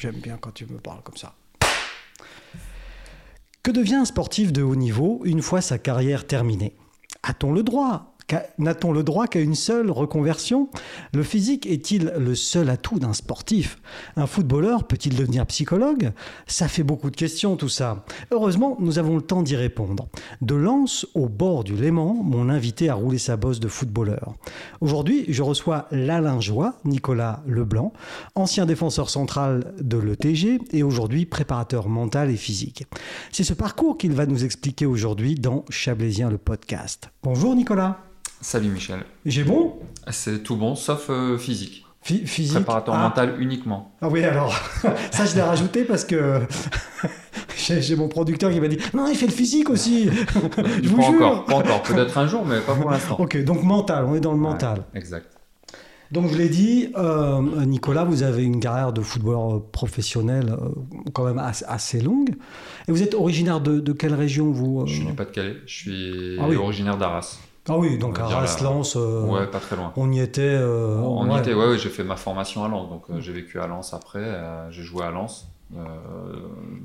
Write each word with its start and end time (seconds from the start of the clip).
J'aime 0.00 0.16
bien 0.16 0.38
quand 0.38 0.52
tu 0.52 0.64
me 0.64 0.78
parles 0.78 1.02
comme 1.02 1.18
ça. 1.18 1.34
Que 3.62 3.70
devient 3.70 3.96
un 3.96 4.06
sportif 4.06 4.50
de 4.50 4.62
haut 4.62 4.74
niveau 4.74 5.20
une 5.26 5.42
fois 5.42 5.60
sa 5.60 5.76
carrière 5.76 6.26
terminée? 6.26 6.74
A-t-on 7.22 7.52
le 7.52 7.62
droit 7.62 8.09
N'a-t-on 8.58 8.92
le 8.92 9.02
droit 9.02 9.26
qu'à 9.26 9.40
une 9.40 9.54
seule 9.54 9.90
reconversion? 9.90 10.68
Le 11.12 11.22
physique 11.22 11.66
est-il 11.66 12.12
le 12.18 12.34
seul 12.34 12.70
atout 12.70 12.98
d'un 12.98 13.12
sportif? 13.12 13.78
Un 14.16 14.26
footballeur 14.26 14.84
peut-il 14.84 15.16
devenir 15.16 15.46
psychologue? 15.46 16.12
Ça 16.46 16.68
fait 16.68 16.82
beaucoup 16.82 17.10
de 17.10 17.16
questions 17.16 17.56
tout 17.56 17.68
ça. 17.68 18.04
Heureusement, 18.30 18.76
nous 18.80 18.98
avons 18.98 19.16
le 19.16 19.22
temps 19.22 19.42
d'y 19.42 19.56
répondre. 19.56 20.08
De 20.40 20.54
Lens 20.54 21.06
au 21.14 21.28
bord 21.28 21.64
du 21.64 21.74
Léman, 21.74 22.22
mon 22.22 22.48
invité 22.48 22.88
a 22.88 22.94
roulé 22.94 23.18
sa 23.18 23.36
bosse 23.36 23.60
de 23.60 23.68
footballeur. 23.68 24.34
Aujourd'hui, 24.80 25.24
je 25.28 25.42
reçois 25.42 25.86
l'Alingeois, 25.90 26.74
Nicolas 26.84 27.42
Leblanc, 27.46 27.92
ancien 28.34 28.66
défenseur 28.66 29.10
central 29.10 29.74
de 29.80 29.98
l'ETG 29.98 30.60
et 30.72 30.82
aujourd'hui 30.82 31.26
préparateur 31.26 31.88
mental 31.88 32.30
et 32.30 32.36
physique. 32.36 32.86
C'est 33.32 33.44
ce 33.44 33.54
parcours 33.54 33.98
qu'il 33.98 34.12
va 34.12 34.26
nous 34.26 34.44
expliquer 34.44 34.86
aujourd'hui 34.86 35.34
dans 35.34 35.64
Chablaisien 35.70 36.30
le 36.30 36.38
podcast. 36.38 37.10
Bonjour 37.22 37.54
Nicolas. 37.54 37.98
Salut 38.40 38.70
Michel. 38.70 39.00
J'ai 39.26 39.44
bon? 39.44 39.74
C'est 40.10 40.42
tout 40.42 40.56
bon, 40.56 40.74
sauf 40.74 41.10
euh, 41.10 41.36
physique. 41.36 41.84
physique? 42.02 42.54
Préparateur 42.54 42.94
ah. 42.94 43.02
mental 43.02 43.34
uniquement. 43.38 43.92
Ah 44.00 44.08
oui, 44.08 44.24
alors, 44.24 44.54
ça 45.10 45.26
je 45.26 45.34
l'ai 45.34 45.42
rajouté 45.42 45.84
parce 45.84 46.04
que 46.04 46.40
j'ai 47.56 47.96
mon 47.96 48.08
producteur 48.08 48.50
qui 48.50 48.58
m'a 48.60 48.68
dit 48.68 48.78
Non, 48.94 49.06
il 49.08 49.16
fait 49.16 49.26
le 49.26 49.32
physique 49.32 49.68
aussi. 49.68 50.08
je 50.82 50.88
vous 50.88 50.96
pas 50.96 51.02
jure. 51.02 51.14
encore, 51.26 51.44
pas 51.44 51.54
encore. 51.56 51.82
Peut-être 51.82 52.16
un 52.16 52.26
jour, 52.26 52.46
mais 52.46 52.60
pas 52.60 52.74
pour 52.74 52.90
l'instant. 52.90 53.16
ok, 53.18 53.44
donc 53.44 53.62
mental, 53.62 54.06
on 54.06 54.14
est 54.14 54.20
dans 54.20 54.32
le 54.32 54.38
mental. 54.38 54.84
exact. 54.94 55.26
Donc 56.10 56.28
je 56.28 56.36
l'ai 56.36 56.48
dit, 56.48 56.88
euh, 56.96 57.40
Nicolas, 57.66 58.02
vous 58.02 58.24
avez 58.24 58.42
une 58.42 58.58
carrière 58.58 58.92
de 58.92 59.00
footballeur 59.00 59.62
professionnel 59.70 60.56
euh, 60.60 60.70
quand 61.12 61.24
même 61.24 61.38
assez, 61.38 61.64
assez, 61.68 62.00
longue. 62.00 62.30
Et 62.88 62.92
vous 62.92 63.02
êtes 63.04 63.14
originaire 63.14 63.60
de, 63.60 63.78
de 63.78 63.92
quelle 63.92 64.14
région 64.14 64.50
vous 64.50 64.80
euh? 64.80 64.86
Je 64.86 64.94
suis 64.94 65.12
pas 65.12 65.24
de 65.24 65.30
Calais, 65.30 65.56
je 65.66 65.72
suis 65.72 66.36
Ah 66.40 66.46
oui. 66.48 66.56
originaire 66.56 66.96
d'Arras. 66.96 67.38
Ah 67.68 67.76
oui, 67.76 67.98
donc 67.98 68.18
à 68.18 68.22
On 68.22 68.24
va 68.24 68.28
dire 68.28 68.36
Arras, 68.38 68.56
la- 68.58 68.64
Lens, 68.70 68.96
euh, 68.96 69.22
Ouais, 69.26 69.46
pas 69.46 69.60
très 69.60 69.76
loin. 69.76 69.92
on 69.96 70.10
y 70.10 70.20
était. 70.20 70.40
euh, 70.42 70.98
On 71.00 71.30
y 71.34 71.38
était, 71.38 71.52
ouais, 71.54 71.68
ouais, 71.68 71.78
j'ai 71.78 71.90
fait 71.90 72.02
ma 72.04 72.16
formation 72.16 72.64
à 72.64 72.68
Lens, 72.68 72.88
donc 72.88 73.04
euh, 73.10 73.20
j'ai 73.20 73.32
vécu 73.32 73.60
à 73.60 73.66
Lens 73.66 73.92
après, 73.94 74.18
euh, 74.20 74.70
j'ai 74.70 74.82
joué 74.82 75.04
à 75.04 75.10
Lens 75.10 75.49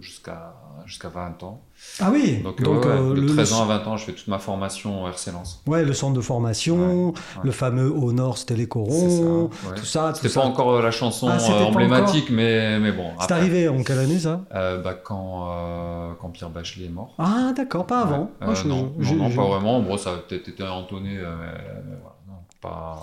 jusqu'à 0.01 0.53
jusqu'à 0.85 1.09
20 1.09 1.41
ans. 1.43 1.61
Ah 1.99 2.09
oui, 2.11 2.37
Donc, 2.43 2.61
donc 2.61 2.83
ouais, 2.85 2.91
ouais, 2.91 2.97
euh, 2.99 3.13
de 3.15 3.21
le, 3.21 3.27
13 3.27 3.49
le- 3.51 3.55
ans 3.57 3.63
à 3.63 3.77
20 3.79 3.87
ans, 3.87 3.97
je 3.97 4.05
fais 4.05 4.11
toute 4.13 4.27
ma 4.27 4.37
formation 4.37 5.03
au 5.03 5.07
RC 5.07 5.31
Lens. 5.31 5.63
ouais, 5.67 5.83
le 5.83 5.93
centre 5.93 6.13
de 6.13 6.21
formation, 6.21 7.07
Ouais, 7.07 7.13
le 7.43 7.51
fameux 7.51 7.91
au 7.91 8.11
nord, 8.13 8.37
c'était 8.37 8.55
les 8.55 8.67
corons, 8.67 9.49
tout 9.75 9.85
ça. 9.85 10.13
C'était 10.13 10.29
ça. 10.29 10.41
pas 10.41 10.45
encore 10.47 10.71
euh, 10.73 10.81
la 10.83 10.91
chanson 10.91 11.27
Ah, 11.29 11.37
euh, 11.51 11.63
emblématique, 11.63 12.29
mais, 12.29 12.79
mais 12.79 12.91
bon. 12.91 13.07
C'est 13.21 13.31
arrivé 13.31 13.67
en 13.67 13.81
quelle 13.83 13.99
année 13.99 14.19
ça? 14.19 14.41
Euh, 14.53 14.81
bah, 14.81 14.93
quand, 14.93 15.47
euh, 15.49 16.11
quand 16.21 16.29
Pierre 16.29 16.49
Bachelet 16.51 16.85
est 16.85 16.89
mort. 16.89 17.15
Ah 17.17 17.51
d'accord, 17.55 17.85
pas 17.87 18.01
avant. 18.01 18.29
Euh, 18.43 18.53
je- 18.53 18.67
non, 18.67 18.93
je- 18.99 19.15
non, 19.15 19.29
pas 19.31 19.47
vraiment. 19.47 19.79
Bon, 19.81 19.97
ça 19.97 20.11
a 20.13 20.17
peut-être 20.17 20.47
été 20.49 20.63
entonné, 20.63 21.17
euh, 21.17 21.35
mais 21.87 21.95
voilà, 22.01 22.15
non, 22.27 22.33
pas... 22.61 22.99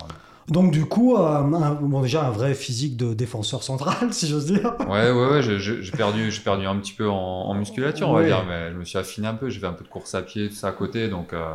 Donc 0.49 0.71
du 0.71 0.85
coup, 0.85 1.15
euh, 1.15 1.37
un- 1.37 1.73
bon, 1.75 2.01
déjà 2.01 2.25
un 2.27 2.31
vrai 2.31 2.53
physique 2.53 2.97
de 2.97 3.13
défenseur 3.13 3.63
central, 3.63 3.95
si 4.11 4.27
j'ose 4.27 4.45
dire. 4.45 4.73
Ouais, 4.89 5.11
ouais, 5.11 5.25
ouais, 5.31 5.41
j'ai- 5.41 5.91
perdu, 5.91 6.31
j'ai 6.31 6.41
perdu 6.41 6.65
un 6.65 6.75
petit 6.77 6.93
peu 6.93 7.09
en, 7.09 7.15
en 7.15 7.53
musculature, 7.53 8.09
on 8.09 8.15
Ouais. 8.15 8.21
va 8.23 8.27
dire, 8.27 8.45
mais 8.47 8.71
je 8.71 8.77
me 8.77 8.83
suis 8.85 8.97
affiné 8.97 9.27
un 9.27 9.35
peu. 9.35 9.49
J'ai 9.49 9.59
fait 9.59 9.67
un 9.67 9.73
peu 9.73 9.83
de 9.83 9.89
course 9.89 10.15
à 10.15 10.21
pied, 10.21 10.49
tout 10.49 10.55
ça 10.55 10.67
à 10.67 10.71
côté, 10.71 11.07
donc 11.07 11.33
euh, 11.33 11.45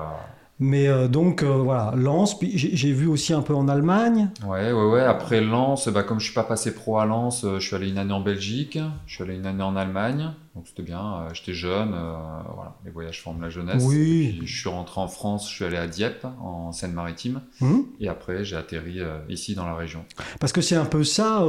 Mais 0.60 0.88
euh, 0.88 1.06
donc 1.06 1.42
voilà, 1.44 1.92
Lens, 1.96 2.38
puis 2.38 2.50
j'ai 2.56 2.92
vu 2.92 3.06
aussi 3.06 3.32
un 3.32 3.42
peu 3.42 3.54
en 3.54 3.68
Allemagne. 3.68 4.30
ouais, 4.46 4.72
ouais, 4.72 4.84
ouais. 4.90 5.02
Après 5.02 5.40
Lens, 5.40 5.88
bah, 5.88 6.02
comme 6.02 6.18
je 6.18 6.24
suis 6.24 6.34
pas 6.34 6.42
passé 6.42 6.74
pro 6.74 6.98
à 6.98 7.04
Lens, 7.06 7.44
je 7.44 7.58
suis 7.64 7.76
allé 7.76 7.90
une 7.90 7.98
année 7.98 8.12
en 8.12 8.20
Belgique, 8.20 8.78
je 9.06 9.14
suis 9.14 9.22
allé 9.22 9.36
une 9.36 9.46
année 9.46 9.62
en 9.62 9.76
Allemagne, 9.76 10.32
donc 10.58 10.66
c'était 10.66 10.82
bien. 10.82 10.98
euh, 11.22 11.28
J'étais 11.34 11.52
jeune, 11.54 11.92
euh, 11.94 12.12
voilà, 12.52 12.74
les 12.84 12.90
voyages 12.90 13.22
forment 13.22 13.42
la 13.42 13.48
jeunesse. 13.48 13.84
Oui. 13.86 14.34
Puis, 14.40 14.46
je 14.48 14.60
suis 14.60 14.68
rentré 14.68 15.00
en 15.00 15.06
France, 15.06 15.48
je 15.48 15.54
suis 15.54 15.64
allé 15.64 15.76
à 15.76 15.86
Dieppe, 15.86 16.26
en 16.42 16.72
Seine-Maritime, 16.72 17.42
Hum 17.60 17.86
et 18.00 18.08
après 18.08 18.44
j'ai 18.44 18.56
atterri 18.56 18.98
euh, 19.00 19.18
ici 19.28 19.54
dans 19.54 19.66
la 19.66 19.76
région. 19.76 20.04
Parce 20.40 20.52
que 20.52 20.60
c'est 20.60 20.74
un 20.74 20.84
peu 20.84 21.04
ça 21.04 21.44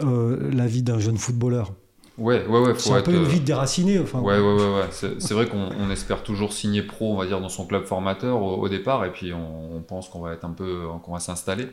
la 0.00 0.66
vie 0.66 0.82
d'un 0.82 0.98
jeune 0.98 1.18
footballeur. 1.18 1.72
Ouais, 2.16 2.44
ouais, 2.48 2.58
ouais, 2.58 2.72
C'est 2.76 2.90
un 2.90 2.96
être. 2.98 3.04
peu 3.04 3.14
une 3.14 3.22
vie 3.22 3.38
de 3.38 3.44
déraciné. 3.44 4.00
Enfin, 4.00 4.18
Ouais, 4.18 4.40
ouais, 4.40 4.54
ouais, 4.54 4.74
ouais. 4.80 4.88
C'est 5.20 5.34
vrai 5.34 5.46
qu'on 5.46 5.68
on 5.78 5.88
espère 5.88 6.24
toujours 6.24 6.52
signer 6.52 6.82
pro, 6.82 7.12
on 7.14 7.16
va 7.16 7.26
dire, 7.26 7.40
dans 7.40 7.48
son 7.48 7.64
club 7.64 7.84
formateur 7.84 8.42
au, 8.42 8.56
au 8.56 8.68
départ, 8.68 9.04
et 9.04 9.12
puis 9.12 9.32
on, 9.32 9.76
on 9.76 9.82
pense 9.82 10.08
qu'on 10.08 10.18
va 10.20 10.32
être 10.32 10.44
un 10.44 10.50
peu, 10.50 10.82
qu'on 11.04 11.12
va 11.12 11.20
s'installer. 11.20 11.68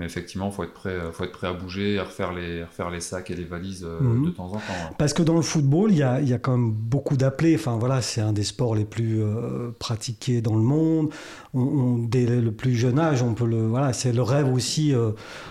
Mais 0.00 0.06
effectivement, 0.06 0.50
faut 0.50 0.64
être 0.64 0.72
prêt, 0.72 0.96
faut 1.12 1.24
être 1.24 1.32
prêt 1.32 1.46
à 1.46 1.52
bouger, 1.52 1.98
à 1.98 2.04
refaire 2.04 2.32
les, 2.32 2.64
refaire 2.64 2.88
les 2.88 3.00
sacs 3.00 3.30
et 3.30 3.34
les 3.34 3.44
valises 3.44 3.84
euh, 3.86 4.00
Mhm. 4.00 4.24
de 4.24 4.30
temps 4.30 4.46
en 4.46 4.52
temps. 4.52 4.56
ouais. 4.58 4.94
Parce 4.96 5.12
que 5.12 5.22
dans 5.22 5.36
le 5.36 5.42
football, 5.42 5.90
il 5.92 5.98
y 5.98 6.02
a, 6.02 6.22
il 6.22 6.28
y 6.28 6.32
a 6.32 6.38
quand 6.38 6.52
même 6.52 6.72
beaucoup 6.72 7.18
d'appelés. 7.18 7.54
Enfin 7.54 7.76
voilà, 7.78 8.00
c'est 8.00 8.22
un 8.22 8.32
des 8.32 8.42
sports 8.44 8.74
les 8.74 8.86
plus 8.86 9.22
euh, 9.22 9.72
pratiqués 9.78 10.40
dans 10.40 10.54
le 10.54 10.62
monde. 10.62 11.10
On, 11.52 11.60
on- 11.60 11.98
dès 11.98 12.24
le 12.40 12.50
plus 12.50 12.74
jeune 12.74 12.98
âge, 12.98 13.22
on 13.22 13.34
peut 13.34 13.44
le. 13.44 13.66
Voilà, 13.66 13.92
c'est 13.92 14.12
le 14.14 14.22
rêve 14.22 14.50
aussi 14.50 14.94
euh, 14.94 15.10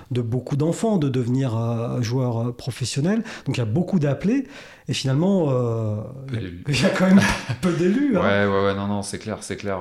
de 0.09 0.21
beaucoup 0.21 0.55
d'enfants 0.55 0.97
de 0.97 1.09
devenir 1.09 1.55
euh, 1.55 2.01
joueur 2.01 2.55
professionnel. 2.55 3.23
Donc 3.45 3.55
il 3.57 3.59
y 3.59 3.61
a 3.61 3.65
beaucoup 3.65 3.99
d'appelés. 3.99 4.47
Et 4.87 4.93
finalement, 4.93 5.51
il 6.33 6.41
y 6.73 6.85
a- 6.85 6.87
y 6.89 6.93
quand 6.97 7.05
même 7.05 7.19
peu 7.61 7.71
d'élus. 7.73 8.17
hein. 8.17 8.21
Ouais, 8.21 8.45
ouais, 8.51 8.65
ouais, 8.65 8.73
non, 8.75 8.87
non, 8.87 9.03
c'est 9.03 9.19
clair, 9.19 9.37
c'est 9.43 9.57
clair. 9.57 9.77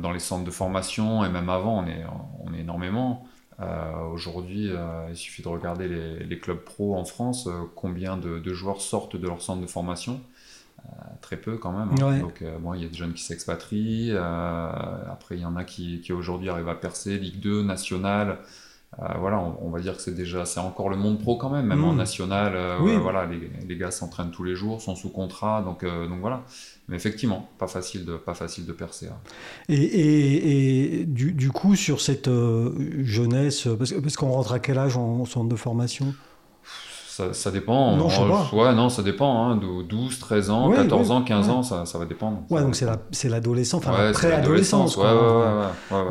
dans 0.00 0.12
les 0.12 0.18
centres 0.20 0.44
de 0.44 0.50
formation 0.50 1.22
et 1.26 1.28
même 1.28 1.50
avant, 1.50 1.84
on 1.84 1.86
est, 1.86 2.04
on 2.46 2.54
est 2.54 2.60
énormément. 2.60 3.24
Euh, 3.60 4.04
Aujourd'hui, 4.12 4.68
euh, 4.70 5.06
il 5.10 5.16
suffit 5.16 5.42
de 5.42 5.48
regarder 5.48 5.88
les, 5.88 6.20
les 6.24 6.38
clubs 6.38 6.58
pro 6.58 6.96
en 6.96 7.04
France, 7.04 7.46
euh, 7.48 7.62
combien 7.74 8.16
de, 8.16 8.38
de 8.38 8.54
joueurs 8.54 8.80
sortent 8.80 9.16
de 9.16 9.26
leur 9.26 9.42
centre 9.42 9.60
de 9.60 9.66
formation. 9.66 10.20
Très 11.20 11.36
peu 11.36 11.58
quand 11.58 11.72
même. 11.72 11.88
hein. 12.00 12.10
Ouais. 12.12 12.20
Donc, 12.20 12.42
bon, 12.60 12.72
il 12.72 12.82
y 12.82 12.86
a 12.86 12.88
des 12.88 12.94
jeunes 12.96 13.12
qui 13.12 13.22
s'expatrient. 13.24 14.12
après, 14.16 15.34
il 15.36 15.40
y 15.40 15.44
en 15.44 15.56
a 15.56 15.64
qui, 15.64 16.00
qui 16.00 16.12
aujourd'hui 16.12 16.48
arrivent 16.48 16.68
à 16.68 16.74
percer, 16.76 17.18
Ligue 17.18 17.40
2, 17.40 17.62
Nationale. 17.62 18.38
Voilà, 19.18 19.38
on, 19.40 19.58
on 19.60 19.70
va 19.70 19.80
dire 19.80 19.96
que 19.96 20.00
c'est 20.02 20.14
déjà, 20.14 20.44
c'est 20.46 20.60
encore 20.60 20.88
le 20.88 20.96
monde 20.96 21.20
pro 21.20 21.36
quand 21.36 21.50
même, 21.50 21.66
même 21.66 21.84
en 21.84 21.92
Mm. 21.92 21.96
national. 21.96 22.56
Oui. 22.80 22.96
voilà, 22.96 23.26
les, 23.26 23.50
les 23.66 23.76
gars 23.76 23.90
s'entraînent 23.90 24.30
tous 24.30 24.44
les 24.44 24.54
jours, 24.54 24.80
sont 24.80 24.94
sous 24.94 25.10
contrat, 25.10 25.62
donc, 25.62 25.84
donc 25.84 26.20
voilà. 26.20 26.42
Mais 26.88 26.96
effectivement, 26.96 27.50
pas 27.58 27.68
facile 27.68 28.04
de, 28.06 28.16
pas 28.16 28.34
facile 28.34 28.64
de 28.64 28.72
percer. 28.72 29.08
hein. 29.08 29.18
Et, 29.68 29.74
et- 29.76 31.00
et 31.00 31.04
du, 31.04 31.32
du 31.32 31.50
coup, 31.50 31.76
sur 31.76 32.00
cette 32.00 32.28
euh, 32.28 32.72
jeunesse, 33.04 33.68
parce, 33.78 33.92
parce 33.92 34.16
qu'on 34.16 34.30
rentre 34.30 34.52
à 34.52 34.58
quel 34.58 34.78
âge 34.78 34.96
en 34.96 35.24
centre 35.26 35.48
de 35.50 35.56
formation? 35.56 36.14
Ça, 37.18 37.32
ça 37.34 37.50
dépend. 37.50 37.96
Non, 37.96 38.08
je 38.08 38.14
sais 38.14 38.22
On- 38.22 38.28
pas. 38.28 38.48
Ouais, 38.52 38.72
non, 38.76 38.88
ça 38.88 39.02
dépend. 39.02 39.48
Hein, 39.48 39.56
de 39.56 39.82
12, 39.82 40.20
13 40.20 40.50
ans, 40.50 40.68
Ouais, 40.70 40.76
14 40.76 41.08
ouais, 41.08 41.14
ans, 41.16 41.22
15 41.22 41.48
ouais. 41.48 41.52
ans, 41.52 41.62
ça, 41.64 41.84
ça 41.84 41.98
va 41.98 42.04
dépendre. 42.04 42.42
Ouais, 42.48 42.62
donc 42.62 42.76
c'est 42.76 42.84
la- 42.84 43.00
c'est 43.10 43.28
l'adolescence, 43.28 43.82
enfin 43.84 43.90
Ouais, 43.98 44.04
la 44.04 44.14
c'est 44.14 44.28
préadolescence. 44.28 44.96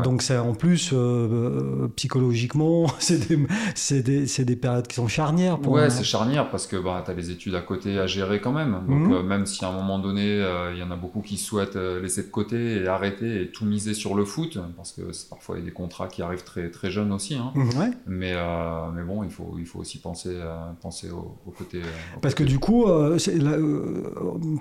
Donc 0.03 0.21
c'est 0.21 0.37
en 0.37 0.53
plus 0.53 0.91
euh, 0.91 0.97
euh, 0.97 1.87
psychologiquement, 1.95 2.87
c'est 2.99 3.25
des, 3.29 4.03
des, 4.03 4.43
des 4.45 4.55
périodes 4.57 4.87
qui 4.87 4.95
sont 4.95 5.07
charnières. 5.07 5.59
Pour 5.59 5.73
Ouais, 5.73 5.89
c'est 5.89 6.03
charnière 6.03 6.49
parce 6.49 6.67
que 6.67 6.75
bah, 6.75 7.01
tu 7.05 7.11
as 7.11 7.13
les 7.13 7.31
études 7.31 7.55
à 7.55 7.61
côté 7.61 7.97
à 7.99 8.05
gérer 8.07 8.41
quand 8.41 8.51
même. 8.51 8.73
Donc, 8.87 9.07
Mhm. 9.07 9.13
euh, 9.13 9.23
même 9.23 9.45
si 9.45 9.63
à 9.63 9.69
un 9.69 9.73
moment 9.73 9.99
donné, 9.99 10.23
euh, 10.41 10.73
il 10.73 10.79
y 10.79 10.83
en 10.83 10.91
a 10.91 10.97
beaucoup 10.97 11.21
qui 11.21 11.37
souhaitent 11.37 11.77
euh, 11.77 12.01
laisser 12.01 12.23
de 12.23 12.29
côté 12.29 12.81
et 12.83 12.87
arrêter 12.87 13.43
et 13.43 13.47
tout 13.51 13.63
miser 13.65 13.93
sur 13.93 14.13
le 14.13 14.25
foot, 14.25 14.57
parce 14.75 14.91
que 14.91 15.03
parfois 15.29 15.55
il 15.55 15.59
y 15.59 15.61
a 15.63 15.65
des 15.65 15.71
contrats 15.73 16.07
qui 16.09 16.21
arrivent 16.21 16.43
très, 16.43 16.69
très 16.69 16.91
jeunes 16.91 17.13
aussi. 17.13 17.35
Hein. 17.35 17.51
Mhm, 17.55 17.79
ouais. 17.79 17.91
Mais, 18.07 18.33
euh, 18.35 18.87
mais 18.93 19.03
bon, 19.03 19.23
il 19.23 19.29
faut, 19.29 19.55
il 19.57 19.65
faut 19.65 19.79
aussi 19.79 19.99
penser, 19.99 20.31
euh, 20.33 20.57
penser 21.01 21.11
au, 21.13 21.37
au 21.45 21.51
côté. 21.51 21.79
au 22.15 22.19
Parce 22.19 22.33
que 22.35 22.43
du 22.43 22.59
coup, 22.59 22.85
euh, 22.87 23.17
euh, 23.29 24.03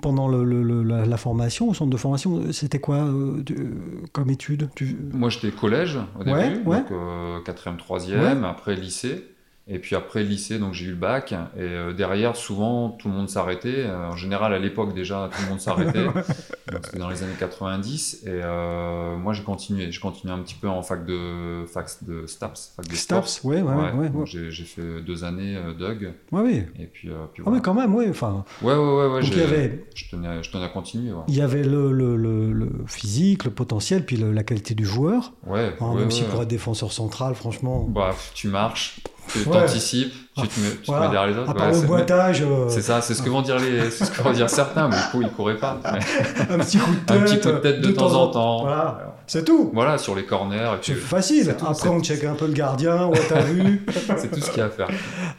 pendant 0.01 0.27
le, 0.27 0.43
le- 0.43 0.63
le- 0.63 0.83
la, 0.83 1.05
la 1.05 1.17
formation, 1.17 1.69
au 1.69 1.73
centre 1.73 1.89
de 1.91 1.97
formation, 1.97 2.51
c'était 2.51 2.79
quoi 2.79 2.97
euh, 2.97 3.43
tu- 3.45 3.53
euh, 3.55 3.71
comme 4.11 4.29
étude 4.29 4.69
tu... 4.75 4.97
Moi, 5.13 5.29
j'étais 5.29 5.51
collège 5.51 5.97
au 6.19 6.23
début, 6.23 6.37
Ouais, 6.65 6.79
donc 6.81 6.91
euh, 6.91 7.39
quatrième, 7.41 7.77
troisième, 7.77 8.43
après 8.43 8.75
lycée. 8.75 9.25
Et 9.69 9.79
puis 9.79 9.95
après 9.97 10.23
lycée, 10.23 10.59
donc 10.59 10.73
j'ai 10.73 10.85
eu 10.85 10.89
le 10.91 10.95
bac. 10.95 11.33
Et 11.33 11.35
euh, 11.59 11.91
derrière, 11.93 12.35
souvent, 12.37 12.89
tout 12.91 13.09
le 13.09 13.13
monde 13.13 13.27
s'arrêtait. 13.29 13.83
Euh, 13.85 14.07
en 14.09 14.15
général, 14.15 14.53
à 14.53 14.59
l'époque 14.59 14.93
déjà, 14.93 15.29
tout 15.33 15.41
le 15.43 15.49
monde 15.49 15.59
s'arrêtait. 15.59 16.05
C'était 16.83 16.99
dans 16.99 17.09
les 17.09 17.21
années 17.23 17.33
90. 17.37 18.23
Et 18.25 18.29
euh, 18.29 19.17
moi, 19.17 19.33
j'ai 19.33 19.43
continué. 19.43 19.91
J'ai 19.91 19.99
continué 19.99 20.33
un 20.33 20.39
petit 20.39 20.55
peu 20.55 20.69
en 20.69 20.81
fac 20.83 21.05
de, 21.05 21.65
fac 21.65 21.87
de 22.03 22.25
STAPS, 22.25 22.73
fac 22.77 22.87
de 22.87 22.95
sport. 22.95 23.27
Staps, 23.27 23.43
ouais, 23.43 23.61
ouais, 23.61 23.73
ouais. 23.73 23.91
ouais, 23.91 24.09
donc 24.09 24.21
ouais. 24.33 24.47
J'ai 24.49 24.63
fait 24.63 25.01
deux 25.05 25.23
années 25.25 25.57
Doug. 25.77 26.13
Ouais, 26.31 26.41
oui. 26.41 26.63
Et 26.79 26.85
puis, 26.85 27.09
puis 27.09 27.11
Ah, 27.11 27.27
mais 27.37 27.43
voilà. 27.43 27.59
quand 27.61 27.73
même, 27.73 27.93
ouais. 27.93 28.07
Enfin, 28.09 28.45
Ouais, 28.61 28.73
ouais, 28.73 28.79
ouais. 28.79 29.07
ouais 29.07 29.21
donc 29.21 29.29
il 29.31 29.37
y 29.37 29.41
avait, 29.41 29.85
je, 29.95 30.09
tenais, 30.09 30.43
je 30.43 30.49
tenais 30.51 30.63
à 30.65 30.69
continuer. 30.69 31.11
Il 31.27 31.35
y 31.35 31.41
avait 31.41 31.63
le, 31.63 31.91
le, 31.91 32.15
le- 32.15 32.53
le 32.53 32.69
physique, 32.87 33.43
le 33.43 33.51
potentiel, 33.51 34.05
puis 34.05 34.15
la 34.17 34.43
qualité 34.43 34.75
du 34.75 34.85
joueur. 34.85 35.33
ouais, 35.45 35.73
Hein, 35.81 35.93
même 35.95 36.09
si 36.11 36.23
pour 36.23 36.41
être 36.41 36.47
défenseur 36.47 36.91
central, 36.93 37.35
franchement. 37.35 37.83
Bah, 37.89 38.15
tu 38.33 38.47
marches, 38.47 38.99
tu 39.31 39.39
Ouais. 39.39 39.45
t'anticipes, 39.53 40.13
tu 40.35 40.47
te 40.47 40.59
mets, 40.59 40.69
tu 40.71 40.77
te 40.77 40.85
Voilà. 40.87 41.05
mets 41.07 41.11
derrière 41.11 41.31
les 41.33 41.37
autres. 41.41 41.49
À 41.51 41.53
part 41.53 41.67
ouais, 41.67 41.73
c'est- 41.73 41.85
boitage, 41.85 42.41
euh, 42.41 42.65
C'est 42.69 42.81
ça, 42.81 43.01
c'est 43.01 43.13
ce 43.13 43.21
que 43.21 43.29
vont 43.29 43.41
dire 43.41 43.57
les, 43.59 43.89
c'est 43.91 44.05
ce 44.05 44.11
que 44.11 44.21
vont 44.21 44.31
dire 44.31 44.49
certains, 44.49 44.87
mais 44.87 44.95
du 44.95 45.03
coup 45.11 45.21
ils 45.21 45.29
couraient 45.29 45.57
pas. 45.57 45.79
Un 46.49 46.59
petit 46.59 46.77
coup 46.77 46.91
de 46.91 47.13
un 47.13 47.19
tête, 47.19 47.23
petit 47.25 47.39
coup 47.39 47.51
de 47.51 47.57
tête 47.59 47.81
de, 47.81 47.91
temps, 47.91 48.13
en 48.13 48.27
temps. 48.27 48.61
Voilà. 48.61 49.13
C'est 49.29 49.43
tout. 49.43 49.71
Voilà, 49.73 49.97
sur 49.97 50.15
les 50.15 50.23
corners. 50.23 50.71
C'est 50.81 50.95
facile. 50.95 51.53
Après, 51.67 51.89
on 51.89 52.01
check 52.01 52.23
un 52.23 52.35
peu 52.35 52.47
le 52.47 52.53
gardien, 52.53 53.07
ouais, 53.07 53.19
t'as 53.27 53.41
vu. 53.41 53.85
c'est 54.15 54.31
tout 54.31 54.39
ce 54.39 54.49
qu'il 54.49 54.59
y 54.59 54.61
a 54.61 54.67
à 54.67 54.69
faire. 54.69 54.87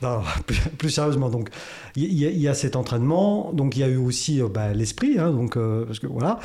Non, 0.03 0.21
plus, 0.77 0.91
sérieusement, 0.91 1.31
donc, 1.31 1.49
il 1.97 2.13
y, 2.13 2.49
a 2.49 2.55
cet 2.55 2.77
entraînement. 2.77 3.51
Donc, 3.55 3.77
il 3.77 3.81
y 3.81 3.83
a 3.85 3.89
eu 3.89 3.97
aussi 3.97 4.43
euh, 4.43 4.49
bah, 4.53 4.75
l'esprit. 4.75 5.19
Hein, 5.19 5.31
donc, 5.31 5.57
euh, 5.57 5.87
parce 5.87 6.01
que 6.01 6.07
voilà. 6.07 6.39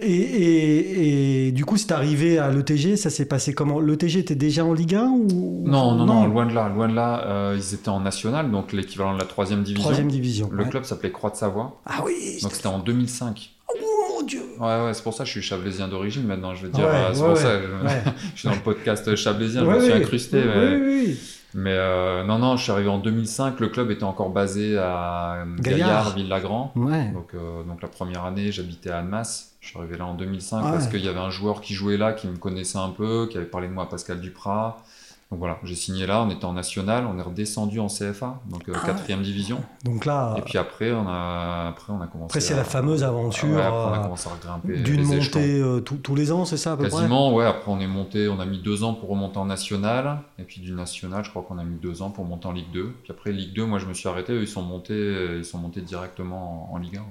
Et, 0.00 1.50
du 1.52 1.64
coup, 1.64 1.76
c'est 1.76 1.92
arrivé 1.92 2.38
à 2.38 2.50
l'ETG, 2.50 2.96
ça 2.96 3.10
s'est 3.10 3.24
passé 3.24 3.54
comment? 3.54 3.80
L'ETG 3.80 4.18
était 4.18 4.34
déjà 4.34 4.64
en 4.64 4.72
Ligue 4.72 4.94
1 4.94 5.06
ou... 5.06 5.64
non, 5.66 5.94
non, 5.94 6.06
non, 6.06 6.26
loin 6.26 6.46
de 6.46 6.54
là. 6.54 6.68
Loin 6.68 6.88
de 6.88 6.94
là 6.94 7.24
euh, 7.26 7.56
ils 7.56 7.74
étaient 7.74 7.88
en 7.88 8.00
national, 8.00 8.50
donc 8.50 8.72
l'équivalent 8.72 9.14
de 9.14 9.18
la 9.18 9.26
troisième 9.26 9.62
division. 9.62 9.82
Troisième 9.82 10.10
division. 10.10 10.48
Le 10.52 10.64
club 10.64 10.84
s'appelait 10.84 11.10
Croix 11.10 11.30
de 11.30 11.36
Savoie. 11.36 11.80
Ah 11.86 12.02
oui 12.04 12.38
Donc 12.42 12.52
c'était 12.52 12.68
en 12.68 12.78
2005. 12.78 13.50
Oh 13.68 13.78
mon 14.18 14.26
Dieu 14.26 14.42
Ouais, 14.58 14.84
ouais, 14.84 14.94
c'est 14.94 15.02
pour 15.02 15.14
ça 15.14 15.24
que 15.24 15.28
je 15.28 15.32
suis 15.32 15.42
chablaisien 15.42 15.88
d'origine 15.88 16.24
maintenant, 16.24 16.54
je 16.54 16.66
veux 16.66 16.72
dire. 16.72 16.88
c'est 17.12 17.20
pour 17.20 17.36
ça 17.36 17.60
je, 18.34 18.38
suis 18.38 18.48
dans 18.48 18.54
le 18.54 18.60
podcast 18.60 19.14
chablaisien, 19.16 19.64
je 19.64 19.70
me 19.70 19.80
suis 19.80 19.92
incrusté. 19.92 20.42
Mais... 20.44 20.76
Oui, 20.76 20.82
oui. 20.82 21.18
Mais 21.54 21.74
euh, 21.74 22.24
non, 22.24 22.38
non, 22.38 22.56
je 22.56 22.62
suis 22.62 22.72
arrivé 22.72 22.88
en 22.88 22.98
2005. 22.98 23.58
Le 23.60 23.68
club 23.68 23.90
était 23.90 24.04
encore 24.04 24.30
basé 24.30 24.78
à 24.78 25.44
Gaillard, 25.58 26.14
Ville-Lagrand. 26.14 26.72
Donc, 26.76 27.34
euh, 27.34 27.64
donc 27.64 27.82
la 27.82 27.88
première 27.88 28.24
année, 28.24 28.52
j'habitais 28.52 28.90
à 28.90 28.98
Annemasse. 28.98 29.49
Je 29.60 29.68
suis 29.68 29.78
arrivé 29.78 29.96
là 29.98 30.06
en 30.06 30.14
2005 30.14 30.62
parce 30.62 30.88
qu'il 30.88 31.04
y 31.04 31.08
avait 31.08 31.20
un 31.20 31.30
joueur 31.30 31.60
qui 31.60 31.74
jouait 31.74 31.98
là, 31.98 32.12
qui 32.12 32.26
me 32.26 32.36
connaissait 32.36 32.78
un 32.78 32.90
peu, 32.90 33.28
qui 33.30 33.36
avait 33.36 33.46
parlé 33.46 33.68
de 33.68 33.72
moi 33.72 33.84
à 33.84 33.86
Pascal 33.86 34.20
Duprat. 34.20 34.82
Donc 35.30 35.38
voilà, 35.38 35.58
j'ai 35.62 35.76
signé 35.76 36.06
là, 36.06 36.22
on 36.22 36.30
était 36.30 36.44
en 36.44 36.54
national, 36.54 37.06
on 37.06 37.16
est 37.16 37.22
redescendu 37.22 37.78
en 37.78 37.86
CFA, 37.86 38.40
donc 38.48 38.68
euh, 38.68 38.72
ah 38.74 38.84
quatrième 38.84 39.22
division. 39.22 39.60
Donc 39.84 40.04
là. 40.04 40.34
Et 40.36 40.42
puis 40.42 40.58
après, 40.58 40.90
on 40.90 41.06
a, 41.06 41.68
après, 41.68 41.92
on 41.92 42.00
a 42.00 42.08
commencé. 42.08 42.32
Après, 42.32 42.40
c'est 42.40 42.56
la 42.56 42.64
fameuse 42.64 43.04
aventure. 43.04 43.48
Ouais, 43.48 43.62
après, 43.62 43.78
on 43.78 43.92
a 43.92 43.98
commencé 44.02 44.28
à 44.28 44.44
grimper. 44.44 44.78
D'une 44.78 45.04
montée 45.04 45.60
euh, 45.60 45.78
tous 45.80 46.14
les 46.16 46.32
ans, 46.32 46.44
c'est 46.44 46.56
ça 46.56 46.72
à 46.72 46.76
peu 46.76 46.82
Quasiment, 46.82 47.32
ouais. 47.32 47.44
Après, 47.44 47.70
on 47.70 47.78
est 47.78 47.86
monté, 47.86 48.28
on 48.28 48.40
a 48.40 48.46
mis 48.46 48.58
deux 48.58 48.82
ans 48.82 48.94
pour 48.94 49.10
remonter 49.10 49.38
en 49.38 49.44
national. 49.44 50.18
Et 50.40 50.42
puis 50.42 50.60
du 50.60 50.72
national, 50.72 51.24
je 51.24 51.30
crois 51.30 51.42
qu'on 51.42 51.58
a 51.58 51.64
mis 51.64 51.78
deux 51.78 52.02
ans 52.02 52.10
pour 52.10 52.24
monter 52.24 52.48
en 52.48 52.52
Ligue 52.52 52.72
2. 52.72 52.92
Puis 53.04 53.12
après, 53.12 53.30
Ligue 53.30 53.54
2, 53.54 53.66
moi, 53.66 53.78
je 53.78 53.86
me 53.86 53.94
suis 53.94 54.08
arrêté. 54.08 54.32
Eux, 54.32 54.42
ils 54.42 54.48
sont 54.48 54.62
montés, 54.62 55.36
ils 55.38 55.44
sont 55.44 55.58
montés 55.58 55.82
directement 55.82 56.72
en, 56.72 56.74
en 56.74 56.78
Ligue 56.78 56.96
1. 56.96 57.02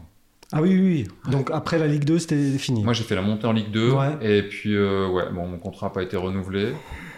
Ah 0.51 0.61
oui, 0.61 0.69
oui, 0.69 1.07
oui. 1.27 1.31
Donc 1.31 1.51
après 1.53 1.77
la 1.77 1.85
Ligue 1.85 2.05
2, 2.05 2.19
c'était 2.19 2.57
fini. 2.57 2.83
Moi, 2.83 2.93
j'ai 2.93 3.03
fait 3.03 3.15
la 3.15 3.21
montée 3.21 3.45
en 3.45 3.51
Ligue 3.51 3.71
2. 3.71 3.93
Et 4.21 4.43
puis, 4.43 4.75
euh, 4.75 5.07
ouais, 5.07 5.25
bon, 5.31 5.47
mon 5.47 5.57
contrat 5.59 5.87
n'a 5.87 5.91
pas 5.91 6.01
été 6.01 6.17
renouvelé. 6.17 6.73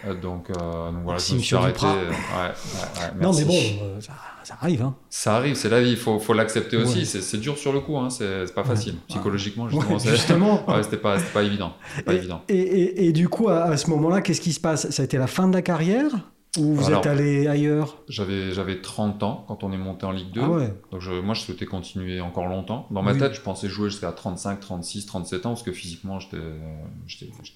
Euh, 0.06 0.14
donc, 0.14 0.50
euh, 0.50 0.90
donc, 0.90 1.02
voilà, 1.04 1.18
je 1.18 1.34
me 1.34 1.38
suis 1.38 1.56
arrêté. 1.56 1.86
Ouais, 1.86 1.92
ouais, 1.92 3.22
non, 3.22 3.32
mais 3.32 3.44
bon, 3.44 4.00
ça, 4.00 4.12
ça, 4.42 4.56
arrive. 4.60 4.82
Hein. 4.82 4.94
Ça 5.08 5.36
arrive, 5.36 5.54
c'est 5.54 5.70
la 5.70 5.80
vie, 5.80 5.92
il 5.92 5.96
faut, 5.96 6.18
faut 6.18 6.34
l'accepter 6.34 6.76
aussi. 6.76 7.06
C'est 7.06 7.38
dur 7.38 7.56
sur 7.56 7.72
le 7.72 7.80
coup, 7.80 7.96
hein. 7.96 8.10
c'est 8.10 8.52
pas 8.54 8.64
facile. 8.64 8.96
Psychologiquement, 9.08 9.68
justement. 9.68 9.98
justement. 9.98 10.66
c'était 10.82 10.96
pas, 10.98 11.16
pas 11.32 11.42
évident. 11.42 11.72
Pas 12.04 12.12
et, 12.12 12.16
évident. 12.16 12.42
Et, 12.48 12.58
et, 12.58 13.06
et, 13.06 13.12
du 13.12 13.28
coup, 13.28 13.48
à, 13.48 13.62
à 13.62 13.76
ce 13.78 13.88
moment-là, 13.90 14.20
qu'est-ce 14.20 14.40
qui 14.42 14.52
se 14.52 14.60
passe? 14.60 14.90
Ça 14.90 15.02
a 15.02 15.04
été 15.04 15.16
la 15.16 15.26
fin 15.26 15.48
de 15.48 15.54
la 15.54 15.62
carrière? 15.62 16.10
Ou 16.58 16.74
vous 16.74 16.90
êtes 16.90 17.06
allé 17.06 17.46
ailleurs 17.46 17.96
J'avais 18.08 18.52
j'avais 18.52 18.80
30 18.80 19.22
ans 19.22 19.44
quand 19.48 19.64
on 19.64 19.72
est 19.72 19.78
monté 19.78 20.04
en 20.04 20.12
Ligue 20.12 20.32
2. 20.32 20.40
Ah 20.42 20.50
ouais. 20.50 20.74
Donc 20.90 21.00
je, 21.00 21.12
moi 21.12 21.34
je 21.34 21.40
souhaitais 21.40 21.64
continuer 21.64 22.20
encore 22.20 22.46
longtemps. 22.46 22.86
Dans 22.90 23.02
ma 23.02 23.14
tête, 23.14 23.34
je 23.34 23.40
pensais 23.40 23.68
jouer 23.68 23.88
jusqu'à 23.88 24.12
35, 24.12 24.60
36, 24.60 25.06
37 25.06 25.46
ans 25.46 25.50
parce 25.50 25.62
que 25.62 25.72
physiquement 25.72 26.18
j'étais 26.20 26.36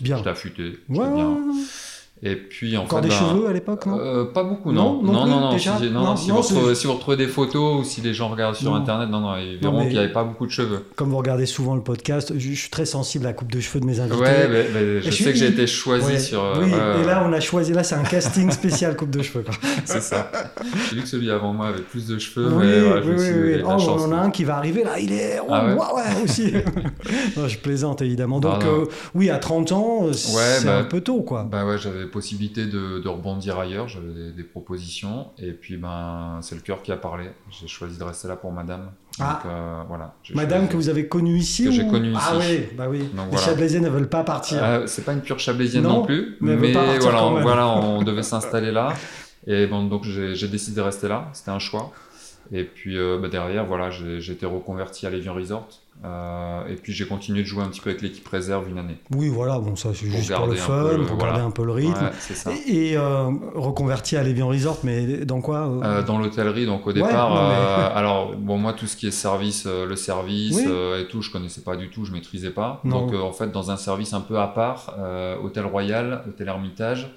bien 0.00 0.22
affûté. 0.26 0.78
Ouais, 0.88 1.12
bien. 1.14 1.36
Et 2.22 2.34
puis, 2.34 2.78
en 2.78 2.84
Encore 2.84 3.02
des 3.02 3.10
ben, 3.10 3.14
cheveux 3.14 3.46
à 3.46 3.52
l'époque, 3.52 3.84
non 3.84 3.98
euh, 3.98 4.24
Pas 4.24 4.42
beaucoup, 4.42 4.72
non. 4.72 5.02
Non, 5.02 5.26
non, 5.26 5.52
non. 5.52 5.58
si, 6.16 6.30
vous 6.30 6.38
retrouvez, 6.38 6.74
si, 6.74 6.86
vous 6.86 6.94
retrouvez, 6.94 7.18
des 7.18 7.26
photos 7.26 7.80
ou 7.80 7.84
si 7.84 8.00
les 8.00 8.14
gens 8.14 8.30
regardent 8.30 8.54
sur 8.54 8.74
Internet, 8.74 9.10
non, 9.10 9.20
non, 9.20 9.36
ils 9.36 9.58
verront 9.58 9.82
qu'il 9.82 9.92
n'y 9.92 9.98
avait 9.98 10.12
pas 10.12 10.24
beaucoup 10.24 10.46
de 10.46 10.50
cheveux. 10.50 10.86
Comme 10.96 11.10
vous 11.10 11.18
regardez 11.18 11.44
souvent 11.44 11.74
le 11.74 11.82
podcast, 11.82 12.32
je, 12.36 12.54
suis 12.54 12.70
très 12.70 12.86
sensible 12.86 13.26
à 13.26 13.30
la 13.30 13.32
coupe 13.34 13.52
de 13.52 13.60
cheveux 13.60 13.80
de 13.80 13.84
mes 13.84 14.00
invités. 14.00 14.18
Ouais, 14.18 15.00
je, 15.02 15.10
sais 15.10 15.32
que 15.32 15.38
j'ai 15.38 15.48
été 15.48 15.66
choisi 15.66 16.18
sur. 16.18 16.42
Euh, 16.42 16.62
oui, 16.62 16.70
et 16.70 17.04
là, 17.04 17.22
on 17.26 17.32
a 17.34 17.40
choisi, 17.40 17.74
là, 17.74 17.82
c'est 17.82 17.96
un 17.96 18.02
casting 18.02 18.50
spécial 18.50 18.96
coupe 18.96 19.10
de 19.10 19.22
cheveux. 19.22 19.44
c'est 19.84 20.02
ça. 20.02 20.30
J'ai 20.88 20.96
vu 20.96 21.02
que 21.02 21.08
celui 21.08 21.30
avant 21.30 21.52
moi 21.52 21.68
avait 21.68 21.82
plus 21.82 22.06
de 22.06 22.18
cheveux. 22.18 22.48
Oui, 22.50 22.66
oui, 23.04 23.56
oui. 23.56 23.62
Oh, 23.62 23.76
on 23.88 24.04
en 24.04 24.12
a 24.12 24.16
un 24.16 24.30
qui 24.30 24.44
va 24.44 24.56
arriver 24.56 24.84
là, 24.84 24.98
il 24.98 25.12
est. 25.12 25.38
Oh, 25.40 25.48
ah 25.50 25.94
ouais, 25.94 26.24
aussi. 26.24 26.50
je 27.36 27.58
plaisante 27.58 28.00
évidemment. 28.00 28.40
Donc, 28.40 28.64
euh, 28.64 28.86
oui, 29.14 29.28
à 29.28 29.36
30 29.36 29.72
ans, 29.72 30.12
c'est 30.14 30.64
bah, 30.64 30.78
un 30.78 30.84
peu 30.84 31.02
tôt, 31.02 31.20
quoi. 31.20 31.46
Bah 31.50 31.66
ouais, 31.66 31.76
j'avais 31.76 32.05
possibilité 32.06 32.66
de 32.66 32.98
de, 32.98 33.08
rebondir 33.08 33.58
ailleurs, 33.58 33.88
j'avais 33.88 34.32
des, 34.32 34.42
propositions, 34.42 35.28
et 35.38 35.52
puis 35.52 35.76
ben, 35.76 36.38
c'est 36.42 36.54
le 36.54 36.60
cœur 36.60 36.82
qui 36.82 36.92
a 36.92 36.96
parlé. 36.96 37.30
J'ai 37.50 37.68
choisi 37.68 37.98
de 37.98 38.04
rester 38.04 38.28
là 38.28 38.36
pour 38.36 38.52
madame. 38.52 38.90
Ah. 39.18 39.42
Euh, 39.46 39.82
voilà, 39.88 40.14
madame 40.34 40.68
que 40.68 40.76
vous 40.76 40.90
avez 40.90 41.08
connue 41.08 41.38
ici 41.38 41.64
Que 41.64 41.70
j'ai 41.70 41.86
connue 41.86 42.12
ah 42.14 42.18
ici. 42.18 42.28
Ah 42.30 42.38
oui, 42.38 42.76
bah 42.76 42.86
oui. 42.88 43.08
les 43.32 43.38
Chablaisiens 43.38 43.80
ne 43.80 43.88
veulent 43.88 44.10
pas 44.10 44.24
partir. 44.24 44.62
Euh, 44.62 44.86
c'est 44.86 45.04
pas 45.04 45.14
une 45.14 45.22
pure 45.22 45.38
Chablaisienne 45.38 45.84
non, 45.84 46.04
plus, 46.04 46.36
mais, 46.40 46.56
voilà, 46.72 47.24
on, 47.24 47.40
voilà, 47.40 47.68
on 47.76 48.02
devait 48.02 48.22
s'installer 48.22 48.72
là. 48.72 48.92
Et 49.46 49.66
bon, 49.66 49.84
donc 49.84 50.04
j'ai 50.04 50.48
décidé 50.48 50.76
de 50.76 50.82
rester 50.82 51.08
là, 51.08 51.30
c'était 51.32 51.50
un 51.50 51.58
choix. 51.58 51.92
Et 52.52 52.64
puis 52.64 52.98
euh, 52.98 53.18
bah, 53.20 53.28
derrière, 53.28 53.64
voilà, 53.64 53.90
j'ai 53.90 54.32
été 54.32 54.46
reconverti 54.46 55.06
à 55.06 55.10
l'Evian 55.10 55.34
Resort. 55.34 55.68
Euh, 56.04 56.66
et 56.68 56.74
puis 56.74 56.92
j'ai 56.92 57.06
continué 57.06 57.42
de 57.42 57.46
jouer 57.46 57.62
un 57.62 57.68
petit 57.68 57.80
peu 57.80 57.90
avec 57.90 58.02
l'équipe 58.02 58.26
réserve 58.28 58.68
une 58.68 58.78
année. 58.78 58.98
Oui, 59.14 59.28
voilà, 59.28 59.58
bon, 59.58 59.76
ça 59.76 59.90
c'est 59.94 60.06
juste 60.06 60.32
pour 60.32 60.46
le 60.46 60.54
fun, 60.54 60.98
pour 61.06 61.16
garder 61.16 61.40
un 61.40 61.50
peu 61.50 61.64
le 61.64 61.72
rythme. 61.72 62.10
ça. 62.18 62.50
Et, 62.66 62.96
euh, 62.96 63.30
reconverti 63.54 64.16
à 64.16 64.22
l'Evian 64.22 64.48
Resort, 64.48 64.78
mais 64.84 65.24
dans 65.24 65.40
quoi 65.40 65.68
euh 65.82 66.02
Dans 66.02 66.18
l'hôtellerie, 66.18 66.66
donc 66.66 66.86
au 66.86 66.92
départ. 66.92 67.36
alors, 67.96 68.36
bon, 68.36 68.58
moi, 68.58 68.72
tout 68.72 68.86
ce 68.86 68.96
qui 68.96 69.06
est 69.06 69.10
service, 69.10 69.66
le 69.66 69.96
service 69.96 70.58
et 70.58 71.06
tout, 71.08 71.22
je 71.22 71.30
connaissais 71.30 71.62
pas 71.62 71.76
du 71.76 71.88
tout, 71.88 72.04
je 72.04 72.12
maîtrisais 72.12 72.50
pas. 72.50 72.80
Donc, 72.84 73.14
en 73.14 73.32
fait, 73.32 73.50
dans 73.50 73.70
un 73.70 73.76
service 73.76 74.12
un 74.12 74.20
peu 74.20 74.38
à 74.38 74.48
part, 74.48 74.94
Hôtel 75.42 75.66
Royal, 75.66 76.24
Hôtel 76.28 76.48
Hermitage, 76.48 77.12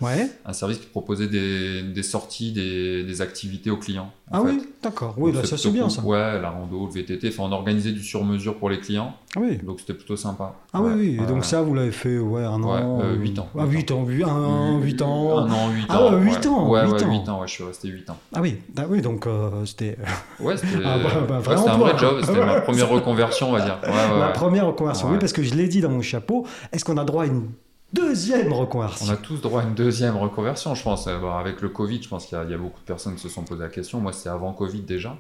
un 0.45 0.53
service 0.53 0.79
qui 0.79 0.87
proposait 0.87 1.27
des, 1.27 1.83
des 1.83 2.03
sorties, 2.03 2.51
des, 2.51 3.03
des, 3.03 3.21
activités 3.21 3.69
aux 3.69 3.77
clients. 3.77 4.11
Ah 4.31 4.41
oui, 4.41 4.61
d'accord. 4.81 5.15
Oui, 5.17 5.31
là, 5.31 5.43
ça 5.43 5.57
c'est 5.57 5.71
bien 5.71 5.89
ça. 5.89 6.01
Ouais, 6.01 6.39
la 6.39 6.49
rando, 6.49 6.85
le 6.85 7.01
VTT, 7.01 7.29
enfin, 7.29 7.43
on 7.43 7.51
organisait 7.51 7.91
du 7.91 8.03
sur-mesure 8.03 8.55
pour 8.57 8.68
les 8.69 8.79
clients. 8.79 9.13
Ah 9.35 9.39
oui. 9.41 9.57
Donc 9.57 9.79
c'était 9.79 9.93
plutôt 9.93 10.15
sympa. 10.15 10.53
Ah 10.73 10.81
oui, 10.81 10.91
oui. 10.95 11.19
Et 11.21 11.27
donc 11.27 11.45
ça, 11.45 11.61
vous 11.61 11.73
l'avez 11.73 11.91
fait 11.91 12.17
ouais, 12.17 12.43
un 12.43 12.63
an. 12.63 12.99
Ouais, 12.99 13.15
8 13.15 13.39
ans. 13.39 13.49
Ah, 13.57 13.65
8 13.65 13.91
ans. 13.91 14.05
8 14.05 14.23
ans. 14.23 14.79
8 14.79 15.01
ans. 15.01 15.37
Un 15.39 15.51
an, 15.51 15.69
8 15.71 15.91
ans. 15.91 16.09
Ah, 16.11 16.15
8 16.15 16.45
ans. 16.47 16.69
Ouais, 16.69 16.81
8 16.85 17.03
ans. 17.29 17.33
ans. 17.33 17.41
Ouais, 17.41 17.47
je 17.47 17.53
suis 17.53 17.63
resté 17.63 17.87
8 17.89 18.09
ans. 18.09 18.17
Ah 18.33 18.41
oui, 18.41 18.57
ah, 18.77 18.83
oui 18.89 19.01
donc 19.01 19.27
euh, 19.27 19.65
c'était. 19.65 19.97
Ouais, 20.39 20.55
c'était 20.57 20.81
ah, 20.85 20.97
bah, 21.27 21.41
bah, 21.45 21.51
un 21.51 21.77
vrai 21.77 21.97
job. 21.97 22.21
C'était 22.23 22.45
ma 22.45 22.61
première 22.61 22.89
reconversion, 22.89 23.49
on 23.49 23.53
va 23.53 23.61
dire. 23.61 23.77
ma 24.17 24.29
première 24.29 24.67
reconversion, 24.67 25.09
oui, 25.09 25.17
parce 25.19 25.33
que 25.33 25.43
je 25.43 25.53
l'ai 25.53 25.67
dit 25.67 25.81
dans 25.81 25.89
mon 25.89 26.01
chapeau. 26.01 26.45
Est-ce 26.71 26.85
qu'on 26.85 26.97
a 26.97 27.03
droit 27.03 27.23
à 27.23 27.27
une 27.27 27.49
deuxième 27.93 28.53
reconversion. 28.53 29.05
On 29.07 29.13
a 29.13 29.17
tous 29.17 29.41
droit 29.41 29.61
à 29.61 29.65
une 29.65 29.73
deuxième 29.73 30.17
reconversion, 30.17 30.75
je 30.75 30.83
pense. 30.83 31.07
avec 31.07 31.61
le 31.61 31.69
Covid, 31.69 32.01
je 32.01 32.09
pense 32.09 32.25
qu'il 32.25 32.37
y, 32.37 32.53
a 32.53 32.57
beaucoup 32.57 32.79
de 32.79 32.85
personnes 32.85 33.15
qui 33.15 33.21
se 33.21 33.29
sont 33.29 33.43
posé 33.43 33.61
la 33.61 33.69
question. 33.69 33.99
Moi, 33.99 34.13
c'était 34.13 34.29
avant 34.29 34.53
Covid 34.53 34.81
déjà. 34.81 35.17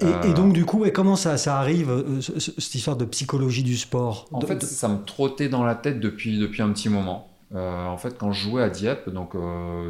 Et, 0.00 0.04
euh, 0.04 0.32
donc, 0.32 0.52
du 0.52 0.64
coup, 0.64 0.84
comment 0.92 1.16
ça, 1.16 1.36
ça 1.36 1.58
arrive, 1.58 1.90
euh, 1.90 2.20
cette 2.20 2.74
histoire 2.74 2.96
de 2.96 3.04
psychologie 3.04 3.62
du 3.62 3.76
sport 3.76 4.26
En 4.32 4.40
fait, 4.40 4.62
ça 4.62 4.88
me 4.88 5.04
trottait 5.04 5.48
dans 5.48 5.64
la 5.64 5.74
tête 5.74 6.00
depuis, 6.00 6.38
depuis 6.38 6.62
un 6.62 6.70
petit 6.70 6.88
moment. 6.88 7.28
Euh, 7.52 7.86
en 7.86 7.96
fait, 7.96 8.16
quand 8.16 8.30
je 8.32 8.48
jouais 8.48 8.62
à 8.62 8.70
Dieppe, 8.70 9.10
donc 9.10 9.32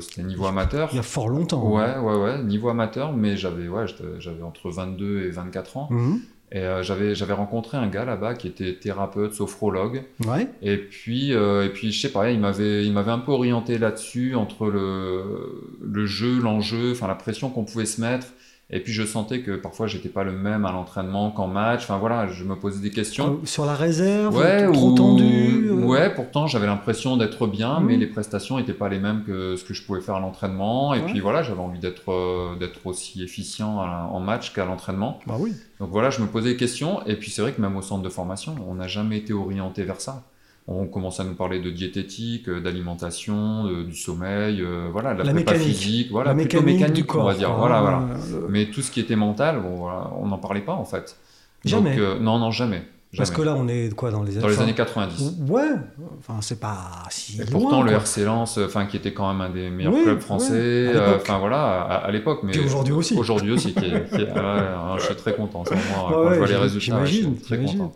c'était 0.00 0.22
niveau 0.22 0.46
amateur. 0.46 0.88
Il 0.92 0.96
y 0.96 1.00
a 1.00 1.02
fort 1.02 1.28
longtemps. 1.28 1.62
Ouais, 1.68 1.82
hein. 1.82 2.02
ouais, 2.02 2.16
ouais, 2.16 2.42
niveau 2.42 2.70
amateur, 2.70 3.12
mais 3.12 3.37
j'avais 3.37 3.68
ouais, 3.68 3.84
j'avais 4.18 4.42
entre 4.42 4.70
22 4.70 5.25
et 5.25 5.30
24 5.30 5.76
ans. 5.76 5.88
Mhm. 5.90 6.20
Et 6.52 6.59
euh, 6.59 6.83
j'avais 6.83 7.14
j'avais 7.14 7.33
rencontré 7.33 7.78
un 7.78 7.87
gars 7.87 8.04
là-bas 8.04 8.35
qui 8.35 8.49
était 8.49 8.75
thérapeute, 8.75 9.35
sophrologue. 9.35 10.02
Ouais. 10.26 10.49
Et 10.62 10.76
puis 10.76 11.33
euh, 11.33 11.66
et 11.66 11.69
puis 11.69 11.92
je 11.92 12.00
sais 12.00 12.12
pas, 12.12 12.30
il 12.30 12.40
m'avait 12.40 12.85
il 12.85 12.92
m'avait 12.92 13.12
un 13.12 13.19
peu 13.19 13.30
orienté 13.33 13.78
là-dessus 13.78 14.35
entre 14.35 14.66
le 14.66 15.76
le 15.80 16.07
jeu, 16.07 16.40
l'enjeu, 16.40 16.92
enfin 16.92 17.07
la 17.07 17.14
pression 17.14 17.50
qu'on 17.50 17.64
pouvait 17.64 17.87
se 17.87 18.00
mettre. 18.00 18.26
Et 18.72 18.80
puis 18.80 18.92
je 18.92 19.02
sentais 19.02 19.40
que 19.40 19.56
parfois 19.56 19.86
j'étais 19.86 20.08
pas 20.08 20.22
le 20.22 20.32
même 20.32 20.64
à 20.64 20.72
l'entraînement 20.72 21.30
qu'en 21.30 21.48
match. 21.48 21.82
Enfin 21.82 21.98
voilà, 21.98 22.28
je 22.28 22.44
me 22.44 22.54
posais 22.54 22.80
des 22.80 22.90
questions. 22.90 23.40
Euh, 23.42 23.46
sur 23.46 23.66
la 23.66 23.74
réserve, 23.74 24.36
ouais, 24.36 24.70
trop 24.72 24.92
tendu. 24.92 25.70
Ouais, 25.70 26.14
pourtant 26.14 26.46
j'avais 26.46 26.66
l'impression 26.66 27.16
d'être 27.16 27.46
bien, 27.46 27.80
mais 27.80 27.96
mmh. 27.96 28.00
les 28.00 28.06
prestations 28.06 28.58
n'étaient 28.58 28.72
pas 28.72 28.88
les 28.88 29.00
mêmes 29.00 29.24
que 29.24 29.56
ce 29.56 29.64
que 29.64 29.74
je 29.74 29.82
pouvais 29.82 30.00
faire 30.00 30.14
à 30.16 30.20
l'entraînement. 30.20 30.94
Et 30.94 31.00
puis 31.00 31.20
voilà, 31.20 31.42
j'avais 31.42 31.60
envie 31.60 31.80
d'être 31.80 32.56
d'être 32.58 32.86
aussi 32.86 33.22
efficient 33.22 33.78
en 33.78 34.20
match 34.20 34.52
qu'à 34.52 34.64
l'entraînement. 34.64 35.18
Bah 35.26 35.36
oui. 35.38 35.52
Donc 35.80 35.90
voilà, 35.90 36.10
je 36.10 36.20
me 36.20 36.26
posais 36.26 36.50
des 36.50 36.56
questions. 36.56 37.04
Et 37.06 37.16
puis 37.16 37.30
c'est 37.30 37.42
vrai 37.42 37.52
que 37.52 37.60
même 37.60 37.76
au 37.76 37.82
centre 37.82 38.02
de 38.02 38.08
formation, 38.08 38.54
on 38.68 38.74
n'a 38.74 38.86
jamais 38.86 39.18
été 39.18 39.32
orienté 39.32 39.82
vers 39.82 40.00
ça. 40.00 40.22
On 40.72 40.86
commence 40.86 41.18
à 41.18 41.24
nous 41.24 41.34
parler 41.34 41.58
de 41.58 41.68
diététique, 41.68 42.48
euh, 42.48 42.60
d'alimentation, 42.60 43.64
du 43.82 43.96
sommeil, 43.96 44.62
euh, 44.62 44.88
voilà, 44.92 45.14
de 45.14 45.24
la, 45.24 45.32
prépa 45.32 45.54
physique, 45.54 46.12
voilà, 46.12 46.32
la 46.32 46.36
plutôt 46.36 46.62
mécanique, 46.62 47.12
on 47.12 47.24
va 47.24 47.34
dire. 47.34 47.52
Voilà, 47.52 47.80
voilà. 47.80 48.06
Mais 48.48 48.66
tout 48.66 48.80
ce 48.80 48.92
qui 48.92 49.00
était 49.00 49.16
mental, 49.16 49.60
bon, 49.60 49.88
on 50.16 50.26
n'en 50.26 50.38
parlait 50.38 50.60
pas 50.60 50.74
en 50.74 50.84
fait. 50.84 51.16
Jamais. 51.64 51.90
Donc, 51.90 51.98
euh, 51.98 52.20
non, 52.20 52.38
non, 52.38 52.52
jamais. 52.52 52.84
Parce 53.16 53.32
que 53.32 53.42
là, 53.42 53.56
on 53.56 53.66
est 53.66 53.92
quoi 53.96 54.12
dans 54.12 54.22
les 54.22 54.34
années 54.34 54.42
Dans 54.42 54.48
les 54.48 54.60
années 54.60 54.74
90. 54.74 55.38
Ouais, 55.48 55.62
enfin, 56.20 56.38
c'est 56.40 56.60
pas 56.60 57.02
si. 57.10 57.42
Et 57.42 57.44
pourtant, 57.46 57.82
le 57.82 57.90
RC 57.90 58.24
Lens, 58.24 58.56
enfin, 58.58 58.86
qui 58.86 58.96
était 58.96 59.12
quand 59.12 59.28
même 59.28 59.40
un 59.40 59.50
des 59.50 59.70
meilleurs 59.70 60.00
clubs 60.04 60.20
français, 60.20 60.92
enfin 61.16 61.38
voilà, 61.38 61.80
à, 61.80 62.10
l'époque. 62.12 62.42
Mais 62.44 62.56
aujourd'hui 62.60 62.92
aussi. 62.92 63.16
Aujourd'hui 63.16 63.50
aussi, 63.50 63.74
qui 63.74 63.86
est, 63.86 64.28
ah 64.36 64.94
je 64.98 65.04
suis 65.04 65.16
très 65.16 65.34
content. 65.34 65.64
Moi, 65.68 65.78
quand 66.08 66.30
je 66.30 66.38
vois 66.38 66.46
les 66.46 66.54
résultats, 66.54 67.04
je 67.04 67.12
suis 67.12 67.34
très 67.34 67.58
content. 67.58 67.92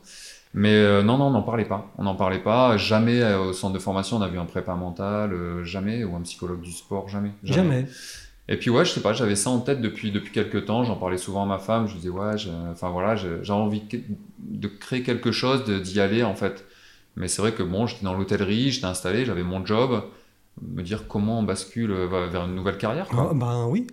Mais 0.57 0.73
euh, 0.75 1.03
non, 1.03 1.19
non, 1.19 1.27
on 1.27 1.31
n'en 1.31 1.43
parlait 1.43 1.65
pas. 1.65 1.91
On 1.99 2.05
n'en 2.05 2.15
parlait 2.15 2.39
pas. 2.39 2.77
Jamais 2.77 3.21
euh, 3.21 3.41
au 3.47 3.53
centre 3.53 3.75
de 3.75 3.79
formation, 3.81 4.19
on 4.19 4.23
a 4.23 4.29
vu 4.29 4.39
un 4.39 4.45
prépa 4.45 4.75
mental, 4.75 5.33
euh, 5.33 5.65
jamais, 5.65 6.05
ou 6.05 6.15
un 6.15 6.21
psychologue 6.21 6.61
du 6.61 6.71
sport, 6.71 7.09
jamais. 7.09 7.33
Jamais. 7.43 7.87
Et 8.49 8.57
puis 8.59 8.71
ouais, 8.71 8.85
je 8.85 8.91
sais 8.91 9.01
pas, 9.01 9.15
j'avais 9.15 9.37
ça 9.37 9.51
en 9.51 9.59
tête 9.61 9.81
depuis 9.81 10.13
depuis 10.13 10.31
quelques 10.31 10.67
temps. 10.67 10.85
J'en 10.85 10.97
parlais 10.97 11.17
souvent 11.19 11.43
à 11.43 11.47
ma 11.47 11.59
femme. 11.59 11.89
Je 11.89 11.95
disais 11.95 12.09
ouais, 12.11 12.35
enfin 12.71 12.91
voilà, 12.91 13.17
j'ai 13.17 13.53
envie 13.53 13.83
de- 14.39 14.69
créer 14.69 15.03
quelque 15.03 15.33
chose, 15.33 15.65
d'y 15.65 15.99
aller 16.01 16.23
en 16.23 16.35
fait. 16.35 16.65
Mais 17.17 17.27
c'est 17.27 17.41
vrai 17.43 17.53
que 17.53 17.63
bon, 17.63 17.87
j'étais 17.87 18.05
dans 18.05 18.15
l'hôtellerie, 18.15 18.71
j'étais 18.71 18.87
installé, 18.87 19.25
j'avais 19.25 19.43
mon 19.45 19.65
job. 19.65 20.03
Me 20.63 20.83
dire 20.83 21.09
comment 21.09 21.41
on 21.41 21.43
bascule 21.43 21.93
vers 21.93 22.45
une 22.45 22.55
nouvelle 22.55 22.77
carrière. 22.79 23.09
quoi. 23.09 23.29
Ah, 23.31 23.35
ben 23.35 23.67
oui. 23.69 23.87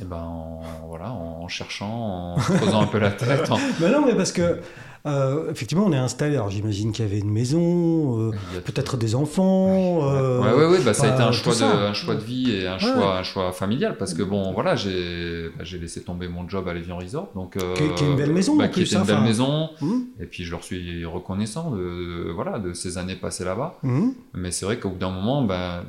Et 0.00 0.04
ben 0.04 0.16
en, 0.16 0.60
voilà, 0.88 1.10
en 1.12 1.46
cherchant, 1.48 2.34
en 2.34 2.36
posant 2.58 2.82
un 2.82 2.86
peu 2.86 2.98
la 2.98 3.10
tête. 3.12 3.50
en- 3.50 3.58
Mais 3.80 3.90
non, 3.90 4.04
mais 4.04 4.14
parce 4.14 4.32
que 4.32 4.58
euh, 5.06 5.50
effectivement, 5.50 5.84
on 5.86 5.92
est 5.92 5.96
installé. 5.98 6.34
Alors 6.36 6.50
j'imagine 6.50 6.92
qu'il 6.92 7.04
y 7.04 7.08
avait 7.08 7.18
une 7.18 7.30
maison, 7.30 8.28
euh, 8.28 8.30
peut-être 8.64 8.96
des 8.96 9.14
enfants. 9.14 9.68
euh, 10.08 10.40
Ouais, 10.40 10.52
ouais, 10.52 10.66
ouais, 10.78 10.84
bah, 10.84 10.94
ça 10.94 11.04
a 11.04 11.08
bah, 11.08 11.14
été 11.14 11.22
un 11.24 11.26
tout 11.30 11.52
choix, 11.52 11.54
de, 11.54 11.62
un 11.64 11.92
choix 11.92 12.14
de 12.14 12.20
vie 12.22 12.52
et 12.52 12.66
un 12.68 12.78
choix, 12.78 13.18
un 13.18 13.22
choix 13.22 13.52
familial 13.52 13.96
parce 13.96 14.14
que 14.14 14.22
bon, 14.22 14.52
voilà, 14.52 14.76
j'ai 14.76 15.48
bah, 15.58 15.64
laissé 15.80 16.02
tomber 16.02 16.28
mon 16.28 16.48
job 16.48 16.68
à 16.68 16.74
l'Evian 16.74 16.98
Resort. 16.98 17.30
Donc, 17.34 17.56
euh, 17.56 17.74
Qui 17.74 17.82
est- 17.84 18.06
une 18.06 18.16
belle 18.16 18.32
maison, 18.32 18.56
bah, 18.56 18.64
en 18.64 18.68
qui 18.68 18.82
était 18.82 18.94
une 18.94 19.00
hein, 19.00 19.04
belle 19.04 19.22
maison. 19.22 19.70
hum, 19.80 20.04
Et 20.20 20.26
puis 20.26 20.44
je 20.44 20.50
leur 20.50 20.62
suis 20.62 21.04
reconnaissant 21.04 21.70
de, 21.72 21.78
de- 22.26 22.30
voilà, 22.32 22.58
de 22.58 22.72
ces 22.72 22.98
années 22.98 23.16
passées 23.16 23.44
là-bas. 23.44 23.78
hum. 23.84 24.14
Mais 24.34 24.50
c'est 24.52 24.64
vrai 24.66 24.78
qu'au 24.78 24.90
bout 24.90 24.98
d'un 24.98 25.10
moment, 25.10 25.42
ben, 25.42 25.84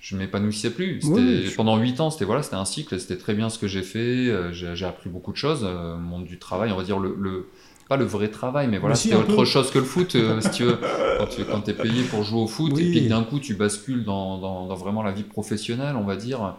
je 0.00 0.16
m'épanouissais 0.16 0.70
plus. 0.70 1.00
Oui, 1.04 1.44
je- 1.46 1.54
Pendant 1.56 1.78
8 1.78 1.98
ans, 2.00 2.10
c'était 2.10 2.26
voilà, 2.26 2.42
c'était 2.42 2.56
un 2.56 2.64
cycle, 2.66 3.00
c'était 3.00 3.16
très 3.16 3.32
bien 3.34 3.48
ce 3.48 3.58
que 3.58 3.66
j'ai 3.66 3.82
fait. 3.82 3.98
euh, 4.28 4.52
J'ai 4.52 4.84
appris 4.84 5.08
beaucoup 5.08 5.32
de 5.32 5.36
choses. 5.38 5.62
euh, 5.64 5.96
monde 5.96 6.24
du 6.26 6.38
travail, 6.38 6.70
on 6.72 6.76
va 6.76 6.82
dire 6.84 6.98
le, 6.98 7.16
le- 7.18 7.46
pas 7.88 7.96
le 7.96 8.04
vrai 8.04 8.28
travail, 8.30 8.68
mais 8.68 8.78
voilà, 8.78 8.94
si, 8.94 9.12
un 9.12 9.18
autre 9.20 9.36
peu. 9.36 9.44
chose 9.44 9.70
que 9.70 9.78
le 9.78 9.84
foot, 9.84 10.14
euh, 10.16 10.40
si 10.40 10.50
tu 10.50 10.64
veux. 10.64 10.78
Quand 11.18 11.26
tu 11.26 11.44
quand 11.44 11.68
es 11.68 11.74
payé 11.74 12.02
pour 12.04 12.22
jouer 12.24 12.40
au 12.40 12.46
foot, 12.46 12.72
Oui. 12.74 12.82
et 12.82 12.90
puis 12.90 13.08
d'un 13.08 13.22
coup 13.24 13.38
tu 13.40 13.54
bascules 13.54 14.04
dans, 14.04 14.38
dans, 14.38 14.66
dans 14.66 14.74
vraiment 14.74 15.02
la 15.02 15.12
vie 15.12 15.22
professionnelle, 15.22 15.96
on 15.96 16.04
va 16.04 16.16
dire. 16.16 16.56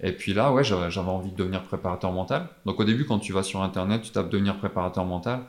Et 0.00 0.12
puis 0.12 0.32
là, 0.32 0.52
ouais, 0.52 0.62
j'avais 0.64 0.90
j'avais 0.90 1.10
envie 1.10 1.32
de 1.32 1.36
devenir 1.36 1.62
préparateur 1.64 2.12
mental. 2.12 2.48
Donc 2.66 2.78
au 2.80 2.84
début, 2.84 3.04
quand 3.04 3.18
tu 3.18 3.32
vas 3.32 3.42
sur 3.42 3.62
Internet, 3.62 4.02
tu 4.02 4.10
tapes 4.12 4.30
devenir 4.30 4.56
préparateur 4.58 5.04
mental. 5.04 5.40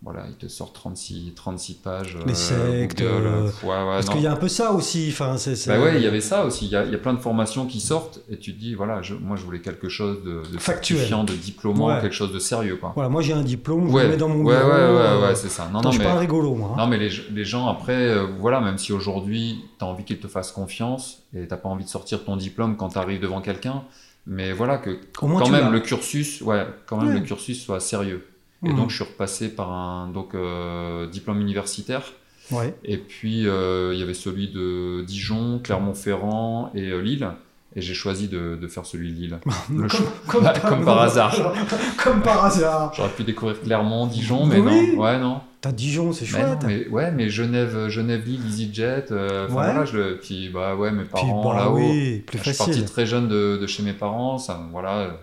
Voilà, 0.00 0.26
il 0.28 0.36
te 0.36 0.46
sort 0.46 0.72
36, 0.72 1.32
36 1.34 1.74
pages. 1.74 2.16
Les 2.24 2.32
sectes, 2.34 3.00
euh, 3.00 3.46
ouais, 3.64 3.68
ouais, 3.68 3.84
Parce 3.84 4.08
qu'il 4.10 4.20
y 4.20 4.28
a 4.28 4.32
un 4.32 4.36
peu 4.36 4.46
ça 4.46 4.70
aussi. 4.70 5.08
Enfin, 5.10 5.36
c'est, 5.38 5.54
Bah 5.66 5.80
ouais, 5.80 5.96
il 5.96 6.02
y 6.02 6.06
avait 6.06 6.20
ça 6.20 6.44
aussi. 6.44 6.66
Il 6.66 6.70
y 6.70 6.76
a, 6.76 6.84
il 6.84 6.92
y 6.92 6.94
a 6.94 6.98
plein 6.98 7.14
de 7.14 7.18
formations 7.18 7.66
qui 7.66 7.80
sortent 7.80 8.20
et 8.30 8.36
tu 8.38 8.54
te 8.54 8.60
dis, 8.60 8.74
voilà, 8.76 9.02
je- 9.02 9.14
moi 9.16 9.36
je 9.36 9.42
voulais 9.42 9.60
quelque 9.60 9.88
chose 9.88 10.22
de, 10.22 10.42
de 10.52 10.58
Factuel. 10.58 10.98
certifiant, 10.98 11.24
de 11.24 11.32
diplômant, 11.32 11.88
Ouais. 11.88 12.00
quelque 12.00 12.14
chose 12.14 12.32
de 12.32 12.38
sérieux, 12.38 12.76
quoi. 12.76 12.92
Voilà, 12.94 13.08
moi 13.10 13.22
j'ai 13.22 13.32
un 13.32 13.42
diplôme, 13.42 13.90
je 13.90 13.96
le 13.98 14.08
mets 14.10 14.16
dans 14.16 14.28
mon 14.28 14.44
ouais, 14.44 14.56
bureau. 14.56 14.68
ouais, 14.70 14.76
ouais, 14.76 14.80
euh, 14.80 15.20
ouais, 15.28 15.34
c'est 15.34 15.48
ça. 15.48 15.64
Non, 15.72 15.80
attends, 15.80 15.88
non, 15.88 15.92
je 15.92 15.98
suis 15.98 16.06
pas 16.06 16.14
un 16.14 16.18
rigolo, 16.20 16.54
moi. 16.54 16.70
hein. 16.74 16.76
non, 16.78 16.86
mais 16.86 16.98
les, 16.98 17.10
les 17.32 17.44
gens, 17.44 17.66
après, 17.66 17.96
euh, 17.96 18.26
voilà, 18.38 18.60
même 18.60 18.78
si 18.78 18.92
aujourd'hui, 18.92 19.64
tu 19.80 19.84
as 19.84 19.88
envie 19.88 20.04
qu'ils 20.04 20.20
te 20.20 20.28
fassent 20.28 20.52
confiance 20.52 21.24
et 21.34 21.48
t'as 21.48 21.56
pas 21.56 21.68
envie 21.68 21.84
de 21.84 21.90
sortir 21.90 22.22
ton 22.24 22.36
diplôme 22.36 22.76
quand 22.76 22.90
tu 22.90 22.98
arrives 22.98 23.20
devant 23.20 23.40
quelqu'un, 23.40 23.82
mais 24.28 24.52
voilà, 24.52 24.78
que 24.78 24.90
Au 25.22 25.26
quand 25.26 25.48
même 25.50 25.72
le 25.72 25.80
cursus, 25.80 26.40
ouais, 26.42 26.64
quand 26.86 26.98
même 27.02 27.14
le 27.14 27.20
cursus 27.20 27.60
soit 27.60 27.80
sérieux. 27.80 28.24
Et 28.64 28.70
Mhm. 28.70 28.76
donc, 28.76 28.90
je 28.90 28.96
suis 28.96 29.04
repassé 29.04 29.48
par 29.50 29.70
un 29.72 30.08
donc, 30.08 30.34
euh, 30.34 31.06
diplôme 31.06 31.40
universitaire. 31.40 32.02
Ouais. 32.50 32.74
Et 32.84 32.96
puis, 32.96 33.46
euh, 33.46 33.92
il 33.94 34.00
y 34.00 34.02
avait 34.02 34.14
celui 34.14 34.48
de 34.48 35.02
Dijon, 35.06 35.60
Clermont-Ferrand 35.62 36.70
et 36.74 36.88
euh, 36.90 37.00
Lille. 37.00 37.28
Et 37.76 37.82
j'ai 37.82 37.94
choisi 37.94 38.28
de, 38.28 38.56
de 38.60 38.66
faire 38.66 38.86
celui 38.86 39.12
de 39.12 39.16
Lille. 39.16 39.38
Le 39.70 39.82
Comme, 39.82 39.88
choix- 39.90 40.06
comme 40.26 40.42
Bah, 40.44 40.54
comme 40.68 40.84
par 40.84 41.02
hasard. 41.02 41.36
comme 42.02 42.22
par 42.22 42.44
hasard. 42.46 42.92
J'aurais 42.96 43.10
pu 43.10 43.24
découvrir 43.24 43.60
Clermont, 43.60 44.06
Dijon, 44.06 44.46
mais 44.46 44.58
Oui. 44.58 44.94
non. 44.96 45.02
Ouais, 45.02 45.18
non. 45.18 45.40
T'as 45.60 45.72
Dijon, 45.72 46.12
c'est 46.12 46.24
chouette. 46.24 46.58
mais, 46.66 46.86
ouais, 46.88 47.10
mais 47.10 47.28
Genève, 47.28 47.88
Genève, 47.88 48.24
Lille, 48.24 48.40
EasyJet. 48.46 49.06
euh, 49.10 49.46
Ouais. 49.48 49.52
voilà, 49.52 49.84
je, 49.84 50.14
puis, 50.14 50.48
bah 50.48 50.74
ouais, 50.76 50.90
mes 50.92 51.02
parents 51.04 51.42
bah 51.52 51.56
là-haut. 51.58 51.76
oui, 51.78 52.20
plus 52.26 52.38
je 52.38 52.44
suis 52.44 52.56
parti 52.56 52.72
facile. 52.72 52.84
très 52.86 53.06
jeune 53.06 53.28
de, 53.28 53.58
de 53.60 53.66
chez 53.66 53.82
mes 53.82 53.92
parents. 53.92 54.38
Ça, 54.38 54.60
voilà. 54.72 55.16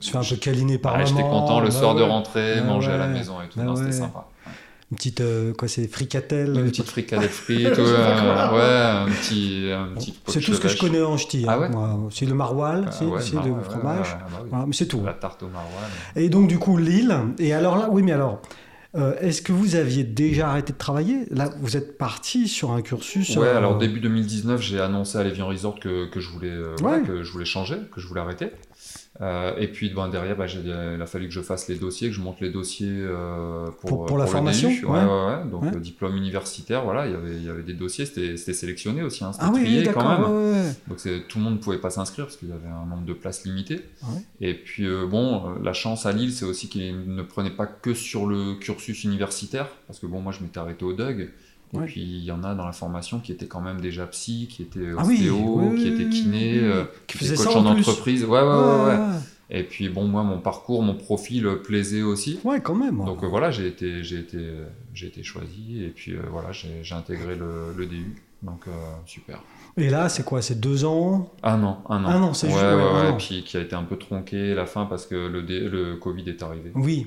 Se 0.00 0.10
fait 0.10 0.18
un 0.18 0.22
peu 0.22 0.36
câliner 0.36 0.78
par 0.78 0.92
Ouais, 0.92 0.98
maman. 1.04 1.08
J'étais 1.10 1.22
content 1.28 1.60
le 1.60 1.66
bah 1.68 1.72
soir 1.74 1.94
de 1.94 2.02
rentrer, 2.02 2.56
Bah 2.60 2.66
manger 2.66 2.92
à 2.92 2.96
la 2.98 3.06
maison 3.08 3.34
et 3.42 3.48
tout. 3.48 3.58
Bah. 3.60 3.74
C'était 3.76 3.92
sympa. 3.92 4.26
Une 4.90 4.96
petite, 4.96 5.20
euh, 5.20 5.52
quoi, 5.52 5.68
c'est 5.68 5.86
fricatelle. 5.86 6.48
Une 6.50 6.58
euh, 6.60 6.64
petite 6.68 6.86
fricadelle 6.88 7.28
frite, 7.28 7.76
ouais, 7.76 7.82
un 7.82 9.06
petit, 9.06 9.68
un 9.70 9.88
petit 9.98 10.14
C'est 10.28 10.40
tout 10.40 10.54
ce 10.54 10.60
que 10.60 10.68
je 10.68 10.78
connais 10.78 11.02
en 11.02 11.16
ch'ti. 11.18 11.44
Ah 11.46 11.54
hein, 11.54 11.58
ouais 11.60 11.68
moi. 11.68 11.98
C'est 12.10 12.24
le 12.26 12.34
maroilles, 12.34 12.84
Ah 12.86 12.90
c'est 12.92 13.04
le 13.34 13.60
fromage. 13.62 14.16
bah. 14.18 14.42
Voilà, 14.48 14.66
mais 14.66 14.72
c'est 14.72 14.86
tout. 14.86 15.02
La 15.04 15.12
tarte 15.12 15.42
au 15.42 15.48
maroilles. 15.48 15.72
Et 16.16 16.28
donc, 16.30 16.48
du 16.48 16.58
coup, 16.58 16.78
Lille. 16.78 17.14
Et 17.38 17.52
alors 17.52 17.76
là, 17.76 17.88
oui, 17.90 18.02
mais 18.02 18.12
alors, 18.12 18.40
euh, 18.96 19.14
est-ce 19.20 19.42
que 19.42 19.52
vous 19.52 19.76
aviez 19.76 20.04
déjà 20.04 20.48
arrêté 20.48 20.72
de 20.72 20.78
travailler? 20.78 21.26
Là, 21.30 21.50
vous 21.60 21.76
êtes 21.76 21.98
parti 21.98 22.48
sur 22.48 22.70
un 22.70 22.80
cursus. 22.80 23.36
Ouais, 23.36 23.46
euh, 23.48 23.58
alors 23.58 23.76
début 23.76 24.00
2019, 24.00 24.62
j'ai 24.62 24.80
annoncé 24.80 25.18
à 25.18 25.22
l'Evian 25.24 25.48
Resort 25.48 25.80
que, 25.80 26.06
que 26.08 26.18
je 26.20 26.30
voulais, 26.30 26.48
euh, 26.48 26.74
Ouais. 26.82 27.02
que 27.02 27.22
je 27.24 27.30
voulais 27.30 27.44
changer, 27.44 27.76
que 27.94 28.00
je 28.00 28.06
voulais 28.06 28.22
arrêter. 28.22 28.52
Euh, 29.20 29.56
et 29.58 29.66
puis 29.68 29.90
ben, 29.90 30.08
derrière, 30.08 30.46
j'ai- 30.46 30.60
il 30.60 31.02
a 31.02 31.06
fallu 31.06 31.26
que 31.26 31.32
je 31.34 31.40
fasse 31.40 31.68
les 31.68 31.74
dossiers, 31.76 32.08
que 32.08 32.14
je 32.14 32.20
monte 32.20 32.40
les 32.40 32.50
dossiers 32.50 32.88
euh, 32.92 33.66
pour, 33.80 33.90
Pour- 33.90 34.06
pour 34.06 34.18
la 34.18 34.26
formation, 34.26 34.68
DU. 34.70 34.84
Ouais, 34.84 34.92
ouais. 34.92 35.04
ouais, 35.04 35.26
ouais. 35.44 35.50
Donc 35.50 35.74
le 35.74 35.80
diplôme 35.80 36.16
universitaire, 36.16 36.84
voilà, 36.84 37.06
il 37.06 37.12
y 37.12 37.14
avait, 37.14 37.34
il 37.36 37.44
y 37.44 37.48
avait 37.48 37.62
des 37.64 37.74
dossiers, 37.74 38.06
c'était 38.06 38.36
sélectionné 38.36 39.02
aussi, 39.02 39.24
hein, 39.24 39.32
c'était 39.32 39.46
Ah 39.48 39.52
trié 39.52 39.80
oui, 39.88 39.92
quand 39.92 40.08
même. 40.08 40.74
Donc 40.86 40.98
tout 41.28 41.38
le 41.38 41.44
monde 41.44 41.54
ne 41.54 41.58
pouvait 41.58 41.78
pas 41.78 41.90
s'inscrire 41.90 42.26
parce 42.26 42.36
qu'il 42.36 42.48
y 42.48 42.52
avait 42.52 42.68
un 42.68 42.86
nombre 42.86 43.04
de 43.06 43.12
places 43.12 43.44
limité. 43.44 43.80
Et 44.40 44.54
puis 44.54 44.86
euh, 44.86 45.06
bon, 45.06 45.48
euh, 45.50 45.54
la 45.62 45.72
chance 45.72 46.06
à 46.06 46.12
Lille, 46.12 46.32
c'est 46.32 46.44
aussi 46.44 46.68
qu'il 46.68 47.14
ne 47.14 47.22
prenait 47.22 47.50
pas 47.50 47.66
que 47.66 47.94
sur 47.94 48.26
le 48.26 48.54
cursus 48.54 49.04
universitaire, 49.04 49.68
parce 49.86 49.98
que 49.98 50.06
bon, 50.06 50.20
moi 50.20 50.32
je 50.32 50.42
m'étais 50.42 50.58
arrêté 50.58 50.84
au 50.84 50.92
DUG. 50.92 51.30
Et 51.74 51.78
puis 51.86 52.00
il 52.00 52.24
y 52.24 52.30
en 52.32 52.42
a 52.44 52.54
dans 52.54 52.64
la 52.66 52.72
formation 52.72 53.18
qui 53.20 53.32
étaient 53.32 53.46
quand 53.46 53.60
même 53.60 53.80
déjà 53.80 54.06
psy, 54.06 54.48
qui 54.50 54.62
étaient 54.62 54.90
Ah 54.96 55.02
oui, 55.06 55.14
ostéo, 55.16 55.60
oui, 55.72 55.82
qui 55.82 55.88
étaient 55.88 56.08
kiné, 56.08 56.52
oui, 56.54 56.64
euh, 56.64 56.84
Qui 57.06 57.18
coachs 57.28 57.36
ça 57.38 57.50
en 57.58 57.66
en 57.66 57.76
entreprise. 57.78 58.24
Ouais, 58.24 58.40
ouais, 58.40 58.46
ouais. 58.86 58.98
Et 59.50 59.62
puis 59.62 59.88
bon, 59.88 60.06
moi 60.06 60.22
mon 60.22 60.38
parcours, 60.40 60.82
mon 60.82 60.94
profil 60.94 61.46
euh, 61.46 61.56
plaisait 61.56 62.02
aussi. 62.02 62.38
Ouais, 62.44 62.60
quand 62.60 62.74
même. 62.74 63.02
Donc 63.04 63.22
euh, 63.22 63.26
voilà, 63.26 63.50
j'ai 63.50 63.66
été, 63.66 64.02
j'ai 64.04 64.18
été, 64.18 64.38
j'ai 64.94 65.06
été 65.06 65.22
choisi 65.22 65.82
et 65.84 65.88
puis 65.88 66.12
euh, 66.12 66.20
voilà, 66.30 66.52
j'ai 66.52 66.94
intégré 66.94 67.34
le, 67.36 67.72
le 67.76 67.86
DU. 67.86 68.14
Donc 68.42 68.62
euh, 68.68 68.70
super. 69.06 69.42
Et 69.76 69.90
là, 69.90 70.08
c'est 70.08 70.24
quoi? 70.24 70.42
C'est 70.42 70.58
deux 70.60 70.84
ans? 70.84 71.30
Un 71.42 71.62
an, 71.64 71.82
un 71.88 72.04
an. 72.04 72.08
Un 72.08 72.22
an, 72.22 72.34
c'est 72.34 72.48
juste- 72.48 72.58
ouais, 72.60 72.74
ouais, 72.74 73.08
an. 73.08 73.16
Puis 73.18 73.42
qui 73.44 73.56
a 73.56 73.60
été 73.60 73.74
un 73.74 73.82
peu 73.84 73.96
tronqué 73.96 74.54
la 74.54 74.66
fin 74.66 74.86
parce 74.86 75.06
que 75.06 75.14
le, 75.14 75.42
dé- 75.42 75.60
le 75.68 75.96
Covid 75.96 76.28
est 76.28 76.42
arrivé. 76.42 76.70
Oui. 76.74 77.06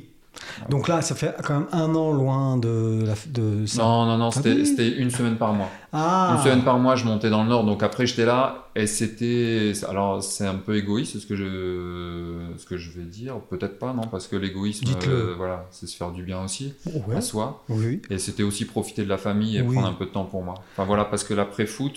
Donc 0.70 0.88
là, 0.88 1.02
ça 1.02 1.16
fait 1.16 1.36
quand 1.44 1.54
même 1.60 1.68
un 1.72 1.94
an 1.96 2.12
loin 2.12 2.58
de, 2.58 3.04
la, 3.06 3.14
de 3.28 3.66
ça. 3.66 3.82
Non, 3.82 4.06
non, 4.06 4.18
non, 4.18 4.32
c'était 4.32 4.96
une 4.98 5.10
semaine 5.12 5.36
par 5.38 5.54
mois. 5.54 5.70
Ah 5.94 6.34
Une 6.38 6.44
semaine 6.44 6.64
par 6.64 6.78
mois, 6.80 6.96
je 6.96 7.06
montais 7.06 7.30
dans 7.30 7.44
le 7.44 7.50
nord. 7.50 7.64
Donc 7.66 7.84
après, 7.84 8.06
j'étais 8.06 8.26
là 8.26 8.68
et 8.76 8.88
c'était. 8.88 9.74
Alors, 9.90 10.24
c'est 10.24 10.46
un 10.48 10.56
peu 10.56 10.76
égoïste 10.78 11.20
ce 11.20 11.26
que 11.26 11.36
je, 11.36 12.40
ce 12.58 12.66
que 12.66 12.78
je 12.78 12.92
vais 12.92 13.04
dire. 13.06 13.36
Peut-être 13.50 13.78
pas, 13.80 13.94
non, 13.94 14.04
parce 14.04 14.28
que 14.28 14.36
l'égoïsme, 14.36 14.86
euh, 15.08 15.34
voilà, 15.38 15.66
c'est 15.72 15.88
se 15.88 15.96
faire 15.98 16.12
du 16.12 16.24
bien 16.24 16.44
aussi 16.44 16.74
Ouais. 17.08 17.16
à 17.18 17.22
soi. 17.22 17.64
Oui. 17.70 18.02
Et 18.10 18.18
c'était 18.18 18.44
aussi 18.44 18.66
profiter 18.66 19.04
de 19.04 19.10
la 19.10 19.18
famille 19.18 19.58
et 19.58 19.62
Oui. 19.62 19.74
prendre 19.76 19.88
un 19.90 19.94
peu 19.94 20.06
de 20.06 20.12
temps 20.12 20.26
pour 20.26 20.44
moi. 20.44 20.56
Enfin 20.74 20.86
voilà, 20.86 21.06
parce 21.06 21.24
que 21.24 21.34
l'après-foot, 21.34 21.94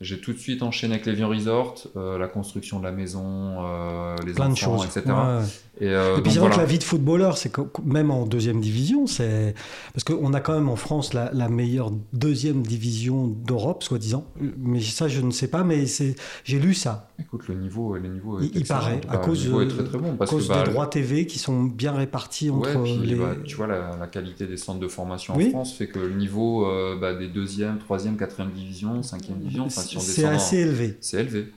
j'ai 0.00 0.20
tout 0.20 0.32
de 0.32 0.38
suite 0.38 0.62
enchaîné 0.62 0.94
avec 0.94 1.06
les 1.06 1.14
Vieux 1.14 1.26
Resort, 1.26 1.74
euh, 1.96 2.18
la 2.18 2.28
construction 2.28 2.78
de 2.78 2.84
la 2.84 2.92
maison, 2.92 3.56
euh, 3.64 4.14
les 4.26 4.32
Plein 4.32 4.46
de 4.48 4.52
enfants, 4.52 4.78
choses. 4.78 4.86
etc. 4.86 5.02
Ouais. 5.08 5.44
Et, 5.80 5.86
euh, 5.88 6.18
Et 6.18 6.22
puis 6.22 6.32
c'est 6.32 6.38
vrai 6.38 6.48
voilà. 6.48 6.56
que 6.56 6.60
la 6.60 6.66
vie 6.66 6.78
de 6.78 6.84
footballeur, 6.84 7.38
c'est 7.38 7.50
que 7.50 7.60
même 7.84 8.10
en 8.10 8.26
deuxième 8.26 8.60
division, 8.60 9.06
c'est 9.06 9.54
parce 9.92 10.04
qu'on 10.04 10.34
a 10.34 10.40
quand 10.40 10.54
même 10.54 10.68
en 10.68 10.76
France 10.76 11.14
la, 11.14 11.30
la 11.32 11.48
meilleure 11.48 11.92
deuxième 12.12 12.62
division 12.62 13.26
d'Europe, 13.28 13.82
soi-disant. 13.84 14.24
Mais 14.58 14.80
ça, 14.80 15.06
je 15.08 15.20
ne 15.20 15.30
sais 15.30 15.48
pas, 15.48 15.62
mais 15.64 15.86
c'est 15.86 16.16
j'ai 16.44 16.58
lu 16.58 16.74
ça. 16.74 17.08
Écoute, 17.20 17.48
le 17.48 17.54
niveau, 17.54 17.94
le 17.94 18.08
niveau 18.08 18.40
est 18.40 18.46
Il- 18.46 18.56
il 18.58 18.64
paraît, 18.66 19.00
à 19.08 19.16
Bah, 19.18 19.22
cause, 19.24 19.46
euh, 19.48 19.62
est 19.64 19.68
très 19.68 19.84
très 19.84 19.98
bon 19.98 20.16
parce 20.16 20.30
cause 20.30 20.48
que 20.48 20.52
bah, 20.52 20.64
des 20.64 20.70
droits 20.72 20.86
TV 20.86 21.26
qui 21.26 21.38
sont 21.38 21.62
bien 21.64 21.92
répartis 21.92 22.50
Ouais, 22.50 22.74
entre 22.74 22.82
puis, 22.84 23.06
les. 23.06 23.14
bah, 23.14 23.34
tu 23.44 23.56
vois, 23.56 23.66
la, 23.66 23.96
la 23.98 24.06
qualité 24.08 24.46
des 24.46 24.56
centres 24.56 24.80
de 24.80 24.88
formation 24.88 25.34
Oui. 25.36 25.46
en 25.48 25.50
France 25.50 25.74
fait 25.74 25.86
que 25.88 25.98
le 26.00 26.14
niveau 26.14 26.66
euh, 26.66 26.98
bah, 26.98 27.14
des 27.14 27.28
deuxième, 27.28 27.78
troisième, 27.78 28.16
quatrième 28.16 28.50
division, 28.52 29.02
cinquième 29.02 29.38
division, 29.38 29.64
enfin, 29.66 29.82
si 29.82 29.96
on 29.96 30.00
c'est 30.00 30.24
assez 30.24 30.56
élevé. 30.58 30.96
c'est 31.00 31.20
élevé. 31.20 31.52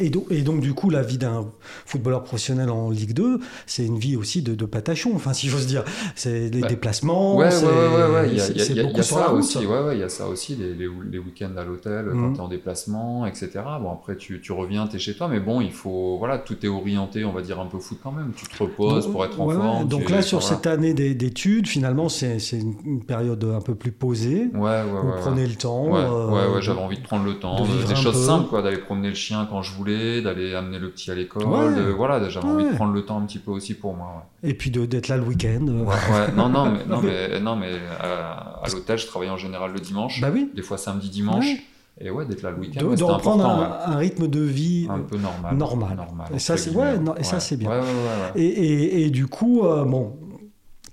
Et 0.00 0.10
donc, 0.10 0.26
et 0.30 0.42
donc, 0.42 0.60
du 0.60 0.74
coup, 0.74 0.90
la 0.90 1.02
vie 1.02 1.16
d'un 1.16 1.46
footballeur 1.86 2.24
professionnel 2.24 2.70
en 2.70 2.90
Ligue 2.90 3.12
2, 3.12 3.38
c'est 3.66 3.86
une 3.86 3.98
vie 3.98 4.16
aussi 4.16 4.42
de, 4.42 4.56
de 4.56 4.64
patachon, 4.64 5.12
enfin, 5.14 5.32
si 5.32 5.48
j'ose 5.48 5.66
dire. 5.68 5.84
C'est 6.16 6.50
les 6.50 6.60
Bah, 6.60 6.66
déplacements, 6.66 7.36
Ouais, 7.36 7.44
ouais, 7.44 7.50
c'est 7.52 7.66
ouais, 7.66 7.72
ouais, 7.72 8.12
ouais, 8.14 8.28
il 8.28 8.36
y 8.36 8.40
a, 8.40 8.48
il 8.48 8.56
y 8.56 8.60
il 8.62 8.76
y 8.78 8.80
il 8.80 8.98
y 8.98 9.04
ça 9.04 9.32
aussi, 9.32 9.58
ouais, 9.64 9.80
ouais, 9.84 9.96
il 9.96 10.00
y 10.00 10.02
a 10.02 10.08
ça 10.08 10.26
aussi, 10.26 10.56
les, 10.56 10.74
les, 10.74 10.88
les 11.10 11.18
week-ends 11.20 11.56
à 11.56 11.62
l'hôtel, 11.64 12.06
Mhm. 12.06 12.20
quand 12.20 12.32
tu 12.32 12.38
es 12.38 12.42
en 12.42 12.48
déplacement, 12.48 13.26
etc. 13.26 13.48
Bon, 13.80 13.92
après, 13.92 14.16
tu, 14.16 14.40
tu 14.40 14.50
reviens, 14.50 14.88
tu 14.88 14.96
es 14.96 14.98
chez 14.98 15.14
toi, 15.14 15.28
mais 15.28 15.38
bon, 15.38 15.60
il 15.60 15.70
faut, 15.70 16.16
voilà, 16.18 16.38
tout 16.38 16.56
est 16.66 16.68
orienté, 16.68 17.24
on 17.24 17.32
va 17.32 17.42
dire, 17.42 17.60
un 17.60 17.66
peu 17.66 17.78
foot 17.78 17.98
quand 18.02 18.12
même. 18.12 18.32
Tu 18.36 18.44
te 18.48 18.60
reposes 18.60 19.04
Donc, 19.04 19.12
pour 19.12 19.24
être 19.24 19.40
en 19.40 19.46
ouais, 19.46 19.54
ouais. 19.54 19.60
forme. 19.62 19.86
Donc 19.88 20.10
là, 20.10 20.20
sur 20.20 20.40
voilà. 20.40 20.56
cette 20.56 20.66
année 20.66 20.94
d'é- 20.94 21.14
d'études, 21.14 21.68
finalement, 21.68 22.08
c'est 22.08 22.38
une, 22.52 23.04
période 23.04 23.44
un 23.44 23.60
peu 23.60 23.76
plus 23.76 23.92
posée. 23.92 24.50
Ouais, 24.52 24.60
ouais, 24.60 24.82
Vous 25.00 25.08
ouais. 25.10 25.14
prenez 25.20 25.46
le 25.46 25.54
temps. 25.54 25.86
Ouais, 25.86 26.00
euh, 26.00 26.26
ouais, 26.26 26.54
ouais, 26.56 26.60
j'avais 26.62 26.80
envie 26.80 26.98
de 26.98 27.04
prendre 27.04 27.24
le 27.24 27.38
temps, 27.38 27.64
de 27.64 27.86
des 27.86 27.94
choses 27.94 28.14
peu. 28.14 28.26
simples, 28.26 28.48
quoi, 28.48 28.62
d'aller 28.62 28.78
promener 28.78 29.10
le 29.10 29.14
chien 29.14 29.46
quand 29.48 29.62
je 29.62 29.75
voulais, 29.76 30.22
d'aller 30.22 30.54
amener 30.54 30.78
le 30.78 30.90
petit 30.90 31.10
à 31.10 31.14
l'école. 31.14 31.44
Ouais. 31.44 31.74
de- 31.74 31.90
voilà, 31.90 32.28
j'avais 32.28 32.46
envie 32.46 32.64
Ouais. 32.64 32.70
de 32.70 32.76
prendre 32.76 32.92
le 32.92 33.04
temps 33.04 33.18
un 33.18 33.26
petit 33.26 33.38
peu 33.38 33.50
aussi 33.50 33.74
pour 33.74 33.94
moi. 33.94 34.26
Et 34.42 34.54
puis 34.54 34.70
d'être 34.70 35.08
là 35.08 35.16
le 35.16 35.22
week-end. 35.24 35.66
euh. 35.68 36.26
Non, 36.36 36.48
non, 36.48 36.70
mais, 36.70 36.84
non, 36.86 37.00
mais, 37.02 37.40
non, 37.40 37.56
mais 37.56 37.72
à, 38.00 38.60
à 38.64 38.68
l'hôtel, 38.72 38.98
je 38.98 39.06
travaillais 39.06 39.30
en 39.32 39.36
général 39.36 39.72
le 39.72 39.80
dimanche, 39.80 40.20
Bah 40.20 40.28
oui. 40.32 40.50
des 40.54 40.62
fois 40.62 40.78
samedi, 40.78 41.08
dimanche. 41.10 41.46
Et 41.98 42.10
ouais, 42.10 42.26
d'être 42.26 42.42
là 42.42 42.50
le 42.50 42.58
week-end, 42.58 42.84
De, 42.90 42.94
de 42.94 43.04
reprendre 43.04 43.46
un, 43.46 43.96
rythme 43.96 44.28
de 44.28 44.40
vie. 44.40 44.86
Un 44.90 44.98
euh, 44.98 45.02
peu 45.02 45.16
normal. 45.16 45.56
normal. 45.56 46.26
Et 46.34 46.38
ça, 46.38 46.56
c'est- 46.58 46.70
non, 46.72 47.14
et 47.16 47.22
ça, 47.22 47.40
c'est 47.40 47.56
bien. 47.56 47.70
Et, 48.34 48.44
et- 48.44 49.02
et 49.06 49.10
du 49.10 49.26
coup, 49.26 49.62
euh, 49.64 49.84
bon, 49.84 50.14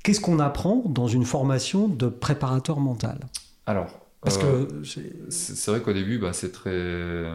qu'est-ce 0.02 0.22
qu'on 0.22 0.40
apprend 0.40 0.82
dans 0.86 1.08
une 1.08 1.26
formation 1.26 1.90
de 1.90 2.08
préparateur 2.08 2.80
mental? 2.80 3.20
Alors, 3.66 3.88
Parce 4.24 4.38
euh, 4.38 4.66
que 4.66 4.84
c'est- 5.30 5.70
vrai 5.72 5.82
qu'au 5.82 5.92
début, 5.94 6.18
bah, 6.18 6.32
c'est 6.34 6.52
très, 6.52 7.28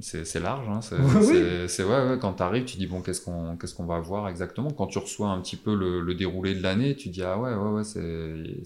c'est 0.00 0.40
large. 0.40 0.68
Hein, 0.68 0.80
c'est, 0.82 0.96
Oui. 1.80 1.84
ouais, 1.84 2.10
ouais, 2.10 2.18
quand 2.20 2.34
tu 2.34 2.42
arrives, 2.42 2.64
tu 2.64 2.76
dis 2.76 2.86
bon, 2.86 3.00
qu'est-ce 3.00 3.22
qu'on, 3.22 3.56
qu'est-ce 3.56 3.74
qu'on 3.74 3.86
va 3.86 4.00
voir 4.00 4.28
exactement? 4.28 4.70
Quand 4.70 4.86
tu 4.86 4.98
reçois 4.98 5.28
un 5.28 5.40
petit 5.40 5.56
peu 5.56 5.74
le, 5.74 6.00
le 6.00 6.14
déroulé 6.14 6.54
de 6.54 6.62
l'année, 6.62 6.94
tu 6.94 7.08
dis 7.08 7.22
ah 7.22 7.38
ouais, 7.38 7.54
ouais, 7.54 7.70
ouais, 7.70 7.84
c'est, 7.84 8.64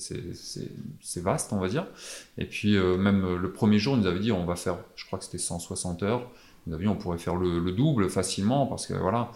c'est, 1.01 1.21
vaste, 1.23 1.53
on 1.53 1.59
va 1.61 1.69
dire. 1.69 1.87
Et 2.39 2.45
puis 2.45 2.77
euh, 2.77 2.97
même 2.97 3.37
le 3.37 3.53
premier 3.53 3.79
jour, 3.79 3.95
ils 3.97 4.01
nous 4.01 4.07
avait 4.09 4.21
dit 4.21 4.33
on 4.33 4.45
va 4.45 4.57
faire, 4.57 4.79
je 4.97 5.07
crois 5.07 5.19
que 5.19 5.25
c'était 5.25 5.39
160 5.39 6.03
heures. 6.03 6.29
Nous 6.67 6.75
avait 6.75 6.85
dit 6.85 6.89
on 6.89 6.97
pourrait 6.97 7.19
faire 7.19 7.37
le, 7.37 7.59
le 7.61 7.73
double 7.73 8.11
facilement 8.11 8.67
parce 8.67 8.87
que 8.87 8.95
voilà. 8.95 9.31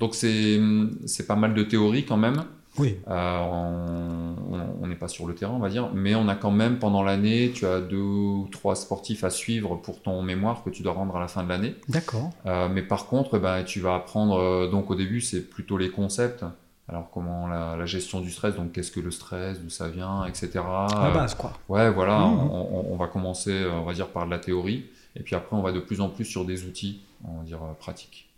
Donc 0.00 0.14
c'est, 0.14 0.60
c'est 1.06 1.26
pas 1.26 1.36
mal 1.36 1.54
de 1.54 1.62
théorie 1.62 2.04
quand 2.04 2.16
même. 2.16 2.44
Oui, 2.78 2.98
Euh, 3.08 3.38
on- 4.80 4.86
n'est 4.86 4.96
pas 4.96 5.08
sur 5.08 5.26
le 5.26 5.34
terrain, 5.34 5.54
on 5.54 5.58
va 5.58 5.68
dire, 5.70 5.90
mais 5.94 6.14
on 6.14 6.28
a 6.28 6.34
quand 6.34 6.50
même 6.50 6.78
pendant 6.78 7.02
l'année, 7.02 7.50
tu 7.54 7.64
as 7.66 7.80
deux 7.80 7.96
ou 7.96 8.48
trois 8.52 8.76
sportifs 8.76 9.24
à 9.24 9.30
suivre 9.30 9.76
pour 9.76 10.02
ton 10.02 10.22
mémoire 10.22 10.62
que 10.64 10.70
tu 10.70 10.82
dois 10.82 10.92
rendre 10.92 11.16
à 11.16 11.20
la 11.20 11.28
fin 11.28 11.42
de 11.44 11.48
l'année. 11.48 11.74
d'accord. 11.88 12.30
Euh, 12.46 12.68
mais 12.68 12.82
par 12.82 13.06
contre, 13.06 13.38
ben, 13.38 13.62
tu 13.64 13.80
vas 13.80 13.94
apprendre, 13.94 14.36
euh, 14.38 14.70
donc 14.70 14.90
au 14.90 14.94
début, 14.94 15.20
c'est 15.20 15.40
plutôt 15.48 15.78
les 15.78 15.90
concepts. 15.90 16.44
Alors, 16.88 17.08
comment 17.10 17.46
la, 17.46 17.76
la 17.76 17.86
gestion 17.86 18.20
du 18.20 18.30
stress, 18.30 18.54
donc 18.56 18.72
qu'est-ce 18.72 18.90
que 18.90 19.00
le 19.00 19.10
stress, 19.12 19.60
d'où 19.60 19.70
ça 19.70 19.88
vient, 19.88 20.24
etc. 20.26 20.50
La 20.54 21.10
base, 21.10 21.34
quoi. 21.34 21.52
Ouais, 21.68 21.90
voilà, 21.90 22.18
Mhm. 22.18 22.50
on, 22.50 22.68
on- 22.80 22.92
on 22.92 22.96
va 22.96 23.06
commencer, 23.06 23.64
on 23.72 23.84
va 23.84 23.92
dire, 23.94 24.08
par 24.08 24.26
de 24.26 24.30
la 24.30 24.38
théorie, 24.38 24.84
et 25.16 25.20
puis 25.22 25.34
après, 25.36 25.56
on 25.56 25.62
va 25.62 25.72
de 25.72 25.80
plus 25.80 26.00
en 26.00 26.08
plus 26.08 26.24
sur 26.24 26.44
des 26.44 26.64
outils, 26.64 27.00
on 27.26 27.38
va 27.38 27.44
dire, 27.44 27.60
pratiques. 27.78 28.28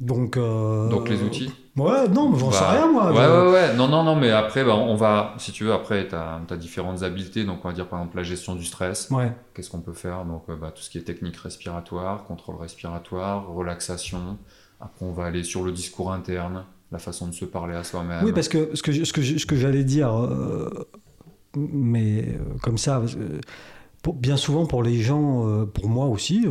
Donc, 0.00 0.36
euh, 0.36 0.88
Donc, 0.88 1.08
les 1.08 1.22
outils 1.22 1.50
Ouais, 1.76 2.08
non, 2.08 2.30
mais 2.30 2.38
j'en 2.38 2.50
sais 2.50 2.60
Bah, 2.60 2.70
rien, 2.72 2.90
moi. 2.90 3.12
Ouais, 3.12 3.18
ouais, 3.26 3.52
ouais. 3.52 3.76
Non, 3.76 3.88
non, 3.88 4.02
non, 4.02 4.16
mais 4.16 4.30
après, 4.30 4.64
bah, 4.64 4.74
on 4.74 4.94
va, 4.96 5.34
si 5.38 5.52
tu 5.52 5.64
veux, 5.64 5.72
après, 5.72 6.08
tu 6.08 6.14
as, 6.14 6.56
différentes 6.56 7.02
habiletés. 7.02 7.44
Donc, 7.44 7.64
on 7.64 7.68
va 7.68 7.74
dire, 7.74 7.88
par 7.88 8.00
exemple, 8.00 8.16
la 8.16 8.22
gestion 8.22 8.54
du 8.54 8.64
stress. 8.64 9.10
Ouais. 9.10 9.32
Qu'est-ce 9.54 9.70
qu'on 9.70 9.80
peut 9.80 9.92
faire? 9.92 10.24
Donc, 10.24 10.44
euh, 10.48 10.56
bah, 10.56 10.72
tout 10.74 10.82
ce 10.82 10.90
qui 10.90 10.98
est 10.98 11.02
technique 11.02 11.36
respiratoire, 11.36 12.24
contrôle 12.24 12.56
respiratoire, 12.56 13.48
relaxation. 13.48 14.38
Après, 14.80 15.04
on 15.04 15.12
va 15.12 15.24
aller 15.26 15.42
sur 15.44 15.64
le 15.64 15.72
discours 15.72 16.12
interne, 16.12 16.64
la 16.92 16.98
façon 16.98 17.26
de 17.28 17.32
se 17.34 17.44
parler 17.44 17.74
à 17.74 17.84
soi-même. 17.84 18.24
Oui, 18.24 18.32
parce 18.32 18.48
que 18.48 18.74
ce 18.74 18.82
que, 18.82 19.04
ce 19.04 19.12
que, 19.12 19.22
ce 19.22 19.46
que 19.46 19.56
j'allais 19.56 19.84
dire, 19.84 20.16
euh, 20.16 20.68
mais 21.56 22.38
comme 22.62 22.78
ça, 22.78 23.02
pour- 24.02 24.14
bien 24.14 24.36
souvent 24.36 24.66
pour 24.66 24.82
les 24.82 25.00
gens, 25.00 25.66
pour 25.74 25.88
moi 25.88 26.06
aussi, 26.06 26.46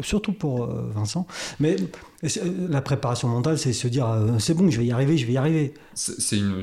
surtout 0.00 0.32
pour 0.32 0.66
Vincent, 0.66 1.26
mais 1.60 1.76
la 2.22 2.80
préparation 2.80 3.28
mentale, 3.28 3.58
c'est 3.58 3.72
se 3.74 3.88
dire 3.88 4.08
euh, 4.08 4.38
c'est 4.38 4.54
bon, 4.54 4.70
je 4.70 4.78
vais 4.78 4.86
y 4.86 4.92
arriver, 4.92 5.18
je 5.18 5.26
vais 5.26 5.34
y 5.34 5.36
arriver. 5.36 5.74
C'est 5.94 6.38
une, 6.38 6.62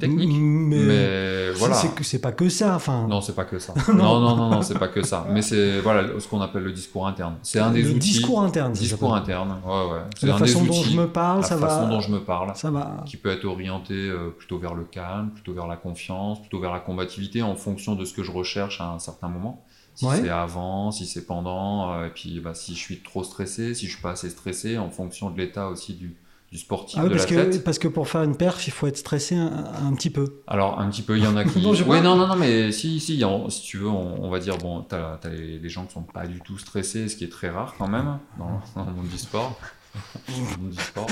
technique. 0.00 0.30
Mais, 0.40 1.50
voilà. 1.52 1.76
c'est 2.02 2.18
pas 2.20 2.32
que 2.32 2.48
ça. 2.48 2.74
Enfin, 2.74 3.06
Non, 3.08 3.20
c'est 3.20 3.34
pas 3.34 3.44
que 3.44 3.58
ça. 3.58 3.72
non, 3.88 4.20
non, 4.20 4.36
non, 4.36 4.50
non, 4.50 4.62
c'est 4.62 4.78
pas 4.78 4.88
que 4.88 5.02
ça. 5.02 5.26
Mais 5.30 5.42
c'est 5.42 5.80
voilà 5.80 6.08
ce 6.18 6.26
qu'on 6.26 6.40
appelle 6.40 6.64
le 6.64 6.72
discours 6.72 7.06
interne. 7.06 7.36
C'est 7.42 7.60
un 7.60 7.70
des 7.70 7.82
le 7.82 7.90
outils. 7.90 7.98
discours 7.98 8.42
interne. 8.42 8.74
ça 8.74 8.80
discours 8.80 9.14
interne. 9.14 9.56
Ouais, 9.64 9.92
ouais. 9.92 10.00
C'est 10.18 10.26
La 10.26 10.34
un 10.34 10.38
façon 10.38 10.62
des 10.62 10.68
dont 10.68 10.80
outils. 10.80 10.90
je 10.92 10.96
me 11.00 11.06
parle, 11.06 11.40
la 11.42 11.46
ça 11.46 11.56
façon 11.56 11.82
va. 11.82 11.86
dont 11.86 12.00
je 12.00 12.10
me 12.10 12.20
parle. 12.20 12.52
Ça 12.56 12.70
va. 12.70 13.04
qui 13.06 13.16
peut 13.16 13.30
être 13.30 13.44
orienté 13.44 13.94
euh, 13.94 14.30
plutôt 14.36 14.58
vers 14.58 14.74
le 14.74 14.84
calme, 14.84 15.30
plutôt 15.30 15.52
vers 15.54 15.66
la 15.68 15.76
confiance, 15.76 16.40
plutôt 16.40 16.60
vers 16.60 16.72
la 16.72 16.80
combativité 16.80 17.42
en 17.42 17.54
fonction 17.54 17.94
de 17.94 18.04
ce 18.04 18.12
que 18.12 18.22
je 18.24 18.32
recherche 18.32 18.80
à 18.80 18.90
un 18.92 18.98
certain 18.98 19.28
moment. 19.28 19.64
Si 20.00 20.06
Ouais. 20.06 20.16
c'est 20.22 20.28
avant, 20.30 20.90
si 20.90 21.04
c'est 21.06 21.26
pendant, 21.26 21.92
euh, 21.92 22.06
et 22.06 22.10
puis 22.10 22.40
bah, 22.40 22.54
si 22.54 22.74
je 22.74 22.78
suis 22.78 23.00
trop 23.00 23.22
stressé, 23.22 23.74
si 23.74 23.86
je 23.86 23.92
suis 23.92 24.00
pas 24.00 24.12
assez 24.12 24.30
stressé, 24.30 24.78
en 24.78 24.88
fonction 24.88 25.28
de 25.30 25.36
l'état 25.38 25.68
aussi 25.68 25.92
du, 25.92 26.16
du 26.50 26.56
sportif, 26.58 26.96
Ah 26.98 27.02
oui, 27.04 27.10
de 27.10 27.14
parce, 27.14 27.26
que, 27.26 27.34
l'athlète. 27.34 27.64
parce 27.64 27.78
que 27.78 27.86
pour 27.86 28.08
faire 28.08 28.22
une 28.22 28.34
perf, 28.34 28.66
il 28.66 28.70
faut 28.70 28.86
être 28.86 28.96
stressé 28.96 29.34
un, 29.36 29.64
un 29.86 29.92
petit 29.94 30.08
peu. 30.08 30.40
Alors 30.46 30.80
un 30.80 30.88
petit 30.88 31.02
peu, 31.02 31.18
il 31.18 31.22
y 31.24 31.26
en 31.26 31.36
a 31.36 31.44
qui. 31.50 31.60
Non, 31.60 31.74
non, 32.02 32.16
non, 32.16 32.26
non, 32.28 32.36
mais 32.36 32.72
si, 32.72 32.98
si, 32.98 33.22
si 33.50 33.62
tu 33.62 33.76
veux, 33.76 33.88
on, 33.88 34.24
on 34.24 34.30
va 34.30 34.38
dire 34.38 34.56
bon, 34.56 34.80
t'as 34.80 35.18
as 35.22 35.28
les, 35.28 35.58
les 35.58 35.68
gens 35.68 35.84
qui 35.84 35.92
sont 35.92 36.02
pas 36.02 36.26
du 36.26 36.40
tout 36.40 36.56
stressés, 36.56 37.06
ce 37.08 37.16
qui 37.16 37.24
est 37.24 37.28
très 37.32 37.50
rare 37.50 37.74
quand 37.76 37.88
même 37.88 38.18
dans, 38.38 38.60
dans 38.74 38.86
le 38.88 38.94
monde 38.96 39.08
du 39.08 39.18
sport. 39.18 39.58
Dans 40.28 40.36
le 40.38 40.62
monde 40.62 40.70
du 40.70 40.80
sport. 40.82 41.06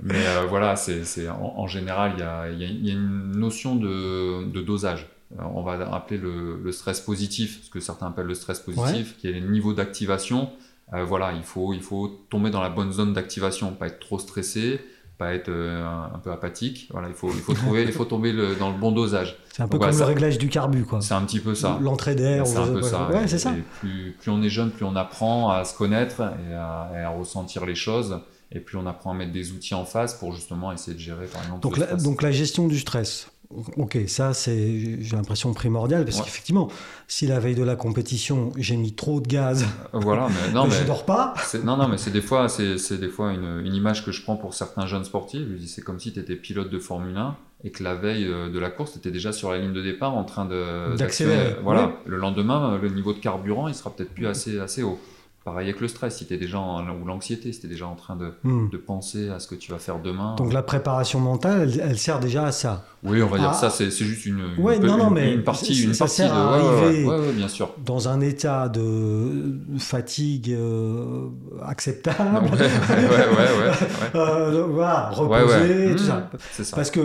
Mais 0.00 0.26
euh, 0.26 0.46
voilà, 0.48 0.76
c'est 0.76 1.28
en, 1.28 1.54
en 1.56 1.66
général, 1.66 2.12
il 2.16 2.20
y 2.20 2.22
a, 2.22 2.48
y 2.50 2.90
une 2.92 3.32
notion 3.32 3.76
de, 3.76 4.44
de 4.44 4.60
dosage. 4.60 5.08
Alors, 5.38 5.56
on 5.56 5.62
va 5.62 5.72
appeler 5.94 6.18
le, 6.18 6.60
le 6.62 6.72
stress 6.72 7.00
positif, 7.00 7.60
ce 7.64 7.70
que 7.70 7.80
certains 7.80 8.06
appellent 8.08 8.26
le 8.26 8.34
stress 8.34 8.60
positif, 8.60 9.16
qui 9.18 9.28
est 9.28 9.32
le 9.32 9.48
niveau 9.50 9.72
d'activation. 9.72 10.50
Euh, 10.94 11.04
voilà, 11.04 11.32
il 11.32 11.42
faut, 11.42 11.72
il 11.72 11.82
faut 11.82 12.08
tomber 12.30 12.50
dans 12.50 12.60
la 12.62 12.68
bonne 12.70 12.92
zone 12.92 13.12
d'activation, 13.12 13.72
pas 13.72 13.88
être 13.88 13.98
trop 13.98 14.20
stressé, 14.20 14.80
pas 15.18 15.34
être 15.34 15.48
euh, 15.48 15.84
un, 16.14 16.18
peu 16.20 16.30
apathique. 16.30 16.88
Voilà, 16.92 17.08
il 17.08 17.14
faut, 17.14 17.28
il 17.30 17.40
faut 17.40 17.54
trouver, 17.54 17.82
il 17.86 17.92
faut 17.92 18.04
tomber 18.04 18.32
le- 18.32 18.54
dans 18.54 18.70
le 18.70 18.78
bon 18.78 18.92
dosage. 18.92 19.36
C'est 19.52 19.62
un 19.62 19.68
peu 19.68 19.78
comme 19.78 19.96
le 19.98 20.04
réglage 20.04 20.38
du 20.38 20.48
carbu, 20.48 20.84
quoi. 20.84 21.00
C'est 21.00 21.14
un 21.14 21.22
petit 21.22 21.40
peu 21.40 21.54
ça. 21.56 21.78
L'entrée 21.80 22.14
d'air. 22.14 22.46
C'est 22.46 22.58
ou- 22.58 22.62
un 22.62 22.68
peu 22.68 22.82
ça. 22.82 23.08
Ouais, 23.10 23.24
Et- 23.24 23.28
c'est 23.28 23.38
ça. 23.38 23.52
et 23.56 23.62
plus, 23.80 24.14
plus 24.20 24.30
on 24.30 24.40
est 24.42 24.48
jeune, 24.48 24.70
plus 24.70 24.84
on 24.84 24.94
apprend 24.94 25.50
à 25.50 25.64
se 25.64 25.76
connaître 25.76 26.20
et 26.20 26.54
à, 26.54 26.90
et 26.94 26.98
à 26.98 27.08
ressentir 27.08 27.66
les 27.66 27.74
choses. 27.74 28.20
Et 28.52 28.60
plus 28.60 28.78
on 28.78 28.86
apprend 28.86 29.10
à 29.10 29.14
mettre 29.14 29.32
des 29.32 29.50
outils 29.50 29.74
en 29.74 29.84
face 29.84 30.14
pour 30.14 30.32
justement 30.32 30.70
essayer 30.72 30.94
de 30.94 31.00
gérer, 31.00 31.26
par 31.26 31.42
exemple, 31.42 31.80
la, 31.80 31.96
donc 31.96 32.22
la 32.22 32.30
gestion 32.30 32.68
du 32.68 32.78
stress. 32.78 33.28
Ok, 33.76 33.96
ça 34.08 34.34
c'est, 34.34 35.00
j'ai 35.00 35.16
l'impression 35.16 35.52
primordial 35.54 36.04
parce 36.04 36.18
Ouais. 36.18 36.24
qu'effectivement, 36.24 36.68
si 37.06 37.26
la 37.26 37.38
veille 37.38 37.54
de 37.54 37.62
la 37.62 37.76
compétition 37.76 38.52
j'ai 38.56 38.76
mis 38.76 38.92
trop 38.94 39.20
de 39.20 39.28
gaz, 39.28 39.64
Euh, 39.94 40.00
Voilà, 40.00 40.28
mais 40.28 40.52
non, 40.54 40.64
mais 40.64 40.70
mais 40.70 40.80
je 40.80 40.84
dors 40.86 41.04
pas. 41.04 41.34
c'est- 41.44 41.62
non, 41.64 41.76
non, 41.76 41.86
mais 41.88 41.96
c'est 41.98 42.10
des 42.10 42.20
fois, 42.22 42.48
c'est 42.48 42.76
c'est 42.78 42.98
des 42.98 43.08
fois 43.08 43.32
une, 43.32 43.62
une 43.64 43.74
image 43.74 44.04
que 44.04 44.10
je 44.12 44.22
prends 44.22 44.36
pour 44.36 44.52
certains 44.54 44.86
jeunes 44.86 45.04
sportifs. 45.04 45.42
Je 45.48 45.54
dis, 45.56 45.68
c'est 45.68 45.82
comme 45.82 46.00
si 46.00 46.12
tu 46.12 46.18
étais 46.20 46.34
pilote 46.36 46.70
de 46.70 46.78
Formule 46.78 47.16
1 47.16 47.36
et 47.64 47.70
que 47.70 47.84
la 47.84 47.94
veille 47.94 48.26
euh, 48.26 48.50
de 48.50 48.58
la 48.58 48.68
course, 48.70 48.92
tu 48.92 48.98
étais 48.98 49.10
déjà 49.12 49.32
sur 49.32 49.50
la 49.52 49.58
ligne 49.58 49.72
de 49.72 49.82
départ 49.82 50.14
en 50.16 50.24
train 50.24 50.44
de 50.44 50.96
D'accélérer. 50.96 51.56
Voilà. 51.62 51.86
ouais. 51.86 51.92
Le 52.06 52.16
lendemain, 52.16 52.78
le 52.82 52.88
niveau 52.88 53.12
de 53.12 53.18
carburant, 53.18 53.68
il 53.68 53.74
sera 53.74 53.90
peut-être 53.90 54.12
plus 54.12 54.26
assez, 54.26 54.58
assez 54.58 54.82
haut. 54.82 54.98
Pareil 55.46 55.68
avec 55.68 55.80
le 55.80 55.86
stress, 55.86 56.16
si 56.18 56.24
déjà 56.36 56.58
en, 56.58 56.84
ou 56.88 57.06
l'anxiété, 57.06 57.52
si 57.52 57.60
t'es 57.60 57.68
déjà 57.68 57.86
en 57.86 57.94
train 57.94 58.16
de, 58.16 58.32
Hmm. 58.42 58.68
de 58.68 58.76
penser 58.76 59.28
à 59.30 59.38
ce 59.38 59.46
que 59.46 59.54
tu 59.54 59.70
vas 59.70 59.78
faire 59.78 60.00
demain. 60.00 60.34
Donc 60.36 60.52
la 60.52 60.62
préparation 60.64 61.20
mentale, 61.20 61.70
elle, 61.72 61.80
elle 61.90 61.98
sert 61.98 62.18
déjà 62.18 62.46
à 62.46 62.50
ça. 62.52 62.84
Oui, 63.04 63.22
on 63.22 63.28
va 63.28 63.38
dire 63.38 63.50
Ah. 63.52 63.54
ça, 63.54 63.70
c'est 63.70 63.88
juste 63.90 64.26
une, 64.26 64.40
une, 64.58 64.62
Ouais, 64.64 64.78
non, 64.80 64.96
non, 64.98 65.08
une- 65.08 65.14
mais 65.14 65.32
une 65.34 65.44
partie, 65.44 65.80
une 65.84 65.94
ça 65.94 66.00
partie 66.06 66.16
sert 66.16 66.34
de. 66.34 66.36
à 66.36 66.42
arriver. 66.54 67.04
ouais, 67.04 67.32
bien 67.32 67.46
sûr. 67.46 67.70
Dans 67.84 68.08
un 68.08 68.20
état 68.20 68.68
de 68.68 69.56
fatigue 69.78 70.50
euh, 70.52 71.28
acceptable, 71.64 72.44
Ouais, 72.46 72.50
ouais, 72.50 72.58
ouais, 72.58 73.68
ouais. 73.68 73.72
Euh, 74.16 74.64
voilà, 74.68 75.10
reposer, 75.10 75.94
tout 75.96 76.02
Mmh, 76.02 76.06
ça. 76.06 76.30
C'est 76.52 76.64
ça. 76.64 76.74
Parce 76.76 76.90
que 76.90 77.00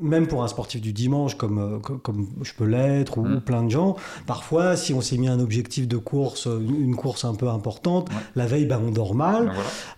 même 0.00 0.26
pour 0.26 0.42
un 0.42 0.48
sportif 0.48 0.80
du 0.80 0.92
dimanche, 0.92 1.36
comme, 1.36 1.58
euh, 1.58 1.78
co- 1.78 1.98
comme 1.98 2.26
je 2.42 2.52
peux 2.54 2.64
l'être, 2.64 3.18
ou, 3.18 3.24
Mm. 3.24 3.40
plein 3.40 3.62
de 3.62 3.70
gens, 3.70 3.96
parfois, 4.26 4.76
si 4.76 4.94
on 4.94 5.00
s'est 5.00 5.16
mis 5.18 5.28
un 5.28 5.40
objectif 5.40 5.86
de 5.88 5.96
course, 5.96 6.46
euh, 6.46 6.58
une 6.60 6.96
course 6.96 7.24
un 7.24 7.34
peu 7.34 7.48
importante, 7.48 8.08
Ouais. 8.10 8.16
la 8.36 8.46
veille, 8.46 8.66
ben, 8.66 8.80
on 8.86 8.90
dort 8.90 9.14
mal. 9.14 9.44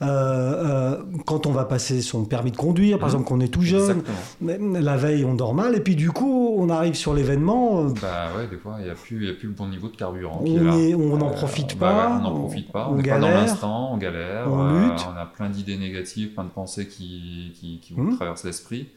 Voilà. 0.00 0.12
Euh, 0.12 0.96
euh, 0.96 1.02
quand 1.26 1.46
on 1.46 1.52
va 1.52 1.64
passer 1.64 2.02
son 2.02 2.24
permis 2.24 2.50
de 2.50 2.56
conduire, 2.56 2.98
par 2.98 3.08
Mm. 3.08 3.12
exemple, 3.12 3.24
qu'on 3.28 3.40
est 3.40 3.48
tout 3.48 3.62
jeune, 3.62 4.02
Exactement. 4.40 4.80
la 4.80 4.96
veille, 4.96 5.24
on 5.24 5.34
dort 5.34 5.54
mal, 5.54 5.74
et 5.76 5.80
puis 5.80 5.96
du 5.96 6.10
coup, 6.10 6.54
on 6.58 6.68
arrive 6.68 6.94
sur 6.94 7.14
l'événement, 7.14 7.84
Bah 8.02 8.28
ouais, 8.36 8.46
des 8.48 8.56
fois, 8.56 8.76
il 8.78 8.84
n'y 8.84 8.90
a, 8.90 8.92
a 8.92 8.96
plus 8.96 9.18
le 9.42 9.50
bon 9.50 9.68
niveau 9.68 9.88
de 9.88 9.96
carburant. 9.96 10.40
on 10.44 10.46
est- 10.78 10.94
on 10.94 11.16
n'en 11.16 11.30
profite 11.30 11.78
bah 11.78 11.88
pas, 11.92 12.08
ouais, 12.08 12.14
on 12.18 12.22
n'en 12.22 12.34
on- 12.36 12.40
profite 12.40 12.72
pas, 12.72 12.88
on 12.90 12.96
n'est 12.96 13.02
pas 13.02 13.18
dans 13.18 13.26
galère, 13.26 13.40
l'instant, 13.46 13.90
on 13.92 13.96
galère, 13.98 14.46
on 14.50 14.60
euh, 14.60 14.80
lutte. 14.88 15.06
on 15.12 15.16
a 15.18 15.26
plein 15.26 15.48
d'idées 15.48 15.76
négatives, 15.78 16.30
plein 16.34 16.44
de 16.44 16.48
pensées 16.50 16.86
qui, 16.88 17.52
qui, 17.54 17.78
qui 17.80 17.94
vous 17.94 18.02
Mhm. 18.02 18.16
traversent 18.16 18.44
l'esprit. 18.44 18.88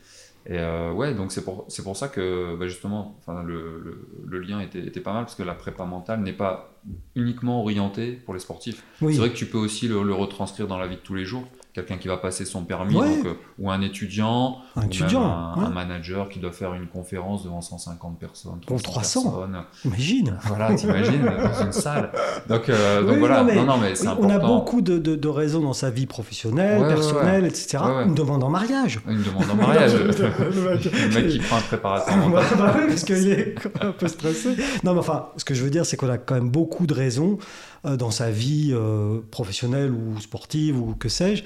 Et 0.47 0.60
euh, 0.60 0.91
ouais, 0.91 1.13
donc 1.15 1.31
c'est 1.31 1.43
pour, 1.43 1.65
c'est 1.69 1.84
pour 1.84 1.97
ça 1.97 2.08
que 2.08 2.55
bah, 2.55 2.67
justement, 2.67 3.19
le, 3.27 3.79
le, 3.79 4.08
le 4.25 4.39
lien 4.39 4.60
était, 4.60 4.86
était 4.86 5.01
pas 5.01 5.13
mal 5.13 5.23
parce 5.23 5.36
que 5.36 5.43
la 5.43 5.55
prépa 5.55 5.86
mentale 5.86 6.21
n'est 6.21 6.34
pas 6.34 6.75
uniquement 7.15 7.62
orientée 7.62 8.12
pour 8.12 8.34
les 8.34 8.39
sportifs. 8.39 8.84
oui. 9.02 9.13
C'est 9.13 9.19
vrai 9.19 9.30
que 9.30 9.36
tu 9.36 9.45
peux 9.45 9.58
aussi 9.58 9.88
le, 9.88 10.04
le 10.04 10.13
retranscrire 10.13 10.67
dans 10.67 10.78
la 10.78 10.88
vie 10.88 10.95
de 10.98 11.02
tous 11.02 11.15
les 11.15 11.26
jours. 11.26 11.43
Quelqu'un 11.74 11.98
qui 11.98 12.08
va 12.08 12.15
passer 12.15 12.45
son 12.45 12.63
permis, 12.63 12.95
Ouais. 12.95 13.17
donc, 13.17 13.26
euh, 13.26 13.34
ou 13.60 13.69
un 13.69 13.82
étudiant, 13.82 14.60
un 14.78 14.80
ou 14.80 14.84
même 14.84 14.88
étudiant, 14.91 15.24
un, 15.26 15.58
ouais. 15.60 15.65
un 15.65 15.69
manager 15.71 16.30
qui 16.30 16.39
doit 16.39 16.54
faire 16.54 16.74
une 16.74 16.88
conférence 16.88 17.43
devant 17.43 17.60
150 17.60 18.17
personnes, 18.17 18.54
Ou 18.69 18.78
300, 18.80 18.91
300. 18.91 19.24
personnes. 19.24 19.63
imagine. 19.84 20.38
Voilà, 20.45 20.74
t'imagines, 20.74 21.26
dans 21.26 21.65
une 21.65 21.71
salle. 21.74 22.12
Donc, 22.48 22.69
euh, 22.69 23.02
donc 23.02 23.12
Oui, 23.15 23.19
voilà, 23.19 23.39
non, 23.39 23.43
mais 23.45 23.56
non, 23.56 23.65
non, 23.65 23.78
mais 23.78 23.93
c'est 23.93 24.08
on 24.08 24.30
a 24.30 24.39
beaucoup 24.39 24.80
de, 24.82 24.98
de, 24.98 25.15
de 25.17 25.28
raisons 25.28 25.60
dans 25.60 25.74
sa 25.74 25.89
vie 25.89 26.06
professionnelle, 26.06 26.82
Ouais, 26.82 26.88
personnelle, 26.88 27.43
etc. 27.45 27.80
Une 28.06 28.15
demande 28.15 28.45
en 28.45 28.50
mariage. 28.50 29.02
Une 29.06 29.21
demande 29.24 29.50
en 29.52 29.56
mariage. 29.56 29.95
Le 29.95 31.13
mec- 31.13 31.28
qui 31.30 31.39
prend 31.39 31.58
un 31.58 31.62
préparateur 31.62 32.15
bah, 32.30 32.41
mental. 32.58 32.88
parce 32.88 33.04
qu'il 33.04 33.28
est 33.30 33.56
un 33.82 33.91
peu 33.91 34.08
stressé. 34.08 34.56
Non, 34.86 34.93
mais 34.93 35.00
enfin, 35.00 35.28
ce 35.36 35.43
que 35.43 35.54
je 35.54 35.62
veux 35.63 35.69
dire, 35.69 35.86
c'est 35.86 35.98
qu'on 35.98 36.10
a 36.10 36.17
quand 36.17 36.36
même 36.36 36.50
beaucoup 36.50 36.75
beaucoup 36.76 36.88
de 36.88 36.94
raisons 36.94 37.38
euh, 37.86 37.96
dans 37.96 38.12
sa 38.12 38.32
vie 38.32 38.72
euh, 38.74 39.20
professionnelle 39.32 39.92
ou 39.92 40.20
sportive 40.20 40.78
ou 40.78 40.94
que 40.94 41.08
sais-je, 41.08 41.44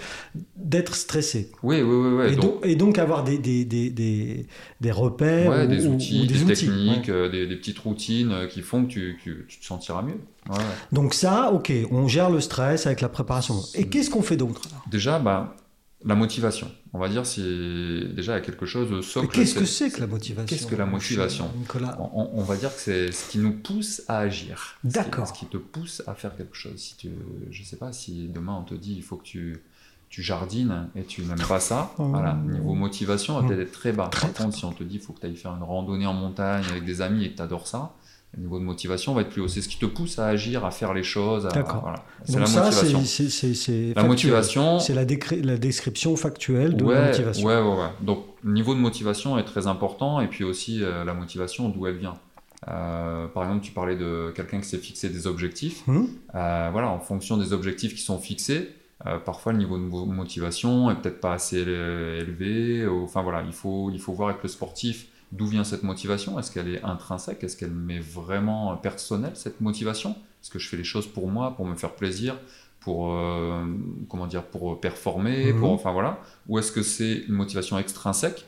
d'être 0.56 0.96
stressé. 0.96 1.52
Oui, 1.62 1.82
oui, 1.82 1.96
oui. 1.96 2.18
oui. 2.18 2.34
Et, 2.34 2.36
donc, 2.36 2.56
et, 2.64 2.76
donc, 2.76 2.98
avoir 2.98 3.24
des, 3.24 3.38
des, 3.38 3.64
des, 3.64 3.92
des, 3.92 4.48
des 4.82 4.92
repères, 4.92 5.52
ouais, 5.52 5.66
ou, 5.66 5.68
des 5.68 5.86
outils, 5.86 6.22
ou 6.24 6.26
des, 6.26 6.44
outils, 6.44 6.66
techniques, 6.66 7.08
ouais. 7.08 7.14
euh, 7.14 7.30
des, 7.30 7.46
des 7.46 7.56
petites 7.56 7.80
routines 7.80 8.34
qui 8.50 8.62
font 8.62 8.86
que 8.86 8.90
tu, 8.90 9.20
que 9.24 9.46
tu 9.48 9.60
te 9.60 9.66
sentiras 9.66 10.02
mieux. 10.02 10.20
Ouais. 10.50 10.58
Donc 10.92 11.14
ça, 11.14 11.52
ok, 11.54 11.72
on 11.92 12.08
gère 12.08 12.32
le 12.32 12.40
stress 12.40 12.88
avec 12.88 13.02
la 13.02 13.10
préparation. 13.10 13.56
Et 13.76 13.88
qu'est-ce 13.88 14.10
qu'on 14.10 14.24
fait 14.24 14.38
d'autre 14.38 14.64
Déjà, 14.90 15.20
bah, 15.20 15.56
la 16.06 16.16
motivation. 16.16 16.72
On 16.94 17.00
va 17.00 17.10
dire 17.10 17.26
si 17.26 17.42
déjà 18.16 18.34
il 18.34 18.36
y 18.36 18.38
a 18.38 18.42
quelque 18.42 18.66
chose 18.66 18.90
de 18.90 18.96
Mais 18.98 19.02
socle. 19.02 19.28
Qu'est-ce 19.36 19.54
que 19.56 19.66
c'est- 19.66 19.90
c'est 19.90 19.96
que 19.96 20.02
la 20.02 20.08
motivation 20.08 20.46
Qu'est-ce 20.46 20.68
que 20.68 20.76
la 20.76 20.86
motivation 20.86 21.52
Nicolas 21.58 21.98
on, 22.14 22.30
on 22.34 22.44
va 22.44 22.56
dire 22.56 22.74
que 22.74 22.80
c'est 22.80 23.12
ce 23.12 23.30
qui 23.30 23.38
nous 23.38 23.52
pousse 23.54 24.02
à 24.08 24.20
agir. 24.20 24.78
D'accord. 24.84 25.28
Ce 25.28 25.34
qui 25.34 25.46
te 25.46 25.58
pousse 25.58 26.02
à 26.08 26.16
faire 26.16 26.36
quelque 26.38 26.56
chose. 26.56 26.78
Si 26.78 26.96
tu, 26.96 27.10
je 27.52 27.64
sais 27.64 27.76
pas, 27.76 27.92
si 27.92 28.28
demain 28.30 28.56
on 28.60 28.64
te 28.64 28.74
dit 28.76 28.94
il 28.96 29.04
faut 29.04 29.18
que 29.18 29.24
tu, 29.26 29.58
tu 30.10 30.24
jardines 30.24 30.88
et 30.96 31.04
tu 31.04 31.22
n'aimes 31.24 31.46
pas 31.48 31.60
ça, 31.60 31.94
Oh. 32.00 32.06
voilà, 32.06 32.34
niveau 32.34 32.74
motivation 32.76 33.40
va 33.40 33.48
peut-être 33.48 33.60
être 33.60 33.72
très 33.74 33.92
bas. 33.92 34.08
Très, 34.08 34.30
Par 34.30 34.46
contre, 34.46 34.58
si 34.58 34.64
on 34.66 34.72
te 34.72 34.84
dit 34.84 34.96
il 34.96 35.02
faut 35.02 35.14
que 35.14 35.20
tu 35.20 35.26
ailles 35.28 35.36
faire 35.36 35.54
une 35.56 35.64
randonnée 35.64 36.08
en 36.08 36.14
montagne 36.14 36.64
avec 36.72 36.86
des 36.86 37.02
amis 37.02 37.26
et 37.26 37.32
que 37.32 37.36
tu 37.36 37.42
adores 37.42 37.68
ça, 37.68 37.94
le 38.38 38.44
niveau 38.44 38.60
de 38.60 38.64
motivation 38.64 39.14
va 39.14 39.22
être 39.22 39.30
plus 39.30 39.42
haut. 39.42 39.48
C'est 39.48 39.62
ce 39.62 39.68
qui 39.70 39.78
te 39.80 39.86
pousse 39.88 40.20
à 40.20 40.28
agir, 40.28 40.64
à 40.66 40.72
faire 40.72 40.94
les 40.94 41.04
choses. 41.04 41.46
à- 41.48 41.50
D'accord. 41.50 41.82
Voilà. 41.82 42.06
C'est 42.26 42.40
la 42.40 42.46
ça, 42.46 42.64
motivation. 42.66 43.02
c'est- 43.56 43.94
La 43.96 44.04
motivation, 44.04 44.80
C'est 44.80 44.94
la, 44.94 45.06
description 45.58 46.16
factuelle 46.16 46.76
de 46.78 46.86
la 46.86 47.08
motivation. 47.08 47.48
Ouais, 47.48 47.56
ouais, 47.60 47.62
ouais. 47.78 47.90
Donc, 48.02 48.26
le 48.44 48.54
niveau 48.54 48.76
de 48.76 48.80
motivation 48.80 49.38
est 49.40 49.44
très 49.46 49.66
important, 49.68 50.22
et 50.22 50.28
puis 50.28 50.44
aussi 50.44 50.84
euh, 50.84 51.04
la 51.04 51.14
motivation, 51.14 51.70
d'où 51.70 51.88
elle 51.88 51.98
vient. 51.98 52.16
Euh, 52.68 53.28
par 53.28 53.44
exemple, 53.44 53.64
tu 53.64 53.72
parlais 53.72 53.96
de 53.96 54.32
quelqu'un 54.36 54.60
qui 54.60 54.68
s'est 54.68 54.78
fixé 54.78 55.10
des 55.10 55.28
objectifs. 55.28 55.88
Hum 55.88 56.08
Euh, 56.36 56.70
voilà, 56.72 56.90
en 56.90 57.00
fonction 57.00 57.38
des 57.38 57.54
objectifs 57.54 57.96
qui 57.96 58.02
sont 58.02 58.20
fixés, 58.20 58.70
parfois 59.26 59.54
le 59.54 59.60
niveau 59.60 59.78
de 59.78 59.84
mo- 59.84 60.06
motivation 60.06 60.92
est 60.92 60.96
peut-être 60.96 61.22
pas 61.22 61.34
assez 61.34 61.64
éle- 61.64 62.20
élevé. 62.22 62.86
Enfin 62.88 63.22
voilà, 63.24 63.44
il 63.48 63.54
faut, 63.54 63.90
il 63.92 64.00
faut 64.00 64.14
voir 64.14 64.30
avec 64.30 64.44
le 64.44 64.50
sportif 64.50 65.08
d'où 65.32 65.46
vient 65.46 65.64
cette 65.64 65.84
motivation? 65.84 66.40
Est-ce 66.40 66.52
qu'elle 66.52 66.68
est 66.70 66.84
intrinsèque? 66.84 67.44
Est-ce 67.44 67.56
qu'elle 67.58 67.72
m'est 67.72 68.00
vraiment 68.00 68.76
personnelle 68.78 69.34
cette 69.36 69.62
motivation? 69.62 70.12
Est-ce 70.42 70.50
que 70.50 70.60
je 70.60 70.68
fais 70.70 70.78
les 70.78 70.84
choses 70.84 71.08
pour 71.08 71.28
moi, 71.28 71.56
pour 71.56 71.66
me 71.66 71.76
faire 71.76 71.94
plaisir, 71.96 72.36
pour 72.80 73.12
euh, 73.14 73.66
comment 74.10 74.26
dire, 74.28 74.44
pour 74.44 74.80
performer, 74.80 75.52
Mhm. 75.54 75.60
pour 75.60 75.72
enfin 75.72 75.92
voilà? 75.92 76.20
Ou 76.48 76.60
est-ce 76.60 76.72
que 76.72 76.82
c'est 76.82 77.24
une 77.28 77.34
motivation 77.36 77.78
extrinsèque? 77.78 78.46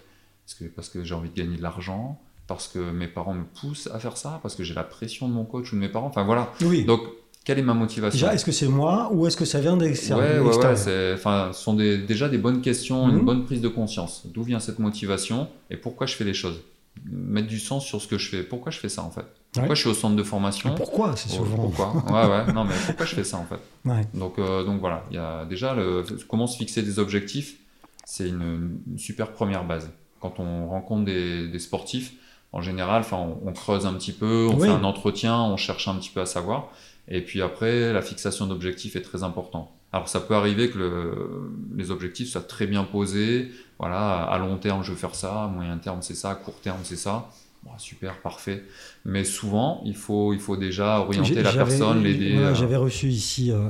Est-ce 0.47 0.55
que 0.55 0.65
parce 0.65 0.89
que 0.89 1.03
j'ai 1.03 1.13
envie 1.13 1.29
de 1.29 1.35
gagner 1.35 1.57
de 1.57 1.61
l'argent 1.61 2.19
parce 2.47 2.67
que 2.67 2.79
mes 2.79 3.07
parents 3.07 3.33
me 3.33 3.43
poussent 3.45 3.87
à 3.93 3.99
faire 3.99 4.17
ça, 4.17 4.39
parce 4.41 4.55
que 4.55 4.63
j'ai 4.63 4.73
la 4.73 4.83
pression 4.83 5.27
de 5.29 5.33
mon 5.33 5.45
coach 5.45 5.71
ou 5.71 5.75
de 5.75 5.81
mes 5.81 5.89
parents? 5.89 6.07
Enfin 6.07 6.23
voilà. 6.23 6.51
Oui. 6.63 6.83
Donc, 6.85 7.01
quelle 7.45 7.59
est 7.59 7.63
ma 7.63 7.73
motivation? 7.73 8.17
Déjà, 8.19 8.33
est-ce 8.33 8.45
que 8.45 8.51
c'est 8.51 8.67
moi 8.67 9.09
ou 9.13 9.25
est-ce 9.27 9.35
que 9.37 9.45
ça 9.45 9.59
vient 9.59 9.75
d'extérieur 9.77 10.19
Ouais, 10.43 10.49
ouais, 10.49 10.57
ouais, 10.57 11.13
enfin, 11.15 11.49
ce 11.53 11.61
sont 11.63 11.73
des, 11.73 11.97
déjà 11.97 12.27
des 12.29 12.37
bonnes 12.37 12.61
questions, 12.61 13.07
Mhm. 13.07 13.19
une 13.19 13.25
bonne 13.25 13.45
prise 13.45 13.61
de 13.61 13.67
conscience. 13.67 14.23
D'où 14.25 14.43
vient 14.43 14.59
cette 14.59 14.79
motivation 14.79 15.47
et 15.69 15.77
pourquoi 15.77 16.07
je 16.07 16.15
fais 16.15 16.23
les 16.23 16.33
choses? 16.33 16.61
Mettre 17.05 17.47
du 17.47 17.59
sens 17.59 17.85
sur 17.85 18.01
ce 18.01 18.07
que 18.07 18.17
je 18.17 18.29
fais. 18.29 18.43
Pourquoi 18.43 18.71
je 18.71 18.77
fais 18.79 18.89
ça 18.89 19.01
en 19.03 19.09
fait? 19.11 19.25
Pourquoi 19.53 19.69
Ouais. 19.69 19.75
je 19.75 19.81
suis 19.81 19.89
au 19.89 19.93
centre 19.93 20.15
de 20.15 20.23
formation? 20.23 20.75
Pourquoi? 20.75 21.15
C'est 21.15 21.29
souvent. 21.29 21.55
Pourquoi? 21.57 21.93
Ouais, 22.07 22.29
ouais. 22.29 22.53
Non, 22.53 22.63
mais 22.63 22.75
pourquoi 22.85 23.05
je 23.05 23.15
fais 23.15 23.23
ça 23.23 23.37
en 23.37 23.45
fait? 23.45 23.59
Ouais. 23.85 24.05
donc, 24.13 24.37
euh, 24.39 24.63
donc 24.63 24.79
voilà, 24.79 25.03
il 25.09 25.15
y 25.15 25.19
a 25.19 25.45
déjà 25.45 25.73
le, 25.73 26.05
comment 26.29 26.47
se 26.47 26.57
fixer 26.57 26.83
des 26.83 26.99
objectifs, 26.99 27.57
c'est 28.05 28.29
une, 28.29 28.79
une 28.87 28.97
super 28.99 29.31
première 29.31 29.65
base. 29.65 29.89
Quand 30.19 30.39
on 30.39 30.67
rencontre 30.67 31.05
des, 31.05 31.47
des 31.47 31.59
sportifs, 31.59 32.13
en 32.53 32.61
général, 32.61 33.01
enfin, 33.01 33.17
on, 33.17 33.49
on 33.49 33.53
creuse 33.53 33.85
un 33.85 33.93
petit 33.93 34.11
peu, 34.11 34.47
on 34.51 34.55
Oui. 34.59 34.67
fait 34.67 34.73
un 34.73 34.83
entretien, 34.83 35.41
on 35.41 35.57
cherche 35.57 35.87
un 35.87 35.95
petit 35.95 36.09
peu 36.11 36.21
à 36.21 36.25
savoir. 36.25 36.69
Et 37.07 37.21
puis 37.21 37.41
après, 37.41 37.91
la 37.93 38.01
fixation 38.01 38.45
d'objectifs 38.45 38.95
est 38.95 39.01
très 39.01 39.23
important. 39.23 39.75
Alors 39.93 40.07
ça 40.07 40.19
peut 40.21 40.35
arriver 40.35 40.69
que 40.69 40.77
le- 40.77 41.51
les 41.75 41.91
objectifs 41.91 42.29
soient 42.29 42.41
très 42.41 42.65
bien 42.67 42.83
posés. 42.83 43.51
Voilà, 43.79 44.23
à 44.23 44.37
long 44.37 44.57
terme, 44.57 44.83
je 44.83 44.91
veux 44.91 44.97
faire 44.97 45.15
ça, 45.15 45.45
à 45.45 45.47
moyen 45.47 45.77
terme, 45.77 45.99
c'est 46.01 46.15
ça, 46.15 46.29
à 46.31 46.35
court 46.35 46.59
terme, 46.61 46.79
c'est 46.83 46.95
ça. 46.95 47.29
Bon, 47.63 47.71
super, 47.77 48.19
parfait. 48.21 48.63
Mais 49.05 49.23
souvent, 49.23 49.81
il 49.85 49.95
faut, 49.95 50.33
il 50.33 50.39
faut 50.39 50.55
déjà 50.57 50.99
orienter 50.99 51.41
la 51.43 51.51
personne, 51.51 52.03
l'aider. 52.03 52.35
euh, 52.37 52.55
J'avais 52.55 52.75
reçu 52.77 53.07
ici 53.07 53.51
euh, 53.51 53.69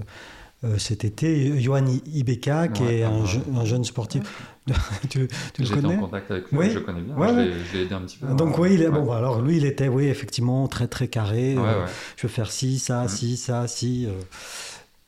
euh, 0.64 0.78
cet 0.78 1.04
été 1.06 1.60
Johan 1.60 1.86
Ibeka, 2.14 2.68
qui 2.70 2.84
Ouais, 2.84 3.00
est 3.00 3.04
un, 3.04 3.22
ouais. 3.22 3.26
je- 3.26 3.60
un 3.60 3.66
jeune 3.66 3.84
sportif. 3.84 4.22
tu, 5.10 5.28
tu 5.54 5.62
le 5.62 5.68
J'étais 5.68 5.82
connais? 5.82 5.96
en 5.96 6.02
contact 6.02 6.30
avec 6.32 6.52
lui, 6.52 6.58
Oui. 6.60 6.70
je 6.70 6.76
le 6.76 6.82
connais 6.82 7.02
bien. 7.02 7.16
Ouais, 7.18 7.30
je 7.72 7.78
l'ai- 7.78 7.84
aidé 7.86 7.96
un 7.96 8.02
petit 8.02 8.18
peu. 8.18 8.28
Donc 8.34 8.58
oui, 8.60 8.76
il 8.76 8.82
est, 8.84 8.90
bon, 8.90 9.12
alors 9.12 9.42
lui, 9.42 9.58
il 9.58 9.66
était, 9.66 9.88
oui, 9.88 10.06
effectivement, 10.06 10.68
très 10.68 10.88
très 10.88 11.08
carré. 11.08 11.56
Euh. 11.58 11.86
Je 12.16 12.24
veux 12.28 12.32
faire 12.32 12.52
ci, 12.52 12.80
ça, 12.80 13.06
Mm. 13.06 13.10
ci, 13.10 13.38
ça, 13.38 13.68
ci. 13.68 14.06
euh. 14.08 14.12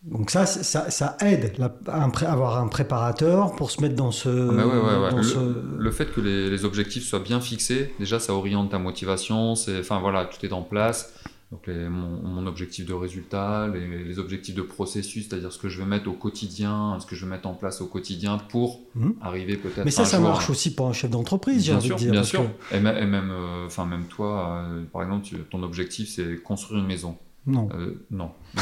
Donc 0.06 0.32
ça, 0.32 0.46
ça, 0.46 0.92
ça 0.92 1.16
aide 1.22 1.54
la- 1.58 1.74
à 1.88 2.04
un 2.04 2.10
pré- 2.10 2.26
avoir 2.26 2.58
un 2.58 2.68
préparateur 2.68 3.56
pour 3.56 3.72
se 3.72 3.82
mettre 3.82 3.96
dans 3.96 4.12
ce. 4.12 4.28
Ah, 4.30 4.52
mais 4.52 4.64
ouais, 4.64 5.00
ouais, 5.04 5.12
dans 5.12 5.18
Le, 5.18 5.24
ce- 5.24 5.78
le 5.80 5.92
fait 5.92 6.12
que 6.12 6.20
les, 6.20 6.50
les 6.50 6.66
objectifs 6.66 7.06
soient 7.06 7.20
bien 7.22 7.40
fixés, 7.40 7.94
déjà, 8.00 8.20
ça 8.20 8.34
oriente 8.34 8.72
ta 8.72 8.80
motivation. 8.80 9.54
Enfin 9.54 10.00
voilà, 10.00 10.26
tout 10.26 10.46
est 10.46 10.52
en 10.52 10.62
place. 10.62 11.14
Donc 11.54 11.68
les- 11.68 11.88
mon, 11.88 12.22
mon 12.28 12.48
objectif 12.48 12.86
de 12.86 12.94
résultat, 12.94 13.70
les, 13.74 14.04
les 14.04 14.20
objectifs 14.20 14.56
de 14.56 14.62
processus, 14.64 15.30
c'est-à-dire 15.30 15.54
ce 15.54 15.60
que 15.60 15.70
je 15.70 15.80
veux 15.82 15.88
mettre 15.88 16.10
au 16.10 16.14
quotidien, 16.14 16.98
ce 17.00 17.06
que 17.06 17.16
je 17.16 17.24
veux 17.24 17.32
mettre 17.32 17.48
en 17.48 17.54
place 17.54 17.80
au 17.80 17.86
quotidien 17.88 18.40
pour 18.50 18.82
Mhm. 18.96 19.14
arriver 19.22 19.56
peut-être. 19.56 19.86
Mais 19.86 19.92
ça, 19.92 20.02
un 20.02 20.06
ça 20.06 20.18
jour 20.18 20.28
marche 20.28 20.50
à- 20.50 20.52
aussi 20.52 20.74
pour 20.76 20.88
un 20.88 20.94
chef 20.94 21.12
d'entreprise, 21.12 21.64
j'ai 21.64 21.74
envie 21.76 21.88
sûr, 21.88 21.96
de 21.96 22.02
dire. 22.02 22.12
bien 22.12 22.24
sûr. 22.24 22.42
que- 22.70 22.76
Et, 22.76 22.80
même- 22.82 23.32
euh, 23.32 23.86
même 23.86 24.06
toi, 24.10 24.64
euh, 24.68 24.84
par 24.92 25.04
exemple, 25.04 25.24
tu- 25.26 25.38
ton 25.50 25.64
objectif 25.64 26.10
c'est 26.10 26.42
construire 26.44 26.82
une 26.82 26.88
maison. 26.88 27.16
Non. 27.46 27.68
Euh, 27.74 28.06
non, 28.10 28.32
non. 28.56 28.62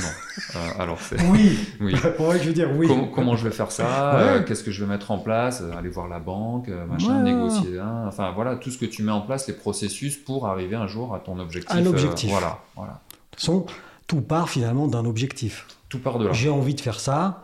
Euh, 0.55 0.69
alors 0.81 0.99
c'est, 0.99 1.21
Oui. 1.29 1.59
oui. 1.81 1.93
ouais, 1.93 2.39
je 2.39 2.47
veux 2.47 2.53
dire 2.53 2.69
oui. 2.75 2.87
Comment, 2.87 3.07
comment 3.07 3.35
je 3.35 3.43
vais 3.47 3.53
faire 3.53 3.71
ça 3.71 3.83
Ouais. 3.83 4.21
euh, 4.23 4.43
Qu'est-ce 4.43 4.63
que 4.63 4.71
je 4.71 4.83
vais 4.83 4.89
mettre 4.89 5.11
en 5.11 5.19
place 5.19 5.61
Aller 5.77 5.89
voir 5.89 6.07
la 6.07 6.19
banque, 6.19 6.67
machin, 6.89 7.17
Ouais. 7.23 7.31
négocier 7.31 7.77
un. 7.79 8.07
Enfin 8.07 8.31
voilà, 8.31 8.55
tout 8.55 8.71
ce 8.71 8.79
que 8.79 8.85
tu 8.85 9.03
mets 9.03 9.11
en 9.11 9.21
place, 9.21 9.47
les 9.47 9.53
processus 9.53 10.17
pour 10.17 10.47
arriver 10.47 10.75
un 10.75 10.87
jour 10.87 11.13
à 11.13 11.19
ton 11.19 11.37
objectif. 11.39 11.75
Un 11.75 11.85
objectif. 11.85 12.29
voilà, 12.31 12.57
voilà. 12.75 12.93
De 12.93 12.97
toute 13.31 13.39
façon, 13.41 13.65
tout 14.07 14.21
part 14.21 14.49
finalement 14.49 14.87
d'un 14.87 15.05
objectif. 15.05 15.67
Tout 15.87 15.99
part 15.99 16.17
de 16.17 16.25
là. 16.27 16.33
J'ai 16.33 16.49
envie 16.49 16.73
de 16.73 16.81
faire 16.81 16.99
ça, 16.99 17.43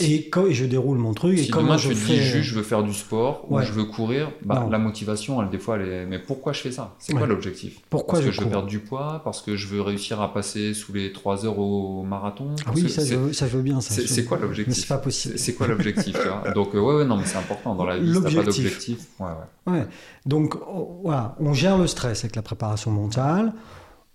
Et 0.00 0.14
et, 0.16 0.28
quand, 0.30 0.46
et 0.46 0.52
je 0.54 0.64
déroule 0.64 0.98
mon 0.98 1.14
truc, 1.14 1.38
et 1.38 1.42
si 1.44 1.50
comment 1.50 1.68
demain 1.68 1.76
je 1.78 1.88
te 1.90 1.94
fais. 1.94 2.14
dis 2.14 2.22
juste 2.22 2.48
je 2.50 2.54
veux 2.54 2.62
faire 2.62 2.82
du 2.82 2.92
sport 2.94 3.46
Ouais. 3.50 3.62
ou 3.62 3.66
je 3.66 3.72
veux 3.72 3.84
courir, 3.84 4.30
bah, 4.44 4.66
la 4.70 4.78
motivation, 4.78 5.42
elle, 5.42 5.50
des 5.50 5.58
fois, 5.58 5.76
elle 5.76 5.88
est. 5.88 6.06
Mais 6.06 6.18
pourquoi 6.18 6.52
je 6.52 6.60
fais 6.60 6.72
ça? 6.72 6.94
C'est 6.98 7.12
quoi 7.14 7.26
l'objectif? 7.26 7.80
Pourquoi 7.90 8.14
Parce 8.20 8.24
je 8.24 8.30
que 8.30 8.36
je 8.36 8.40
veux 8.42 8.48
perdre 8.50 8.66
du 8.66 8.78
poids, 8.78 9.20
parce 9.24 9.42
que 9.42 9.56
je 9.56 9.66
veux 9.68 9.80
réussir 9.82 10.20
à 10.20 10.32
passer 10.32 10.74
sous 10.74 10.92
les 10.92 11.12
3 11.12 11.44
heures 11.46 11.58
au 11.58 12.02
marathon? 12.02 12.54
Ah 12.66 12.70
oui, 12.74 12.88
ça 12.88 13.04
je, 13.04 13.14
veux, 13.14 13.32
ça, 13.32 13.46
je 13.48 13.56
veux 13.56 13.62
bien. 13.62 13.80
ça. 13.80 13.94
c'est- 13.94 14.06
Je- 14.22 14.26
quoi 14.28 14.36
Mais 14.38 14.44
l'objectif? 14.44 14.74
c'est 14.82 14.88
pas 14.88 14.98
possible. 14.98 15.38
C'est 15.38 15.54
quoi 15.54 15.66
l'objectif 15.66 16.16
Donc, 16.54 16.74
euh, 16.74 16.80
ouais, 16.80 16.94
ouais, 16.96 17.04
non, 17.04 17.16
mais 17.16 17.24
c'est 17.26 17.38
important 17.38 17.74
dans 17.74 17.84
la 17.84 17.98
vie. 17.98 18.12
Si 18.14 18.20
pas 18.34 18.42
d'objectif, 18.42 18.98
ouais, 19.20 19.26
ouais. 19.66 19.72
Ouais. 19.72 19.86
Donc 20.24 20.54
oh, 20.56 21.00
voilà, 21.02 21.34
on 21.40 21.52
gère 21.52 21.76
le 21.78 21.86
stress 21.86 22.20
avec 22.24 22.36
la 22.36 22.42
préparation 22.42 22.90
mentale. 22.90 23.52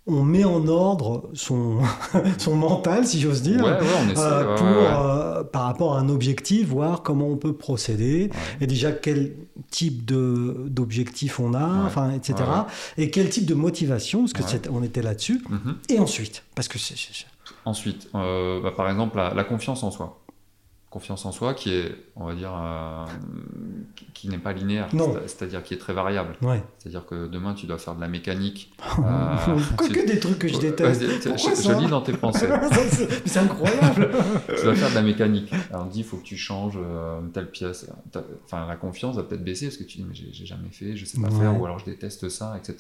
On 0.07 0.23
met 0.23 0.43
en 0.43 0.67
ordre 0.67 1.29
son, 1.33 1.77
son 2.39 2.55
mental, 2.55 3.05
si 3.05 3.19
j'ose 3.21 3.41
dire, 3.43 3.63
Ouais, 3.63 3.71
ouais, 3.71 3.87
on 4.03 4.09
essaie. 4.11 4.19
euh, 4.23 4.55
pour, 4.57 4.65
ouais, 4.65 4.73
euh, 4.73 5.43
par 5.43 5.63
rapport 5.63 5.95
à 5.95 5.99
un 5.99 6.09
objectif, 6.09 6.67
voir 6.69 7.03
comment 7.03 7.27
on 7.27 7.37
peut 7.37 7.53
procéder, 7.53 8.31
et 8.59 8.67
déjà 8.67 8.91
quel 8.91 9.35
type 9.69 10.03
d'objectif 10.05 11.39
on 11.39 11.53
a, 11.53 11.85
enfin, 11.85 12.11
etc. 12.11 12.35
Et 12.97 13.11
quel 13.11 13.29
type 13.29 13.45
de 13.45 13.53
motivation, 13.53 14.25
parce 14.25 14.33
que 14.33 14.69
on 14.71 14.81
était 14.83 15.01
là-dessus. 15.03 15.43
Mhm. 15.49 15.75
Et 15.89 15.99
ensuite, 15.99 16.43
parce 16.55 16.67
que 16.67 16.79
c'est... 16.79 16.97
c'est- 16.97 17.25
Ensuite, 17.65 18.07
euh, 18.15 18.59
bah, 18.61 18.71
par 18.75 18.89
exemple, 18.89 19.17
la, 19.17 19.35
la 19.35 19.43
confiance 19.43 19.83
en 19.83 19.91
soi. 19.91 20.20
Confiance 20.91 21.25
en 21.25 21.31
soi 21.31 21.53
qui 21.53 21.73
est, 21.73 21.95
on 22.17 22.25
va 22.25 22.35
dire, 22.35 22.51
euh, 22.53 23.05
qui- 24.13 24.27
n'est 24.27 24.37
pas 24.37 24.51
linéaire, 24.51 24.89
c'est-à-dire 25.25 25.63
qui 25.63 25.73
est 25.73 25.77
très 25.77 25.93
variable. 25.93 26.35
Ouais. 26.41 26.61
C'est-à-dire 26.77 27.05
que 27.05 27.27
demain, 27.27 27.53
tu 27.53 27.65
dois 27.65 27.77
faire 27.77 27.95
de 27.95 28.01
la 28.01 28.09
mécanique. 28.09 28.73
Pourquoi 28.77 29.87
tu- 29.87 29.93
que 29.93 30.05
des 30.05 30.19
trucs 30.19 30.37
que 30.39 30.49
je 30.49 30.59
déteste 30.59 31.01
Pourquoi 31.29 31.51
je, 31.51 31.55
ça 31.55 31.73
je 31.73 31.79
lis 31.85 31.87
dans 31.89 32.01
tes 32.01 32.11
pensées. 32.11 32.47
C'est 33.25 33.39
incroyable 33.39 34.09
tu 34.57 34.63
dois 34.65 34.75
faire 34.75 34.89
de 34.89 34.95
la 34.95 35.01
mécanique. 35.01 35.51
Alors, 35.71 35.85
on 35.85 35.89
dit, 35.89 35.99
il 35.99 36.03
faut 36.05 36.17
que 36.17 36.23
tu 36.25 36.35
changes 36.35 36.77
euh, 36.77 37.21
telle 37.33 37.49
pièce. 37.49 37.89
Enfin, 38.45 38.67
la 38.67 38.75
confiance 38.75 39.15
va 39.15 39.23
peut-être 39.23 39.45
baisser 39.45 39.67
parce 39.67 39.77
que 39.77 39.83
tu 39.85 39.97
dis, 39.99 40.03
mais 40.03 40.13
j'ai 40.13 40.45
jamais 40.45 40.69
fait, 40.71 40.97
je 40.97 41.05
sais 41.05 41.21
pas 41.21 41.29
Ouais. 41.29 41.39
faire, 41.39 41.57
ou 41.59 41.65
alors 41.65 41.79
je 41.79 41.85
déteste 41.85 42.27
ça, 42.27 42.57
etc. 42.57 42.75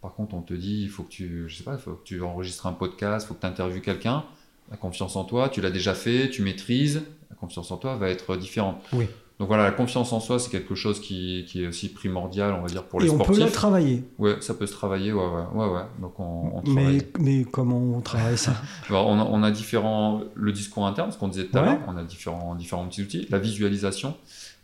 Par 0.00 0.14
contre, 0.14 0.34
on 0.36 0.40
te 0.42 0.54
dit, 0.54 0.82
il 0.82 0.88
faut 0.88 1.02
que 1.02 1.10
tu, 1.10 1.44
je 1.48 1.56
sais 1.56 1.64
pas, 1.64 1.76
faut 1.78 1.94
que 1.94 2.04
tu 2.04 2.22
enregistres 2.22 2.66
un 2.68 2.72
podcast, 2.72 3.26
il 3.26 3.28
faut 3.28 3.34
que 3.34 3.40
tu 3.40 3.46
interviewes 3.46 3.80
quelqu'un. 3.82 4.22
La 4.70 4.76
confiance 4.76 5.14
en 5.16 5.24
toi, 5.24 5.48
tu 5.48 5.60
l'as 5.60 5.70
déjà 5.70 5.94
fait, 5.94 6.28
tu 6.30 6.42
maîtrises. 6.42 7.02
La 7.30 7.36
confiance 7.36 7.70
en 7.70 7.76
toi 7.76 7.96
va 7.96 8.08
être 8.08 8.36
différente. 8.36 8.76
Oui. 8.92 9.06
Donc 9.38 9.48
voilà, 9.48 9.64
la 9.64 9.70
confiance 9.70 10.14
en 10.14 10.20
soi, 10.20 10.38
c'est 10.38 10.50
quelque 10.50 10.74
chose 10.74 10.98
qui, 10.98 11.44
qui 11.46 11.62
est 11.62 11.66
aussi 11.66 11.90
primordial, 11.90 12.54
on 12.54 12.62
va 12.62 12.68
dire, 12.68 12.84
pour 12.84 13.00
les 13.00 13.06
Et 13.08 13.10
on 13.10 13.18
peut 13.18 13.24
sportifs. 13.24 13.44
la 13.44 13.50
travailler. 13.50 14.04
Ouais, 14.18 14.36
ça 14.40 14.54
peut 14.54 14.66
se 14.66 14.72
travailler, 14.72 15.12
ouais, 15.12 15.22
ouais, 15.22 15.44
ouais, 15.54 15.66
ouais. 15.74 15.82
Donc 16.00 16.18
on, 16.18 16.52
on 16.54 16.62
Mais, 16.72 16.82
travaille. 16.82 17.02
mais 17.20 17.44
comment 17.44 17.76
on 17.76 18.00
travaille 18.00 18.38
ça? 18.38 18.54
Alors, 18.88 19.06
on, 19.08 19.18
a, 19.20 19.24
on 19.24 19.42
a 19.42 19.50
différents, 19.50 20.22
le 20.34 20.52
discours 20.52 20.86
interne, 20.86 21.12
ce 21.12 21.18
qu'on 21.18 21.28
disait 21.28 21.44
tout 21.48 21.58
à 21.58 21.62
l'heure, 21.62 21.78
on 21.86 21.98
a 21.98 22.02
différents, 22.04 22.54
différents 22.54 22.86
petits 22.88 23.02
outils. 23.02 23.26
La 23.28 23.38
visualisation. 23.38 24.14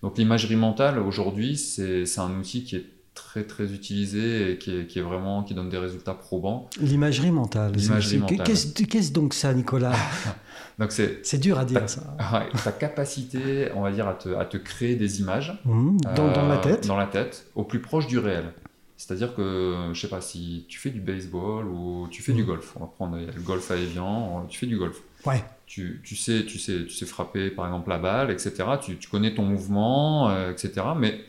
Donc 0.03 0.17
l'imagerie 0.17 0.57
mentale, 0.57 0.99
aujourd'hui, 0.99 1.59
c'est 1.59 2.19
un 2.19 2.31
outil 2.39 2.65
qui 2.65 2.77
est 2.77 2.87
très 3.15 3.45
très 3.45 3.73
utilisé 3.73 4.53
et 4.53 4.59
qui 4.59 4.77
est, 4.77 4.87
qui 4.87 4.99
est, 4.99 5.03
vraiment 5.03 5.43
qui 5.43 5.55
donne 5.55 5.69
des 5.69 5.79
résultats 5.79 6.15
probants. 6.15 6.69
L'imagerie 6.81 7.31
mentale. 7.31 7.73
L'imagerie 7.73 8.19
mentale. 8.19 8.47
Qu'est-ce 8.47 9.13
donc 9.13 9.35
ça, 9.35 9.53
Nicolas? 9.53 9.95
Donc 10.79 10.91
c'est. 10.91 11.21
C'est 11.23 11.39
dur 11.39 11.59
à 11.59 11.65
dire 11.65 11.89
ça. 11.89 12.17
Ouais, 12.33 12.49
ta 12.65 12.73
capacité, 12.73 13.69
on 13.75 13.83
va 13.83 13.93
dire, 13.93 14.09
à 14.09 14.15
te, 14.15 14.31
à 14.31 14.47
te 14.47 14.57
créer 14.57 14.97
des 14.97 15.21
images. 15.21 15.61
Mmh, 15.65 15.99
dans, 16.17 16.33
dans, 16.33 16.49
la 16.49 16.57
tête. 16.59 16.87
Dans 16.87 16.97
la 16.97 17.07
tête, 17.07 17.47
au 17.55 17.65
plus 17.65 17.81
proche 17.81 18.07
du 18.07 18.19
réel. 18.19 18.53
C'est-à-dire 18.97 19.35
que, 19.35 19.91
je 19.93 20.01
sais 20.01 20.09
pas, 20.09 20.21
si 20.21 20.65
tu 20.69 20.79
fais 20.79 20.91
du 20.91 21.01
baseball 21.01 21.67
ou 21.67 22.07
tu 22.11 22.23
fais 22.23 22.33
du 22.33 22.45
golf, 22.45 22.75
on 22.77 22.81
va 22.81 22.87
prendre 22.87 23.19
le 23.19 23.43
golf 23.43 23.71
à 23.71 23.77
Evian, 23.77 24.47
tu 24.49 24.59
fais 24.61 24.67
du 24.67 24.79
golf. 24.79 25.03
Ouais. 25.27 25.43
Tu, 25.67 26.01
tu, 26.05 26.15
sais, 26.15 26.45
tu, 26.47 26.59
sais, 26.59 26.85
tu 26.85 26.91
sais 26.91 27.07
frapper 27.07 27.51
par 27.51 27.67
exemple 27.67 27.91
la 27.91 27.99
balle, 27.99 28.31
etc. 28.31 28.53
Tu, 28.81 28.99
tu 28.99 29.09
connais 29.09 29.35
ton 29.35 29.43
mouvement, 29.43 30.31
euh, 30.31 30.53
etc. 30.53 30.87
Mais 30.97 31.21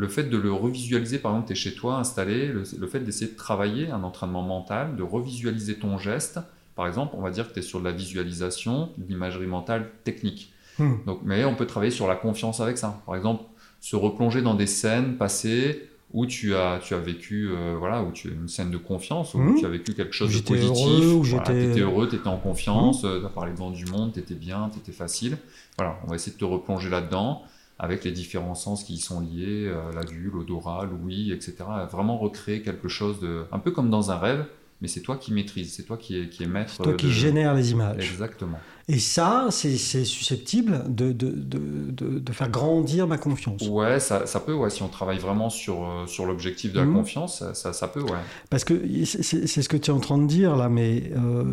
le 0.00 0.06
fait 0.06 0.24
de 0.30 0.38
le 0.38 0.52
revisualiser, 0.52 1.18
par 1.18 1.32
exemple, 1.32 1.48
tu 1.48 1.54
es 1.54 1.56
chez 1.56 1.74
toi 1.74 1.96
installé, 1.96 2.46
le, 2.52 2.62
fait 2.86 3.00
d'essayer 3.00 3.32
de 3.32 3.36
travailler 3.36 3.90
un 3.90 4.04
entraînement 4.04 4.42
mental, 4.42 4.94
de 4.94 5.02
revisualiser 5.02 5.74
ton 5.74 5.98
geste, 5.98 6.38
par 6.76 6.86
exemple, 6.86 7.16
on 7.18 7.20
va 7.20 7.32
dire 7.32 7.48
que 7.48 7.54
tu 7.54 7.58
es 7.58 7.62
sur 7.62 7.80
de 7.80 7.84
la 7.84 7.90
visualisation, 7.90 8.90
de 8.96 9.08
l'imagerie 9.08 9.48
mentale 9.48 9.90
technique. 10.04 10.52
Hmm. 10.78 10.94
Donc, 11.04 11.20
mais 11.24 11.44
on 11.44 11.56
peut 11.56 11.66
travailler 11.66 11.90
sur 11.90 12.06
la 12.06 12.14
confiance 12.14 12.60
avec 12.60 12.78
ça. 12.78 13.02
Par 13.06 13.16
exemple, 13.16 13.42
se 13.80 13.96
replonger 13.96 14.40
dans 14.40 14.54
des 14.54 14.68
scènes 14.68 15.16
passées 15.16 15.88
où 16.12 16.26
tu 16.26 16.54
as, 16.54 16.78
tu 16.80 16.94
as 16.94 16.98
vécu, 17.00 17.48
euh, 17.50 17.74
voilà, 17.76 18.04
où 18.04 18.12
tu 18.12 18.28
as 18.28 18.32
une 18.34 18.46
scène 18.48 18.70
de 18.70 18.76
confiance, 18.78 19.34
où 19.34 19.38
Mmh. 19.40 19.56
tu 19.58 19.66
as 19.66 19.68
vécu 19.68 19.94
quelque 19.94 20.14
chose 20.14 20.32
de 20.32 20.46
positif. 20.46 20.86
heureux, 20.86 21.12
où 21.14 21.22
voilà, 21.24 21.44
j'étais- 21.48 21.66
t'étais 21.70 21.80
heureux, 21.80 22.08
tu 22.08 22.14
étais 22.14 22.28
en 22.28 22.38
confiance, 22.38 23.00
tu 23.00 23.06
as 23.26 23.28
parlé 23.30 23.50
devant 23.50 23.72
du 23.72 23.84
monde, 23.86 24.12
tu 24.12 24.20
étais 24.20 24.34
bien, 24.36 24.70
tu 24.72 24.78
étais 24.78 24.92
facile. 24.92 25.36
Voilà, 25.76 25.98
on 26.04 26.10
va 26.10 26.14
essayer 26.14 26.32
de 26.32 26.38
te 26.38 26.44
replonger 26.44 26.88
là-dedans 26.88 27.42
avec 27.78 28.04
les 28.04 28.12
différents 28.12 28.54
sens 28.56 28.84
qui 28.84 28.94
y 28.94 28.98
sont 28.98 29.20
liés, 29.20 29.66
euh, 29.66 29.92
la 29.94 30.02
vue, 30.04 30.30
l'odorat, 30.32 30.84
l'ouïe, 30.84 31.32
etc. 31.32 31.56
Vraiment 31.90 32.18
recréer 32.18 32.62
quelque 32.62 32.88
chose 32.88 33.20
de. 33.20 33.44
un 33.52 33.58
peu 33.58 33.70
comme 33.70 33.88
dans 33.90 34.10
un 34.10 34.18
rêve, 34.18 34.44
mais 34.80 34.88
c'est 34.88 35.00
toi 35.00 35.16
qui 35.16 35.32
maîtrises, 35.32 35.74
c'est 35.74 35.82
toi 35.84 35.96
qui 35.96 36.18
es, 36.20 36.28
qui 36.28 36.42
est 36.44 36.46
maître. 36.46 36.72
C'est 36.76 36.82
toi 36.82 36.92
qui 36.94 37.06
de- 37.06 37.12
génère 37.12 37.54
les 37.54 37.72
images. 37.72 38.10
Exactement. 38.10 38.58
Et 38.90 38.98
ça, 39.00 39.48
c'est 39.50 39.76
susceptible 40.04 40.82
de, 40.88 41.12
de, 41.12 41.30
de, 41.30 42.32
faire 42.32 42.48
grandir 42.48 43.06
ma 43.06 43.18
confiance. 43.18 43.60
Ouais, 43.68 44.00
ça, 44.00 44.24
ça 44.26 44.40
peut, 44.40 44.54
ouais, 44.54 44.70
si 44.70 44.82
on 44.82 44.88
travaille 44.88 45.18
vraiment 45.18 45.50
sur, 45.50 45.84
euh, 45.86 46.06
sur 46.06 46.24
l'objectif 46.24 46.72
de 46.72 46.78
la 46.78 46.86
Mhm. 46.86 46.94
confiance, 46.94 47.40
ça, 47.40 47.52
ça, 47.54 47.72
ça 47.74 47.86
peut, 47.88 48.00
ouais. 48.02 48.18
Parce 48.48 48.64
que 48.64 48.80
c'est 49.04 49.46
c'est 49.46 49.62
ce 49.62 49.68
que 49.68 49.76
tu 49.76 49.90
es 49.90 49.94
en 49.94 50.00
train 50.00 50.16
de 50.16 50.26
dire 50.26 50.56
là, 50.56 50.68
mais 50.70 51.12
euh, 51.16 51.44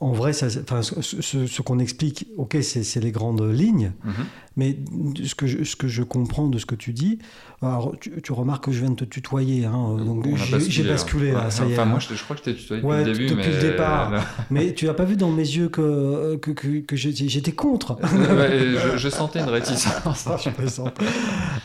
en 0.00 0.12
vrai, 0.12 0.30
enfin, 0.30 0.80
ce, 0.82 1.62
qu'on 1.62 1.78
explique, 1.78 2.26
ok, 2.38 2.56
c'est 2.62 2.82
c'est 2.82 3.00
les 3.00 3.12
grandes 3.12 3.42
lignes, 3.52 3.92
Mhm. 4.04 4.26
Mais 4.56 4.76
ce 5.24 5.34
que, 5.34 5.46
je, 5.46 5.64
ce 5.64 5.76
que 5.76 5.88
je 5.88 6.02
comprends 6.02 6.48
de 6.48 6.58
ce 6.58 6.66
que 6.66 6.74
tu 6.74 6.92
dis, 6.92 7.18
alors 7.62 7.94
tu, 8.00 8.20
tu 8.22 8.32
remarques 8.32 8.64
que 8.64 8.72
je 8.72 8.80
viens 8.80 8.90
de 8.90 8.96
te 8.96 9.04
tutoyer, 9.04 9.64
hein, 9.64 9.96
donc 10.04 10.26
On 10.26 10.34
a 10.34 10.58
j'ai 10.58 10.82
basculé 10.84 11.32
là, 11.32 11.44
Ouais, 11.44 11.50
ça 11.50 11.64
y 11.64 11.70
est. 11.70 11.72
Enfin, 11.74 11.82
hein. 11.82 11.86
moi, 11.86 11.98
je, 11.98 12.14
je 12.14 12.24
crois 12.24 12.36
que 12.36 12.42
je 12.44 12.50
t'ai 12.50 12.56
tutoyé 12.56 12.82
Ouais, 12.82 13.04
depuis 13.04 13.22
le 13.22 13.28
début, 13.28 13.40
depuis 13.42 13.50
mais... 13.50 13.62
le 13.62 13.70
départ. 13.70 14.12
Mais 14.50 14.74
tu 14.74 14.86
n'as 14.86 14.94
pas 14.94 15.04
vu 15.04 15.16
dans 15.16 15.30
mes 15.30 15.42
yeux 15.42 15.68
que, 15.68 16.36
que, 16.36 16.50
que, 16.50 16.80
que 16.80 16.96
j'étais 16.96 17.52
contre. 17.52 17.96
Ouais, 18.02 18.76
je, 18.92 18.96
je 18.96 19.08
sentais 19.08 19.40
une 19.40 19.48
réticence. 19.48 20.26
Ah, 20.26 20.36
je. 20.42 20.50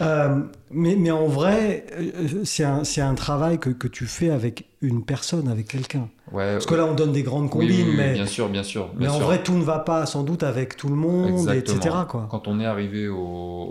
Euh, 0.02 0.42
mais, 0.72 0.96
mais 0.96 1.12
en 1.12 1.28
vrai, 1.28 1.86
euh, 1.98 2.44
c'est 2.44 2.64
un, 3.02 3.16
travail 3.16 3.60
que, 3.60 3.70
que 3.70 3.88
tu 3.88 4.06
fais 4.06 4.30
avec 4.30 4.66
une 4.82 5.04
personne, 5.04 5.48
avec 5.48 5.68
quelqu'un. 5.68 6.10
Ouais, 6.32 6.54
Parce 6.54 6.66
que 6.66 6.76
là, 6.76 6.86
on 6.86 6.94
donne 6.94 7.12
des 7.12 7.24
grandes 7.24 7.50
combines, 7.50 7.70
oui, 7.70 7.86
oui, 7.88 7.96
mais, 7.96 8.14
bien 8.14 8.26
sûr, 8.26 8.50
bien 8.50 8.64
sûr. 8.64 8.90
mais 8.98 9.08
en 9.08 9.16
sûr. 9.18 9.26
vrai, 9.26 9.44
tout 9.44 9.54
ne 9.54 9.64
va 9.64 9.80
pas 9.80 10.06
sans 10.06 10.24
doute 10.24 10.44
avec 10.44 10.76
tout 10.76 10.90
le 10.90 10.96
monde, 10.96 11.30
Exactement. 11.30 11.78
etc. 11.78 11.96
Quoi. 12.10 12.28
Quand 12.30 12.48
on 12.48 12.60
est 12.60 12.66
arrivé 12.76 13.08
au, 13.08 13.18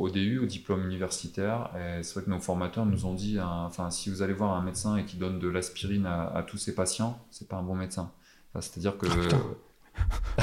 au 0.01 0.11
DU, 0.11 0.39
au 0.41 0.47
diplôme 0.47 0.85
universitaire, 0.85 1.71
et 1.77 2.03
c'est 2.03 2.15
vrai 2.15 2.25
que 2.25 2.31
nos 2.31 2.41
formateurs 2.41 2.85
nous 2.87 3.07
ont 3.07 3.15
dit, 3.15 3.39
hein, 3.39 3.63
enfin, 3.67 3.91
si 3.91 4.11
vous 4.11 4.23
allez 4.23 4.33
voir 4.35 4.53
un 4.57 4.63
médecin 4.63 4.97
et 4.97 5.05
qui 5.05 5.17
donne 5.17 5.39
de 5.39 5.49
l'aspirine 5.49 6.07
à, 6.07 6.25
à 6.35 6.43
tous 6.43 6.59
ses 6.59 6.75
patients, 6.75 7.19
c'est 7.31 7.49
pas 7.49 7.57
un 7.57 7.63
bon 7.63 7.75
médecin. 7.77 8.11
Enfin, 8.53 8.61
C'est-à-dire 8.61 8.99
que. 8.99 9.07
putain. 9.07 9.41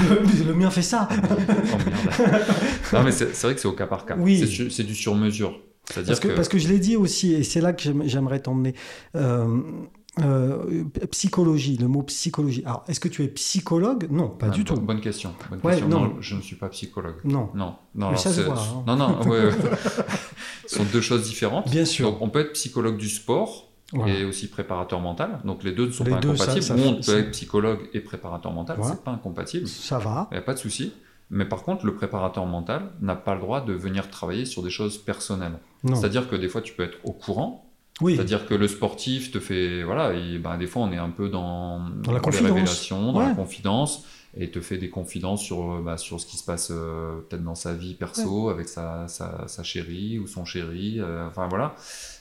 Le, 0.46 0.54
mien 0.54 0.70
fait 0.70 0.80
ça. 0.82 1.06
Oh, 1.12 2.94
non, 2.94 3.02
mais 3.02 3.12
c'est 3.12 3.26
vrai 3.42 3.54
que 3.54 3.60
c'est 3.60 3.68
au 3.68 3.72
cas 3.72 3.86
par 3.86 4.06
cas. 4.06 4.16
Oui. 4.18 4.70
C'est 4.70 4.82
du 4.84 4.94
sur-mesure. 4.94 5.60
C'est-à-dire 5.84 6.08
Parce 6.12 6.20
que, 6.20 6.28
que. 6.28 6.32
parce 6.34 6.48
que 6.48 6.58
je 6.58 6.68
l'ai 6.68 6.78
dit 6.78 6.96
aussi, 6.96 7.34
et 7.34 7.42
c'est 7.42 7.60
là 7.60 7.72
que 7.72 7.82
j'aime- 7.82 8.04
j'aimerais 8.06 8.40
t'emmener. 8.40 8.74
Euh, 9.16 9.60
euh, 10.20 10.84
psychologie, 11.10 11.76
le 11.78 11.88
mot 11.88 12.02
psychologie. 12.02 12.62
Alors, 12.66 12.84
est-ce 12.88 13.00
que 13.00 13.08
tu 13.08 13.22
es 13.24 13.28
psychologue? 13.28 14.08
Non, 14.10 14.28
pas 14.28 14.46
Ah, 14.46 14.50
du 14.50 14.62
bo- 14.64 14.74
tout. 14.74 14.80
Bonne 14.80 15.00
question. 15.00 15.34
Bonne 15.50 15.60
Ouais, 15.64 15.72
question. 15.72 15.88
non. 15.88 16.00
Non, 16.00 16.16
je 16.20 16.34
ne 16.36 16.40
suis 16.42 16.56
pas 16.56 16.68
psychologue. 16.68 17.16
Non, 17.24 17.48
Non, 17.54 17.76
non. 17.94 18.08
Alors 18.08 18.18
ça 18.20 18.32
se 18.32 18.42
voit, 18.42 18.58
hein. 18.58 18.84
Non, 18.86 18.96
non, 18.96 19.20
ouais, 19.28 19.46
ouais. 19.46 19.52
Ce 20.66 20.76
sont 20.76 20.84
deux 20.92 21.00
choses 21.00 21.22
différentes. 21.24 21.68
bien 21.70 21.84
sûr. 21.84 22.10
Donc, 22.12 22.20
on 22.22 22.28
peut 22.28 22.40
être 22.40 22.52
psychologue 22.52 22.96
du 22.98 23.08
sport 23.08 23.68
Voilà. 23.92 24.12
et 24.14 24.24
aussi 24.24 24.48
préparateur 24.48 25.00
mental. 25.00 25.40
Donc, 25.44 25.64
les 25.64 25.72
deux 25.72 25.86
ne 25.86 25.92
sont 25.92 26.04
Les 26.04 26.10
pas 26.10 26.20
deux, 26.20 26.36
ça- 26.36 26.44
incompatibles. 26.44 26.64
ça 26.64 26.74
Ou 26.76 26.88
on 26.90 26.94
peut 26.96 27.02
ça- 27.02 27.18
être 27.18 27.30
psychologue 27.30 27.80
et 27.94 28.00
préparateur 28.00 28.52
mental. 28.52 28.78
Ouais. 28.80 28.86
C'est 28.90 29.02
pas 29.02 29.12
incompatible. 29.12 29.66
Ça 29.66 29.98
va. 29.98 30.28
Il 30.30 30.34
n'y 30.34 30.38
a 30.38 30.42
pas 30.42 30.54
de 30.54 30.58
souci. 30.58 30.92
Mais 31.30 31.46
par 31.46 31.62
contre, 31.62 31.86
le 31.86 31.94
préparateur 31.94 32.44
mental 32.44 32.90
n'a 33.00 33.16
pas 33.16 33.34
le 33.34 33.40
droit 33.40 33.62
de 33.62 33.72
venir 33.72 34.10
travailler 34.10 34.44
sur 34.44 34.62
des 34.62 34.68
choses 34.68 34.98
personnelles. 34.98 35.58
Non. 35.84 35.94
C'est-à-dire 35.96 36.28
que 36.28 36.36
des 36.36 36.48
fois, 36.50 36.60
tu 36.60 36.74
peux 36.74 36.82
être 36.82 36.98
au 37.04 37.12
courant. 37.12 37.71
Oui. 38.00 38.16
C'est-à-dire 38.16 38.46
que 38.46 38.54
le 38.54 38.66
sportif 38.68 39.30
te 39.30 39.38
fait. 39.38 39.82
Voilà, 39.82 40.14
et 40.14 40.38
ben, 40.38 40.56
des 40.58 40.66
fois, 40.66 40.82
on 40.82 40.92
est 40.92 40.96
un 40.98 41.10
peu 41.10 41.28
dans, 41.28 41.78
Dans 42.02 42.12
la 42.12 42.18
les 42.18 42.22
confidence. 42.22 42.48
révélations, 42.50 43.12
dans 43.12 43.18
Ouais. 43.20 43.26
la 43.28 43.34
confidence, 43.34 44.04
et 44.34 44.50
te 44.50 44.60
fait 44.62 44.78
des 44.78 44.88
confidences 44.88 45.42
sur, 45.42 45.72
euh, 45.74 45.82
bah, 45.84 45.98
sur 45.98 46.18
ce 46.18 46.24
qui 46.26 46.38
se 46.38 46.44
passe 46.44 46.70
euh, 46.72 47.20
peut-être 47.28 47.44
dans 47.44 47.54
sa 47.54 47.74
vie 47.74 47.92
perso, 47.94 48.48
avec 48.48 48.66
sa, 48.66 49.06
sa, 49.06 49.46
sa 49.46 49.62
chérie 49.62 50.18
ou 50.18 50.26
son 50.26 50.46
chéri. 50.46 51.00
euh, 51.00 51.26
enfin, 51.28 51.48
voilà. 51.48 51.74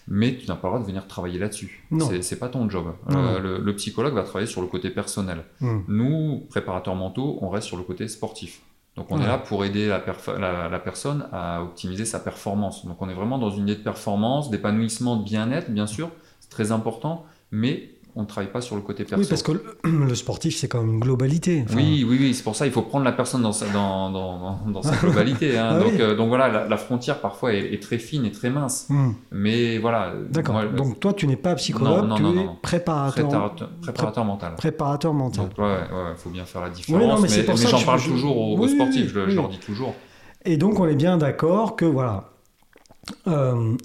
Mais 0.09 0.35
tu 0.35 0.45
n'as 0.47 0.55
pas 0.55 0.67
le 0.67 0.71
droit 0.73 0.79
de 0.81 0.85
venir 0.87 1.07
travailler 1.07 1.39
là-dessus. 1.39 1.87
C'est- 2.21 2.35
pas 2.39 2.49
ton 2.49 2.69
job. 2.69 2.93
Euh, 3.11 3.39
le 3.59 3.75
psychologue 3.77 4.13
va 4.13 4.23
travailler 4.23 4.47
sur 4.47 4.61
le 4.61 4.67
côté 4.67 4.89
personnel. 4.89 5.45
Hmm. 5.61 5.79
Nous, 5.87 6.45
préparateurs 6.49 6.95
mentaux, 6.95 7.37
on 7.41 7.49
reste 7.49 7.67
sur 7.67 7.77
le 7.77 7.83
côté 7.83 8.07
sportif. 8.09 8.61
Donc 8.97 9.07
on 9.09 9.17
Ouais. 9.17 9.23
est 9.23 9.27
là 9.27 9.37
pour 9.37 9.63
aider 9.63 9.87
la- 9.87 10.69
la 10.69 10.79
personne 10.79 11.27
à 11.31 11.63
optimiser 11.63 12.05
sa 12.05 12.19
performance. 12.19 12.85
Donc 12.85 13.01
on 13.01 13.07
est 13.09 13.13
vraiment 13.13 13.37
dans 13.37 13.49
une 13.49 13.63
idée 13.63 13.75
de 13.77 13.83
performance, 13.83 14.49
d'épanouissement, 14.49 15.15
de 15.15 15.23
bien-être, 15.23 15.71
bien 15.71 15.87
sûr, 15.87 16.09
c'est 16.41 16.49
très 16.49 16.71
important, 16.73 17.25
mais 17.51 17.91
on 18.15 18.21
ne 18.23 18.27
travaille 18.27 18.51
pas 18.51 18.61
sur 18.61 18.75
le 18.75 18.81
côté 18.81 19.03
perso. 19.05 19.21
Oui, 19.21 19.27
parce 19.29 19.41
que 19.43 19.53
le, 19.53 19.63
le 20.07 20.15
sportif, 20.15 20.55
c'est 20.57 20.67
quand 20.67 20.81
même 20.81 20.95
une 20.95 20.99
globalité. 20.99 21.63
Enfin, 21.65 21.77
oui, 21.77 22.05
oui, 22.07 22.17
oui, 22.19 22.33
c'est 22.33 22.43
pour 22.43 22.55
ça 22.55 22.65
il 22.65 22.71
faut 22.71 22.81
prendre 22.81 23.05
la 23.05 23.11
personne 23.13 23.41
dans 23.41 23.53
sa, 23.53 23.67
dans, 23.67 24.09
dans, 24.11 24.39
dans- 24.65 24.69
dans 24.71 24.81
sa 24.81 24.95
globalité. 25.01 25.57
hein. 25.57 25.69
Ah 25.71 25.79
donc, 25.79 25.91
oui. 25.93 26.01
euh, 26.01 26.15
donc 26.15 26.27
voilà, 26.29 26.47
la, 26.49 26.67
la 26.67 26.77
frontière 26.77 27.19
parfois 27.21 27.53
est, 27.53 27.73
est 27.73 27.81
très 27.81 27.97
fine 27.97 28.25
et 28.25 28.31
très 28.31 28.49
mince. 28.49 28.87
hmm. 28.89 29.11
Mais 29.31 29.77
voilà. 29.77 30.13
D'accord. 30.29 30.55
moi, 30.55 30.65
Donc 30.65 30.99
toi, 30.99 31.13
tu 31.13 31.25
n'es 31.27 31.35
pas 31.37 31.55
psychologue, 31.55 32.01
Non, 32.01 32.07
non, 32.07 32.15
tu 32.15 32.23
non, 32.23 32.41
es 32.43 32.49
préparateur, 32.61 33.27
préparateur, 33.27 33.69
préparateur 33.81 34.25
mental. 34.25 34.55
préparateur 34.55 35.13
mental. 35.13 35.45
Donc 35.49 35.57
ouais, 35.57 35.63
ouais, 35.65 36.15
faut 36.17 36.29
bien 36.29 36.45
faire 36.45 36.61
la 36.61 36.69
différence. 36.69 37.01
Oui, 37.01 37.07
non, 37.07 37.15
mais 37.15 37.21
mais 37.23 37.27
c'est 37.29 37.43
pour 37.43 37.53
mais 37.55 37.59
ça 37.59 37.65
que 37.65 37.71
j'en 37.71 37.77
je- 37.77 37.85
parle 37.85 37.99
je- 37.99 38.09
toujours 38.09 38.37
aux, 38.59 38.67
sportifs, 38.67 39.11
je 39.13 39.19
leur 39.35 39.49
dis 39.49 39.59
toujours. 39.59 39.93
Et 40.43 40.57
donc, 40.57 40.79
on 40.79 40.87
est 40.87 40.95
bien 40.95 41.17
d'accord 41.17 41.75
que 41.75 41.85
voilà, 41.85 42.31
euh, 43.27 43.75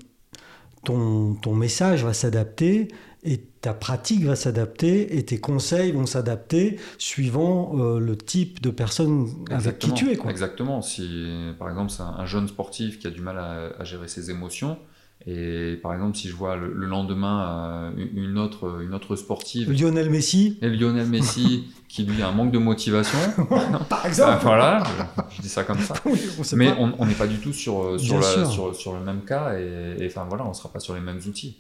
ton, 0.85 1.35
ton 1.35 1.55
message 1.55 2.05
va 2.05 2.13
s'adapter 2.13 2.89
et 3.25 3.39
ta 3.67 3.75
pratique 3.75 4.23
va 4.25 4.37
s'adapter 4.37 5.19
et 5.19 5.25
tes 5.25 5.41
conseils 5.41 5.91
vont 5.91 6.07
s'adapter 6.07 6.79
suivant 6.99 7.73
euh, 7.81 7.99
le 7.99 8.17
type 8.17 8.63
de 8.63 8.71
personne 8.71 9.27
avec 9.51 9.81
qui 9.81 9.93
tu 9.93 10.09
es. 10.09 10.15
Quoi. 10.15 10.31
Exactement. 10.31 10.83
Si, 10.83 11.51
par 11.59 11.69
exemple, 11.69 11.91
c'est 11.91 12.03
un, 12.03 12.15
un 12.17 12.27
jeune 12.27 12.47
sportif 12.47 13.01
qui 13.01 13.09
a 13.09 13.11
du 13.11 13.23
mal 13.23 13.39
à, 13.39 13.73
à 13.81 13.83
gérer 13.83 14.07
ses 14.07 14.31
émotions, 14.31 14.79
et 15.27 15.81
par 15.83 15.95
exemple, 15.95 16.17
si 16.17 16.29
je 16.29 16.37
vois 16.37 16.55
le, 16.55 16.73
le 16.73 16.87
lendemain 16.87 17.91
euh, 17.97 18.07
une, 18.15 18.39
autre, 18.39 18.81
une 18.85 18.95
autre 18.95 19.17
sportive, 19.17 19.73
Lionel 19.73 20.11
Messi, 20.11 20.59
et 20.63 20.69
Lionel 20.71 21.09
Messi, 21.09 21.65
qui 21.89 22.05
lui 22.05 22.23
a 22.23 22.29
un 22.29 22.33
manque 22.33 22.53
de 22.53 22.59
motivation, 22.59 23.19
par 23.49 23.89
bah, 23.91 24.03
exemple. 24.05 24.43
voilà, 24.45 24.85
je, 25.31 25.37
je 25.39 25.43
dis 25.43 25.49
ça 25.49 25.65
comme 25.65 25.81
ça. 25.81 25.95
Oui, 26.05 26.21
on 26.39 26.45
sait 26.45 26.55
Mais 26.55 26.69
pas. 26.73 26.77
on 26.79 27.05
n'est 27.05 27.15
pas 27.15 27.27
du 27.27 27.39
tout 27.39 27.53
sur, 27.53 27.99
sur, 27.99 28.19
Bien 28.21 28.29
la- 28.29 28.35
sûr. 28.45 28.47
sur, 28.53 28.77
sur 28.77 28.93
le 28.95 29.01
même 29.01 29.23
cas, 29.25 29.59
et, 29.59 29.97
et 29.99 30.07
enfin 30.07 30.25
voilà, 30.29 30.45
on 30.45 30.51
ne 30.51 30.55
sera 30.55 30.69
pas 30.69 30.79
sur 30.79 30.95
les 30.95 31.01
mêmes 31.01 31.21
outils. 31.27 31.57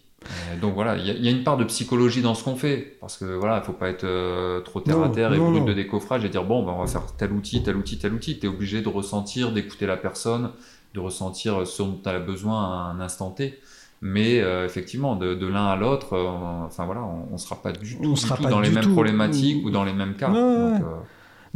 Et 0.54 0.60
donc 0.60 0.74
voilà, 0.74 0.96
il 0.96 1.06
y, 1.06 1.24
y 1.24 1.28
a 1.28 1.30
une 1.30 1.44
part 1.44 1.56
de 1.56 1.64
psychologie 1.64 2.22
dans 2.22 2.34
ce 2.34 2.44
qu'on 2.44 2.56
fait, 2.56 2.96
parce 3.00 3.16
que 3.16 3.24
voilà, 3.24 3.58
il 3.62 3.64
faut 3.66 3.72
pas 3.72 3.88
être 3.88 4.04
euh, 4.04 4.60
trop 4.60 4.80
terre 4.80 5.02
à 5.02 5.08
terre 5.08 5.32
et 5.32 5.38
non, 5.38 5.50
brut 5.50 5.60
non. 5.60 5.66
de 5.66 5.72
décoffrage 5.72 6.24
et 6.24 6.28
dire 6.28 6.44
bon, 6.44 6.64
ben, 6.64 6.72
on 6.72 6.80
va 6.80 6.86
faire 6.86 7.02
tel 7.16 7.32
outil, 7.32 7.62
tel 7.62 7.76
outil, 7.76 7.98
tel 7.98 8.12
outil. 8.12 8.38
Tu 8.38 8.46
es 8.46 8.48
obligé 8.48 8.80
de 8.82 8.88
ressentir, 8.88 9.52
d'écouter 9.52 9.86
la 9.86 9.96
personne, 9.96 10.50
de 10.94 11.00
ressentir 11.00 11.66
ce 11.66 11.82
dont 11.82 11.98
tu 12.02 12.08
as 12.08 12.18
besoin 12.18 12.62
à 12.64 12.92
un 12.92 13.00
instant 13.00 13.30
T. 13.30 13.58
Mais 14.02 14.40
euh, 14.40 14.66
effectivement, 14.66 15.16
de, 15.16 15.34
de 15.34 15.46
l'un 15.46 15.66
à 15.66 15.76
l'autre, 15.76 16.12
euh, 16.14 16.26
enfin 16.66 16.84
voilà, 16.84 17.02
on 17.02 17.32
ne 17.32 17.38
sera 17.38 17.56
pas 17.56 17.72
du 17.72 17.96
tout, 17.96 18.04
On 18.04 18.10
du 18.12 18.16
sera 18.20 18.36
tout 18.36 18.42
pas 18.42 18.50
dans 18.50 18.60
les 18.60 18.70
mêmes 18.70 18.84
tout. 18.84 18.92
problématiques 18.92 19.64
ou 19.64 19.70
dans 19.70 19.84
les 19.84 19.94
mêmes 19.94 20.14
cas. 20.16 20.30
Ouais, 20.30 20.36
ouais, 20.38 20.42
Donc, 20.42 20.72
ouais. 20.80 20.84
euh, 20.84 20.96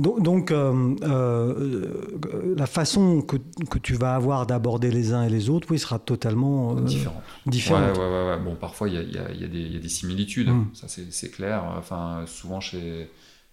Donc, 0.00 0.22
donc, 0.22 0.50
euh, 0.50 0.94
euh, 1.02 2.54
la 2.56 2.66
façon 2.66 3.22
que, 3.22 3.36
que 3.70 3.78
tu 3.78 3.94
vas 3.94 4.14
avoir 4.14 4.46
d'aborder 4.46 4.90
les 4.90 5.12
uns 5.12 5.24
et 5.24 5.28
les 5.28 5.50
autres, 5.50 5.68
oui, 5.70 5.78
sera 5.78 5.98
totalement 5.98 6.76
euh, 6.76 6.80
différent. 6.82 7.22
différente. 7.46 7.96
Ouais, 7.96 8.02
ouais, 8.04 8.10
ouais, 8.10 8.28
ouais. 8.30 8.38
Bon, 8.44 8.54
parfois, 8.54 8.88
il 8.88 8.94
y 8.94 8.98
a, 8.98 9.02
il 9.02 9.12
y 9.14 9.18
a- 9.18 9.30
il 9.32 9.40
y 9.40 9.44
a 9.44 9.48
des- 9.48 9.58
il 9.60 9.72
y 9.74 9.76
a 9.76 9.80
des 9.80 9.88
similitudes, 9.88 10.48
Mm. 10.48 10.66
ça 10.74 10.86
c'est 10.88 11.12
c'est 11.12 11.30
clair. 11.30 11.62
Enfin, 11.78 12.24
souvent 12.26 12.60
chez, 12.60 13.08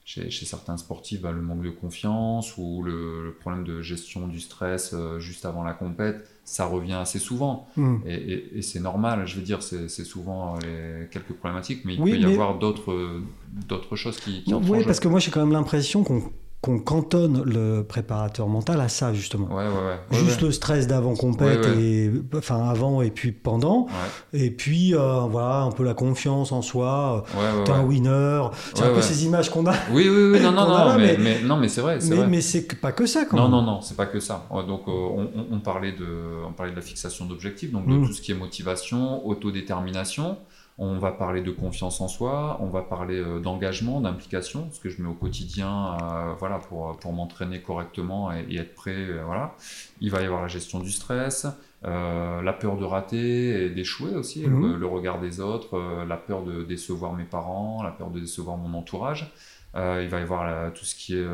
chez, 0.07 0.45
certains 0.45 0.77
sportifs, 0.77 1.19
bah, 1.19 1.33
le 1.33 1.41
manque 1.41 1.63
de 1.63 1.69
confiance 1.69 2.55
ou 2.57 2.81
le, 2.81 3.35
problème 3.41 3.65
de 3.65 3.81
gestion 3.81 4.27
du 4.27 4.39
stress 4.39 4.91
euh, 4.93 5.19
juste 5.19 5.45
avant 5.45 5.65
la 5.65 5.73
compète, 5.73 6.25
ça 6.45 6.65
revient 6.65 6.93
assez 6.93 7.19
souvent. 7.19 7.67
Hmm. 7.75 7.97
Et, 8.05 8.61
c'est 8.61 8.79
normal, 8.79 9.27
je 9.27 9.35
veux 9.35 9.41
dire, 9.41 9.61
c'est 9.61 9.89
souvent 9.89 10.57
les 10.59 11.07
quelques 11.11 11.33
problématiques, 11.33 11.83
mais 11.83 11.95
il 11.95 12.01
peut 12.01 12.17
y 12.17 12.25
avoir 12.25 12.57
d'autres 12.57 13.95
choses 13.95 14.17
qui, 14.21 14.43
qui 14.43 14.53
Oui, 14.53 14.85
parce 14.85 15.01
que 15.01 15.09
moi 15.09 15.19
j'ai 15.19 15.29
quand 15.29 15.41
même 15.41 15.51
l'impression 15.51 16.05
qu'on 16.05 16.31
qu'on 16.61 16.79
cantonne 16.79 17.43
le 17.43 17.83
préparateur 17.83 18.47
mental 18.47 18.81
à 18.81 18.89
ça 18.89 19.13
justement. 19.13 19.47
Ouais, 19.47 19.65
ouais, 19.65 20.19
Juste 20.19 20.41
le 20.41 20.51
stress 20.51 20.87
d'avant 20.87 21.15
compète 21.15 21.65
et 21.77 22.11
enfin 22.35 22.67
avant 22.67 23.01
et 23.01 23.11
puis 23.11 23.31
pendant. 23.31 23.87
Et 24.33 24.49
puis 24.49 24.95
euh, 24.95 25.21
voilà 25.29 25.61
un 25.61 25.71
peu 25.71 25.83
la 25.83 25.93
confiance 25.93 26.51
en 26.51 26.61
soi. 26.61 27.25
T'es 27.65 27.71
un 27.71 27.83
winner. 27.83 28.41
C'est 28.73 28.83
un 28.83 28.93
peu 28.93 29.01
ces 29.01 29.25
images 29.25 29.49
qu'on 29.49 29.67
a. 29.67 29.73
Oui 29.91 30.09
oui 30.09 30.31
oui 30.33 30.41
non 30.41 30.51
non 30.51 30.67
non 30.67 30.97
mais, 30.97 31.17
mais, 31.17 31.41
non 31.43 31.57
mais 31.57 31.69
c'est 31.69 31.81
vrai. 31.81 31.99
Mais, 32.09 32.27
mais 32.27 32.41
c'est 32.41 32.79
pas 32.79 32.91
que 32.91 33.05
ça 33.05 33.25
quand 33.25 33.37
non, 33.37 33.43
même. 33.43 33.51
Non 33.51 33.61
non 33.61 33.71
non 33.73 33.81
c'est 33.81 33.95
pas 33.95 34.07
que 34.07 34.19
ça. 34.19 34.47
Donc 34.67 34.87
euh, 34.87 34.91
on, 34.91 35.29
on, 35.51 35.59
parlait 35.59 35.91
de 35.91 36.43
on 36.47 36.53
parlait 36.53 36.71
de 36.71 36.75
la 36.75 36.81
fixation 36.81 37.25
d'objectifs 37.25 37.71
donc 37.71 37.87
de 37.87 37.93
mm. 37.93 38.07
tout 38.07 38.13
ce 38.13 38.21
qui 38.21 38.31
est 38.31 38.35
motivation, 38.35 39.25
autodétermination. 39.27 40.37
On 40.79 40.99
va 40.99 41.11
parler 41.11 41.41
de 41.41 41.49
confiance 41.49 42.01
en 42.01 42.07
soi, 42.07 42.57
on 42.61 42.67
va 42.67 42.83
parler 42.83 43.17
euh, 43.19 43.39
d'engagement, 43.39 43.99
d'implication, 43.99 44.69
ce 44.71 44.79
que 44.79 44.89
je 44.89 45.01
mets 45.01 45.09
au 45.09 45.15
quotidien 45.15 45.97
euh, 46.03 46.33
voilà, 46.37 46.59
pour, 46.59 46.95
pour 46.97 47.13
m'entraîner 47.13 47.63
correctement 47.63 48.31
et, 48.31 48.57
être 48.57 48.75
prêt. 48.75 48.95
Euh, 48.95 49.23
voilà. 49.25 49.55
Il 50.01 50.11
va 50.11 50.21
y 50.21 50.25
avoir 50.25 50.43
la 50.43 50.47
gestion 50.47 50.79
du 50.79 50.91
stress, 50.91 51.47
la 51.83 52.53
peur 52.53 52.77
de 52.77 52.85
rater 52.85 53.65
et 53.65 53.69
d'échouer 53.71 54.13
aussi, 54.13 54.43
le, 54.43 54.49
mhm. 54.49 54.83
regard 54.85 55.19
des 55.19 55.39
autres, 55.39 55.79
la 56.07 56.17
peur 56.17 56.43
de 56.43 56.63
décevoir 56.63 57.13
mes 57.13 57.23
parents, 57.23 57.81
la 57.81 57.91
peur 57.91 58.11
de 58.11 58.19
décevoir 58.19 58.57
mon 58.57 58.77
entourage. 58.77 59.31
il 59.75 60.07
va 60.09 60.19
y 60.19 60.21
avoir 60.21 60.73
tout 60.73 60.85
ce 60.85 60.95
qui 60.95 61.15
est 61.15 61.25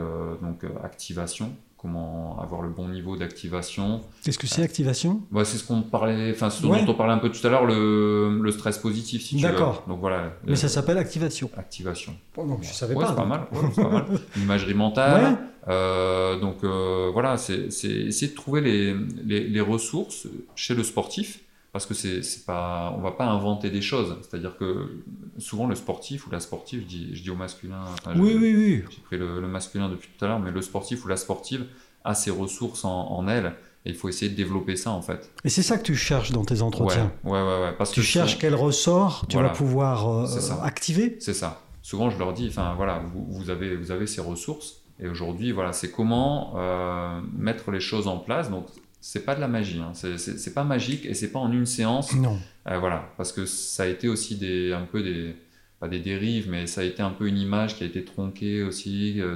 donc, 0.42 0.66
activation, 0.84 1.54
comment 1.84 2.40
avoir 2.42 2.62
le 2.62 2.70
bon 2.70 2.88
niveau 2.88 3.18
d'activation. 3.18 4.02
Qu'est-ce 4.24 4.40
que 4.40 4.48
c'est 4.48 4.64
activation? 4.64 5.22
Bah, 5.32 5.44
C'est 5.44 5.58
ce 5.58 5.68
qu'on 5.68 5.82
parlait, 5.82 6.32
enfin 6.32 6.50
ce 6.50 6.62
dont 6.62 6.74
on 6.74 6.94
parlait 6.94 7.14
un 7.14 7.18
peu 7.18 7.30
tout 7.30 7.46
à 7.46 7.50
l'heure, 7.50 7.66
le, 7.66 8.40
le, 8.42 8.52
stress 8.52 8.78
positif 8.78 9.22
si 9.22 9.36
tu 9.36 9.44
veux. 9.44 9.52
D'accord. 9.52 9.84
Donc 9.88 10.00
voilà. 10.00 10.34
Mais 10.48 10.56
ça 10.56 10.70
s'appelle 10.70 10.98
activation. 10.98 11.52
Activation. 11.58 12.16
Bon, 12.36 12.48
donc, 12.48 12.64
je 12.64 12.72
savais 12.72 12.96
pas. 12.96 13.10
C'est 13.10 13.16
pas 13.16 13.26
mal. 13.26 13.48
pas 13.76 13.90
mal. 13.90 14.06
L'imagerie 14.38 14.74
mentale. 14.74 15.38
Euh, 15.68 16.40
donc 16.40 16.64
euh, 16.64 17.10
voilà, 17.12 17.38
c'est 17.38 17.68
essayer 17.68 18.28
de 18.30 18.36
trouver 18.36 18.62
les, 18.62 18.96
les, 19.26 19.48
les, 19.48 19.62
ressources 19.62 20.28
chez 20.56 20.76
le 20.76 20.84
sportif 20.84 21.43
parce 21.74 21.88
que 21.88 21.96
c'est 21.96 22.46
pas 22.46 22.94
on 22.96 23.02
va 23.02 23.12
pas 23.12 23.26
inventer 23.26 23.72
des 23.72 23.82
choses. 23.82 24.16
C'est 24.22 24.38
à 24.38 24.40
dire 24.40 24.56
que 24.58 25.04
souvent 25.40 25.68
le 25.68 25.76
sportif 25.76 26.28
ou 26.28 26.32
la 26.32 26.40
sportive 26.40 26.82
je 26.82 26.86
dis, 26.86 27.16
je 27.16 27.24
dis 27.24 27.32
au 27.32 27.36
masculin 27.36 27.84
oui 28.16 28.38
oui 28.40 28.56
oui. 28.56 28.84
j'ai 28.90 29.02
pris 29.02 29.18
le, 29.18 29.42
masculin 29.48 29.90
depuis 29.90 30.08
tout 30.16 30.24
à 30.24 30.28
l'heure 30.28 30.40
mais 30.40 30.52
le 30.52 30.62
sportif 30.62 31.04
ou 31.04 31.08
la 31.08 31.18
sportive 31.18 31.66
a 32.06 32.14
ses 32.14 32.30
ressources 32.30 32.86
en, 32.86 33.28
elle 33.28 33.56
et 33.86 33.90
il 33.90 33.96
faut 33.96 34.08
essayer 34.08 34.30
de 34.30 34.36
développer 34.36 34.76
ça 34.76 34.92
en 34.92 35.02
fait. 35.02 35.32
Et 35.44 35.50
c'est 35.50 35.64
ça 35.64 35.78
que 35.78 35.84
tu 35.84 35.96
cherches 35.96 36.32
dans 36.32 36.46
tes 36.46 36.62
entretiens. 36.62 37.12
Ouais 37.24 37.32
ouais 37.32 37.62
ouais, 37.62 37.74
parce 37.76 37.92
tu 37.92 38.02
que 38.02 38.06
cherches 38.06 38.38
quel 38.38 38.56
ressort 38.56 39.26
tu 39.28 39.38
vas 39.38 39.50
pouvoir 39.50 40.08
euh, 40.08 40.28
activer. 40.62 41.18
C'est 41.20 41.34
ça. 41.34 41.64
Souvent 41.82 42.12
je 42.12 42.20
leur 42.20 42.34
dis 42.34 42.48
enfin 42.48 42.76
voilà 42.76 43.00
vous, 43.00 43.26
vous, 43.28 43.50
avez 43.50 43.76
vous 43.76 43.90
avez 43.90 44.06
ces 44.06 44.22
ressources 44.22 44.84
et 45.00 45.08
aujourd'hui 45.08 45.52
voilà 45.52 45.74
c'est 45.74 45.92
comment 45.92 46.54
euh, 46.56 47.20
mettre 47.36 47.72
les 47.72 47.80
choses 47.80 48.08
en 48.08 48.20
place. 48.20 48.52
Donc 48.52 48.68
c'est 49.06 49.26
pas 49.26 49.36
de 49.36 49.42
la 49.42 49.50
magie, 49.50 49.82
hein. 49.82 49.92
c'est 49.94 50.54
pas 50.54 50.64
magique 50.64 51.06
et 51.06 51.14
c'est 51.14 51.28
pas 51.28 51.40
en 51.40 51.52
une 51.52 51.66
séance. 51.66 52.16
Non. 52.16 52.40
Euh, 52.70 52.80
voilà, 52.80 53.12
parce 53.18 53.34
que 53.34 53.46
ça 53.46 53.84
a 53.84 53.88
été 53.88 54.08
aussi 54.08 54.38
des, 54.38 54.72
un 54.72 54.86
peu 54.86 55.04
des, 55.04 55.36
pas 55.84 55.90
des 55.90 56.00
dérives, 56.00 56.50
mais 56.50 56.66
ça 56.66 56.80
a 56.80 56.86
été 56.86 57.02
un 57.02 57.10
peu 57.10 57.28
une 57.28 57.38
image 57.38 57.76
qui 57.76 57.84
a 57.84 57.88
été 57.88 58.06
tronquée 58.06 58.64
aussi 58.64 59.20
euh, 59.20 59.36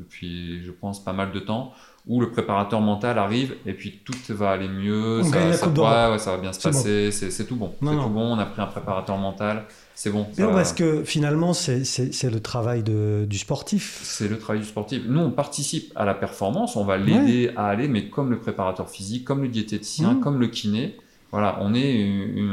depuis, 0.00 0.60
je 0.64 0.72
pense, 0.72 1.04
pas 1.04 1.12
mal 1.12 1.30
de 1.30 1.38
temps, 1.38 1.74
où 2.08 2.20
le 2.20 2.28
préparateur 2.32 2.80
mental 2.80 3.20
arrive 3.20 3.54
et 3.66 3.72
puis 3.72 4.00
tout 4.04 4.16
va 4.30 4.50
aller 4.50 4.66
mieux, 4.66 5.22
ça, 5.22 5.52
ça, 5.52 6.18
ça, 6.18 6.30
va 6.32 6.38
bien 6.38 6.52
se 6.52 6.60
passer, 6.60 7.12
c'est 7.12 7.46
tout 7.46 7.54
bon. 7.54 7.72
C'est 7.80 7.86
tout 7.86 8.08
bon, 8.08 8.34
on 8.34 8.38
a 8.40 8.46
pris 8.46 8.60
un 8.60 8.66
préparateur 8.66 9.16
mental 9.16 9.64
c'est 9.96 10.10
bon. 10.10 10.26
Non, 10.38 10.52
parce 10.52 10.74
que 10.74 11.04
finalement, 11.04 11.54
c'est 11.54 12.30
le 12.30 12.40
travail 12.40 12.82
de, 12.82 13.24
du 13.26 13.38
sportif. 13.38 14.00
C'est 14.02 14.28
le 14.28 14.38
travail 14.38 14.60
du 14.60 14.68
sportif. 14.68 15.02
Nous, 15.08 15.20
on 15.20 15.30
participe 15.30 15.90
à 15.96 16.04
la 16.04 16.12
performance, 16.12 16.76
on 16.76 16.84
va 16.84 16.98
l'aider 16.98 17.50
à 17.56 17.68
aller, 17.68 17.88
mais 17.88 18.10
comme 18.10 18.28
le 18.30 18.38
préparateur 18.38 18.90
physique, 18.90 19.24
comme 19.24 19.40
le 19.40 19.48
diététicien, 19.48 20.12
mmh. 20.12 20.20
comme 20.20 20.38
le 20.38 20.48
kiné. 20.48 20.98
Voilà, 21.32 21.58
on 21.60 21.74
est 21.74 22.08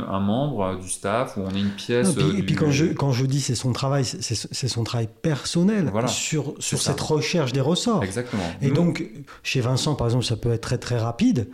un 0.09 0.19
membre 0.19 0.79
du 0.79 0.89
staff 0.89 1.37
ou 1.37 1.41
on 1.41 1.55
est 1.55 1.59
une 1.59 1.69
pièce. 1.69 2.15
et 2.37 2.43
puis 2.43 2.55
quand 2.55 2.71
je, 2.71 2.85
quand 2.85 3.11
je 3.11 3.25
dis 3.25 3.39
c'est 3.39 3.55
son 3.55 3.71
travail, 3.71 4.03
c'est 4.03 4.67
son 4.67 4.83
travail 4.83 5.07
personnel 5.21 5.91
sur, 6.07 6.55
sur 6.59 6.81
cette 6.81 6.99
recherche 6.99 7.53
des 7.53 7.61
ressorts. 7.61 8.03
Exactement. 8.03 8.43
Et 8.61 8.71
donc, 8.71 9.05
chez 9.43 9.61
Vincent, 9.61 9.95
par 9.95 10.07
exemple, 10.07 10.25
ça 10.25 10.35
peut 10.35 10.51
être 10.51 10.61
très 10.61 10.77
très 10.77 10.97
rapide 10.97 11.47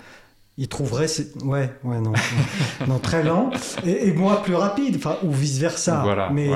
il 0.60 0.67
trouverait 0.67 1.08
ouais 1.45 1.73
ouais 1.86 2.01
non 2.01 2.12
non, 2.88 2.99
très 2.99 3.23
lent 3.23 3.49
et, 3.86 4.12
moi 4.12 4.43
plus 4.43 4.55
rapide 4.55 4.97
enfin 4.97 5.15
ou 5.23 5.32
vice 5.32 5.58
versa 5.58 6.01
voilà, 6.03 6.29
mais 6.32 6.51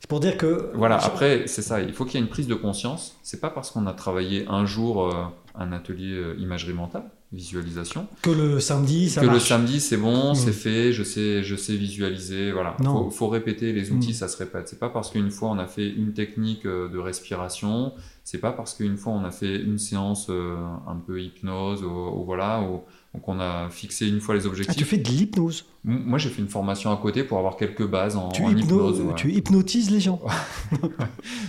c'est 0.00 0.08
pour 0.08 0.18
dire 0.18 0.36
que 0.36 0.72
voilà 0.74 0.96
après 0.96 1.44
c'est 1.46 1.62
ça 1.62 1.80
il 1.80 1.92
faut 1.92 2.04
qu'il 2.04 2.18
y 2.18 2.22
ait 2.22 2.26
une 2.26 2.30
prise 2.30 2.48
de 2.48 2.56
conscience 2.56 3.16
c'est 3.22 3.40
pas 3.40 3.50
parce 3.50 3.70
qu'on 3.70 3.86
a 3.86 3.92
travaillé 3.92 4.44
un 4.48 4.66
jour 4.66 5.04
euh, 5.04 5.24
un 5.54 5.72
atelier 5.72 6.14
euh, 6.14 6.34
imagerie 6.40 6.72
mentale 6.72 7.04
visualisation 7.34 8.06
que 8.22 8.30
le 8.30 8.60
samedi 8.60 9.10
ça 9.10 9.20
que 9.20 9.26
le 9.26 9.38
samedi 9.38 9.80
c'est 9.80 9.96
bon 9.96 10.32
mm. 10.32 10.34
c'est 10.34 10.52
fait 10.52 10.92
je 10.92 11.02
sais 11.02 11.42
je 11.42 11.56
sais 11.56 11.74
visualiser 11.76 12.52
voilà 12.52 12.76
non. 12.80 13.10
Faut, 13.10 13.28
répéter 13.28 13.72
les 13.72 13.90
outils 13.90 14.10
mm. 14.10 14.14
ça 14.14 14.28
se 14.28 14.36
répète 14.36 14.68
c'est 14.68 14.78
pas 14.78 14.88
parce 14.88 15.10
qu'une 15.10 15.30
fois 15.30 15.50
on 15.50 15.58
a 15.58 15.66
fait 15.66 15.88
une 15.88 16.12
technique 16.12 16.66
euh, 16.66 16.88
de 16.88 16.98
respiration 16.98 17.92
c'est 18.22 18.38
pas 18.38 18.52
parce 18.52 18.74
qu'une 18.74 18.96
fois 18.96 19.12
on 19.12 19.24
a 19.24 19.30
fait 19.30 19.56
une 19.56 19.78
séance 19.78 20.30
un 20.30 20.96
peu 20.96 21.20
hypnose 21.20 21.84
ou, 21.84 22.24
voilà 22.24 22.62
ou 22.62 22.82
donc 23.14 23.28
on 23.28 23.38
a 23.38 23.70
fixé 23.70 24.08
une 24.08 24.20
fois 24.20 24.34
les 24.34 24.44
objectifs. 24.44 24.74
Ah, 24.76 24.78
tu 24.78 24.84
fais 24.84 24.96
de 24.96 25.08
l'hypnose 25.08 25.66
Moi 25.84 26.18
j'ai 26.18 26.30
fait 26.30 26.42
une 26.42 26.48
formation 26.48 26.90
à 26.90 26.96
côté 26.96 27.22
pour 27.22 27.38
avoir 27.38 27.56
quelques 27.56 27.86
bases 27.86 28.16
en, 28.16 28.32
hypnose. 28.32 29.02
Tu 29.14 29.30
hypnotises 29.32 29.92
les 29.92 30.00
gens 30.00 30.20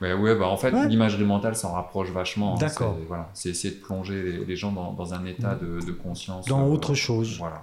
mais... 0.00 0.12
Ouais, 0.12 0.36
bah, 0.36 0.46
en 0.46 0.56
fait 0.56 0.70
l'imagerie 0.86 1.24
mentale 1.24 1.56
s'en 1.56 1.72
rapproche 1.72 2.10
vachement. 2.10 2.54
Hein. 2.54 2.58
D'accord. 2.60 2.96
voilà, 3.08 3.28
c'est 3.34 3.48
essayer 3.48 3.74
de 3.74 3.80
plonger 3.80 4.44
les, 4.46 4.56
gens 4.56 4.70
dans, 4.70 5.12
un 5.12 5.26
état 5.26 5.56
de, 5.56 5.90
conscience. 5.90 6.46
Dans 6.46 6.68
euh, 6.68 6.72
autre 6.72 6.94
chose. 6.94 7.36
Voilà, 7.38 7.62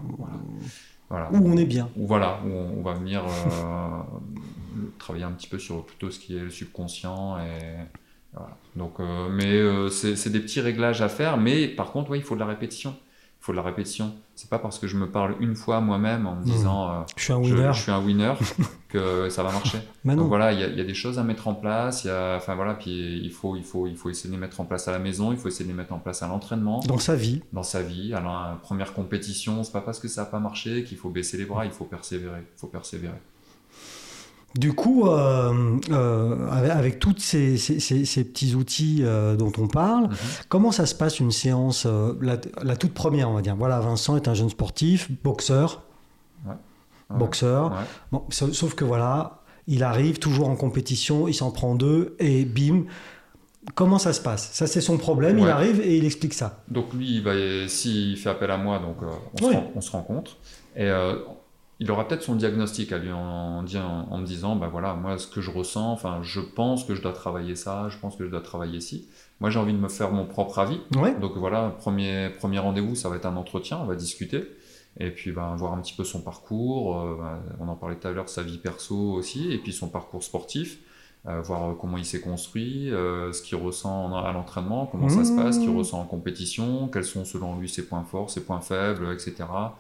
voilà. 1.10 1.30
Où 1.32 1.38
on 1.38 1.56
est 1.56 1.66
bien. 1.66 1.88
Où, 1.96 2.06
voilà, 2.06 2.42
où 2.46 2.50
on, 2.50 2.82
va 2.82 2.94
venir 2.94 3.24
euh, 3.24 4.82
travailler 5.00 5.24
un 5.24 5.32
petit 5.32 5.48
peu 5.48 5.60
sur 5.60 5.86
plutôt 5.86 6.12
ce 6.12 6.20
qui 6.20 6.36
est 6.36 6.42
le 6.42 6.50
subconscient 6.50 7.38
et... 7.40 7.76
Voilà. 8.34 8.58
Donc, 8.76 9.00
euh, 9.00 9.28
mais 9.28 9.90
c'est 9.90 10.30
des 10.30 10.40
petits 10.40 10.62
réglages 10.62 11.02
à 11.02 11.10
faire, 11.10 11.38
mais 11.38 11.68
par 11.68 11.92
contre, 11.92 12.12
ouais, 12.12 12.20
il 12.20 12.24
faut 12.24 12.36
de 12.36 12.40
la 12.42 12.46
répétition 12.46 12.96
faut 13.50 13.54
de 13.54 13.58
la 13.58 13.64
répétition. 13.64 14.14
C'est 14.36 14.50
pas 14.50 14.60
parce 14.60 14.78
que 14.78 14.88
je 14.88 14.96
me 14.96 15.10
parle 15.10 15.36
une 15.40 15.56
fois 15.56 15.82
moi-même 15.82 16.28
en 16.28 16.36
me 16.36 16.44
disant 16.44 16.90
euh, 16.90 17.02
je 17.16 17.24
suis 17.24 17.34
un 17.34 17.38
winner, 17.38 17.72
je, 17.74 17.82
suis 17.82 17.92
un 17.92 18.00
winner 18.00 18.34
que 18.90 19.28
ça 19.30 19.42
va 19.42 19.52
marcher. 19.52 19.80
Donc 20.06 20.28
voilà, 20.28 20.54
il 20.54 20.60
y, 20.60 20.82
a 20.82 20.84
des 20.84 20.94
choses 20.94 21.18
à 21.18 21.24
mettre 21.24 21.48
en 21.48 21.56
place. 21.56 22.04
Y 22.04 22.10
a, 22.10 22.36
enfin 22.38 22.54
voilà, 22.54 22.76
puis 22.76 23.20
il 23.24 23.32
faut, 23.32 23.56
il 23.56 23.64
faut, 23.64 23.88
il 23.88 23.96
faut 23.96 24.10
essayer 24.10 24.30
de 24.30 24.36
les 24.36 24.40
mettre 24.40 24.62
en 24.62 24.66
place 24.66 24.88
à 24.88 24.92
la 24.92 25.00
maison. 25.00 25.32
Il 25.32 25.38
faut 25.38 25.48
essayer 25.48 25.66
de 25.66 25.72
les 25.72 25.76
mettre 25.76 25.94
en 25.94 26.00
place 26.00 26.22
à 26.22 26.28
l'entraînement. 26.28 26.80
Dans 26.88 27.00
sa 27.00 27.16
vie. 27.16 27.42
Dans 27.52 27.64
sa 27.64 27.82
vie. 27.82 28.14
Alors, 28.14 28.34
la 28.34 28.60
première 28.62 28.94
compétition, 28.94 29.64
c'est 29.64 29.74
pas 29.74 29.82
parce 29.82 30.00
que 30.00 30.08
ça 30.08 30.22
a 30.22 30.26
pas 30.26 30.40
marché 30.40 30.84
qu'il 30.84 30.98
faut 30.98 31.10
baisser 31.10 31.38
les 31.38 31.46
bras. 31.46 31.66
Il 31.66 31.72
faut 31.72 31.86
persévérer. 31.86 32.40
Il 32.40 32.60
faut 32.60 32.68
persévérer. 32.68 33.20
Du 34.56 34.74
coup, 34.74 35.08
euh, 35.08 35.78
euh, 35.92 36.50
avec, 36.50 37.00
tous 37.00 37.16
ces, 37.20 37.54
petits 37.54 38.56
outils 38.56 39.02
euh, 39.02 39.36
dont 39.36 39.52
on 39.60 39.68
parle, 39.68 40.06
mhm. 40.06 40.18
comment 40.48 40.72
ça 40.72 40.86
se 40.86 40.96
passe 40.96 41.20
une 41.20 41.32
séance, 41.32 41.86
la, 42.22 42.76
toute 42.76 42.94
première, 42.94 43.30
on 43.30 43.34
va 43.34 43.42
dire? 43.42 43.56
Voilà, 43.56 43.80
Vincent 43.80 44.16
est 44.16 44.28
un 44.28 44.34
jeune 44.34 44.50
sportif, 44.50 45.12
boxeur. 45.24 45.84
Boxeur. 47.12 47.74
Bon, 48.12 48.24
sauf 48.30 48.76
que 48.76 48.86
voilà, 48.86 49.42
il 49.66 49.84
arrive 49.84 50.20
toujours 50.20 50.48
en 50.48 50.56
compétition, 50.56 51.28
il 51.28 51.34
s'en 51.34 51.50
prend 51.50 51.74
deux 51.74 52.16
et 52.20 52.46
bim. 52.46 52.84
Comment 53.74 53.98
ça 53.98 54.14
se 54.14 54.22
passe? 54.22 54.52
Ça, 54.54 54.68
c'est 54.68 54.82
son 54.82 54.98
problème. 54.98 55.40
Il 55.40 55.48
arrive 55.48 55.82
et 55.82 55.98
il 55.98 56.06
explique 56.06 56.36
ça. 56.36 56.64
Donc 56.68 56.94
lui, 56.94 57.24
s'il 57.68 58.16
fait 58.18 58.30
appel 58.30 58.52
à 58.52 58.58
moi, 58.58 58.78
donc 58.78 58.98
on, 59.42 59.52
se, 59.52 59.58
on 59.76 59.82
se 59.82 59.92
rencontre. 59.92 60.38
Et 60.76 60.88
il 61.80 61.90
aura 61.92 62.08
peut-être 62.08 62.24
son 62.24 62.36
diagnostic 62.36 62.92
à 62.92 62.98
lui 62.98 63.12
en, 63.12 63.64
en, 63.66 64.18
me 64.18 64.26
disant, 64.26 64.56
bah 64.58 64.68
voilà, 64.68 64.96
moi 64.96 65.18
ce 65.18 65.28
que 65.28 65.40
je 65.40 65.50
ressens, 65.50 65.92
enfin 65.92 66.20
je 66.22 66.42
pense 66.42 66.84
que 66.84 66.94
je 66.94 67.02
dois 67.02 67.14
travailler 67.14 67.56
ça, 67.56 67.88
je 67.90 67.98
pense 67.98 68.18
que 68.18 68.26
je 68.26 68.30
dois 68.30 68.42
travailler 68.42 68.82
ci. 68.82 69.08
Moi 69.40 69.50
j'ai 69.50 69.60
envie 69.60 69.74
de 69.74 69.78
me 69.78 69.88
faire 69.88 70.12
mon 70.12 70.26
propre 70.26 70.60
avis. 70.60 70.82
Donc 71.20 71.38
voilà, 71.38 71.70
premier, 71.80 72.30
premier 72.38 72.60
rendez-vous, 72.60 72.96
ça 72.96 73.08
va 73.08 73.16
être 73.16 73.26
un 73.26 73.38
entretien, 73.38 73.80
on 73.82 73.86
va 73.86 73.96
discuter. 73.96 74.44
Et 75.00 75.12
puis 75.12 75.32
bah, 75.32 75.54
voir 75.58 75.74
un 75.74 75.82
petit 75.82 75.94
peu 75.94 76.04
son 76.04 76.22
parcours, 76.22 77.00
euh, 77.00 77.16
bah, 77.18 77.42
on 77.62 77.70
en 77.70 77.76
parlait 77.76 77.96
tout 77.96 78.08
à 78.08 78.12
l'heure, 78.12 78.28
sa 78.28 78.44
vie 78.44 78.58
perso 78.58 78.98
aussi, 78.98 79.52
et 79.52 79.58
puis 79.58 79.72
son 79.72 79.88
parcours 79.88 80.24
sportif. 80.24 80.80
Euh, 81.28 81.42
voir 81.42 81.76
comment 81.78 81.98
il 81.98 82.06
s'est 82.06 82.22
construit, 82.22 82.90
euh, 82.92 83.34
ce 83.34 83.42
qu'il 83.42 83.58
ressent 83.58 84.16
à 84.16 84.32
l'entraînement, 84.32 84.86
comment 84.86 85.10
ça 85.10 85.26
se 85.26 85.34
passe, 85.36 85.56
ce 85.56 85.60
qu'il 85.60 85.70
Mmh. 85.70 85.78
ressent 85.78 86.00
en 86.00 86.06
compétition, 86.06 86.88
quels 86.88 87.04
sont 87.04 87.26
selon 87.26 87.60
lui 87.60 87.68
ses 87.68 87.86
points 87.86 88.04
forts, 88.10 88.30
ses 88.30 88.42
points 88.42 88.62
faibles, 88.62 89.08
etc. 89.14 89.36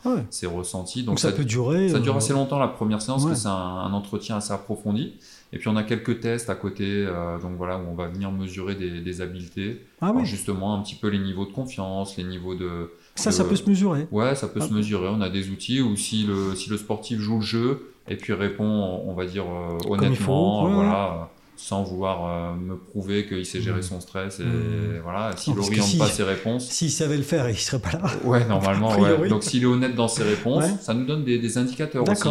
Ouais. 0.05 0.25
Ses 0.29 0.47
ressentis. 0.47 1.03
Donc, 1.03 1.17
ça, 1.19 1.31
peut 1.31 1.45
durer. 1.45 1.87
ça 1.89 1.99
dure 1.99 2.15
euh, 2.15 2.17
assez 2.17 2.33
longtemps 2.33 2.59
la 2.59 2.67
première 2.67 3.01
séance, 3.01 3.21
ouais. 3.23 3.29
parce 3.29 3.39
que 3.39 3.43
c'est 3.43 3.49
un, 3.49 3.53
un 3.53 3.93
entretien 3.93 4.37
assez 4.37 4.51
approfondi. 4.53 5.13
Et 5.51 5.57
puis 5.57 5.67
on 5.67 5.75
a 5.77 5.81
quelques 5.83 6.19
tests 6.19 6.49
à 6.51 6.55
côté, 6.55 6.83
euh, 7.07 7.39
donc 7.39 7.53
voilà, 7.57 7.77
où 7.79 7.81
on 7.89 7.95
va 7.95 8.07
venir 8.07 8.31
mesurer 8.31 8.75
des, 8.75 9.01
des 9.01 9.21
habiletés. 9.21 9.83
Ah 10.01 10.11
oui, 10.13 10.23
justement, 10.25 10.75
un 10.75 10.81
petit 10.83 10.93
peu 10.95 11.07
les 11.07 11.17
niveaux 11.17 11.45
de 11.45 11.51
confiance, 11.51 12.17
les 12.17 12.23
niveaux 12.23 12.53
de. 12.53 12.91
ça, 13.15 13.31
ça 13.31 13.43
peut 13.45 13.55
se 13.55 13.67
mesurer. 13.67 14.07
Ouais, 14.11 14.35
ça 14.35 14.47
peut 14.47 14.59
Ah. 14.61 14.67
se 14.67 14.73
mesurer. 14.73 15.07
On 15.07 15.21
a 15.21 15.29
des 15.29 15.49
outils 15.49 15.81
où 15.81 15.95
si 15.95 16.23
le, 16.23 16.53
si 16.55 16.69
le 16.69 16.77
sportif 16.77 17.19
joue 17.19 17.37
le 17.37 17.41
jeu 17.41 17.93
et 18.09 18.15
puis 18.15 18.33
répond, 18.33 18.63
on 19.05 19.13
va 19.13 19.25
dire, 19.25 19.43
euh, 19.45 19.77
honnêtement, 19.89 20.09
il 20.09 20.15
faut, 20.17 20.67
ouais, 20.67 20.73
voilà, 20.73 21.29
sans 21.55 21.83
vouloir 21.83 22.25
euh, 22.25 22.55
me 22.55 22.75
prouver 22.77 23.25
qu'il 23.27 23.45
sait 23.45 23.61
gérer 23.61 23.79
Mm. 23.79 23.83
son 23.83 23.99
stress 24.01 24.39
et 24.39 24.43
Mm. 24.43 25.01
voilà, 25.03 25.35
s'il 25.35 25.53
parce 25.55 25.67
que 25.69 25.73
oriente 25.73 25.87
si- 25.89 25.97
pas 25.97 26.07
ses 26.07 26.23
réponses. 26.23 26.67
S'il 26.69 26.91
savait 26.91 27.17
le 27.17 27.23
faire, 27.23 27.49
il 27.49 27.57
serait 27.57 27.81
pas 27.81 27.91
là. 27.97 28.09
Ouais, 28.23 28.45
normalement, 28.45 28.97
ouais. 28.97 29.27
Donc 29.29 29.43
s'il 29.43 29.63
est 29.63 29.67
honnête 29.67 29.95
dans 29.95 30.07
ses 30.07 30.23
réponses, 30.23 30.63
Ouais. 30.63 30.73
ça 30.81 30.93
nous 30.93 31.05
donne 31.05 31.23
des, 31.23 31.37
des 31.37 31.57
indicateurs 31.57 32.07
aussi. 32.09 32.23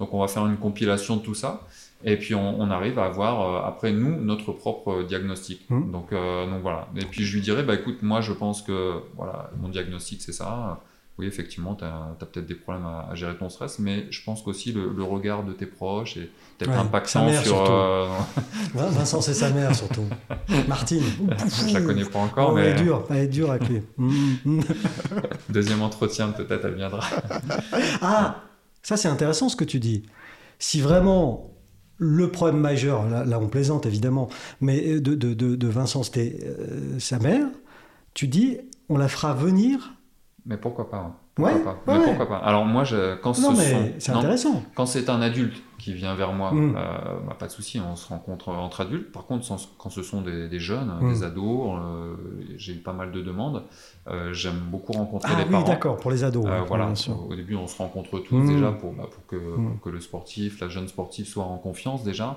Donc 0.00 0.12
on 0.12 0.20
va 0.20 0.28
faire 0.28 0.44
une 0.46 0.56
compilation 0.56 1.16
de 1.16 1.22
tout 1.22 1.34
ça. 1.34 1.62
Et 2.06 2.18
puis 2.18 2.34
on, 2.34 2.60
on 2.60 2.70
arrive 2.70 2.98
à 2.98 3.06
avoir 3.06 3.40
euh, 3.64 3.66
après 3.68 3.90
nous 3.92 4.20
notre 4.20 4.52
propre 4.52 5.04
diagnostic. 5.04 5.62
Donc, 5.70 6.12
euh, 6.12 6.44
donc 6.50 6.60
voilà. 6.60 6.88
Et 6.96 7.04
puis 7.06 7.24
je 7.24 7.34
lui 7.36 7.40
dirais, 7.40 7.62
bah 7.62 7.74
écoute, 7.74 7.98
moi 8.02 8.20
je 8.20 8.32
pense 8.32 8.60
que 8.60 8.96
voilà, 9.16 9.50
mon 9.58 9.68
diagnostic 9.70 10.20
c'est 10.20 10.32
ça. 10.32 10.80
Oui, 11.16 11.26
effectivement, 11.26 11.76
tu 11.76 11.84
as, 11.84 12.16
peut-être 12.18 12.44
des 12.46 12.56
problèmes 12.56 12.86
à, 12.86 13.08
à 13.10 13.14
gérer 13.14 13.36
ton 13.36 13.48
stress, 13.48 13.78
mais 13.78 14.06
je 14.10 14.20
pense 14.24 14.42
qu'aussi 14.42 14.72
le, 14.72 14.92
le 14.92 15.02
regard 15.04 15.44
de 15.44 15.52
tes 15.52 15.66
proches 15.66 16.16
est 16.16 16.28
peut-être 16.58 16.72
Ouais, 16.72 16.76
mère 17.30 17.42
sur. 17.42 17.70
euh, 17.70 18.08
Vin- 18.74 18.88
Vincent, 18.88 19.20
c'est 19.20 19.34
sa 19.34 19.50
mère 19.50 19.72
surtout. 19.76 20.02
Martine. 20.68 21.04
je 21.68 21.74
la 21.74 21.80
connais 21.82 22.04
pas 22.04 22.18
encore, 22.18 22.50
Oh, 22.50 22.54
mais 22.56 22.62
Elle 22.62 22.78
est 22.80 22.82
dure, 22.82 23.04
elle 23.10 23.16
est 23.18 23.28
dure 23.28 23.50
avec 23.52 23.68
lui. 23.68 23.80
Mm, 23.96 24.36
mm. 24.44 24.60
deuxième 25.50 25.82
entretien, 25.82 26.30
peut-être 26.32 26.64
elle 26.64 26.74
viendra. 26.74 27.00
Ah, 28.02 28.42
ça 28.82 28.96
c'est 28.96 29.08
intéressant 29.08 29.48
ce 29.48 29.54
que 29.56 29.64
tu 29.64 29.78
dis. 29.78 30.02
Si 30.58 30.80
vraiment 30.80 31.50
le 31.98 32.28
problème 32.32 32.58
majeur, 32.60 33.08
là, 33.08 33.24
là, 33.24 33.38
on 33.38 33.46
plaisante 33.48 33.86
évidemment, 33.86 34.28
mais 34.60 34.98
de, 35.00 35.14
de, 35.14 35.32
de, 35.32 35.54
de 35.54 35.68
Vincent 35.68 36.02
c'était 36.02 36.38
euh, 36.44 36.98
sa 36.98 37.20
mère, 37.20 37.46
tu 38.14 38.26
dis 38.26 38.58
on 38.88 38.98
la 38.98 39.06
fera 39.06 39.32
venir. 39.32 39.94
Mais 40.46 40.56
pourquoi 40.56 40.90
pas 40.90 40.98
hein. 40.98 41.14
Pourquoi 41.34 41.54
Ouais, 41.54 41.60
pas 41.60 41.70
ouais. 41.70 41.98
Mais 41.98 42.04
pourquoi 42.04 42.28
pas 42.28 42.36
Alors 42.38 42.64
moi, 42.64 42.84
je, 42.84 43.16
quand 43.16 43.38
Non 43.40 43.52
ce 43.54 43.56
mais 43.58 43.70
sont... 43.70 43.92
c'est 43.98 44.12
non, 44.12 44.18
intéressant. 44.18 44.62
Quand 44.74 44.86
c'est 44.86 45.08
un 45.08 45.20
adulte 45.22 45.62
qui 45.84 45.92
vient 45.92 46.14
vers 46.14 46.32
moi, 46.32 46.50
Mm. 46.52 46.74
euh, 46.76 46.80
bah, 47.26 47.36
pas 47.38 47.46
de 47.46 47.52
souci, 47.52 47.78
on 47.78 47.94
se 47.94 48.08
rencontre 48.08 48.48
entre 48.48 48.80
adultes. 48.80 49.12
Par 49.12 49.26
contre, 49.26 49.44
sans- 49.44 49.68
quand 49.76 49.90
ce 49.90 50.02
sont 50.02 50.22
des, 50.22 50.48
des 50.48 50.58
jeunes, 50.58 50.90
Mm. 51.00 51.12
des 51.12 51.22
ados, 51.22 51.78
euh, 51.78 52.14
j'ai 52.56 52.72
eu 52.72 52.78
pas 52.78 52.92
mal 52.94 53.12
de 53.12 53.20
demandes. 53.20 53.62
euh, 54.06 54.32
J'aime 54.34 54.58
beaucoup 54.70 54.92
rencontrer 54.92 55.30
Ah 55.34 55.38
les 55.38 55.44
oui, 55.44 55.50
parents. 55.50 55.64
d'accord, 55.66 55.96
pour 55.96 56.10
les 56.10 56.24
ados. 56.24 56.44
Voilà, 56.68 56.92
au 57.28 57.34
début, 57.34 57.54
on 57.56 57.66
se 57.66 57.76
rencontre 57.78 58.18
tous 58.20 58.36
Mm. 58.36 58.48
déjà 58.54 58.70
pour, 58.72 58.92
bah, 58.92 59.08
pour, 59.10 59.26
que, 59.26 59.36
pour 59.36 59.80
que 59.82 59.88
le 59.90 60.00
sportif, 60.00 60.60
la 60.60 60.68
jeune 60.68 60.88
sportive 60.88 61.26
soit 61.26 61.44
en 61.44 61.56
confiance 61.58 62.02
déjà, 62.02 62.36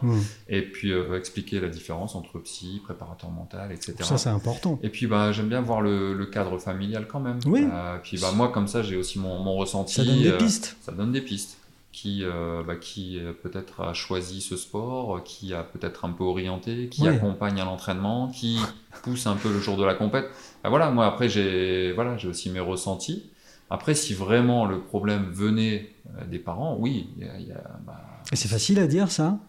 et 0.49 0.61
puis 0.61 0.91
expliquer 1.15 1.59
la 1.59 1.69
différence 1.69 2.15
entre 2.15 2.39
psy, 2.39 2.81
préparateur 2.83 3.29
mental, 3.31 3.71
etc. 3.71 3.95
Ça 4.01 4.17
c'est 4.17 4.29
important. 4.29 4.79
Et 4.83 4.89
puis 4.89 5.07
bah, 5.07 5.31
j'aime 5.31 5.47
bien 5.49 5.61
voir 5.61 5.81
le, 5.81 6.13
le 6.13 6.25
cadre 6.25 6.57
familial 6.57 7.05
quand 7.07 7.19
même. 7.19 7.39
Oui. 7.45 7.65
Puis 8.03 8.17
bah, 8.19 8.31
moi, 8.35 8.49
comme 8.49 8.67
ça, 8.67 8.81
j'ai 8.81 8.95
aussi 8.97 9.19
mon, 9.19 9.39
mon 9.39 9.55
ressenti. 9.55 9.93
Ça 9.95 10.03
donne 10.05 10.21
des 10.21 10.37
pistes. 10.37 10.77
ça 10.81 10.91
donne 10.91 11.11
des 11.11 11.21
pistes. 11.21 11.57
Qui, 11.99 12.23
euh, 12.23 12.61
bah, 12.61 12.75
qui 12.75 13.17
euh, 13.17 13.33
peut-être 13.33 13.81
a 13.81 13.91
choisi 13.93 14.39
ce 14.41 14.55
sport, 14.55 15.23
qui 15.23 15.55
a 15.55 15.63
peut-être 15.63 16.05
un 16.05 16.11
peu 16.11 16.23
orienté, 16.23 16.89
qui 16.89 17.01
Oui. 17.01 17.07
accompagne 17.07 17.59
à 17.59 17.65
l'entraînement, 17.65 18.27
qui 18.27 18.59
pousse 19.01 19.25
un 19.25 19.35
peu 19.35 19.49
le 19.51 19.59
jour 19.59 19.77
de 19.77 19.83
la 19.83 19.95
compète. 19.95 20.25
Bah, 20.63 20.69
voilà, 20.69 20.91
moi 20.91 21.07
après 21.07 21.27
j'ai 21.27 21.93
voilà, 21.93 22.15
j'ai 22.17 22.27
aussi 22.27 22.51
mes 22.51 22.59
ressentis. 22.59 23.31
Après, 23.71 23.95
si 23.95 24.13
vraiment 24.13 24.67
le 24.67 24.81
problème 24.81 25.31
venait 25.31 25.89
euh, 26.19 26.25
des 26.27 26.37
parents, 26.37 26.77
oui, 26.79 27.09
y 27.17 27.23
a- 27.23 27.39
il 27.39 27.47
y 27.47 27.51
a, 27.51 27.63
bah, 27.87 27.99
Et 28.31 28.35
c'est 28.35 28.47
facile 28.47 28.77
à 28.77 28.85
dire 28.85 29.09
ça? 29.09 29.39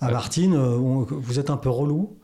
À 0.00 0.08
Euh, 0.08 0.12
Martine, 0.12 0.54
euh, 0.56 0.76
on- 0.76 1.04
vous 1.04 1.38
êtes 1.38 1.48
un 1.48 1.56
peu 1.56 1.70
relou? 1.70 2.18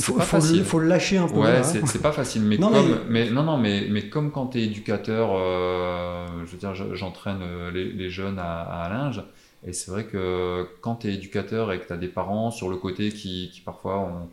Faut, 0.00 0.14
pas 0.14 0.24
faut 0.24 0.36
le, 0.36 0.42
facile. 0.42 0.64
faut 0.64 0.78
le 0.78 0.86
lâcher 0.88 1.18
un 1.18 1.28
peu. 1.28 1.38
Ouais, 1.40 1.58
hein. 1.58 1.62
c'est 1.62 2.02
pas 2.02 2.12
facile, 2.12 2.42
mais 2.42 2.58
Non, 2.58 2.70
comme, 2.70 2.98
mais... 3.08 3.30
non, 3.30 3.42
non, 3.42 3.56
mais, 3.58 3.86
mais 3.90 4.08
comme 4.08 4.30
quand 4.30 4.48
tu 4.48 4.58
es 4.58 4.64
éducateur, 4.64 5.30
euh, 5.34 6.26
je 6.44 6.50
veux 6.52 6.58
dire, 6.58 6.74
je- 6.74 6.94
j'entraîne 6.94 7.40
euh, 7.42 7.70
les, 7.70 7.90
les 7.92 8.10
jeunes 8.10 8.38
à, 8.38 8.62
à 8.62 8.88
linge, 8.88 9.22
et 9.66 9.72
c'est 9.72 9.90
vrai 9.90 10.04
que 10.04 10.66
quand 10.80 10.96
tu 10.96 11.08
es 11.08 11.14
éducateur 11.14 11.72
et 11.72 11.80
que 11.80 11.86
tu 11.86 11.92
as 11.92 11.96
des 11.96 12.08
parents 12.08 12.50
sur 12.50 12.68
le 12.68 12.76
côté 12.76 13.10
qui, 13.10 13.50
qui 13.52 13.60
parfois 13.62 13.98
ont, 14.00 14.28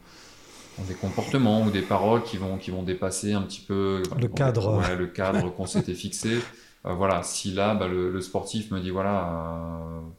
ont 0.82 0.86
des 0.88 0.94
comportements 0.96 1.62
ou 1.64 1.72
des 1.72 1.82
paroles 1.82 2.24
qui 2.24 2.38
vont, 2.38 2.58
qui 2.58 2.72
vont 2.72 2.84
dépasser 2.84 3.34
un 3.34 3.42
petit 3.44 3.62
peu 3.62 4.04
Le 4.20 4.28
cadre. 4.28 4.78
ouais, 4.80 4.96
le 4.96 5.08
cadre 5.08 5.50
qu'on 5.54 5.66
s'était 5.66 5.94
fixé. 5.96 6.38
Euh, 6.86 6.94
voilà, 6.94 7.24
si 7.24 7.52
là, 7.54 7.76
bah, 7.76 7.88
le, 7.88 8.12
le 8.12 8.20
sportif 8.20 8.70
me 8.72 8.80
dit 8.82 8.90
voilà, 8.90 9.30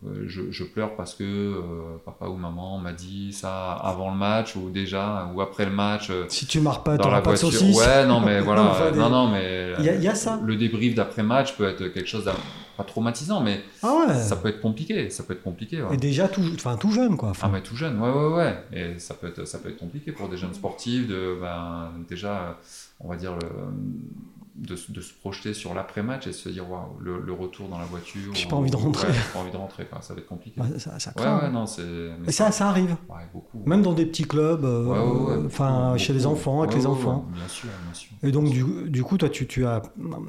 euh, 0.07 0.25
je, 0.27 0.51
je 0.51 0.65
pleure 0.65 0.97
parce 0.97 1.15
que 1.15 1.23
euh, 1.23 1.61
papa 2.07 2.27
ou 2.27 2.37
maman 2.37 2.79
m'a 2.79 2.93
dit 2.93 3.35
ça 3.35 3.73
avant 3.73 4.11
le 4.11 4.17
match 4.17 4.57
ou 4.57 4.71
déjà 4.71 5.29
ou 5.35 5.43
après 5.43 5.67
le 5.67 5.71
match. 5.73 6.09
euh, 6.09 6.25
Si 6.29 6.47
tu 6.47 6.61
marres 6.63 6.83
pas, 6.83 6.97
dans 6.97 7.11
la 7.11 7.21
pas 7.21 7.33
de 7.33 7.37
voiture. 7.39 7.53
saucisse. 7.53 7.77
Ouais, 7.79 8.07
non, 8.07 8.21
mais 8.21 8.41
voilà. 8.49 8.63
Non, 8.63 8.71
enfin, 8.71 8.91
des- 8.93 8.99
non, 8.99 9.11
non, 9.11 9.29
mais. 9.29 9.75
Il 9.79 9.85
y 9.85 9.89
a- 9.91 9.95
il 9.95 10.03
y 10.03 10.09
a 10.09 10.15
ça. 10.15 10.41
Le 10.43 10.57
débrief 10.57 10.95
d'après-match 10.95 11.55
peut 11.57 11.69
être 11.69 11.89
quelque 11.89 12.07
chose 12.09 12.25
d'un 12.25 12.33
pas 12.79 12.83
traumatisant, 12.85 13.41
mais 13.41 13.63
Ah 13.85 13.93
ouais. 14.09 14.15
ça 14.15 14.35
peut 14.35 14.49
être 14.49 14.61
compliqué. 14.61 15.09
Ça 15.11 15.23
peut 15.23 15.35
être 15.35 15.43
compliqué. 15.45 15.83
ouais. 15.83 15.95
Et 15.95 15.97
déjà 15.99 16.29
tout, 16.29 16.43
enfin 16.55 16.77
tout 16.77 16.91
jeune 16.91 17.17
quoi. 17.19 17.33
Ah, 17.43 17.49
mais 17.53 17.61
tout 17.61 17.77
jeune, 17.77 18.01
ouais, 18.01 18.11
ouais, 18.11 18.35
ouais. 18.37 18.65
Et 18.73 18.99
ça 18.99 19.13
peut 19.15 19.29
être, 19.29 19.45
ça 19.47 19.59
peut 19.59 19.69
être 19.69 19.77
compliqué 19.79 20.11
pour 20.13 20.29
des 20.31 20.37
jeunes 20.39 20.55
sportifs 20.55 21.07
de, 21.07 21.37
ben, 21.41 21.91
déjà, 22.09 22.33
euh, 22.33 22.53
on 23.01 23.09
va 23.09 23.17
dire, 23.17 23.35
le, 23.35 23.49
de, 24.57 24.77
se- 24.77 24.93
de 24.93 25.01
se 25.01 25.13
projeter 25.15 25.53
sur 25.55 25.75
l'après-match 25.75 26.27
et 26.27 26.33
se 26.33 26.49
dire, 26.49 26.71
waouh, 26.71 26.99
le, 27.01 27.21
le 27.21 27.33
retour 27.33 27.69
dans 27.69 27.79
la 27.79 27.85
voiture. 27.85 28.33
J'ai 28.35 28.47
pas 28.49 28.57
envie 28.57 28.71
de 28.71 28.77
rentrer. 28.77 29.09
Ouais, 29.09 29.15
pas 29.33 29.41
envie 29.41 29.51
de 29.51 29.57
rentrer. 29.57 29.87
Ça 30.01 30.15
va 30.15 30.21
être 30.21 30.27
compliqué. 30.29 30.61
ouais, 30.61 30.79
ça, 30.79 30.99
ça 30.99 31.11
Ouais, 31.17 31.23
craint. 31.23 31.41
ouais, 31.43 31.51
non, 31.51 31.67
c'est. 31.67 31.83
mais 31.83 32.29
Et 32.29 32.33
ça, 32.33 32.51
ça 32.53 32.69
arrive. 32.69 32.97
beaucoup. 33.33 33.63
Même 33.67 33.83
dans 33.83 33.93
des 33.93 34.07
petits 34.07 34.25
clubs, 34.27 34.65
euh, 34.65 35.47
enfin 35.47 35.97
chez 35.97 36.13
les 36.13 36.27
enfants, 36.27 36.63
avec 36.63 36.75
les 36.77 36.87
enfants. 36.87 37.27
bien 37.35 37.49
sûr, 37.49 37.69
bien 37.85 37.95
sûr. 37.95 38.11
Et 38.23 38.31
donc 38.31 38.49
du, 38.51 38.65
du 38.91 39.03
coup, 39.03 39.19
toi, 39.19 39.29
tu, 39.29 39.47
tu 39.47 39.65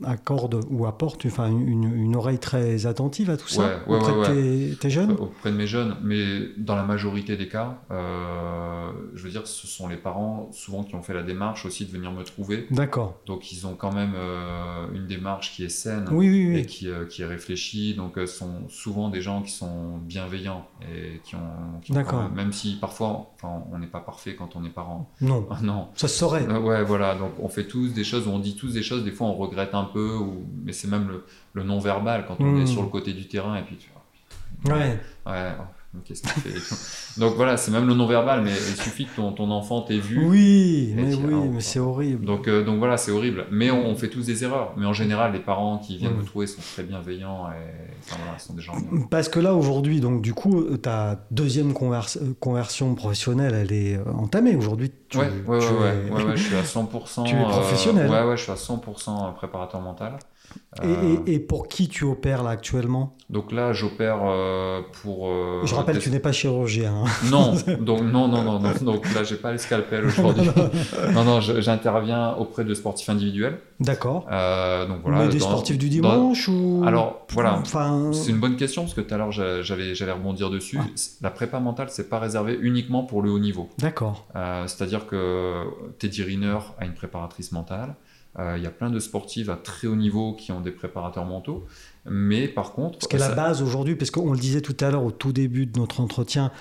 accordes 0.03 0.65
ou 0.69 0.85
apportes 0.85 1.25
enfin, 1.25 1.49
une, 1.49 1.83
une 1.83 2.15
oreille 2.15 2.39
très 2.39 2.85
attentive 2.87 3.29
à 3.29 3.37
tout 3.37 3.47
ça 3.47 3.79
auprès 3.87 4.11
de 4.11 4.69
tes, 4.71 4.75
tes 4.77 4.89
jeunes? 4.89 5.11
Auprès 5.11 5.51
de 5.51 5.55
mes 5.57 5.67
jeunes, 5.67 5.95
mais 6.03 6.49
dans 6.57 6.75
la 6.75 6.83
majorité 6.83 7.37
des 7.37 7.47
cas, 7.47 7.79
euh, 7.91 8.91
je 9.13 9.23
veux 9.23 9.29
dire, 9.29 9.45
ce 9.47 9.67
sont 9.67 9.87
les 9.87 9.97
parents 9.97 10.49
souvent 10.51 10.83
qui 10.83 10.95
ont 10.95 11.01
fait 11.01 11.13
la 11.13 11.23
démarche 11.23 11.65
aussi 11.65 11.85
de 11.85 11.91
venir 11.91 12.11
me 12.11 12.23
trouver. 12.23 12.67
D'accord. 12.71 13.19
Donc 13.25 13.51
ils 13.51 13.65
ont 13.67 13.75
quand 13.75 13.93
même 13.93 14.14
euh, 14.15 14.87
une 14.93 15.05
démarche 15.07 15.51
qui 15.53 15.63
est 15.65 15.69
saine 15.69 16.05
Oui, 16.11 16.27
oui, 16.29 16.57
et 16.59 16.65
qui, 16.65 16.89
euh, 16.89 17.05
qui 17.05 17.21
est 17.21 17.25
réfléchie. 17.25 17.93
Donc 17.95 18.17
euh, 18.17 18.25
sont 18.25 18.67
souvent 18.69 19.09
des 19.09 19.21
gens 19.21 19.41
qui 19.41 19.51
sont 19.51 19.97
bienveillants 19.99 20.65
et 20.81 21.19
qui 21.23 21.35
ont, 21.35 21.79
qui 21.81 21.91
même, 21.93 22.05
même 22.33 22.51
si 22.53 22.77
parfois, 22.79 23.31
enfin, 23.35 23.63
on 23.71 23.77
n'est 23.77 23.87
pas 23.87 23.99
parfait 23.99 24.35
quand 24.35 24.55
on 24.55 24.63
est 24.65 24.69
parent. 24.69 25.09
Non, 25.21 25.45
Ah 25.51 25.59
non. 25.61 25.89
ça 25.95 26.07
se 26.07 26.17
saurait. 26.17 26.47
Euh, 26.47 26.59
ouais, 26.59 26.83
voilà. 26.83 27.15
Donc 27.15 27.33
on 27.39 27.49
fait 27.49 27.65
tous 27.67 27.89
des 27.93 28.03
choses, 28.03 28.27
on 28.27 28.39
dit 28.39 28.55
tous 28.55 28.73
des 28.73 28.83
choses. 28.83 29.03
Des 29.03 29.11
fois, 29.11 29.27
on 29.27 29.35
regrette 29.35 29.73
un 29.75 29.85
peu, 29.85 30.15
ou... 30.15 30.45
mais 30.63 30.71
c'est 30.71 30.87
même 30.87 31.07
le, 31.07 31.25
le 31.53 31.63
non-verbal 31.63 32.25
quand 32.27 32.37
on 32.39 32.45
Mm. 32.51 32.61
est 32.61 32.65
sur 32.67 32.81
le 32.83 32.89
côté 32.89 33.13
du 33.13 33.27
terrain 33.27 33.55
et 33.57 33.63
puis 33.63 33.75
tu 33.77 33.89
vois. 33.91 34.75
Ouais. 34.75 34.99
Ouais, 35.25 35.51
qu'est-ce 36.03 36.21
qu'il 36.23 36.31
fait 36.41 36.49
et 36.49 36.53
tout. 36.61 37.19
Donc 37.19 37.35
voilà, 37.35 37.55
c'est 37.57 37.71
même 37.71 37.87
le 37.87 37.93
non-verbal, 37.93 38.41
mais 38.41 38.51
il 38.51 38.81
suffit 38.81 39.05
que 39.05 39.15
ton, 39.15 39.31
ton 39.31 39.49
enfant 39.51 39.81
t'ait 39.81 39.99
vu. 39.99 40.25
Oui, 40.25 40.93
mais 40.95 41.13
oui, 41.15 41.33
ah, 41.33 41.45
mais 41.53 41.61
c'est 41.61 41.79
horrible. 41.79 42.25
Donc, 42.25 42.47
euh, 42.47 42.63
donc 42.63 42.79
voilà, 42.79 42.97
c'est 42.97 43.11
horrible. 43.11 43.45
Mais 43.51 43.71
on, 43.71 43.85
on 43.87 43.95
fait 43.95 44.09
tous 44.09 44.25
des 44.25 44.43
erreurs. 44.43 44.73
Mais 44.77 44.85
en 44.85 44.93
général, 44.93 45.33
les 45.33 45.39
parents 45.39 45.77
qui 45.77 45.97
viennent 45.97 46.13
Mm. 46.13 46.17
me 46.19 46.23
trouver 46.25 46.47
sont 46.47 46.61
très 46.73 46.83
bienveillants 46.83 47.47
et 47.49 47.99
enfin, 48.03 48.17
voilà, 48.23 48.39
sont 48.39 48.53
des 48.53 48.61
gens 48.61 48.73
bien. 48.77 49.05
Parce 49.09 49.29
que 49.29 49.39
là, 49.39 49.53
aujourd'hui, 49.55 49.99
donc 50.01 50.21
du 50.21 50.33
coup, 50.33 50.63
ta 50.77 51.25
deuxième 51.31 51.73
convers- 51.73 52.17
conversion 52.39 52.95
professionnelle, 52.95 53.53
elle 53.53 53.71
est 53.71 53.97
euh, 53.97 54.03
entamée. 54.13 54.55
Aujourd'hui, 54.55 54.91
tu, 55.09 55.17
Ouais, 55.19 55.25
ouais, 55.47 55.59
tu 55.59 55.65
ouais, 55.73 55.95
es- 56.09 56.11
ouais, 56.25 56.35
je 56.35 56.43
suis 56.43 56.55
à 56.55 56.63
100%. 56.63 57.23
Tu 57.23 57.35
es 57.35 57.41
professionnel. 57.43 58.07
euh, 58.11 58.23
ouais, 58.23 58.29
ouais, 58.29 58.37
je 58.37 58.43
suis 58.43 58.51
à 58.51 58.55
100% 58.55 59.33
préparateur 59.35 59.81
mental. 59.81 60.13
Et, 60.83 60.87
Euh, 60.87 61.15
et- 61.25 61.35
et 61.35 61.39
pour 61.39 61.69
qui 61.69 61.87
tu 61.87 62.03
opères 62.03 62.43
là 62.43 62.49
actuellement? 62.49 63.15
Donc 63.29 63.51
là, 63.53 63.71
j'opère 63.71 64.19
euh, 64.25 64.81
pour. 65.01 65.29
euh, 65.29 65.61
Je 65.65 65.73
rappelle, 65.73 65.95
des- 65.95 66.01
tu 66.01 66.09
n'es 66.11 66.19
pas 66.19 66.33
chirurgien. 66.33 66.93
hein. 67.05 67.09
Non, 67.31 67.53
donc 67.79 68.01
non, 68.01 68.27
non, 68.27 68.43
non, 68.43 68.59
non. 68.59 68.71
Donc 68.81 69.05
là, 69.15 69.23
j'ai 69.23 69.37
pas 69.37 69.51
le 69.53 69.57
scalpel 69.57 70.05
aujourd'hui. 70.05 70.49
non, 71.13 71.23
non, 71.23 71.39
j'interviens 71.39 72.33
auprès 72.33 72.65
de 72.65 72.73
sportifs 72.73 73.07
individuels. 73.09 73.59
D'accord. 73.79 74.23
Donc 74.87 74.99
voilà. 75.03 75.19
Mais 75.19 75.29
des 75.29 75.39
dans- 75.39 75.45
sportifs 75.47 75.77
du 75.77 75.85
dans- 75.87 75.91
dimanche 76.11 76.47
ou 76.49 76.83
Alors 76.85 77.25
voilà, 77.29 77.57
Enfin, 77.59 78.11
c'est 78.13 78.31
une 78.31 78.39
bonne 78.39 78.57
question 78.57 78.83
parce 78.83 78.93
que 78.93 79.01
tout 79.01 79.13
à 79.13 79.17
l'heure 79.17 79.31
j'a- 79.31 79.61
j'allais 79.61 79.95
j'allais 79.95 80.11
rebondir 80.11 80.49
dessus. 80.49 80.77
Ah. 80.81 80.85
La 81.21 81.31
prépa 81.31 81.59
mentale, 81.61 81.87
c'est 81.89 82.09
pas 82.09 82.19
réservé 82.19 82.57
uniquement 82.61 83.03
pour 83.03 83.21
le 83.21 83.31
haut 83.31 83.39
niveau. 83.39 83.69
d'accord. 83.77 84.25
C'est-à-dire 84.67 85.07
que 85.07 85.63
Teddy 85.99 86.21
Riner 86.23 86.57
a 86.79 86.85
une 86.85 86.93
préparatrice 86.93 87.51
mentale. 87.53 87.95
Euh, 88.37 88.55
Il 88.57 88.63
y 88.63 88.67
a 88.67 88.71
plein 88.71 88.89
de 88.89 88.99
sportifs 88.99 89.47
à 89.49 89.55
très 89.55 89.87
haut 89.87 89.95
niveau 89.95 90.33
qui 90.33 90.51
ont 90.51 90.59
des 90.61 90.71
préparateurs 90.71 91.25
mentaux. 91.25 91.65
Mais 92.07 92.47
par 92.47 92.73
contre. 92.73 92.99
Parce 92.99 93.07
que 93.07 93.17
la 93.17 93.31
base 93.33 93.61
aujourd'hui, 93.63 93.95
parce 93.95 94.11
qu'on 94.11 94.31
le 94.31 94.37
disait 94.37 94.61
tout 94.61 94.75
à 94.81 94.91
l'heure 94.91 95.03
au 95.03 95.11
tout 95.11 95.31
début 95.33 95.65
de 95.65 95.79
notre 95.79 96.01
entretien, 96.01 96.51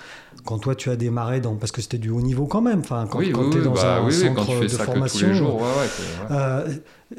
quand 0.45 0.57
toi 0.57 0.73
tu 0.73 0.89
as 0.89 0.95
démarré 0.95 1.39
dans. 1.41 1.55
Parce 1.55 1.71
que 1.71 1.81
c'était 1.81 1.97
du 1.99 2.09
haut 2.09 2.21
niveau 2.21 2.47
quand 2.47 2.61
même, 2.61 2.79
enfin, 2.79 3.05
quand, 3.09 3.19
oui, 3.19 3.31
quand 3.31 3.49
tu 3.51 3.59
es 3.59 3.61
dans 3.61 3.73
bah, 3.73 3.97
un 3.97 4.05
oui, 4.05 4.13
centre 4.13 4.33
quand 4.35 4.45
tu 4.45 4.51
fais 4.57 4.63
de 4.63 4.67
ça 4.69 4.85
formation. 4.85 5.27
Que 5.27 5.33
jours, 5.33 5.55
ouais, 5.57 5.61
ouais, 5.61 6.31
euh, 6.31 6.67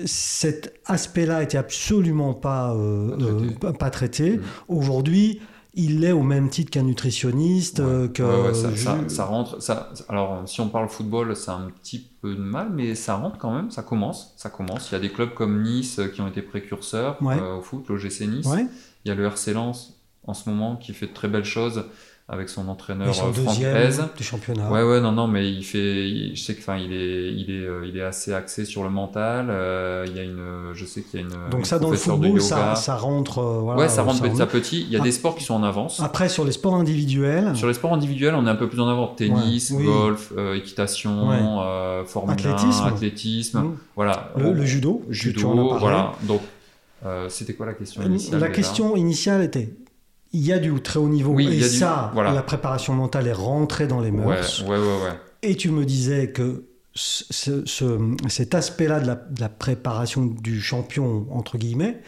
cet 0.05 0.75
aspect-là 0.87 1.43
était 1.43 1.59
absolument 1.59 2.35
pas, 2.35 2.75
euh, 2.75 3.11
Pas 3.11 3.17
traité. 3.21 3.67
euh, 3.67 3.73
pas 3.73 3.91
traité. 3.91 4.31
Mm. 4.39 4.43
Aujourd'hui, 4.69 5.41
il 5.75 6.05
est 6.05 6.13
au 6.13 6.23
même 6.23 6.49
titre 6.49 6.71
qu'un 6.71 6.83
nutritionniste, 6.83 7.77
que. 8.13 8.23
Ouais, 8.23 8.49
ouais, 8.49 8.55
ça, 8.55 8.71
je- 8.75 8.83
ça- 8.83 8.99
ça 9.09 9.25
rentre. 9.27 9.61
Ça, 9.63 9.91
alors, 10.09 10.43
si 10.47 10.61
on 10.61 10.69
parle 10.69 10.89
football, 10.89 11.37
c'est 11.37 11.51
un 11.51 11.69
petit 11.83 12.09
peu 12.27 12.35
de 12.35 12.41
mal, 12.43 12.71
mais 12.73 12.95
ça 12.95 13.15
rentre 13.15 13.39
quand 13.39 13.55
même. 13.55 13.71
Ça 13.71 13.83
commence. 13.83 14.33
Ça 14.37 14.51
commence. 14.51 14.91
Il 14.91 14.95
y 14.95 14.97
a 14.97 15.01
des 15.01 15.11
clubs 15.13 15.33
comme 15.35 15.63
Nice 15.63 15.99
euh, 15.99 16.09
qui 16.09 16.21
ont 16.21 16.27
été 16.29 16.43
précurseurs 16.43 17.23
Ouais. 17.23 17.39
euh, 17.39 17.57
au 17.59 17.63
foot, 17.63 17.87
l'OGC 17.89 18.23
Nice. 18.27 18.47
Ouais. 18.47 18.67
Il 19.05 19.09
y 19.09 19.11
a 19.13 19.15
le 19.15 19.25
RC 19.27 19.53
Lens 19.53 19.95
en 20.27 20.35
ce 20.35 20.49
moment 20.51 20.77
qui 20.77 20.93
fait 20.93 21.07
de 21.07 21.13
très 21.13 21.29
belles 21.29 21.45
choses 21.45 21.85
avec 22.29 22.49
son 22.49 22.67
entraîneur 22.67 23.07
euh, 23.09 23.13
Franck 23.33 23.55
Hez. 23.57 23.89
du 24.17 24.25
championnat. 24.25 24.69
Ouais, 24.69 24.83
ouais, 24.83 25.01
non, 25.01 25.13
non, 25.13 25.29
mais 25.29 25.49
il 25.49 25.63
fait, 25.63 26.09
il- 26.11 26.35
je 26.35 26.43
sais 26.43 26.55
que, 26.55 26.59
enfin, 26.61 26.77
il 26.77 26.93
est, 26.93 27.33
il 27.33 27.49
est, 27.53 27.65
euh, 27.65 27.87
il 27.87 27.97
est 27.97 28.03
assez 28.03 28.33
axé 28.35 28.65
sur 28.65 28.83
le 28.83 28.91
mental. 28.91 29.47
euh, 29.49 30.05
il 30.09 30.17
y 30.17 30.19
a 30.19 30.25
une, 30.25 30.73
je 30.75 30.85
sais 30.85 31.03
qu'il 31.03 31.21
y 31.21 31.23
a 31.23 31.27
une. 31.27 31.33
une 31.33 31.51
Donc 31.51 31.67
ça, 31.67 31.79
dans 31.79 31.89
le 31.89 31.97
football, 31.97 32.41
ça, 32.41 32.75
ça 32.75 32.97
rentre. 32.97 33.39
euh, 33.39 33.61
voilà, 33.61 33.81
ouais, 33.83 33.89
ça 33.89 34.03
rentre 34.03 34.19
ça 34.19 34.29
petit 34.29 34.43
à 34.43 34.47
petit. 34.47 34.83
Il 34.83 34.91
y 34.91 34.97
a 34.97 35.01
Ah. 35.01 35.05
des 35.05 35.13
sports 35.13 35.37
qui 35.37 35.45
sont 35.45 35.55
en 35.55 35.63
avance. 35.63 36.01
Après, 36.01 36.29
sur 36.29 36.45
les 36.45 36.51
sports 36.51 36.75
individuels, 36.75 37.55
Sur 37.55 37.69
les 37.69 37.75
sports 37.75 37.95
individuels, 37.95 38.35
on 38.35 38.45
est 38.45 38.51
un 38.51 38.57
peu 38.57 38.69
plus 38.69 38.81
en 38.81 38.89
avant. 38.89 39.07
Tennis, 39.07 39.71
Ouais, 39.71 39.77
oui. 39.79 39.85
golf, 39.87 40.33
euh, 40.37 40.57
équitation, 40.57 41.29
Ouais. 41.29 42.05
Formule 42.07 42.33
Athlétisme. 42.33 42.83
1, 42.85 42.87
athlétisme. 42.89 43.59
Mm. 43.61 43.77
Voilà. 43.95 44.33
le, 44.37 44.65
judo, 44.65 45.03
judo, 45.11 45.39
tu 45.41 45.47
en 45.47 45.53
as 45.53 45.69
parlé. 45.69 45.79
voilà. 45.81 46.13
Donc, 46.23 46.41
c'était 47.29 47.55
quoi 47.55 47.67
la 47.67 47.75
question 47.75 48.03
initiale 48.03 48.41
La 48.41 48.49
question 48.49 48.97
initiale 48.97 49.43
était 49.45 49.73
il 50.33 50.45
y 50.47 50.53
a 50.53 50.59
du 50.59 50.73
très 50.83 50.99
haut 50.99 51.09
niveau 51.09 51.33
Oui, 51.33 51.47
et 51.47 51.57
du- 51.59 51.63
ça, 51.63 52.11
voilà. 52.15 52.33
la 52.33 52.43
préparation 52.43 52.93
mentale 52.95 53.27
est 53.29 53.33
rentrée 53.33 53.87
dans 53.87 54.01
les 54.01 54.11
mœurs. 54.11 54.63
ouais, 54.63 54.77
ouais, 54.77 54.77
ouais. 54.79 55.19
Et 55.43 55.55
tu 55.55 55.71
me 55.71 55.85
disais 55.85 56.33
que 56.33 56.65
ce- 56.97 57.65
ce- 57.67 58.17
cet 58.29 58.55
aspect-là 58.55 59.01
de 59.01 59.07
la, 59.07 59.15
de 59.15 59.41
la 59.41 59.49
préparation 59.49 60.25
du 60.27 60.61
champion, 60.61 61.27
entre 61.31 61.59
guillemets, 61.59 62.01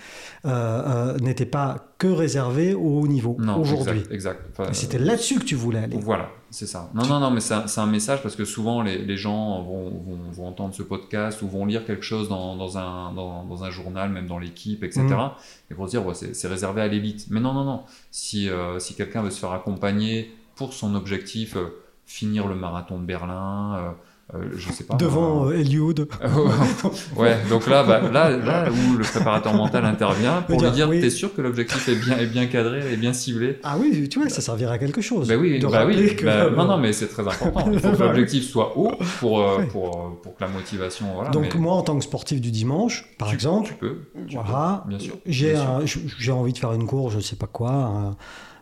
euh, 0.46 1.12
euh, 1.14 1.18
n'était 1.18 1.46
pas 1.46 1.94
que 1.98 2.06
réservé 2.06 2.74
au 2.74 3.00
haut 3.00 3.06
niveau 3.06 3.36
aujourd'hui. 3.58 4.02
exact, 4.10 4.40
C'était 4.72 4.98
là-dessus 4.98 5.38
que 5.38 5.44
tu 5.44 5.54
voulais 5.56 5.80
aller. 5.80 5.98
Voilà, 5.98 6.30
c'est 6.50 6.66
ça. 6.66 6.90
Non, 6.94 7.04
non, 7.06 7.20
non, 7.20 7.30
mais 7.30 7.40
c'est 7.40 7.54
un, 7.80 7.86
message 7.86 8.22
parce 8.22 8.34
que 8.34 8.44
souvent 8.44 8.80
les, 8.82 8.98
les 8.98 9.16
gens 9.16 9.62
vont, 9.62 9.90
vont, 9.90 10.18
vont 10.32 10.46
entendre 10.46 10.74
ce 10.74 10.82
podcast 10.82 11.42
ou 11.42 11.48
vont 11.48 11.66
lire 11.66 11.84
quelque 11.84 12.04
chose 12.04 12.28
dans, 12.28 12.56
dans, 12.56 12.78
un, 12.78 13.12
dans, 13.12 13.44
dans 13.44 13.64
un 13.64 13.70
journal, 13.70 14.10
même 14.10 14.26
dans 14.26 14.38
l'équipe, 14.38 14.82
etc. 14.84 15.02
Mm. 15.02 15.30
Et 15.70 15.74
vont 15.74 15.86
se 15.86 15.90
dire, 15.90 16.06
ouais, 16.06 16.14
c'est 16.14 16.48
réservé 16.48 16.80
à 16.80 16.88
l'élite. 16.88 17.26
Mais 17.30 17.40
non, 17.40 17.52
non, 17.52 17.64
non. 17.64 17.82
Si, 18.10 18.48
euh, 18.48 18.78
si 18.78 18.94
quelqu'un 18.94 19.22
veut 19.22 19.30
se 19.30 19.38
faire 19.40 19.52
accompagner 19.52 20.32
pour 20.54 20.72
son 20.72 20.94
objectif, 20.94 21.56
finir 22.06 22.46
le 22.48 22.54
marathon 22.54 22.98
de 22.98 23.04
Berlin, 23.04 23.94
euh, 24.34 24.44
je 24.56 24.70
sais 24.72 24.84
pas. 24.84 24.94
Devant 24.96 25.46
euh, 25.48 25.52
Eliud. 25.58 26.06
ouais, 27.16 27.36
donc 27.48 27.66
là, 27.66 27.82
bah, 27.82 28.00
là, 28.12 28.30
là 28.30 28.66
où 28.70 28.96
le 28.96 29.02
préparateur 29.04 29.54
mental 29.54 29.84
intervient 29.84 30.42
pour 30.42 30.60
Veut 30.60 30.66
lui 30.66 30.74
dire, 30.74 30.86
dire, 30.86 30.88
oui. 30.90 31.00
t'es 31.00 31.10
sûr 31.10 31.34
que 31.34 31.40
l'objectif 31.40 31.88
est 31.88 31.94
bien, 31.94 32.18
est 32.18 32.26
bien 32.26 32.46
cadré, 32.46 32.80
est 32.92 32.96
bien 32.96 33.12
ciblé? 33.12 33.58
Ah 33.62 33.76
oui, 33.80 34.08
tu 34.08 34.18
vois, 34.18 34.28
ça 34.28 34.40
servira 34.40 34.72
à 34.74 34.78
quelque 34.78 35.00
chose. 35.00 35.28
bah 35.28 35.34
oui, 35.36 35.58
de 35.58 35.66
bah 35.66 35.84
oui. 35.86 36.14
que- 36.16 36.24
bah, 36.24 36.50
non, 36.50 36.66
non, 36.66 36.76
mais 36.78 36.92
c'est 36.92 37.08
très 37.08 37.26
important. 37.26 37.70
Il 37.72 37.78
faut 37.80 37.90
que 37.92 38.02
l'objectif 38.02 38.44
soit 38.44 38.76
haut 38.76 38.92
pour, 39.20 39.40
euh, 39.40 39.58
Ouais. 39.58 39.66
pour, 39.66 39.86
euh, 39.96 40.20
pour 40.22 40.36
que 40.36 40.44
la 40.44 40.48
motivation. 40.50 41.06
Voilà, 41.14 41.30
Donc 41.30 41.54
mais 41.54 41.60
moi, 41.60 41.74
en 41.74 41.82
tant 41.82 41.96
que 41.98 42.04
sportif 42.04 42.40
du 42.40 42.50
dimanche, 42.50 43.06
par 43.18 43.28
tu- 43.28 43.34
exemple, 43.34 43.68
tu 43.68 43.74
peux. 43.74 43.96
tu 44.28 44.36
voilà, 44.36 44.82
peux, 44.84 44.90
bien 44.90 44.98
sûr. 44.98 45.14
j'ai 45.26 46.32
envie 46.32 46.52
de 46.52 46.58
faire 46.58 46.72
une 46.72 46.86
course, 46.86 47.14
je 47.14 47.20
sais 47.20 47.36
pas 47.36 47.46
quoi, 47.46 47.70
un, 47.72 48.16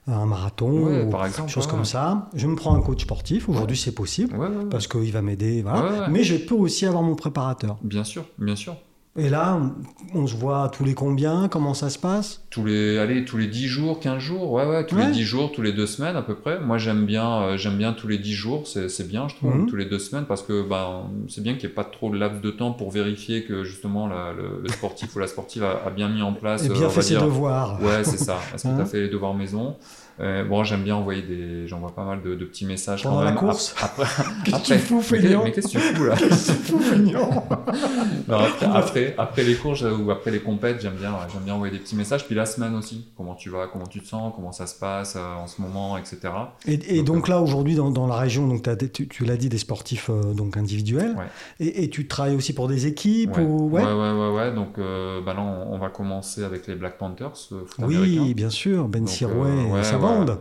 un 0.09 0.27
marathon, 0.27 0.71
Ouais, 0.87 1.05
ou 1.05 1.11
par 1.11 1.27
exemple. 1.27 1.51
chose 1.51 1.65
ouais, 1.67 1.71
comme 1.71 1.85
ça. 1.85 2.29
Je 2.35 2.47
me 2.47 2.55
prends 2.55 2.75
un 2.75 2.81
coach 2.81 3.03
sportif. 3.03 3.49
Aujourd'hui, 3.49 3.77
c'est 3.77 3.93
possible 3.95 4.37
parce 4.71 4.87
qu'il 4.87 5.13
va 5.13 5.23
m'aider. 5.23 5.63
Voilà. 5.63 6.09
Mais 6.09 6.23
je 6.23 6.37
peux 6.37 6.55
aussi 6.55 6.87
avoir 6.87 7.03
mon 7.03 7.15
préparateur. 7.15 7.77
Bien 7.83 8.05
sûr, 8.05 8.25
bien 8.39 8.57
sûr. 8.57 8.77
Et 9.19 9.31
là, 9.31 9.59
on, 10.15 10.27
se 10.27 10.37
voit 10.37 10.69
tous 10.69 10.85
les 10.85 10.93
combien? 10.93 11.49
Comment 11.49 11.73
ça 11.73 11.89
se 11.89 11.99
passe? 11.99 12.43
Tous 12.51 12.65
les, 12.67 12.99
allez, 12.99 13.25
tous 13.25 13.39
les 13.39 13.47
10 13.47 13.67
jours, 13.67 13.99
15 13.99 14.19
jours, 14.19 14.53
ouais, 14.53 14.67
ouais, 14.67 14.85
tous 14.85 14.95
Ouais. 14.97 15.07
les 15.07 15.13
10 15.13 15.23
jours, 15.23 15.53
tous 15.53 15.63
les 15.63 15.73
2 15.73 15.87
semaines 15.87 16.17
à 16.17 16.23
peu 16.23 16.35
près. 16.35 16.61
Moi, 16.61 16.77
j'aime 16.77 17.07
bien, 17.07 17.43
euh, 17.43 17.57
j'aime 17.57 17.79
bien 17.79 17.95
tous 17.95 18.09
les 18.09 18.19
10 18.19 18.35
jours, 18.35 18.65
c'est 18.67 19.09
bien, 19.09 19.27
je 19.29 19.37
trouve, 19.37 19.55
Mhm. 19.57 19.67
tous 19.71 19.77
les 19.77 19.87
2 19.87 19.99
semaines, 19.99 20.27
parce 20.27 20.43
que 20.43 20.69
ben, 20.69 21.05
c'est 21.29 21.43
bien 21.43 21.55
qu'il 21.55 21.67
n'y 21.67 21.73
ait 21.73 21.75
pas 21.75 21.85
trop 21.85 22.11
de 22.11 22.19
laps 22.19 22.43
de 22.43 22.51
temps 22.51 22.73
pour 22.73 22.91
vérifier 22.91 23.45
que 23.45 23.65
justement 23.65 24.07
la- 24.07 24.33
le, 24.35 24.61
le 24.63 24.69
sportif 24.69 25.17
ou 25.17 25.19
la 25.19 25.27
sportive 25.29 25.65
a, 25.65 25.87
a 25.87 25.91
bien 25.91 26.09
mis 26.09 26.21
en 26.23 26.35
place. 26.35 26.65
Et 26.65 26.71
euh, 26.71 26.75
bien 26.75 26.87
on 26.89 26.91
fait 26.91 27.03
ses 27.03 27.15
devoirs. 27.15 27.81
Ouais, 27.83 28.05
c'est 28.05 28.19
ça. 28.19 28.39
Est-ce 28.55 28.65
que 28.65 28.69
tu 28.69 28.75
Hein 28.75 28.81
as 28.81 28.85
fait 28.87 29.01
les 29.01 29.09
devoirs 29.09 29.33
maison? 29.35 29.77
Euh, 30.21 30.45
Bon, 30.45 30.65
j'aime 30.65 30.83
bien 30.83 30.97
envoyer 30.97 31.23
des. 31.23 31.67
J'envoie 31.69 31.95
pas 31.95 32.05
mal 32.05 32.23
de, 32.23 32.35
de 32.35 32.45
petits 32.45 32.65
messages 32.65 33.03
Pendant 33.03 33.17
quand 33.19 33.25
la 33.25 33.33
course 33.33 33.75
Ap- 33.83 33.93
Après, 34.01 34.23
Qu'est-ce 34.45 34.59
que 34.69 34.75
tu 34.75 34.79
fous, 34.79 35.03
Mais 35.13 35.53
qu'est-ce 35.53 35.67
que 35.69 35.73
tu 35.73 35.79
fous 35.95 36.05
là 36.05 36.15
C'est 36.31 36.53
fou, 36.55 36.81
mignon. 36.97 37.31
Non, 38.29 38.37
après, 38.39 38.67
après, 38.67 39.15
après 39.19 39.43
les 39.45 39.55
cours 39.55 39.75
je- 39.75 39.87
ou 39.89 40.11
après 40.11 40.31
les 40.31 40.41
compètes, 40.41 40.81
j'aime 40.81 40.95
bien, 40.95 41.13
j'aime 41.33 41.43
bien 41.43 41.55
envoyer 41.55 41.73
des 41.73 41.79
petits 41.81 41.97
messages. 41.97 42.25
Puis 42.27 42.35
la 42.35 42.47
semaine 42.47 42.75
aussi. 42.75 43.07
Comment 43.17 43.35
tu 43.35 43.51
vas, 43.51 43.67
comment 43.67 43.87
tu 43.87 44.01
te 44.01 44.07
sens, 44.07 44.33
comment 44.35 44.53
ça 44.53 44.67
se 44.67 44.79
passe 44.79 45.17
euh, 45.17 45.35
en 45.43 45.47
ce 45.47 45.61
moment, 45.61 45.97
etc. 45.99 46.19
Et, 46.67 46.99
et 46.99 47.03
donc 47.03 47.29
là, 47.29 47.41
aujourd'hui, 47.41 47.75
dans, 47.75 47.91
dans 47.91 48.07
la 48.07 48.17
région, 48.17 48.47
donc 48.47 48.63
des- 48.69 48.89
tu, 48.91 49.09
tu 49.09 49.25
l'as 49.25 49.37
dit, 49.37 49.49
des 49.49 49.59
sportifs 49.59 50.09
euh, 50.11 50.33
donc 50.33 50.57
individuels. 50.57 51.15
Ouais. 51.17 51.25
Et, 51.61 51.85
et 51.85 51.91
tu 51.91 52.07
travailles 52.07 52.37
aussi 52.37 52.53
pour 52.55 52.69
des 52.69 52.87
équipes 52.87 53.37
Ouais. 53.37 53.43
ou... 53.43 53.69
ouais, 53.71 53.83
ouais, 53.83 53.93
ouais, 54.13 54.31
ouais. 54.31 54.55
Donc 54.55 54.79
euh, 54.79 55.21
bah 55.21 55.35
là, 55.35 55.41
on, 55.43 55.75
on 55.75 55.79
va 55.79 55.89
commencer 55.89 56.43
avec 56.45 56.67
les 56.67 56.75
Black 56.75 56.99
Panthers, 56.99 57.33
euh, 57.53 57.65
Oui, 57.81 57.97
américain. 57.97 58.33
bien 58.35 58.51
sûr, 58.51 58.89
Ben 58.89 59.07
Sirouet 59.07 59.51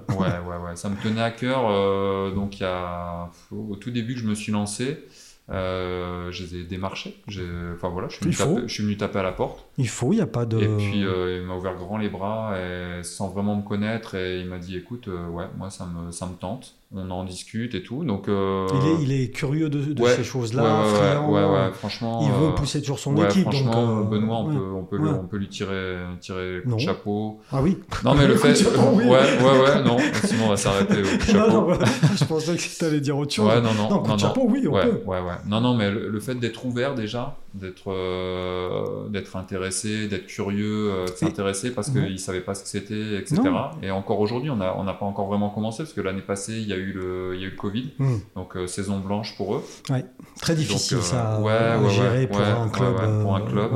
ouais, 0.10 0.16
ouais. 0.18 0.58
Ouais. 0.70 0.76
Ça 0.76 0.90
me 0.90 0.96
tenait 1.02 1.22
à 1.22 1.32
cœur. 1.32 1.62
euh, 1.70 2.32
donc, 2.32 2.60
il 2.60 2.64
y 2.64 2.66
a, 2.66 3.30
au 3.52 3.76
tout 3.76 3.92
début 3.92 4.14
que 4.16 4.20
je 4.22 4.28
me 4.28 4.36
suis 4.36 4.52
lancé, 4.52 5.06
euh, 5.52 6.32
je 6.32 6.44
les 6.44 6.56
ai 6.58 6.64
démarchés. 6.64 7.22
J'ai- 7.28 7.44
Enfin 7.76 7.90
voilà, 7.90 8.08
je 8.10 8.16
suis, 8.16 8.24
venu 8.26 8.36
taper, 8.56 8.68
je 8.68 8.74
suis 8.74 8.84
venu 8.84 8.98
taper 8.98 9.20
à 9.20 9.24
la 9.24 9.32
porte. 9.32 9.66
Il 9.78 9.88
faut, 9.88 10.12
il 10.14 10.16
n'y 10.16 10.22
a 10.22 10.28
pas 10.28 10.46
de... 10.46 10.58
Et 10.60 10.68
puis, 10.78 11.06
euh, 11.06 11.40
il 11.40 11.46
m'a 11.48 11.56
ouvert 11.56 11.76
grand 11.76 11.98
les 11.98 12.10
bras 12.10 12.56
et, 12.58 13.04
sans 13.04 13.30
vraiment 13.30 13.56
me 13.56 13.62
connaître. 13.62 14.16
Et 14.16 14.40
il 14.40 14.48
m'a 14.48 14.58
dit 14.58 14.76
écoute, 14.78 15.08
euh, 15.08 15.28
ouais, 15.28 15.46
moi, 15.58 15.70
ça 15.70 15.86
me, 15.86 16.12
ça 16.12 16.26
me 16.26 16.34
tente. 16.36 16.74
On 16.92 17.10
en 17.10 17.24
discute 17.26 17.76
et 17.76 17.84
tout. 17.84 18.06
Donc, 18.06 18.30
euh, 18.30 18.68
il, 18.74 18.88
est, 18.88 19.04
il 19.04 19.12
est 19.24 19.30
curieux 19.30 19.70
de, 19.70 19.80
de 19.94 20.02
ouais, 20.02 20.16
ces 20.16 20.24
choses-là, 20.24 20.64
ouais, 20.64 20.92
ouais, 20.92 20.96
friand. 20.96 21.30
ouais, 21.32 21.44
ouais, 21.44 21.74
franchement. 21.74 22.20
Il 22.24 22.30
veut 22.32 22.48
euh, 22.50 22.52
pousser 22.52 22.80
toujours 22.80 23.00
son 23.00 23.16
équipe. 23.26 23.42
franchement, 23.44 23.72
donc, 24.02 24.06
euh, 24.06 24.10
Benoît, 24.18 24.38
on, 24.38 24.48
ouais. 24.48 24.56
peut, 24.56 24.72
on, 24.76 24.84
peut, 24.84 25.10
on 25.24 25.28
peut 25.28 25.38
lui 25.38 25.50
tirer, 25.50 25.98
tirer 26.22 26.62
le 26.64 26.78
chapeau. 26.78 27.42
Ah 27.52 27.62
oui 27.62 27.78
Non, 28.06 28.14
mais 28.14 28.28
le 28.28 28.36
fait. 28.36 28.50
de 28.50 28.54
chapeau, 28.56 28.92
oui. 28.94 29.04
Ouais, 29.04 29.10
ouais, 29.10 29.60
ouais, 29.64 29.84
non. 29.84 29.98
Sinon, 30.24 30.46
on 30.46 30.50
va 30.50 30.58
s'arrêter 30.58 31.02
au 31.02 31.06
coup 31.06 31.32
de 31.34 31.34
Non, 31.38 31.46
chapeau. 31.46 31.72
non, 31.72 31.86
je 32.16 32.24
pensais 32.26 32.56
que 32.56 32.62
tu 32.80 32.86
allais 32.86 33.02
dire 33.02 33.18
autre 33.18 33.34
chose. 33.34 33.48
Ouais, 33.48 33.62
non, 33.62 33.74
non. 33.74 33.90
non, 33.90 34.00
coup 34.04 34.14
de 34.14 34.20
chapeau, 34.20 34.46
oui, 34.48 34.66
on 34.68 34.72
peut. 34.74 35.02
ouais, 35.06 35.20
ouais. 35.22 35.36
Non, 35.48 35.60
non, 35.62 35.74
mais 35.74 35.90
le, 35.92 36.08
le 36.10 36.20
fait 36.20 36.36
d'être 36.36 36.66
ouvert 36.66 36.96
déjà, 36.96 37.36
d'être 37.56 37.92
euh, 37.92 39.08
d'être 39.10 39.36
intéressé, 39.36 40.08
d'être 40.08 40.28
curieux, 40.28 40.92
euh, 40.92 41.06
de 41.06 41.12
s'intéresser 41.12 41.72
parce 41.72 41.90
qu'ils 41.90 42.12
ne 42.12 42.18
savaient 42.18 42.42
pas 42.42 42.54
ce 42.54 42.64
que 42.64 42.70
c'était, 42.70 43.16
etc. 43.18 43.42
Non. 43.46 43.70
Et 43.82 43.92
encore 43.92 44.20
aujourd'hui, 44.20 44.50
on 44.50 44.58
n'a 44.58 44.78
on 44.78 44.86
pas 44.86 45.06
encore 45.06 45.28
vraiment 45.28 45.50
commencé 45.50 45.84
parce 45.84 45.94
que 45.94 46.02
l'année 46.02 46.22
passée, 46.22 46.54
il 46.54 46.68
y 46.68 46.74
a 46.74 46.78
eu 46.78 46.92
le, 46.92 47.32
il 47.36 47.42
y 47.42 47.44
a 47.44 47.48
eu 47.48 47.52
le 47.52 47.56
Covid, 47.56 47.94
Hmm. 47.98 48.18
donc 48.36 48.58
euh, 48.58 48.68
saison 48.68 49.00
blanche 49.00 49.38
pour 49.38 49.56
eux. 49.56 49.64
Très 50.42 50.56
difficile 50.56 50.98
Donc, 50.98 51.06
euh, 51.06 51.08
ça 51.08 51.40
ouais, 51.40 51.52
à 51.54 51.80
ouais, 51.80 51.90
gérer 51.90 52.20
ouais, 52.20 52.28
pour, 52.28 52.38
ouais, 52.40 52.46
un 52.46 52.66
ouais, 52.66 52.72
club, 52.72 52.94
ouais, 52.96 53.22
pour 53.24 53.36
un 53.36 53.42
club. 53.42 53.72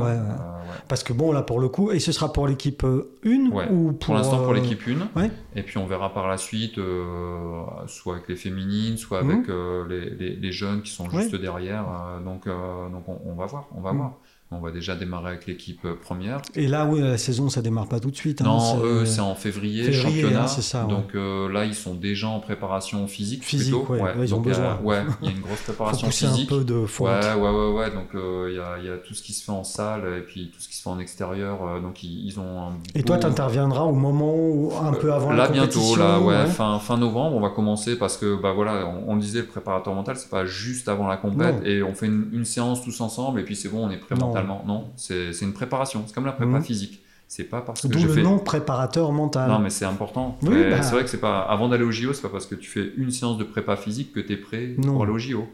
Euh. 0.70 0.78
Parce 0.88 1.02
que 1.02 1.12
bon, 1.12 1.32
là 1.32 1.42
pour 1.42 1.60
le 1.60 1.68
coup, 1.68 1.90
et 1.90 2.00
ce 2.00 2.12
sera 2.12 2.32
pour 2.32 2.46
l'équipe 2.46 2.84
1 2.84 3.50
Ouais. 3.50 3.68
ou 3.70 3.92
Pour 3.92 4.14
l'instant, 4.14 4.38
pour 4.38 4.50
euh, 4.50 4.54
l'équipe 4.54 4.80
1. 4.86 5.20
ouais. 5.20 5.30
Et 5.56 5.62
puis, 5.62 5.78
on 5.78 5.86
verra 5.86 6.12
par 6.14 6.28
la 6.28 6.36
suite, 6.36 6.78
euh, 6.78 7.62
soit 7.86 8.14
avec 8.14 8.28
les 8.28 8.36
féminines, 8.36 8.96
soit 8.96 9.22
Mhm. 9.22 9.30
avec 9.30 9.48
euh, 9.48 9.86
les, 9.88 10.10
les- 10.10 10.36
les 10.36 10.52
jeunes 10.52 10.82
qui 10.82 10.90
sont 10.90 11.08
Ouais. 11.08 11.22
juste 11.22 11.34
derrière. 11.36 11.84
euh, 11.88 12.20
donc, 12.24 12.46
euh, 12.46 12.88
donc 12.88 13.08
on, 13.08 13.18
on 13.26 13.34
va 13.34 13.46
voir. 13.46 13.66
On 13.76 13.80
va 13.80 13.92
Mhm. 13.92 13.98
voir. 13.98 14.12
On 14.52 14.58
va 14.58 14.72
déjà 14.72 14.96
démarrer 14.96 15.28
avec 15.28 15.46
l'équipe 15.46 15.84
euh, 15.84 15.94
première. 15.94 16.42
Et 16.56 16.66
là, 16.66 16.84
oui, 16.84 17.00
la 17.00 17.18
saison, 17.18 17.48
ça 17.48 17.62
démarre 17.62 17.86
pas 17.88 18.00
tout 18.00 18.10
de 18.10 18.16
suite. 18.16 18.40
hein, 18.42 18.46
non, 18.46 18.58
c'est- 18.58 18.84
eux, 18.84 19.06
c'est 19.06 19.20
en 19.20 19.36
février, 19.36 19.84
Février, 19.84 20.22
championnat. 20.22 20.42
hein, 20.42 20.46
c'est 20.48 20.60
ça, 20.62 20.82
ouais. 20.86 20.90
Donc 20.90 21.14
euh, 21.14 21.48
là, 21.52 21.64
ils 21.64 21.74
sont 21.76 21.94
déjà 21.94 22.26
en 22.26 22.40
préparation 22.40 23.06
physique. 23.06 23.44
Physique, 23.44 23.72
plutôt. 23.76 23.92
ouais, 23.92 24.00
ouais, 24.02 24.12
ils 24.24 24.34
ont 24.34 24.38
donc, 24.38 24.46
il 24.46 24.52
y 24.52 24.54
a- 24.56 24.58
besoin. 24.58 24.78
ouais, 24.82 25.02
il 25.22 25.28
y 25.28 25.32
a 25.32 25.36
une 25.36 25.40
grosse 25.42 25.60
préparation 25.60 26.10
physique. 26.10 26.50
un 26.50 26.56
peu 26.56 26.64
de 26.64 26.84
fonte. 26.86 27.06
Ouais, 27.06 27.32
ouais, 27.34 27.48
ouais, 27.50 27.72
ouais. 27.74 27.90
Donc 27.92 28.12
euh, 28.16 28.48
il 28.50 28.56
y, 28.56 28.58
a, 28.58 28.76
il 28.80 28.86
y 28.86 28.88
a 28.90 28.96
tout 28.98 29.14
ce 29.14 29.22
qui 29.22 29.34
se 29.34 29.44
fait 29.44 29.52
en 29.52 29.62
salle 29.62 30.02
et 30.18 30.22
puis 30.22 30.50
tout 30.52 30.60
ce 30.60 30.68
qui 30.68 30.74
se 30.74 30.82
fait 30.82 30.90
en 30.90 30.98
extérieur. 30.98 31.80
donc 31.80 32.02
ils, 32.02 32.26
ils 32.26 32.40
ont 32.40 32.60
un 32.60 32.72
Et 32.96 33.04
toi, 33.04 33.18
tu 33.18 33.26
interviendras 33.26 33.82
au 33.84 33.92
moment 33.94 34.34
où, 34.34 34.72
un 34.82 34.92
peu 34.94 35.12
avant 35.12 35.30
Là 35.30 35.36
la 35.36 35.46
compétition 35.46 35.80
bientôt, 35.94 35.96
là, 36.02 36.18
ouais, 36.18 36.46
Fin, 36.46 36.80
fin 36.80 36.96
novembre, 36.96 37.36
on 37.36 37.40
va 37.40 37.50
commencer 37.50 37.96
parce 37.96 38.16
que 38.16 38.34
bah 38.34 38.52
voilà, 38.52 38.84
on, 39.06 39.16
disait, 39.16 39.42
le 39.42 39.46
préparateur 39.46 39.94
mental, 39.94 40.16
c'est 40.16 40.28
pas 40.28 40.44
juste 40.44 40.88
avant 40.88 41.06
la 41.06 41.18
compète 41.18 41.64
et 41.64 41.84
on 41.84 41.94
fait 41.94 42.06
une, 42.06 42.28
une 42.32 42.44
séance 42.44 42.82
tous 42.82 43.00
ensemble 43.00 43.38
et 43.38 43.44
puis 43.44 43.54
c'est 43.54 43.68
bon, 43.68 43.86
on 43.86 43.90
est 43.92 43.96
prêt 43.98 44.16
Non. 44.16 44.39
Mentalement. 44.42 44.64
Non, 44.66 44.90
c'est 44.96 45.30
une 45.42 45.52
préparation, 45.52 46.02
c'est 46.06 46.14
comme 46.14 46.26
la 46.26 46.32
prépa 46.32 46.58
Mhm. 46.58 46.62
physique. 46.64 47.02
C'est 47.28 47.44
pas 47.44 47.60
parce 47.60 47.82
que 47.82 47.86
D'où 47.86 48.04
le 48.12 48.22
nom 48.22 48.38
préparateur 48.40 49.12
mental. 49.12 49.48
Non, 49.48 49.60
mais 49.60 49.70
c'est 49.70 49.84
important. 49.84 50.36
Oui, 50.42 50.64
bah. 50.68 50.82
C'est 50.82 50.92
vrai 50.92 51.04
que 51.04 51.08
c'est 51.10 51.20
pas 51.20 51.38
avant 51.42 51.68
d'aller 51.68 51.84
au 51.84 51.92
JO, 51.92 52.12
c'est 52.12 52.22
pas 52.22 52.28
parce 52.28 52.46
que 52.46 52.56
tu 52.56 52.68
fais 52.68 52.90
une 52.96 53.12
séance 53.12 53.38
de 53.38 53.44
prépa 53.44 53.76
physique 53.76 54.12
que 54.12 54.18
tu 54.18 54.32
es 54.32 54.36
prêt 54.36 54.74
Non. 54.78 54.94
pour 54.94 55.04
aller 55.04 55.12
au 55.12 55.18
JO. 55.18 55.44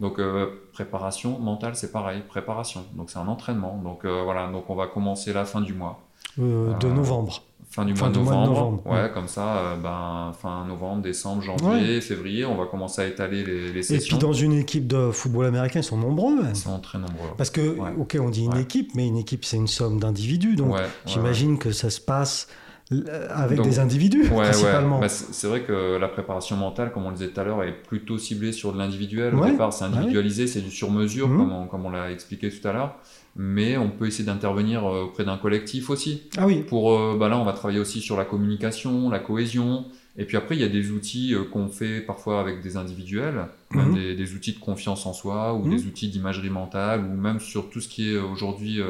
Donc 0.00 0.18
euh, 0.18 0.46
préparation 0.74 1.38
mentale, 1.38 1.74
c'est 1.74 1.90
pareil, 1.90 2.22
préparation. 2.28 2.84
Donc 2.96 3.08
c'est 3.08 3.18
un 3.18 3.28
entraînement. 3.28 3.80
Donc 3.82 4.04
euh, 4.04 4.22
voilà, 4.24 4.46
donc 4.48 4.68
on 4.68 4.74
va 4.74 4.88
commencer 4.88 5.32
la 5.32 5.44
fin 5.46 5.60
du 5.62 5.72
mois. 5.72 6.00
euh, 6.38 6.72
de 6.78 6.88
novembre. 6.88 7.42
Fin 7.72 7.86
du 7.86 7.94
mois, 7.94 8.10
de, 8.10 8.18
novembre. 8.18 8.82
Ouais, 8.84 9.10
comme 9.14 9.28
ça, 9.28 9.78
ben, 9.82 10.32
fin 10.40 10.66
novembre, 10.66 11.00
décembre, 11.00 11.40
janvier, 11.40 12.02
février, 12.02 12.44
on 12.44 12.54
va 12.54 12.66
commencer 12.66 13.00
à 13.00 13.06
étaler 13.06 13.44
les, 13.44 13.82
sessions. 13.82 14.16
Et 14.16 14.18
puis 14.18 14.18
dans 14.18 14.34
une 14.34 14.52
équipe 14.52 14.86
de 14.86 15.10
football 15.10 15.46
américain, 15.46 15.80
ils 15.80 15.84
sont 15.84 15.96
nombreux. 15.96 16.36
Ils 16.50 16.54
sont 16.54 16.78
très 16.80 16.98
nombreux. 16.98 17.30
Parce 17.38 17.48
que, 17.48 17.78
ok, 17.98 18.18
on 18.20 18.28
dit 18.28 18.44
une 18.44 18.58
équipe, 18.58 18.90
mais 18.94 19.06
une 19.06 19.16
équipe, 19.16 19.46
c'est 19.46 19.56
une 19.56 19.68
somme 19.68 19.98
d'individus. 19.98 20.54
Donc 20.54 20.76
j'imagine 21.06 21.58
que 21.58 21.72
ça 21.72 21.88
se 21.88 22.00
passe 22.00 22.48
avec 23.30 23.60
des 23.62 23.78
individus 23.78 24.28
principalement. 24.28 25.00
Bah, 25.00 25.08
c'est 25.08 25.46
vrai 25.46 25.62
que 25.62 25.96
la 25.96 26.08
préparation 26.08 26.56
mentale, 26.56 26.92
comme 26.92 27.06
on 27.06 27.10
le 27.10 27.16
disait 27.16 27.30
tout 27.30 27.40
à 27.40 27.44
l'heure, 27.44 27.62
est 27.62 27.72
plutôt 27.72 28.18
ciblée 28.18 28.52
sur 28.52 28.72
de 28.72 28.78
l'individuel. 28.78 29.34
Au 29.34 29.44
départ, 29.44 29.72
c'est 29.72 29.84
individualisé, 29.84 30.46
c'est 30.46 30.60
du 30.60 30.70
sur-mesure, 30.70 31.28
mmh. 31.28 31.36
comme 31.36 31.52
on, 31.52 31.66
comme 31.66 31.86
on 31.86 31.90
l'a 31.90 32.10
expliqué 32.10 32.50
tout 32.50 32.66
à 32.66 32.72
l'heure. 32.72 32.96
Mais 33.36 33.76
on 33.78 33.88
peut 33.88 34.06
essayer 34.06 34.24
d'intervenir 34.24 34.84
euh, 34.84 35.04
auprès 35.04 35.24
d'un 35.24 35.38
collectif 35.38 35.88
aussi. 35.90 36.22
Ah 36.36 36.46
oui. 36.46 36.62
Pour, 36.62 36.92
euh, 36.92 37.16
bah 37.18 37.28
là, 37.28 37.38
on 37.38 37.44
va 37.44 37.52
travailler 37.52 37.80
aussi 37.80 38.00
sur 38.00 38.16
la 38.16 38.24
communication, 38.24 39.08
la 39.08 39.20
cohésion. 39.20 39.86
Et 40.18 40.26
puis 40.26 40.36
après, 40.36 40.54
il 40.54 40.60
y 40.60 40.64
a 40.64 40.68
des 40.68 40.90
outils 40.90 41.34
euh, 41.34 41.44
qu'on 41.44 41.68
fait 41.68 42.00
parfois 42.00 42.40
avec 42.40 42.60
des 42.60 42.76
individuels, 42.76 43.46
même 43.70 43.92
mmh. 43.92 44.16
des, 44.16 44.34
outils 44.34 44.52
de 44.52 44.58
confiance 44.58 45.06
en 45.06 45.14
soi, 45.14 45.54
ou 45.54 45.64
mmh. 45.64 45.70
des 45.70 45.86
outils 45.86 46.08
d'imagerie 46.08 46.50
mentale, 46.50 47.00
ou 47.00 47.16
même 47.16 47.40
sur 47.40 47.70
tout 47.70 47.80
ce 47.80 47.88
qui 47.88 48.12
est 48.12 48.18
aujourd'hui 48.18 48.80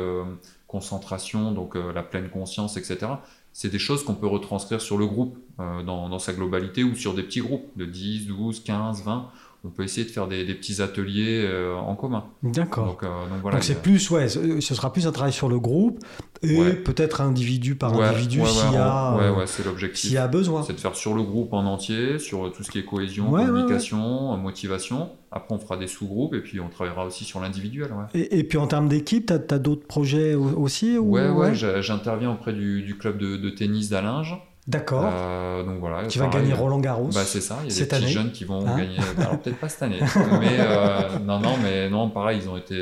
concentration, 0.66 1.52
donc 1.52 1.76
la 1.76 2.02
pleine 2.02 2.28
conscience, 2.30 2.76
etc 2.76 3.12
c'est 3.52 3.68
des 3.68 3.78
choses 3.78 4.02
qu'on 4.04 4.14
peut 4.14 4.26
retranscrire 4.26 4.80
sur 4.80 4.96
le 4.96 5.06
groupe 5.06 5.36
dans, 5.58 6.18
sa 6.18 6.32
globalité 6.32 6.82
ou 6.84 6.94
sur 6.94 7.14
des 7.14 7.22
petits 7.22 7.40
groupes 7.40 7.68
de 7.76 7.84
10, 7.84 8.26
12, 8.26 8.64
15, 8.64 9.04
20. 9.04 9.30
On 9.64 9.70
peut 9.70 9.84
essayer 9.84 10.04
de 10.04 10.10
faire 10.10 10.26
des, 10.26 10.44
petits 10.54 10.82
ateliers 10.82 11.44
euh, 11.46 11.76
en 11.76 11.94
commun. 11.94 12.24
D'accord. 12.42 12.86
Donc, 12.86 13.04
euh, 13.04 13.58
c'est 13.60 13.80
plus, 13.80 14.10
ouais, 14.10 14.28
ce 14.28 14.60
sera 14.60 14.92
plus 14.92 15.06
un 15.06 15.12
travail 15.12 15.32
sur 15.32 15.48
le 15.48 15.60
groupe 15.60 16.04
et 16.42 16.72
peut-être 16.72 17.20
individu 17.20 17.76
par 17.76 17.94
individu 17.94 18.44
s'il 18.44 18.72
y 18.72 18.76
a, 18.76 19.16
c'est 19.46 19.64
l'objectif. 19.64 20.00
S'il 20.00 20.14
y 20.14 20.18
a 20.18 20.26
besoin. 20.26 20.64
C'est 20.64 20.72
de 20.72 20.80
faire 20.80 20.96
sur 20.96 21.14
le 21.14 21.22
groupe 21.22 21.52
en 21.52 21.64
entier, 21.64 22.18
sur 22.18 22.52
tout 22.52 22.64
ce 22.64 22.72
qui 22.72 22.80
est 22.80 22.84
cohésion, 22.84 23.30
communication, 23.30 24.36
motivation. 24.36 25.10
Après, 25.30 25.54
on 25.54 25.58
fera 25.58 25.76
des 25.76 25.86
sous-groupes 25.86 26.34
et 26.34 26.40
puis 26.40 26.58
on 26.60 26.68
travaillera 26.68 27.06
aussi 27.06 27.24
sur 27.24 27.40
l'individuel. 27.40 27.88
Et, 28.14 28.42
puis 28.44 28.58
en 28.58 28.66
termes 28.66 28.88
d'équipe, 28.88 29.26
tu 29.26 29.54
as, 29.54 29.58
d'autres 29.58 29.86
projets 29.86 30.34
aussi 30.34 30.98
ou... 30.98 31.12
Ouais, 31.12 31.30
ouais, 31.30 31.54
j'interviens 31.54 32.32
auprès 32.32 32.52
du, 32.52 32.96
club 32.98 33.16
de, 33.16 33.36
de 33.36 33.50
tennis 33.50 33.88
d'Alinge. 33.88 34.36
D'accord. 34.68 35.10
Euh, 35.12 35.64
donc 35.64 35.80
voilà. 35.80 36.06
Tu 36.06 36.20
vas 36.20 36.28
gagner 36.28 36.52
Roland 36.52 36.78
Garros. 36.78 37.08
Bah 37.12 37.24
c'est 37.24 37.40
ça. 37.40 37.58
Il 37.64 37.72
y 37.72 37.76
a 37.76 37.80
des 37.80 37.86
petits 37.86 38.12
jeunes 38.12 38.30
qui 38.30 38.44
vont 38.44 38.64
hein 38.64 38.78
gagner. 38.78 38.96
Alors 39.18 39.40
peut-être 39.40 39.58
pas 39.58 39.68
cette 39.68 39.82
année, 39.82 39.98
mais 40.40 40.56
euh, 40.60 41.18
non 41.18 41.40
non 41.40 41.56
mais 41.60 41.90
non 41.90 42.08
pareil 42.10 42.38
ils 42.40 42.48
ont 42.48 42.56
été 42.56 42.76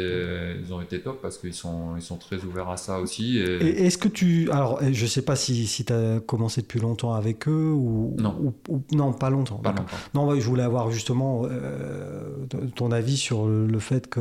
ils 0.63 0.75
ont 0.75 0.83
été 0.83 1.01
top 1.01 1.23
parce 1.23 1.39
qu'ils 1.39 1.55
sont 1.55 1.97
ils 1.97 2.03
sont 2.03 2.19
très 2.19 2.45
ouverts 2.45 2.69
à 2.69 2.77
ça 2.77 3.01
aussi. 3.01 3.39
Et, 3.39 3.87
est-ce 3.87 3.97
que 3.97 4.09
tu 4.09 4.51
alors 4.51 4.79
je 4.93 5.07
sais 5.07 5.23
pas 5.23 5.37
si 5.37 5.67
si 5.67 5.87
tu 5.87 5.93
as 5.95 6.21
commencé 6.21 6.61
depuis 6.61 6.81
longtemps 6.81 7.15
avec 7.15 7.49
eux 7.49 7.73
ou 7.73 8.15
non 8.19 8.55
ou, 8.69 8.83
non 8.93 9.15
pas 9.15 9.31
longtemps. 9.31 9.57
Pas 9.57 9.71
longtemps. 9.71 9.97
Non 10.13 10.39
je 10.39 10.47
voulais 10.47 10.63
avoir 10.63 10.91
justement 10.91 11.45
euh, 11.47 12.47
ton 12.75 12.93
avis 12.93 13.17
sur 13.17 13.47
le, 13.47 13.79
fait 13.79 14.09
que 14.09 14.21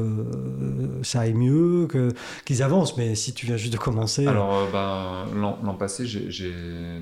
ça 1.03 1.21
aille 1.21 1.33
mieux 1.33 1.87
que 1.87 2.13
qu'ils 2.45 2.63
avancent 2.63 2.95
mais 2.95 3.15
si 3.15 3.33
tu 3.33 3.45
viens 3.45 3.57
juste 3.57 3.73
de 3.73 3.77
commencer. 3.77 4.25
Alors 4.27 4.65
ben 4.71 5.25
l'an 5.35 5.73
passé 5.73 6.05
j'ai 6.05 6.53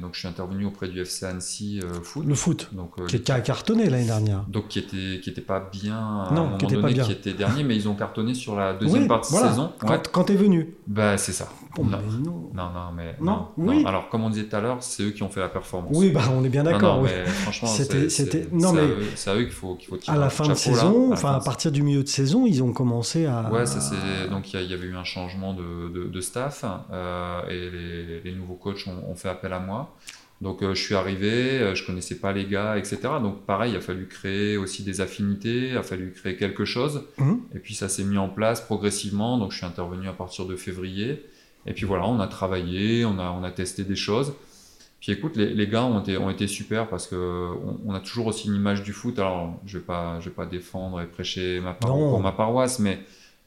donc 0.02 0.16
je 0.16 0.20
suis 0.20 0.28
intervenu 0.28 0.47
venu 0.50 0.66
auprès 0.66 0.88
du 0.88 1.02
FC 1.02 1.26
Annecy 1.26 1.80
euh, 1.84 2.02
Foot. 2.02 2.26
Le 2.26 2.36
foot, 2.36 2.70
donc, 2.74 2.92
euh, 3.00 3.06
qui 3.06 3.32
à 3.32 3.40
cartonné 3.42 3.90
l'année 3.90 4.06
dernière. 4.06 4.46
Donc 4.48 4.68
qui 4.68 4.80
était, 4.80 5.20
qui 5.22 5.30
était 5.30 5.42
pas 5.42 5.60
bien 5.60 5.98
à 5.98 6.34
non, 6.34 6.54
un 6.54 6.58
qui 6.58 6.66
était 6.66 6.76
donné, 6.76 6.88
pas 6.88 6.94
bien. 6.94 7.04
qui 7.04 7.12
était 7.12 7.34
dernier, 7.34 7.64
mais 7.64 7.76
ils 7.76 7.88
ont 7.88 7.96
cartonné 7.96 8.34
sur 8.34 8.56
la 8.56 8.74
deuxième 8.74 9.08
partie 9.08 9.34
de 9.34 9.40
saison. 9.40 9.72
Quand, 9.80 10.08
quand 10.12 10.24
tu 10.26 10.34
es 10.34 10.36
venu. 10.36 10.76
Bah 10.88 11.18
c'est 11.18 11.32
ça. 11.32 11.50
non. 11.78 11.86
non. 11.86 12.52
non, 12.54 12.92
mais 12.96 13.16
non? 13.22 13.48
Oui. 13.58 13.84
Alors 13.86 14.10
comme 14.10 14.24
on 14.24 14.30
disait 14.30 14.46
tout 14.46 14.56
à 14.56 14.62
l'heure, 14.62 14.78
c'est 14.82 15.04
eux 15.04 15.12
qui 15.12 15.24
ont 15.24 15.30
fait 15.30 15.40
la 15.40 15.50
performance. 15.50 15.92
Oui, 15.94 16.12
bah 16.12 16.22
on 16.34 16.44
est 16.44 16.50
bien 16.50 16.64
d'accord. 16.64 17.02
mais 17.02 17.26
franchement, 17.26 17.68
c'était, 17.68 18.48
non 18.52 18.74
mais 18.74 18.88
c'est 19.16 19.30
à 19.30 19.36
eux 19.36 19.44
qu'il 19.44 19.52
faut, 19.52 19.76
qu'il 19.76 19.88
faut 19.88 19.98
tirer. 19.98 20.16
À 20.16 20.20
la 20.20 20.30
fin 20.30 20.48
de 20.48 20.54
saison, 20.54 21.12
enfin 21.12 21.34
à 21.34 21.40
partir 21.40 21.72
du 21.72 21.84
milieu 21.84 22.04
de 22.04 22.08
saison, 22.08 22.46
ils 22.46 22.64
ont 22.64 22.74
commencé 22.74 23.26
à. 23.26 23.52
Ouais, 23.52 23.66
ça 23.66 23.80
c'est 23.80 24.30
donc 24.30 24.54
il 24.54 24.62
y, 24.62 24.74
avait 24.74 24.88
eu 24.88 24.96
un 24.96 25.04
changement 25.04 25.54
de, 25.54 26.22
staff 26.22 26.66
euh, 26.92 27.42
et 27.50 28.24
les, 28.24 28.36
nouveaux 28.36 28.56
coachs 28.56 28.88
ont 28.88 29.16
fait 29.16 29.30
appel 29.30 29.54
à 29.54 29.60
moi. 29.60 29.96
Donc 30.42 30.62
euh, 30.62 30.76
je 30.76 30.82
suis 30.82 30.94
arrivé, 30.94 31.60
euh, 31.60 31.74
je 31.74 31.86
connaissais 31.86 32.20
pas 32.20 32.32
les 32.32 32.46
gars, 32.46 32.78
etc. 32.78 33.00
Donc 33.22 33.46
pareil, 33.46 33.72
il 33.72 33.78
a 33.78 33.82
fallu 33.82 34.08
créer 34.08 34.58
aussi 34.58 34.84
des 34.84 35.02
affinités, 35.02 35.70
il 35.70 35.78
a 35.78 35.84
fallu 35.84 36.12
créer 36.12 36.36
quelque 36.38 36.66
chose. 36.66 37.06
Mhm. 37.18 37.42
Et 37.56 37.60
puis 37.60 37.74
ça 37.74 37.90
s'est 37.90 38.04
mis 38.04 38.18
en 38.18 38.30
place 38.30 38.62
progressivement. 38.62 39.38
Donc 39.38 39.52
je 39.52 39.58
suis 39.58 39.66
intervenu 39.66 40.08
à 40.08 40.14
partir 40.14 40.46
de 40.46 40.56
février. 40.56 41.26
Et 41.66 41.74
puis 41.74 41.86
voilà, 41.86 42.06
on 42.06 42.20
a 42.20 42.28
travaillé, 42.28 43.04
on 43.06 43.18
a, 43.20 43.32
on 43.32 43.44
a 43.44 43.52
testé 43.52 43.84
des 43.84 43.96
choses. 43.96 44.34
Puis 45.00 45.12
écoute, 45.12 45.36
les, 45.38 45.54
les 45.54 45.68
gars 45.68 45.86
ont 45.86 46.00
été, 46.00 46.18
ont 46.18 46.30
été 46.30 46.48
super 46.48 46.88
parce 46.88 47.08
que 47.08 47.50
on, 47.86 47.94
a 47.94 48.00
toujours 48.00 48.28
aussi 48.28 48.48
une 48.48 48.56
image 48.56 48.84
du 48.84 48.94
foot. 48.94 49.18
Alors 49.20 49.60
je 49.66 49.80
vais 49.80 49.84
pas, 49.84 50.20
je 50.20 50.30
vais 50.30 50.36
pas 50.36 50.46
défendre 50.46 51.02
et 51.02 51.08
prêcher 51.08 51.60
ma 51.62 51.74
pour 51.74 52.20
ma 52.20 52.32
paroisse, 52.32 52.80
mais 52.80 53.00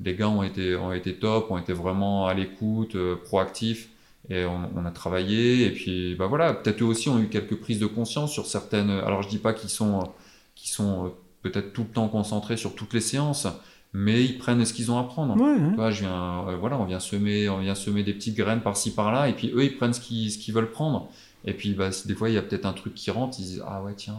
les 0.02 0.14
gars 0.14 0.28
ont 0.28 0.42
été, 0.42 0.74
ont 0.76 0.92
été 0.92 1.14
top, 1.14 1.50
ont 1.50 1.58
été 1.58 1.72
vraiment 1.72 2.26
à 2.26 2.34
l'écoute, 2.34 2.96
euh, 2.96 3.16
proactifs. 3.16 3.89
Et 4.30 4.44
on, 4.44 4.86
a 4.86 4.90
travaillé, 4.92 5.66
et 5.66 5.70
puis 5.70 6.14
bah 6.14 6.28
voilà, 6.28 6.54
peut-être 6.54 6.82
eux 6.82 6.86
aussi 6.86 7.08
ont 7.08 7.18
eu 7.18 7.26
quelques 7.26 7.56
prises 7.56 7.80
de 7.80 7.86
conscience 7.86 8.32
sur 8.32 8.46
certaines. 8.46 8.88
Alors 8.88 9.22
je 9.22 9.28
dis 9.28 9.38
pas 9.38 9.52
qu'ils 9.52 9.70
sont, 9.70 10.08
qu'ils 10.54 10.70
sont 10.70 11.06
euh, 11.06 11.08
peut-être 11.42 11.72
tout 11.72 11.82
le 11.82 11.88
temps 11.88 12.06
concentrés 12.06 12.56
sur 12.56 12.76
toutes 12.76 12.94
les 12.94 13.00
séances, 13.00 13.48
mais 13.92 14.24
ils 14.24 14.38
prennent 14.38 14.64
ce 14.64 14.72
qu'ils 14.72 14.92
ont 14.92 14.98
à 14.98 15.02
prendre. 15.02 15.36
Ouais, 15.76 15.90
je 15.90 16.02
viens, 16.02 16.48
euh, 16.48 16.56
voilà, 16.56 16.78
on 16.78 16.84
vient 16.84 17.00
semer, 17.00 17.48
on 17.48 17.58
vient 17.58 17.74
semer 17.74 18.04
des 18.04 18.14
petites 18.14 18.36
graines 18.36 18.60
par-ci 18.60 18.94
par-là, 18.94 19.28
et 19.28 19.32
puis 19.32 19.50
eux 19.52 19.64
ils 19.64 19.76
prennent 19.76 19.94
ce 19.94 20.00
qu'ils, 20.00 20.30
qu'ils 20.38 20.54
veulent 20.54 20.70
prendre. 20.70 21.10
Et 21.44 21.52
puis 21.52 21.72
bah, 21.74 21.90
des 22.04 22.14
fois 22.14 22.28
il 22.28 22.36
y 22.36 22.38
a 22.38 22.42
peut-être 22.42 22.66
un 22.66 22.72
truc 22.72 22.94
qui 22.94 23.10
rentre, 23.10 23.36
ils 23.40 23.46
disent 23.46 23.64
ah 23.66 23.82
ouais 23.82 23.94
tiens, 23.96 24.18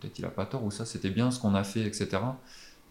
peut-être 0.00 0.18
il 0.18 0.24
a 0.26 0.28
pas 0.28 0.44
tort 0.44 0.64
ou 0.64 0.70
ça 0.70 0.84
c'était 0.84 1.08
bien 1.08 1.30
ce 1.30 1.40
qu'on 1.40 1.54
a 1.54 1.64
fait, 1.64 1.86
etc. 1.86 2.18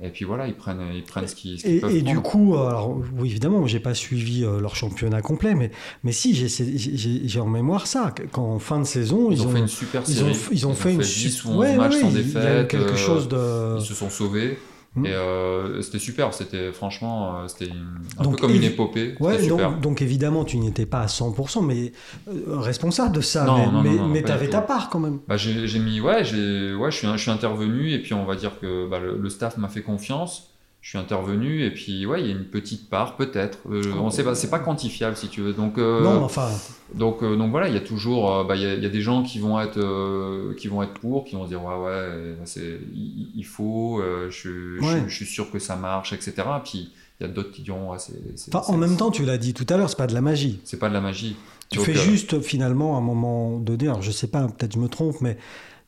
Et 0.01 0.09
puis 0.09 0.25
voilà, 0.25 0.47
ils 0.47 0.53
prennent, 0.53 0.91
ils 0.93 1.03
prennent 1.03 1.27
ce 1.27 1.35
qu'ils 1.35 1.65
et, 1.65 1.79
peuvent 1.79 1.95
Et 1.95 2.01
du 2.01 2.19
coup, 2.19 2.57
alors 2.57 2.97
oui, 3.17 3.29
évidemment, 3.29 3.65
j'ai 3.65 3.79
pas 3.79 3.93
suivi 3.93 4.43
euh, 4.43 4.59
leur 4.59 4.75
championnat 4.75 5.21
complet, 5.21 5.55
mais, 5.55 5.71
mais 6.03 6.11
si, 6.11 6.33
j'ai 6.35 7.39
en 7.39 7.47
mémoire 7.47 7.87
ça, 7.87 8.13
qu'en 8.33 8.59
fin 8.59 8.79
de 8.79 8.83
saison, 8.83 9.31
ils, 9.31 9.41
ont, 9.43 9.49
fait 9.49 9.59
une 9.59 9.67
super 9.69 10.05
série. 10.05 10.37
Ils 10.51 10.67
ont, 10.67 10.73
fait, 10.73 10.93
une 10.93 10.99
10 10.99 11.45
ou 11.45 11.49
11 11.61 11.75
matchs 11.77 11.95
sans 11.95 12.11
défaite. 12.11 12.67
quelque 12.67 12.91
euh, 12.91 12.95
chose 12.97 13.29
de... 13.29 13.77
Ils 13.79 13.85
se 13.85 13.93
sont 13.93 14.09
sauvés. 14.09 14.57
Mm. 14.95 15.05
Et 15.05 15.13
euh, 15.13 15.81
c'était 15.81 15.99
super, 15.99 16.33
c'était 16.33 16.71
franchement, 16.71 17.39
euh, 17.39 17.47
c'était 17.47 17.69
un 18.17 18.23
peu 18.23 18.37
comme 18.37 18.55
une 18.55 18.63
épopée. 18.63 19.15
Ouais, 19.19 19.45
donc, 19.47 19.81
donc, 19.81 20.01
évidemment, 20.01 20.45
tu 20.45 20.57
n'étais 20.57 20.85
pas 20.85 21.01
à 21.01 21.05
100%, 21.07 21.65
mais 21.65 21.91
euh, 22.29 22.59
responsable 22.59 23.13
de 23.13 23.21
ça. 23.21 23.45
mais, 23.83 24.23
tu 24.23 24.31
avais 24.31 24.49
ta 24.49 24.61
part 24.61 24.89
quand 24.89 24.99
même. 24.99 25.19
Bah, 25.27 25.35
j'ai 25.37 25.79
mis, 25.79 25.99
ouais, 25.99 26.17
ouais 26.17 26.23
je, 26.23 26.97
suis, 26.97 27.07
je 27.07 27.17
suis 27.17 27.31
intervenu 27.31 27.91
et 27.91 27.99
puis 27.99 28.13
on 28.13 28.25
va 28.25 28.35
dire 28.35 28.59
que 28.59 28.87
bah, 28.89 28.99
le, 28.99 29.29
staff 29.29 29.57
m'a 29.57 29.67
fait 29.67 29.81
confiance. 29.81 30.54
Je 30.85 30.89
suis 30.89 30.99
intervenu 30.99 31.65
et 31.65 31.71
puis 31.71 32.05
ouais, 32.05 32.21
il 32.21 32.27
y 32.27 32.29
a 32.29 32.35
une 32.35 32.45
petite 32.45 32.91
part 32.91 33.15
peut-être. 33.15 33.57
on 33.67 34.11
sait 34.11 34.23
pas, 34.23 34.35
c'est 34.35 34.51
pas 34.51 34.59
quantifiable 34.59 35.17
si 35.17 35.29
tu 35.29 35.41
veux. 35.41 35.53
Donc 35.53 35.77
non, 35.77 36.23
enfin. 36.23 36.47
Donc, 36.93 37.23
euh, 37.23 37.35
donc 37.35 37.49
voilà, 37.49 37.69
il 37.69 37.73
y 37.73 37.77
a 37.77 37.81
toujours, 37.81 38.31
euh, 38.31 38.43
bah, 38.43 38.55
il, 38.55 38.61
y 38.61 38.85
a, 38.85 38.89
des 38.89 39.01
gens 39.01 39.23
qui 39.23 39.39
vont 39.39 39.59
être, 39.59 39.79
euh, 39.79 40.53
qui 40.53 40.67
vont 40.67 40.83
être 40.83 40.93
pour, 40.93 41.25
qui 41.25 41.35
vont 41.35 41.45
dire 41.45 41.63
ouais 41.63 41.75
ouais, 41.75 42.35
c'est, 42.45 42.79
il, 42.93 43.43
faut, 43.43 43.99
je, 44.29 44.77
je, 44.79 45.15
suis 45.15 45.25
sûr 45.25 45.49
que 45.49 45.57
ça 45.57 45.75
marche, 45.75 46.13
etc. 46.13 46.33
Puis 46.63 46.91
il 47.19 47.25
y 47.25 47.29
a 47.29 47.33
d'autres 47.33 47.51
qui 47.51 47.63
diront 47.63 47.93
ouais, 47.93 47.97
c'est, 47.97 48.53
en 48.53 48.77
même 48.77 48.95
temps, 48.95 49.09
tu 49.09 49.25
l'as 49.25 49.39
dit 49.39 49.55
tout 49.55 49.65
à 49.69 49.77
l'heure, 49.77 49.89
c'est 49.89 49.97
pas 49.97 50.05
de 50.05 50.13
la 50.13 50.21
magie. 50.21 50.59
C'est 50.65 50.77
pas 50.77 50.89
de 50.89 50.93
la 50.93 51.01
magie. 51.01 51.35
Tu 51.71 51.79
fais 51.79 51.95
juste 51.95 52.41
finalement 52.41 52.93
à 52.93 52.99
un 52.99 53.03
moment 53.03 53.57
donné, 53.57 53.87
alors 53.87 54.03
je 54.03 54.11
sais 54.11 54.27
pas, 54.27 54.47
peut-être 54.47 54.75
je 54.75 54.79
me 54.79 54.87
trompe, 54.87 55.19
mais 55.21 55.39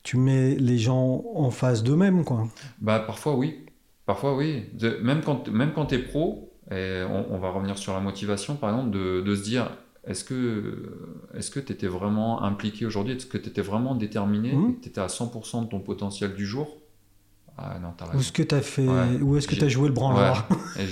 tu 0.01 0.17
mets 0.17 0.55
les 0.55 0.79
gens 0.79 1.23
en 1.35 1.51
face 1.51 1.83
d'eux-mêmes, 1.83 2.23
quoi. 2.23 2.47
Bah 2.81 2.99
parfois 2.99 3.35
oui, 3.35 3.59
parfois 4.07 4.35
oui. 4.35 4.65
même 5.03 5.21
quand 5.21 5.47
même 5.49 5.73
quand 5.73 5.85
t'es 5.85 5.99
pro, 5.99 6.51
et 6.71 7.03
on, 7.07 7.35
on, 7.35 7.37
va 7.37 7.51
revenir 7.51 7.77
sur 7.77 7.93
la 7.93 7.99
motivation 7.99 8.55
par 8.55 8.71
exemple, 8.71 8.89
de, 8.89 9.21
de 9.21 9.35
se 9.35 9.43
dire 9.43 9.69
est-ce 10.07 10.23
que 10.23 10.73
est-ce 11.35 11.51
que 11.51 11.59
tu 11.59 11.73
étais 11.73 11.87
vraiment 11.87 12.41
impliqué 12.41 12.85
aujourd'hui? 12.85 13.15
Est-ce 13.15 13.27
que 13.27 13.37
tu 13.37 13.49
étais 13.49 13.61
vraiment 13.61 13.93
déterminé? 13.93 14.53
Mmh. 14.53 14.79
Tu 14.81 14.89
étais 14.89 15.01
à 15.01 15.07
100% 15.07 15.65
de 15.65 15.69
ton 15.69 15.79
potentiel 15.79 16.33
du 16.33 16.45
jour? 16.45 16.77
Ah 17.59 17.79
non, 17.79 17.93
Où 18.13 18.19
est-ce 18.19 18.31
que 18.31 18.43
tu 18.43 18.53
as 18.53 18.61
fait 18.61 18.87
Où 18.87 19.35
est-ce 19.35 19.47
que 19.47 19.55
tu 19.55 19.63
as 19.63 19.69
joué 19.69 19.87
le 19.87 19.93
branleur? 19.93 20.47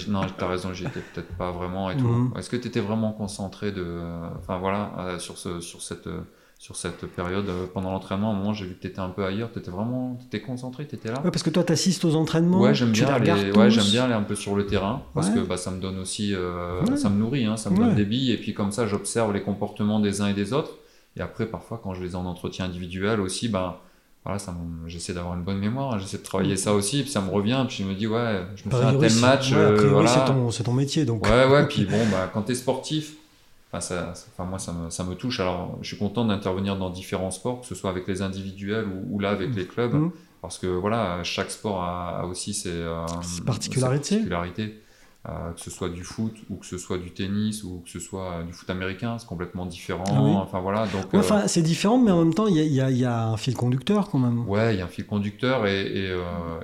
Non, 0.07 0.21
tu 0.25 0.43
as 0.43 0.47
raison, 0.47 0.73
j'y 0.73 0.83
étais 0.83 0.99
peut-être 1.13 1.37
pas 1.37 1.51
vraiment 1.51 1.91
et 1.91 1.97
tout. 1.97 2.07
Mmh. 2.07 2.33
Est-ce 2.37 2.49
que 2.49 2.57
tu 2.57 2.67
étais 2.67 2.79
vraiment 2.79 3.13
concentré 3.13 3.71
de 3.71 4.01
enfin 4.39 4.57
voilà, 4.57 4.93
euh, 4.99 5.19
sur 5.19 5.37
ce 5.37 5.61
sur 5.61 5.81
cette 5.81 6.09
sur 6.57 6.75
cette 6.75 7.05
période 7.05 7.47
euh, 7.49 7.65
pendant 7.71 7.91
l'entraînement. 7.91 8.31
À 8.31 8.33
un 8.33 8.37
moment, 8.37 8.53
j'ai 8.53 8.65
vu 8.65 8.75
que 8.75 8.81
tu 8.81 8.87
étais 8.87 8.99
un 8.99 9.09
peu 9.09 9.25
ailleurs. 9.25 9.51
Tu 9.51 9.59
étais 9.59 9.71
vraiment 9.71 10.17
étais 10.25 10.41
concentré, 10.41 10.87
tu 10.87 10.95
étais 10.95 11.09
là. 11.09 11.21
Ouais, 11.23 11.31
parce 11.31 11.43
que 11.43 11.49
toi, 11.49 11.63
tu 11.63 11.73
assistes 11.73 12.05
aux 12.05 12.15
entraînements. 12.15 12.61
Ouais, 12.61 12.73
j'aime 12.73 12.91
bien, 12.91 13.07
aller, 13.07 13.51
ouais, 13.51 13.69
j'aime 13.69 13.83
bien 13.85 14.05
aller 14.05 14.13
un 14.13 14.23
peu 14.23 14.35
sur 14.35 14.55
le 14.55 14.65
terrain 14.65 15.03
parce 15.13 15.29
que 15.29 15.39
bah, 15.39 15.57
ça 15.57 15.71
me 15.71 15.79
donne 15.79 15.99
aussi, 15.99 16.33
euh, 16.33 16.83
ça 16.95 17.09
me 17.09 17.17
nourrit, 17.17 17.45
hein, 17.45 17.57
ça 17.57 17.69
me 17.69 17.77
donne 17.77 17.95
des 17.95 18.05
billes. 18.05 18.31
Et 18.31 18.37
puis 18.37 18.53
comme 18.53 18.71
ça, 18.71 18.87
j'observe 18.87 19.33
les 19.33 19.41
comportements 19.41 19.99
des 19.99 20.21
uns 20.21 20.27
et 20.27 20.33
des 20.33 20.53
autres. 20.53 20.71
Et 21.17 21.21
après, 21.21 21.45
parfois, 21.45 21.79
quand 21.81 21.93
je 21.93 22.03
les 22.03 22.11
ai 22.11 22.15
en 22.15 22.25
entretien 22.25 22.65
individuel 22.65 23.21
aussi, 23.21 23.47
ben, 23.47 23.75
voilà, 24.25 24.39
ça 24.39 24.53
j'essaie 24.87 25.13
d'avoir 25.13 25.35
une 25.35 25.43
bonne 25.43 25.59
mémoire, 25.59 25.93
hein. 25.93 25.99
j'essaie 25.99 26.17
de 26.17 26.23
travailler 26.23 26.57
ça 26.57 26.73
aussi, 26.73 27.03
puis 27.03 27.11
ça 27.11 27.21
me 27.21 27.29
revient, 27.29 27.63
puis 27.67 27.77
je 27.77 27.83
me 27.83 27.93
dis, 27.93 28.07
ouais, 28.07 28.41
je 28.55 28.67
me 28.67 28.71
fais 28.71 28.83
un 28.83 28.95
tel 28.95 29.13
match. 29.19 29.51
Euh, 29.53 29.89
voilà. 29.91 30.09
c'est 30.09 30.25
ton, 30.25 30.49
ton, 30.49 30.73
métier. 30.73 31.05
Donc. 31.05 31.25
Ouais, 31.25 31.47
ouais, 31.47 31.65
puis 31.69 31.85
bon, 31.85 31.99
bah, 32.11 32.29
quand 32.33 32.41
tu 32.41 32.51
es 32.51 32.55
sportif, 33.81 34.13
ça, 34.13 34.27
enfin, 34.33 34.49
moi, 34.49 34.59
ça 34.59 34.71
me, 34.73 34.89
ça 34.89 35.03
me, 35.03 35.15
touche. 35.15 35.39
Alors, 35.39 35.77
je 35.81 35.87
suis 35.87 35.97
content 35.97 36.25
d'intervenir 36.25 36.77
dans 36.77 36.89
différents 36.89 37.31
sports, 37.31 37.61
que 37.61 37.67
ce 37.67 37.75
soit 37.75 37.89
avec 37.89 38.07
les 38.07 38.21
individuels 38.21 38.85
ou, 39.09 39.19
là 39.19 39.29
avec 39.29 39.55
les 39.55 39.65
clubs, 39.65 39.93
mmh. 39.93 40.11
parce 40.41 40.57
que 40.57 40.67
voilà, 40.67 41.23
chaque 41.23 41.51
sport 41.51 41.83
a, 41.83 42.25
aussi 42.25 42.53
ses, 42.53 42.71
euh, 42.71 43.05
particularités. 43.45 44.81
Euh, 45.27 45.53
que 45.53 45.59
ce 45.59 45.71
soit 45.71 45.89
du 45.89 46.03
foot 46.03 46.35
ou 46.51 46.57
que 46.57 46.67
ce 46.67 46.77
soit 46.77 46.99
du 46.99 47.09
tennis 47.09 47.63
ou 47.63 47.81
que 47.83 47.89
ce 47.89 47.99
soit 47.99 48.43
du 48.45 48.53
foot 48.53 48.69
américain, 48.69 49.17
c'est 49.17 49.25
complètement 49.25 49.65
différent. 49.65 50.03
Ah 50.07 50.19
enfin 50.19 50.59
voilà, 50.59 50.85
donc. 50.85 51.11
enfin, 51.15 51.47
c'est 51.47 51.63
différent, 51.63 51.97
mais 51.97 52.11
en 52.11 52.23
même 52.23 52.33
temps, 52.35 52.45
il 52.45 52.55
y, 52.55 52.75
y, 52.75 53.05
a 53.05 53.27
un 53.29 53.35
fil 53.35 53.55
conducteur 53.55 54.11
quand 54.11 54.19
même. 54.19 54.47
Ouais, 54.47 54.75
il 54.75 54.77
y 54.77 54.81
a 54.83 54.85
un 54.85 54.87
fil 54.87 55.07
conducteur 55.07 55.65
et, 55.65 56.11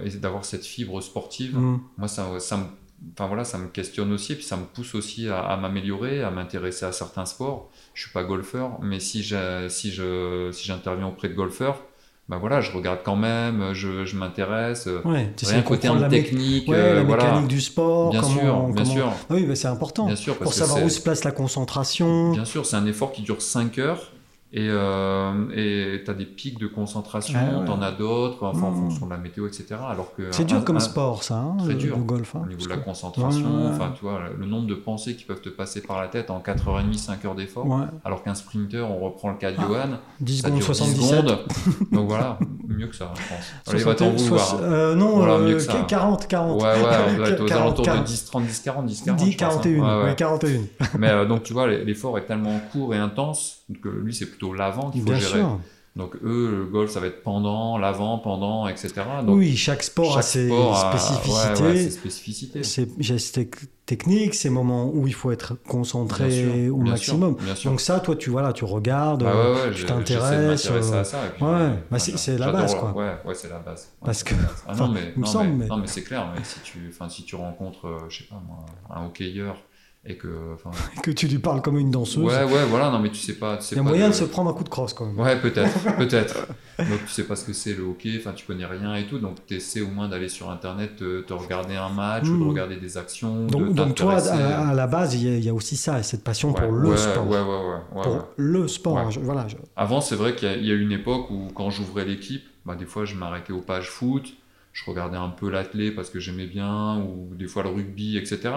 et, 0.04 0.10
d'avoir 0.20 0.46
cette 0.46 0.64
fibre 0.64 1.02
sportive, 1.02 1.58
mmh. 1.58 1.80
moi 1.98 2.08
ça, 2.08 2.40
ça 2.40 2.58
me 2.58 2.66
enfin 3.14 3.28
voilà, 3.28 3.44
ça 3.44 3.58
me 3.58 3.68
questionne 3.68 4.12
aussi, 4.12 4.36
puis 4.36 4.44
ça 4.44 4.58
me 4.58 4.66
pousse 4.66 4.96
aussi 4.96 5.28
à, 5.30 5.58
m'améliorer, 5.58 6.24
à 6.24 6.32
m'intéresser 6.32 6.86
à 6.86 6.92
certains 6.92 7.26
sports. 7.26 7.70
Je 7.94 8.04
suis 8.04 8.12
pas 8.12 8.24
golfeur, 8.24 8.80
mais 8.82 9.00
si 9.00 9.24
je, 9.24 9.68
si 9.70 9.92
je, 9.92 10.50
si 10.52 10.66
j'interviens 10.66 11.08
auprès 11.08 11.30
de 11.30 11.34
golfeurs, 11.34 11.82
ben 12.30 12.38
voilà, 12.38 12.62
je 12.62 12.72
regarde 12.72 13.00
quand 13.04 13.18
même, 13.18 13.74
je, 13.74 14.06
je 14.06 14.16
m'intéresse. 14.16 14.88
Ouais, 15.04 15.34
tu 15.36 15.46
sais 15.46 15.62
côté 15.64 15.90
la 15.90 16.08
technique, 16.08 16.70
ouais, 16.70 16.78
euh, 16.78 16.96
la 16.96 17.04
voilà. 17.04 17.26
mécanique 17.26 17.48
du 17.48 17.60
sport. 17.60 18.12
Bien 18.12 18.24
sûr, 18.24 18.68
bien 18.70 18.86
sûr. 18.86 19.12
Ah 19.30 19.34
oui, 19.34 19.50
c'est 19.56 19.68
important. 19.68 20.06
Bien 20.06 20.16
sûr, 20.16 20.38
pour 20.38 20.54
savoir 20.54 20.84
où 20.84 20.90
se 20.90 21.02
place 21.02 21.24
la 21.24 21.32
concentration. 21.32 22.32
Bien 22.32 22.46
sûr, 22.46 22.66
c'est 22.66 22.78
un 22.78 22.86
effort 22.86 23.12
qui 23.12 23.24
dure 23.24 23.42
5 23.42 23.78
heures. 23.80 24.12
Et 24.54 24.68
euh, 24.70 26.02
tu 26.04 26.12
as 26.12 26.14
des 26.14 26.26
pics 26.26 26.60
de 26.60 26.68
concentration, 26.68 27.40
ah 27.40 27.64
tu 27.66 27.72
en 27.72 27.82
as 27.82 27.92
d'autres, 27.92 28.46
enfin, 28.46 28.68
en 28.68 28.72
mmh. 28.72 28.76
fonction 28.76 29.06
de 29.06 29.12
la 29.12 29.18
météo, 29.18 29.48
etc. 29.48 29.76
Alors 29.88 30.14
que 30.14 30.24
c'est 30.32 30.44
dur 30.44 30.66
comme 30.66 30.82
sport, 30.82 31.24
ça, 31.24 31.36
hein, 31.36 31.56
très 31.58 31.74
dur, 31.74 31.98
le 31.98 32.04
golf. 32.04 32.36
Hein, 32.36 32.42
au 32.44 32.48
niveau 32.50 32.66
de 32.66 32.70
la 32.70 32.78
concentration, 32.78 33.70
enfin, 33.72 33.94
tu 33.96 34.02
vois, 34.02 34.20
le 34.38 34.46
nombre 34.46 34.68
de 34.68 34.76
pensées 34.76 35.16
qui 35.16 35.24
peuvent 35.24 35.40
te 35.40 35.48
passer 35.48 35.82
par 35.82 36.02
la 36.02 36.10
tête 36.10 36.30
en 36.30 36.40
4h30, 36.40 36.94
5 36.94 37.26
heures 37.26 37.36
d'effort. 37.36 37.66
Alors 38.04 38.24
qu'un 38.24 38.36
sprinter, 38.36 38.82
on 38.90 39.00
reprend 39.00 39.30
le 39.30 39.38
cas 39.38 39.52
de 39.52 39.58
ah, 39.58 39.66
Johan, 39.68 39.90
10 40.20 40.42
secondes, 40.42 40.62
77. 40.62 41.10
secondes. 41.10 41.40
Donc 41.92 42.08
voilà, 42.10 42.38
mieux 42.68 42.88
que 42.88 42.96
ça, 42.96 43.14
je 43.16 43.22
pense. 43.34 43.74
Allez, 43.74 43.84
va 43.84 43.96
t'en 43.96 44.10
vouloir. 44.12 44.60
Euh, 44.62 44.96
non, 44.96 45.16
voilà, 45.16 45.34
euh, 45.36 45.48
mieux 45.48 45.56
que 45.56 45.60
ça. 45.60 45.86
40, 45.88 46.28
40. 46.28 46.62
Ouais, 46.62 46.68
ouais, 46.68 46.78
on 47.10 47.16
doit 47.16 47.30
être 47.30 47.44
aux 47.44 47.54
alentours 47.54 47.86
de 47.86 48.04
10, 48.04 48.26
30, 48.26 48.46
10, 48.46 48.60
40, 48.60 48.86
10, 48.86 49.02
40. 49.02 49.20
10, 49.20 49.36
41, 49.38 50.04
ouais, 50.04 50.16
41. 50.16 50.62
Mais 51.00 51.10
euh, 51.10 51.26
donc, 51.26 51.44
tu 51.44 51.54
vois, 51.54 51.68
l'effort 51.68 52.18
est 52.18 52.26
tellement 52.26 52.60
court 52.72 52.94
et 52.94 52.98
intense 52.98 53.64
que 53.82 53.90
lui, 53.90 54.14
c'est 54.14 54.26
plutôt 54.26 54.41
l'avant 54.50 54.92
qu'il 54.92 55.02
faut 55.02 55.14
gérer. 55.14 55.40
Sûr. 55.40 55.60
Donc 55.98 56.16
eux, 56.24 56.50
le 56.50 56.66
golf, 56.66 56.90
ça 56.90 57.02
va 57.02 57.08
être 57.08 57.22
pendant, 57.22 57.78
l'avant, 57.78 58.18
pendant, 58.18 58.66
etc. 58.70 58.94
Donc, 59.26 59.36
oui, 59.36 59.58
chaque 59.58 59.84
sport 59.84 60.18
a 60.18 60.22
ses 60.22 60.48
spécificités. 60.50 61.64
Ouais, 61.64 61.76
ses 61.76 61.92
spécificités. 61.92 62.64
Ses 62.64 62.88
gestes 63.00 63.42
techniques, 63.86 64.34
ces 64.34 64.50
moments 64.50 64.90
où 64.90 65.06
il 65.06 65.14
faut 65.14 65.32
être 65.32 65.56
concentré 65.68 66.70
au 66.70 66.78
maximum. 66.78 67.36
Donc 67.66 67.82
ça, 67.82 68.00
toi, 68.00 68.16
tu 68.16 68.30
vois 68.30 68.54
tu 68.54 68.64
regardes, 68.64 69.24
bah 69.24 69.56
tu 69.76 69.86
t'intéresses. 69.86 70.70
Euh... 70.72 71.04
ça. 71.04 71.20
Bah 71.42 72.00
c'est 72.00 72.38
la 72.38 72.52
base, 72.54 72.76
quoi. 72.76 72.94
Ouais, 72.96 73.36
c'est 73.36 73.50
la 73.50 73.60
base. 73.60 73.90
Parce 74.04 74.24
que, 74.24 74.34
ah, 74.68 74.76
non, 74.76 74.88
mais, 74.88 75.14
non, 75.18 75.44
mais, 75.44 75.66
non, 75.66 75.78
mais 75.78 75.88
c'est 75.88 76.04
clair. 76.04 76.32
Mais 76.34 76.44
si 76.44 76.62
tu, 76.62 76.94
si 77.10 77.24
tu 77.26 77.36
rencontres, 77.36 77.88
euh, 77.88 78.00
je 78.08 78.20
sais 78.20 78.30
pas 78.30 78.42
moi, 78.48 78.66
un 78.90 79.08
hockeyeur 79.08 79.58
et 80.04 80.16
que 80.18 80.28
que 81.04 81.12
tu 81.12 81.28
lui 81.28 81.38
parles 81.38 81.62
comme 81.62 81.78
une 81.78 81.92
danseuse. 81.92 82.24
Ouais 82.24 82.44
ouais 82.44 82.66
voilà 82.68 82.90
non 82.90 83.00
mais 83.00 83.10
tu 83.10 83.20
sais 83.20 83.36
pas 83.36 83.58
tu 83.58 83.64
sais 83.64 83.76
il 83.76 83.78
y 83.78 83.82
a 83.82 83.84
moyen 83.84 84.10
de... 84.10 84.14
se 84.14 84.24
prendre 84.24 84.50
un 84.50 84.54
coup 84.54 84.64
de 84.64 84.70
crosse 84.70 84.94
quand 84.94 85.06
même. 85.06 85.20
Ouais 85.20 85.40
peut-être 85.40 85.96
peut-être. 85.98 86.48
Donc 86.80 87.06
tu 87.06 87.12
sais 87.12 87.26
pas 87.26 87.36
ce 87.36 87.46
que 87.46 87.54
c'est 87.54 87.74
le 87.74 87.84
hockey 87.84 88.16
enfin 88.18 88.34
tu 88.34 88.46
connais 88.46 88.66
rien 88.66 88.96
et 88.96 89.06
tout 89.06 89.20
donc 89.20 89.46
tu 89.46 89.56
essaies 89.56 89.82
au 89.82 89.90
moins 89.90 90.10
d'aller 90.10 90.30
sur 90.30 90.50
internet 90.50 90.96
te, 90.96 91.34
regarder 91.34 91.76
un 91.76 91.90
match 91.90 92.28
ou 92.28 92.38
de 92.38 92.44
hmm. 92.44 92.50
regarder 92.50 92.76
des 92.78 92.98
actions 92.98 93.46
donc, 93.46 93.74
donc 93.74 93.96
toi 93.96 94.18
à, 94.28 94.74
la 94.74 94.88
base 94.88 95.14
il 95.16 95.44
y, 95.44 95.50
a 95.50 95.54
aussi 95.54 95.78
ça 95.78 96.02
cette 96.02 96.24
passion 96.24 96.54
pour 96.54 96.72
le 96.72 96.98
sport. 96.98 97.28
ouais, 97.28 97.40
ouais, 97.40 98.02
pour 98.02 98.28
le 98.38 98.68
sport 98.68 99.10
voilà 99.22 99.46
avant 99.76 100.02
c'est 100.02 100.16
vrai 100.16 100.36
qu'il 100.36 100.66
y, 100.66 100.72
a 100.72 100.74
eu 100.74 100.82
une 100.82 100.92
époque 100.92 101.30
où 101.30 101.48
quand 101.54 101.70
j'ouvrais 101.70 102.06
l'équipe 102.06 102.44
bah, 102.66 102.76
des 102.76 102.86
fois 102.86 103.06
je 103.06 103.16
m'arrêtais 103.16 103.54
aux 103.54 103.62
pages 103.62 103.90
foot 103.90 104.34
je 104.74 104.84
regardais 104.90 105.18
un 105.18 105.30
peu 105.30 105.50
l'athlé 105.50 105.92
parce 105.92 106.10
que 106.10 106.20
j'aimais 106.20 106.48
bien 106.48 106.98
ou 106.98 107.36
des 107.36 107.48
fois 107.48 107.64
le 107.64 107.70
rugby 107.70 108.18
etc 108.18 108.52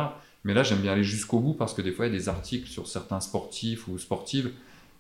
mais 0.45 0.55
là, 0.55 0.63
j'aime 0.63 0.81
bien 0.81 0.93
aller 0.93 1.05
jusqu'au 1.05 1.41
bout 1.41 1.55
parce 1.55 1.75
que 1.75 1.83
des 1.83 1.91
fois, 1.91 2.07
il 2.07 2.13
y 2.13 2.17
a 2.17 2.19
des 2.19 2.29
articles 2.29 2.69
sur 2.69 2.87
certains 2.87 3.21
sportifs 3.21 3.89
ou 3.89 3.99
sportives 3.99 4.53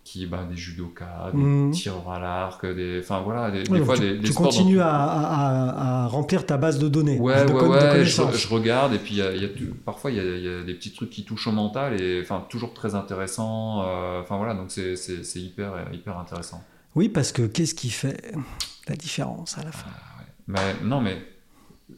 qui, 0.04 0.26
bah, 0.26 0.46
des 0.48 0.56
judokas, 0.56 1.30
des 1.32 1.38
mmh. 1.38 1.70
tireurs 1.70 2.10
à 2.10 2.18
l'arc, 2.18 2.66
des, 2.66 3.00
enfin 3.00 3.20
voilà, 3.20 3.50
des, 3.50 3.64
fois 3.82 3.96
tu, 3.96 4.18
des, 4.18 4.20
tu 4.20 4.34
continues 4.34 4.80
à, 4.80 4.90
à, 4.90 6.06
remplir 6.08 6.44
ta 6.44 6.58
base 6.58 6.78
de 6.78 6.88
données. 6.88 7.18
Ouais, 7.18 7.46
de 7.46 7.52
ouais, 7.52 7.66
ouais. 7.66 8.04
Je, 8.04 8.48
regarde 8.48 8.92
et 8.92 8.98
puis 8.98 9.14
y 9.14 9.22
a, 9.22 9.34
y 9.34 9.46
a, 9.46 9.48
parfois 9.86 10.10
il 10.10 10.16
y, 10.18 10.48
a, 10.48 10.62
des 10.62 10.74
petits 10.74 10.92
trucs 10.92 11.08
qui 11.08 11.24
touchent 11.24 11.46
au 11.46 11.52
mental 11.52 12.00
et 12.00 12.20
enfin 12.20 12.44
toujours 12.50 12.74
très 12.74 12.94
intéressant. 12.94 13.82
Euh, 13.86 14.20
enfin 14.20 14.36
voilà, 14.36 14.52
donc 14.52 14.70
c'est 14.70 15.40
hyper 15.40 15.72
hyper 15.90 16.18
intéressant. 16.18 16.62
Oui, 16.94 17.08
parce 17.08 17.32
que 17.32 17.42
qu'est-ce 17.42 17.74
qui 17.74 17.88
fait 17.88 18.34
la 18.86 18.96
différence 18.96 19.56
à 19.56 19.64
la 19.64 19.72
fin? 19.72 19.88
Ah, 19.90 20.22
mais, 20.48 20.76
Non, 20.84 21.00
mais 21.00 21.16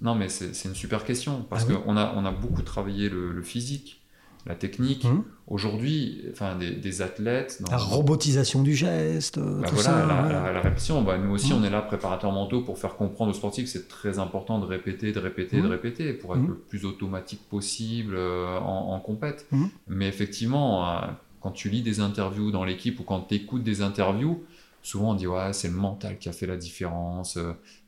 non, 0.00 0.14
mais 0.14 0.28
c'est 0.28 0.68
une 0.68 0.74
super 0.74 1.04
question 1.04 1.44
parce 1.48 1.66
ah 1.68 1.74
qu'on 1.74 1.96
a, 1.96 2.12
on 2.16 2.24
a 2.24 2.30
beaucoup 2.30 2.62
travaillé 2.62 3.08
le, 3.08 3.42
physique, 3.42 4.02
la 4.46 4.54
technique. 4.54 5.04
Hum. 5.04 5.24
Aujourd'hui, 5.48 6.24
enfin, 6.32 6.56
des, 6.56 7.02
athlètes. 7.02 7.62
la 7.70 7.76
robotisation 7.76 8.62
du 8.62 8.74
geste. 8.74 9.38
Bah 9.38 9.68
tout 9.68 9.76
voilà, 9.76 9.82
ça, 9.82 10.06
la, 10.06 10.52
la, 10.52 10.60
répétition. 10.60 11.02
Bah, 11.02 11.18
nous 11.18 11.30
aussi, 11.32 11.52
hum. 11.52 11.60
on 11.62 11.64
est 11.64 11.70
là, 11.70 11.82
préparateurs 11.82 12.32
mentaux, 12.32 12.62
pour 12.62 12.78
faire 12.78 12.96
comprendre 12.96 13.30
aux 13.30 13.34
sportifs 13.34 13.64
que 13.64 13.70
c'est 13.70 13.86
très 13.88 14.18
important 14.18 14.58
de 14.58 14.66
répéter, 14.66 15.12
de 15.12 15.20
répéter, 15.20 15.58
de 15.58 15.66
hum. 15.66 15.70
répéter 15.70 16.12
pour 16.12 16.34
être 16.36 16.46
le 16.46 16.56
plus 16.56 16.84
automatique 16.84 17.48
possible 17.48 18.14
euh, 18.16 18.58
en, 18.58 18.92
en 18.92 19.00
compète. 19.00 19.46
Mais 19.86 20.08
effectivement, 20.08 20.88
euh, 20.88 21.00
quand 21.40 21.52
tu 21.52 21.68
lis 21.68 21.82
des 21.82 22.00
interviews 22.00 22.50
dans 22.50 22.64
l'équipe 22.64 22.98
ou 22.98 23.04
quand 23.04 23.20
tu 23.20 23.36
écoutes 23.36 23.62
des 23.62 23.82
interviews, 23.82 24.42
souvent 24.82 25.12
on 25.12 25.14
dit 25.14 25.28
ouais, 25.28 25.52
c'est 25.52 25.68
le 25.68 25.74
mental 25.74 26.18
qui 26.18 26.28
a 26.28 26.32
fait 26.32 26.46
la 26.46 26.56
différence. 26.56 27.38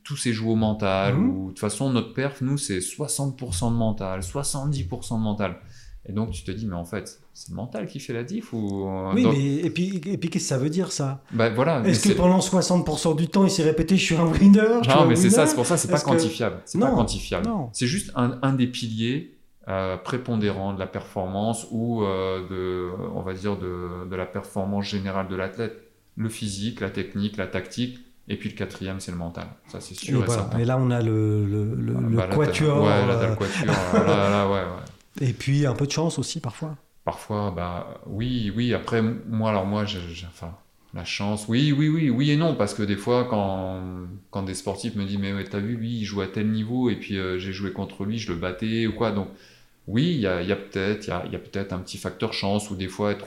Tout 0.09 0.17
s'est 0.17 0.33
joué 0.33 0.53
au 0.53 0.57
mental. 0.57 1.17
Mhm. 1.17 1.29
Ou 1.29 1.43
de 1.43 1.49
toute 1.49 1.59
façon, 1.59 1.91
notre 1.91 2.15
perf, 2.15 2.41
nous, 2.41 2.57
c'est 2.57 2.79
60% 2.79 3.71
de 3.71 3.77
mental, 3.77 4.21
70% 4.21 5.19
de 5.19 5.23
mental. 5.23 5.59
Et 6.09 6.13
donc, 6.13 6.31
tu 6.31 6.43
te 6.43 6.51
dis, 6.51 6.67
mais 6.67 6.77
en 6.77 6.87
fait, 6.87 7.21
c'est 7.35 7.51
le 7.51 7.57
mental 7.57 7.87
qui 7.87 8.01
fait 8.01 8.15
la 8.15 8.23
diff 8.25 8.55
ou... 8.55 8.89
Euh, 8.89 9.13
oui, 9.15 9.27
mais 9.27 9.57
et 9.57 9.69
puis, 9.69 10.01
et 10.07 10.17
puis 10.17 10.31
qu'est-ce 10.31 10.45
que 10.45 10.49
ça 10.49 10.57
veut 10.57 10.71
dire, 10.71 10.91
ça? 10.91 11.23
Bah, 11.33 11.51
voilà, 11.51 11.83
Est-ce 11.87 12.09
que 12.09 12.15
pendant 12.15 12.39
60% 12.39 13.15
du 13.15 13.29
temps, 13.29 13.45
il 13.45 13.51
s'est 13.51 13.63
répété, 13.63 13.99
je 13.99 14.05
suis 14.05 14.17
un 14.17 14.25
winner 14.25 14.81
Non, 14.89 15.07
mais 15.07 15.17
c'est 15.17 15.29
ça, 15.29 15.47
c'est 15.47 15.55
pour 15.55 15.67
ça, 15.67 15.77
c'est 15.77 15.91
pas 15.91 16.01
quantifiable. 16.01 16.63
C'est 16.65 16.79
pas 16.79 16.91
quantifiable. 16.91 17.47
C'est 17.73 17.87
juste 17.87 18.11
un, 18.15 18.39
un, 18.41 18.55
des 18.55 18.69
piliers 18.69 19.35
euh, 19.69 19.99
prépondérants 19.99 20.73
de 20.73 20.79
la 20.79 20.87
performance 20.87 21.67
ou 21.71 22.03
euh, 22.03 22.49
de, 22.49 22.89
on 23.15 23.21
va 23.21 23.35
dire, 23.35 23.59
de, 23.59 24.09
de 24.09 24.17
la 24.17 24.25
performance 24.25 24.87
générale 24.87 25.29
de 25.29 25.37
l'athlète. 25.37 25.77
Le 26.17 26.31
physique, 26.31 26.81
la 26.81 26.91
technique, 26.91 27.37
la 27.37 27.47
tactique, 27.47 27.99
et 28.29 28.37
puis 28.37 28.51
le 28.51 28.55
quatrième, 28.55 29.01
c'est 29.01 29.11
le 29.11 29.17
mental. 29.17 29.47
Ça, 29.69 29.81
c'est 29.81 29.95
sûr. 29.95 30.25
Et, 30.59 30.65
là, 30.65 30.79
on 30.79 30.91
a 30.91 31.01
le, 31.01 31.47
le, 31.47 31.75
le, 31.75 31.95
bah, 32.17 32.29
quatuor. 32.29 32.83
Ouais, 32.83 33.07
là, 33.07 33.29
le 33.29 33.37
quatuor. 33.37 33.75
là, 33.95 34.31
là, 34.31 34.49
ouais, 34.49 34.61
ouais. 34.61 34.85
Et 35.29 35.33
puis 35.33 35.67
un 35.67 35.75
peu 35.75 35.87
de 35.87 35.93
chance 35.93 36.19
aussi, 36.19 36.41
parfois. 36.41 36.77
Parfois, 37.05 37.53
bah 37.57 38.03
oui, 38.07 38.53
oui. 38.55 38.75
Après, 38.75 39.03
moi, 39.03 39.51
alors 39.51 39.67
moi, 39.67 39.85
enfin, 40.29 40.55
la 40.95 41.05
chance, 41.05 41.47
oui, 41.49 41.73
oui, 41.73 41.89
oui, 41.89 42.11
oui 42.11 42.31
et 42.31 42.37
non, 42.37 42.55
parce 42.55 42.75
que 42.75 42.83
des 42.83 42.97
fois, 42.97 43.27
quand, 43.29 43.83
quand 44.31 44.43
des 44.43 44.55
sportifs 44.55 44.95
me 44.95 45.05
disent, 45.05 45.19
mais 45.19 45.33
ouais, 45.33 45.45
t'as 45.45 45.59
vu, 45.59 45.77
lui, 45.77 46.01
il 46.01 46.05
joue 46.05 46.21
à 46.21 46.27
tel 46.27 46.51
niveau, 46.51 46.91
et 46.91 46.97
puis 46.97 47.19
euh, 47.19 47.39
j'ai 47.39 47.53
joué 47.53 47.73
contre 47.73 48.05
lui, 48.05 48.19
je 48.19 48.33
le 48.33 48.39
battais, 48.39 48.87
ou 48.87 48.93
quoi. 48.93 49.11
Donc, 49.11 49.29
oui, 49.89 50.13
il 50.17 50.21
y 50.21 50.27
a, 50.27 50.37
peut-être 50.55 51.07
il 51.07 51.33
y 51.33 51.37
a, 51.37 51.39
peut-être 51.39 51.73
un 51.73 51.79
petit 51.79 51.97
facteur 51.97 52.35
chance 52.35 52.71
ou 52.71 52.77
des 52.77 52.89
fois 52.89 53.11
être 53.11 53.27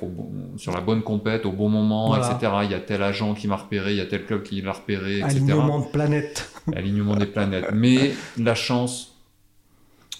sur 0.57 0.71
la 0.71 0.79
bonne 0.79 1.01
compète 1.01 1.47
au 1.47 1.51
bon 1.51 1.69
moment, 1.69 2.15
etc. 2.15 2.51
Il 2.63 2.69
y 2.69 2.75
a 2.75 2.79
tel 2.79 3.01
agent 3.01 3.33
qui 3.33 3.47
m'a 3.47 3.55
repéré, 3.55 3.93
il 3.93 3.97
y 3.97 4.01
a 4.01 4.05
tel 4.05 4.25
club 4.25 4.43
qui 4.43 4.61
l'a 4.61 4.71
repéré, 4.71 5.17
etc. 5.17 5.37
Alignement 5.37 5.79
de 5.79 5.87
planètes. 5.87 6.51
Alignement 6.75 7.15
des 7.15 7.25
planètes. 7.25 7.71
Mais 7.73 8.13
la 8.37 8.53
chance, 8.53 9.15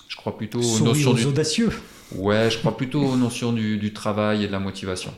je 0.08 0.16
crois 0.16 0.36
plutôt 0.36 0.62
aux 0.62 0.80
notions 0.80 1.14
du... 1.14 1.26
audacieux. 1.26 1.70
Ouais, 2.16 2.50
je 2.50 2.58
crois 2.58 2.76
plutôt 2.76 3.04
aux 3.04 3.18
notions 3.18 3.54
du 3.54 3.94
travail 3.94 4.44
et 4.44 4.48
de 4.48 4.52
la 4.52 4.60
motivation 4.60 5.14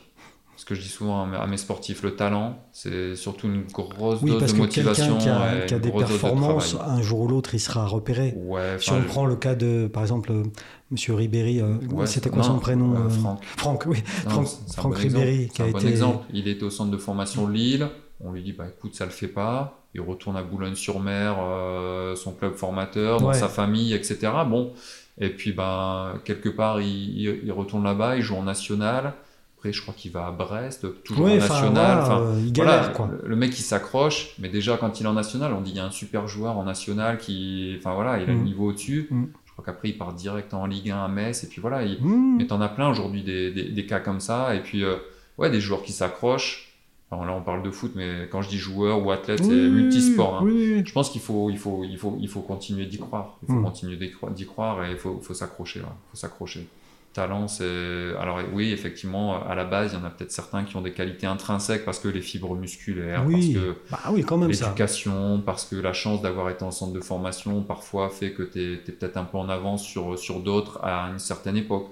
ce 0.63 0.65
que 0.65 0.76
je 0.76 0.82
dis 0.82 0.88
souvent 0.88 1.30
à 1.34 1.45
mes 1.45 1.57
sportifs, 1.57 2.03
le 2.03 2.15
talent, 2.15 2.57
c'est 2.71 3.17
surtout 3.17 3.47
une 3.47 3.63
grosse 3.63 4.24
dose 4.24 4.53
de 4.53 4.57
motivation. 4.57 5.17
Qui 5.17 5.28
a, 5.28 5.65
qui 5.65 5.74
a 5.74 5.80
des 5.80 5.91
performances, 5.91 6.78
un 6.80 7.01
jour 7.01 7.19
ou 7.19 7.28
l'autre, 7.28 7.53
il 7.53 7.59
sera 7.59 7.86
repéré. 7.86 8.34
si 8.80 8.91
on 8.93 9.01
prend 9.01 9.26
le 9.26 9.36
cas 9.36 9.55
de, 9.55 9.88
par 9.88 10.03
exemple, 10.03 10.32
Monsieur 10.93 11.15
Ribéry, 11.15 11.59
euh, 11.59 12.05
c'était 12.05 12.29
quoi 12.29 12.43
son 12.43 12.59
prénom 12.59 12.95
euh, 12.95 13.09
Franck. 13.09 13.43
Franck, 13.43 13.83
oui. 13.87 13.97
Franck, 14.73 14.95
Ribéry, 14.95 15.49
qui 15.53 15.61
a 15.61 15.67
été. 15.67 15.79
Bon 15.79 15.87
exemple. 15.87 16.25
Il 16.33 16.47
était 16.47 16.63
au 16.63 16.69
centre 16.69 16.91
de 16.91 16.97
formation 16.97 17.47
Lille. 17.47 17.87
On 18.21 18.31
lui 18.31 18.41
dit, 18.41 18.53
bah 18.53 18.65
écoute, 18.69 18.95
ça 18.95 19.05
le 19.05 19.11
fait 19.11 19.27
pas. 19.27 19.83
Il 19.95 20.01
retourne 20.01 20.37
à 20.37 20.43
Boulogne-sur-Mer, 20.43 21.35
son 22.15 22.31
club 22.33 22.53
formateur, 22.53 23.19
dans 23.19 23.33
sa 23.33 23.49
famille, 23.49 23.93
etc. 23.93 24.31
Bon. 24.47 24.73
Et 25.19 25.29
puis, 25.29 25.51
ben, 25.51 26.13
quelque 26.23 26.49
part, 26.49 26.81
il, 26.81 27.19
il 27.19 27.51
retourne 27.51 27.83
là-bas, 27.83 28.15
il 28.15 28.21
joue 28.21 28.35
en 28.35 28.43
national 28.43 29.13
je 29.71 29.81
crois 29.81 29.93
qu'il 29.93 30.11
va 30.11 30.27
à 30.27 30.31
Brest, 30.31 31.03
toujours 31.03 31.27
en 31.27 31.35
national. 31.35 31.99
enfin, 31.99 32.33
il 32.39 32.51
galère, 32.51 32.91
quoi. 32.93 33.09
Le, 33.23 33.35
mec, 33.35 33.57
il 33.57 33.61
s'accroche, 33.61 34.35
mais 34.39 34.49
déjà, 34.49 34.77
quand 34.77 34.99
il 34.99 35.05
est 35.05 35.09
en 35.09 35.13
national, 35.13 35.53
on 35.53 35.61
dit 35.61 35.71
il 35.71 35.77
y 35.77 35.79
a 35.79 35.85
un 35.85 35.91
super 35.91 36.27
joueur 36.27 36.57
en 36.57 36.63
national 36.63 37.17
qui. 37.17 37.75
Enfin 37.77 37.93
voilà, 37.93 38.17
il 38.17 38.23
a 38.23 38.33
le 38.33 38.39
mm. 38.39 38.43
niveau 38.43 38.69
au-dessus. 38.69 39.07
Mm. 39.09 39.25
Je 39.55 39.61
crois 39.61 39.65
Donc 39.65 39.75
après, 39.75 39.89
il 39.89 39.97
part 39.97 40.13
direct 40.13 40.53
en 40.53 40.65
Ligue 40.65 40.89
1 40.89 41.05
à 41.05 41.07
Metz, 41.07 41.43
et 41.43 41.47
puis 41.47 41.61
voilà. 41.61 41.83
Il... 41.83 42.01
Mmh. 42.03 42.37
Mais 42.37 42.47
t'en 42.47 42.59
as 42.61 42.69
plein 42.69 42.89
aujourd'hui 42.89 43.21
des, 43.23 43.51
des, 43.51 43.65
des 43.69 43.85
cas 43.85 43.99
comme 43.99 44.19
ça, 44.19 44.55
et 44.55 44.61
puis 44.61 44.83
euh, 44.83 44.97
ouais, 45.37 45.49
des 45.51 45.61
joueurs 45.61 45.83
qui 45.83 45.91
s'accrochent. 45.91 46.69
Alors 47.11 47.25
là, 47.25 47.33
on 47.33 47.41
parle 47.43 47.61
de 47.61 47.69
foot, 47.69 47.91
mais 47.95 48.27
quand 48.31 48.41
je 48.41 48.49
dis 48.49 48.57
joueur 48.57 49.05
ou 49.05 49.11
athlète, 49.11 49.43
c'est 49.43 49.49
Oui, 49.51 49.69
multisport. 49.69 50.37
hein. 50.37 50.41
oui. 50.45 50.81
Je 50.83 50.91
pense 50.91 51.11
qu'il 51.11 51.21
faut, 51.21 51.51
il 51.51 51.59
faut, 51.59 51.83
il 51.83 51.95
faut, 51.97 52.17
il 52.19 52.27
faut 52.27 52.41
continuer 52.41 52.87
d'y 52.87 52.97
croire. 52.97 53.37
Il 53.43 53.47
faut 53.47 53.59
Mm. 53.59 53.63
continuer 53.63 53.97
d'y 54.31 54.45
croire, 54.47 54.83
et 54.83 54.91
il 54.91 54.97
faut, 54.97 55.19
faut 55.21 55.33
s'accrocher. 55.35 55.81
faut 55.81 56.17
s'accrocher. 56.17 56.67
Talent, 57.14 57.47
c'est. 57.47 58.14
Alors 58.20 58.39
oui, 58.53 58.72
effectivement, 58.72 59.45
à 59.45 59.53
la 59.55 59.66
base, 59.66 59.93
il 59.93 59.99
y 59.99 60.01
en 60.01 60.05
a 60.05 60.09
peut-être 60.09 60.32
certains 60.32 60.64
qui 60.64 60.76
ont 60.76 60.82
des 60.82 60.93
qualités 60.93 61.28
intrinsèques 61.28 61.86
parce 61.86 61.99
que 61.99 62.07
les 62.07 62.22
fibres 62.22 62.55
musculaires, 62.55 63.24
Oui. 63.28 63.53
parce 63.53 63.66
que 63.66 63.76
Bah 63.91 63.99
oui, 64.11 64.24
quand 64.24 64.38
même 64.38 64.51
ça. 64.53 64.66
l'éducation, 64.66 65.41
parce 65.45 65.66
que 65.66 65.76
la 65.76 65.93
chance 65.93 66.22
d'avoir 66.24 66.49
été 66.49 66.64
en 66.64 66.72
centre 66.72 66.93
de 66.93 66.99
formation 67.01 67.61
parfois 67.61 68.09
fait 68.09 68.32
que 68.34 68.43
tu 68.43 68.74
es, 68.74 68.78
peut-être 68.78 69.18
un 69.18 69.26
peu 69.26 69.38
en 69.38 69.47
avance 69.49 69.84
sur, 69.84 70.18
sur 70.18 70.39
d'autres 70.39 70.80
à 70.84 71.09
une 71.11 71.20
certaine 71.20 71.55
époque. 71.57 71.88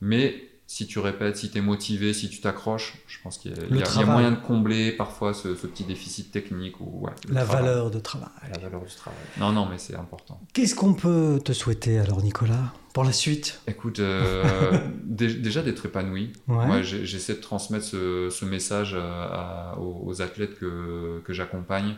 Mais 0.00 0.34
si 0.66 0.86
tu 0.86 0.98
répètes, 0.98 1.36
si 1.36 1.50
tu 1.50 1.58
es 1.58 1.60
motivé, 1.60 2.12
si 2.12 2.28
tu 2.28 2.40
t'accroches, 2.40 2.94
je 3.06 3.18
pense 3.22 3.38
qu'il 3.38 3.52
y, 3.52 3.54
a- 3.54 3.58
il 3.58 3.62
y 3.62 3.64
a- 3.64 3.68
il 3.74 3.78
y 3.78 3.82
a 3.82 3.84
travail. 3.84 4.10
moyen 4.12 4.30
de 4.32 4.36
combler 4.44 4.92
parfois 4.92 5.34
ce, 5.34 5.54
ce 5.54 5.66
petit 5.66 5.84
déficit 5.84 6.32
technique 6.32 6.80
ou 6.80 7.04
ouais, 7.04 7.12
La 7.28 7.44
travail. 7.44 7.62
valeur 7.66 7.90
de 7.90 7.98
travail. 8.00 8.28
La 8.52 8.58
valeur 8.58 8.80
du 8.82 8.94
travail. 8.94 9.18
Non, 9.38 9.52
non, 9.52 9.66
mais 9.70 9.78
c'est 9.78 9.94
important. 9.94 10.40
Qu'est-ce 10.52 10.74
qu'on 10.74 10.94
peut 10.94 11.38
te 11.44 11.52
souhaiter 11.52 11.98
alors, 11.98 12.22
Nicolas, 12.22 12.72
pour 12.94 13.04
la 13.04 13.12
suite 13.12 13.60
Écoute, 13.66 13.98
euh, 13.98 14.70
dé- 15.04 15.34
déjà 15.34 15.60
d'être 15.62 15.84
épanoui. 15.84 16.32
Ouais. 16.48 16.82
J'essaie 16.82 17.34
de 17.34 17.40
transmettre 17.40 17.84
ce, 17.84 18.30
ce 18.30 18.44
message 18.46 18.94
euh, 18.94 19.00
à- 19.02 19.76
aux, 19.78 20.02
aux 20.06 20.22
athlètes 20.22 20.58
que, 20.58 21.20
que 21.24 21.32
j'accompagne, 21.34 21.96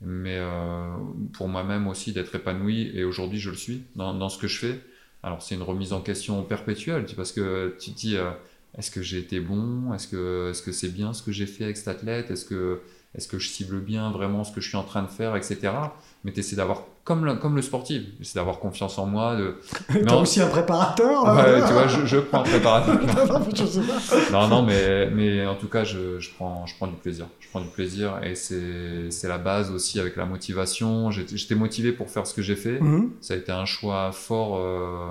mais 0.00 0.36
euh, 0.38 0.86
pour 1.34 1.48
moi-même 1.48 1.86
aussi 1.88 2.12
d'être 2.12 2.34
épanoui. 2.34 2.90
Et 2.94 3.04
aujourd'hui, 3.04 3.38
je 3.38 3.50
le 3.50 3.56
suis 3.56 3.82
dans, 3.96 4.14
dans 4.14 4.28
ce 4.30 4.38
que 4.38 4.48
je 4.48 4.58
fais. 4.58 4.80
Alors, 5.22 5.42
c'est 5.42 5.54
une 5.56 5.62
remise 5.62 5.92
en 5.92 6.00
question 6.00 6.42
perpétuelle, 6.44 7.04
tu- 7.06 7.16
parce 7.16 7.32
que 7.32 7.74
tu 7.80 7.90
te 7.92 7.98
dis, 7.98 8.16
euh, 8.16 8.30
est-ce 8.78 8.90
que 8.90 9.02
j'ai 9.02 9.18
été 9.18 9.40
bon? 9.40 9.92
Est-ce 9.94 10.06
que 10.08 10.50
est-ce 10.50 10.62
que 10.62 10.70
c'est 10.72 10.90
bien 10.90 11.12
ce 11.12 11.22
que 11.22 11.32
j'ai 11.32 11.46
fait 11.46 11.64
avec 11.64 11.76
cet 11.76 11.88
athlète? 11.88 12.30
Est-ce 12.30 12.44
que 12.44 12.80
est-ce 13.14 13.26
que 13.28 13.38
je 13.38 13.48
cible 13.48 13.80
bien 13.80 14.10
vraiment 14.12 14.44
ce 14.44 14.52
que 14.52 14.60
je 14.60 14.68
suis 14.68 14.76
en 14.76 14.82
train 14.84 15.02
de 15.02 15.08
faire, 15.08 15.34
etc. 15.36 15.72
Mais 16.22 16.32
tu 16.32 16.40
essaies 16.40 16.56
d'avoir, 16.56 16.84
comme 17.06 17.24
le, 17.24 17.36
comme 17.36 17.56
le 17.56 17.62
sportif, 17.62 18.02
j'essaie 18.18 18.38
d'avoir 18.38 18.58
confiance 18.58 18.98
en 18.98 19.06
moi, 19.06 19.36
de, 19.36 19.54
T'as 19.88 20.00
Non. 20.00 20.20
aussi 20.22 20.42
un 20.42 20.48
préparateur 20.48 21.22
Ouais, 21.34 21.62
tu 21.66 21.72
vois, 21.72 21.86
je, 21.86 22.04
je 22.04 22.18
prends 22.18 22.40
un 22.40 22.42
préparateur. 22.42 22.98
Non, 24.32 24.48
non, 24.48 24.62
mais, 24.62 25.08
mais 25.10 25.46
en 25.46 25.54
tout 25.54 25.68
cas, 25.68 25.84
je, 25.84 26.18
je, 26.18 26.30
prends, 26.34 26.66
je 26.66 26.74
prends 26.76 26.86
du 26.88 26.96
plaisir. 26.96 27.26
Je 27.40 27.48
prends 27.48 27.60
du 27.60 27.68
plaisir 27.68 28.18
et 28.22 28.34
c'est 28.34 29.10
c'est 29.10 29.28
la 29.28 29.38
base 29.38 29.70
aussi 29.70 30.00
avec 30.00 30.16
la 30.16 30.26
motivation. 30.26 31.10
J'étais 31.10 31.54
motivé 31.54 31.92
pour 31.92 32.10
faire 32.10 32.26
ce 32.26 32.34
que 32.34 32.42
j'ai 32.42 32.56
fait. 32.56 32.80
Mhm. 32.80 33.10
Ça 33.20 33.34
a 33.34 33.36
été 33.36 33.52
un 33.52 33.64
choix 33.64 34.10
fort 34.12 34.56
euh, 34.58 35.06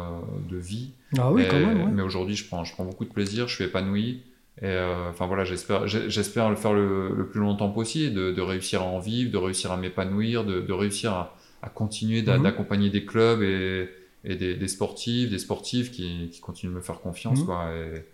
de 0.49 0.57
vie. 0.57 0.91
Ah 1.17 1.31
oui, 1.31 1.43
Et- 1.43 1.47
quand 1.47 1.59
même. 1.59 1.77
ouais. 1.85 1.91
Mais 1.93 2.01
aujourd'hui, 2.03 2.35
je 2.35 2.45
prends, 2.47 2.63
je 2.63 2.73
prends 2.73 2.83
beaucoup 2.85 3.05
de 3.05 3.09
plaisir, 3.13 3.47
je 3.47 3.55
suis 3.55 3.63
épanoui. 3.63 4.21
Et 4.61 4.65
euh, 4.67 5.09
enfin 5.09 5.27
voilà, 5.27 5.43
j'espère 5.43 5.85
j'espère 5.87 6.49
le 6.49 6.55
faire 6.55 6.71
le, 6.73 7.13
le 7.13 7.25
plus 7.27 7.41
longtemps 7.41 7.69
possible, 7.69 8.15
de, 8.15 8.31
de 8.31 8.41
réussir 8.41 8.81
à 8.81 8.85
en 8.85 8.99
vivre, 8.99 9.29
de 9.31 9.37
réussir 9.37 9.71
à 9.71 9.77
m'épanouir, 9.77 10.45
de, 10.45 10.61
de 10.61 10.73
réussir 10.73 11.11
à, 11.13 11.35
à 11.65 11.69
continuer 11.69 12.21
Mhm. 12.21 12.43
d'accompagner 12.43 12.89
des 12.89 13.05
clubs 13.05 13.41
et, 13.41 13.89
et 14.23 14.35
des, 14.35 14.55
des 14.55 14.67
sportifs, 14.67 15.29
des 15.29 15.39
sportifs 15.39 15.91
qui, 15.91 16.29
qui 16.31 16.39
continuent 16.39 16.71
de 16.71 16.75
me 16.77 16.81
faire 16.81 16.99
confiance. 17.01 17.39
Mhm. 17.39 17.45
Quoi, 17.45 17.69
et, 17.73 18.05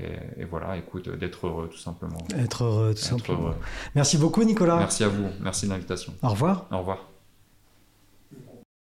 et- 0.00 0.40
et 0.42 0.44
voilà, 0.44 0.76
écoute, 0.76 1.08
d'être 1.10 1.46
heureux 1.46 1.68
tout 1.70 1.78
simplement. 1.78 2.18
Être 2.36 2.64
heureux, 2.64 2.86
tout 2.94 2.98
Être 3.00 3.04
simplement. 3.04 3.40
heureux. 3.48 3.56
Merci 3.94 4.16
beaucoup, 4.18 4.42
Nicolas. 4.44 4.76
Merci 4.78 5.04
à 5.04 5.08
vous, 5.08 5.26
merci 5.40 5.66
de 5.66 5.70
l'invitation. 5.72 6.14
Au 6.22 6.28
revoir. 6.30 6.66
Au 6.70 6.78
revoir. 6.78 7.11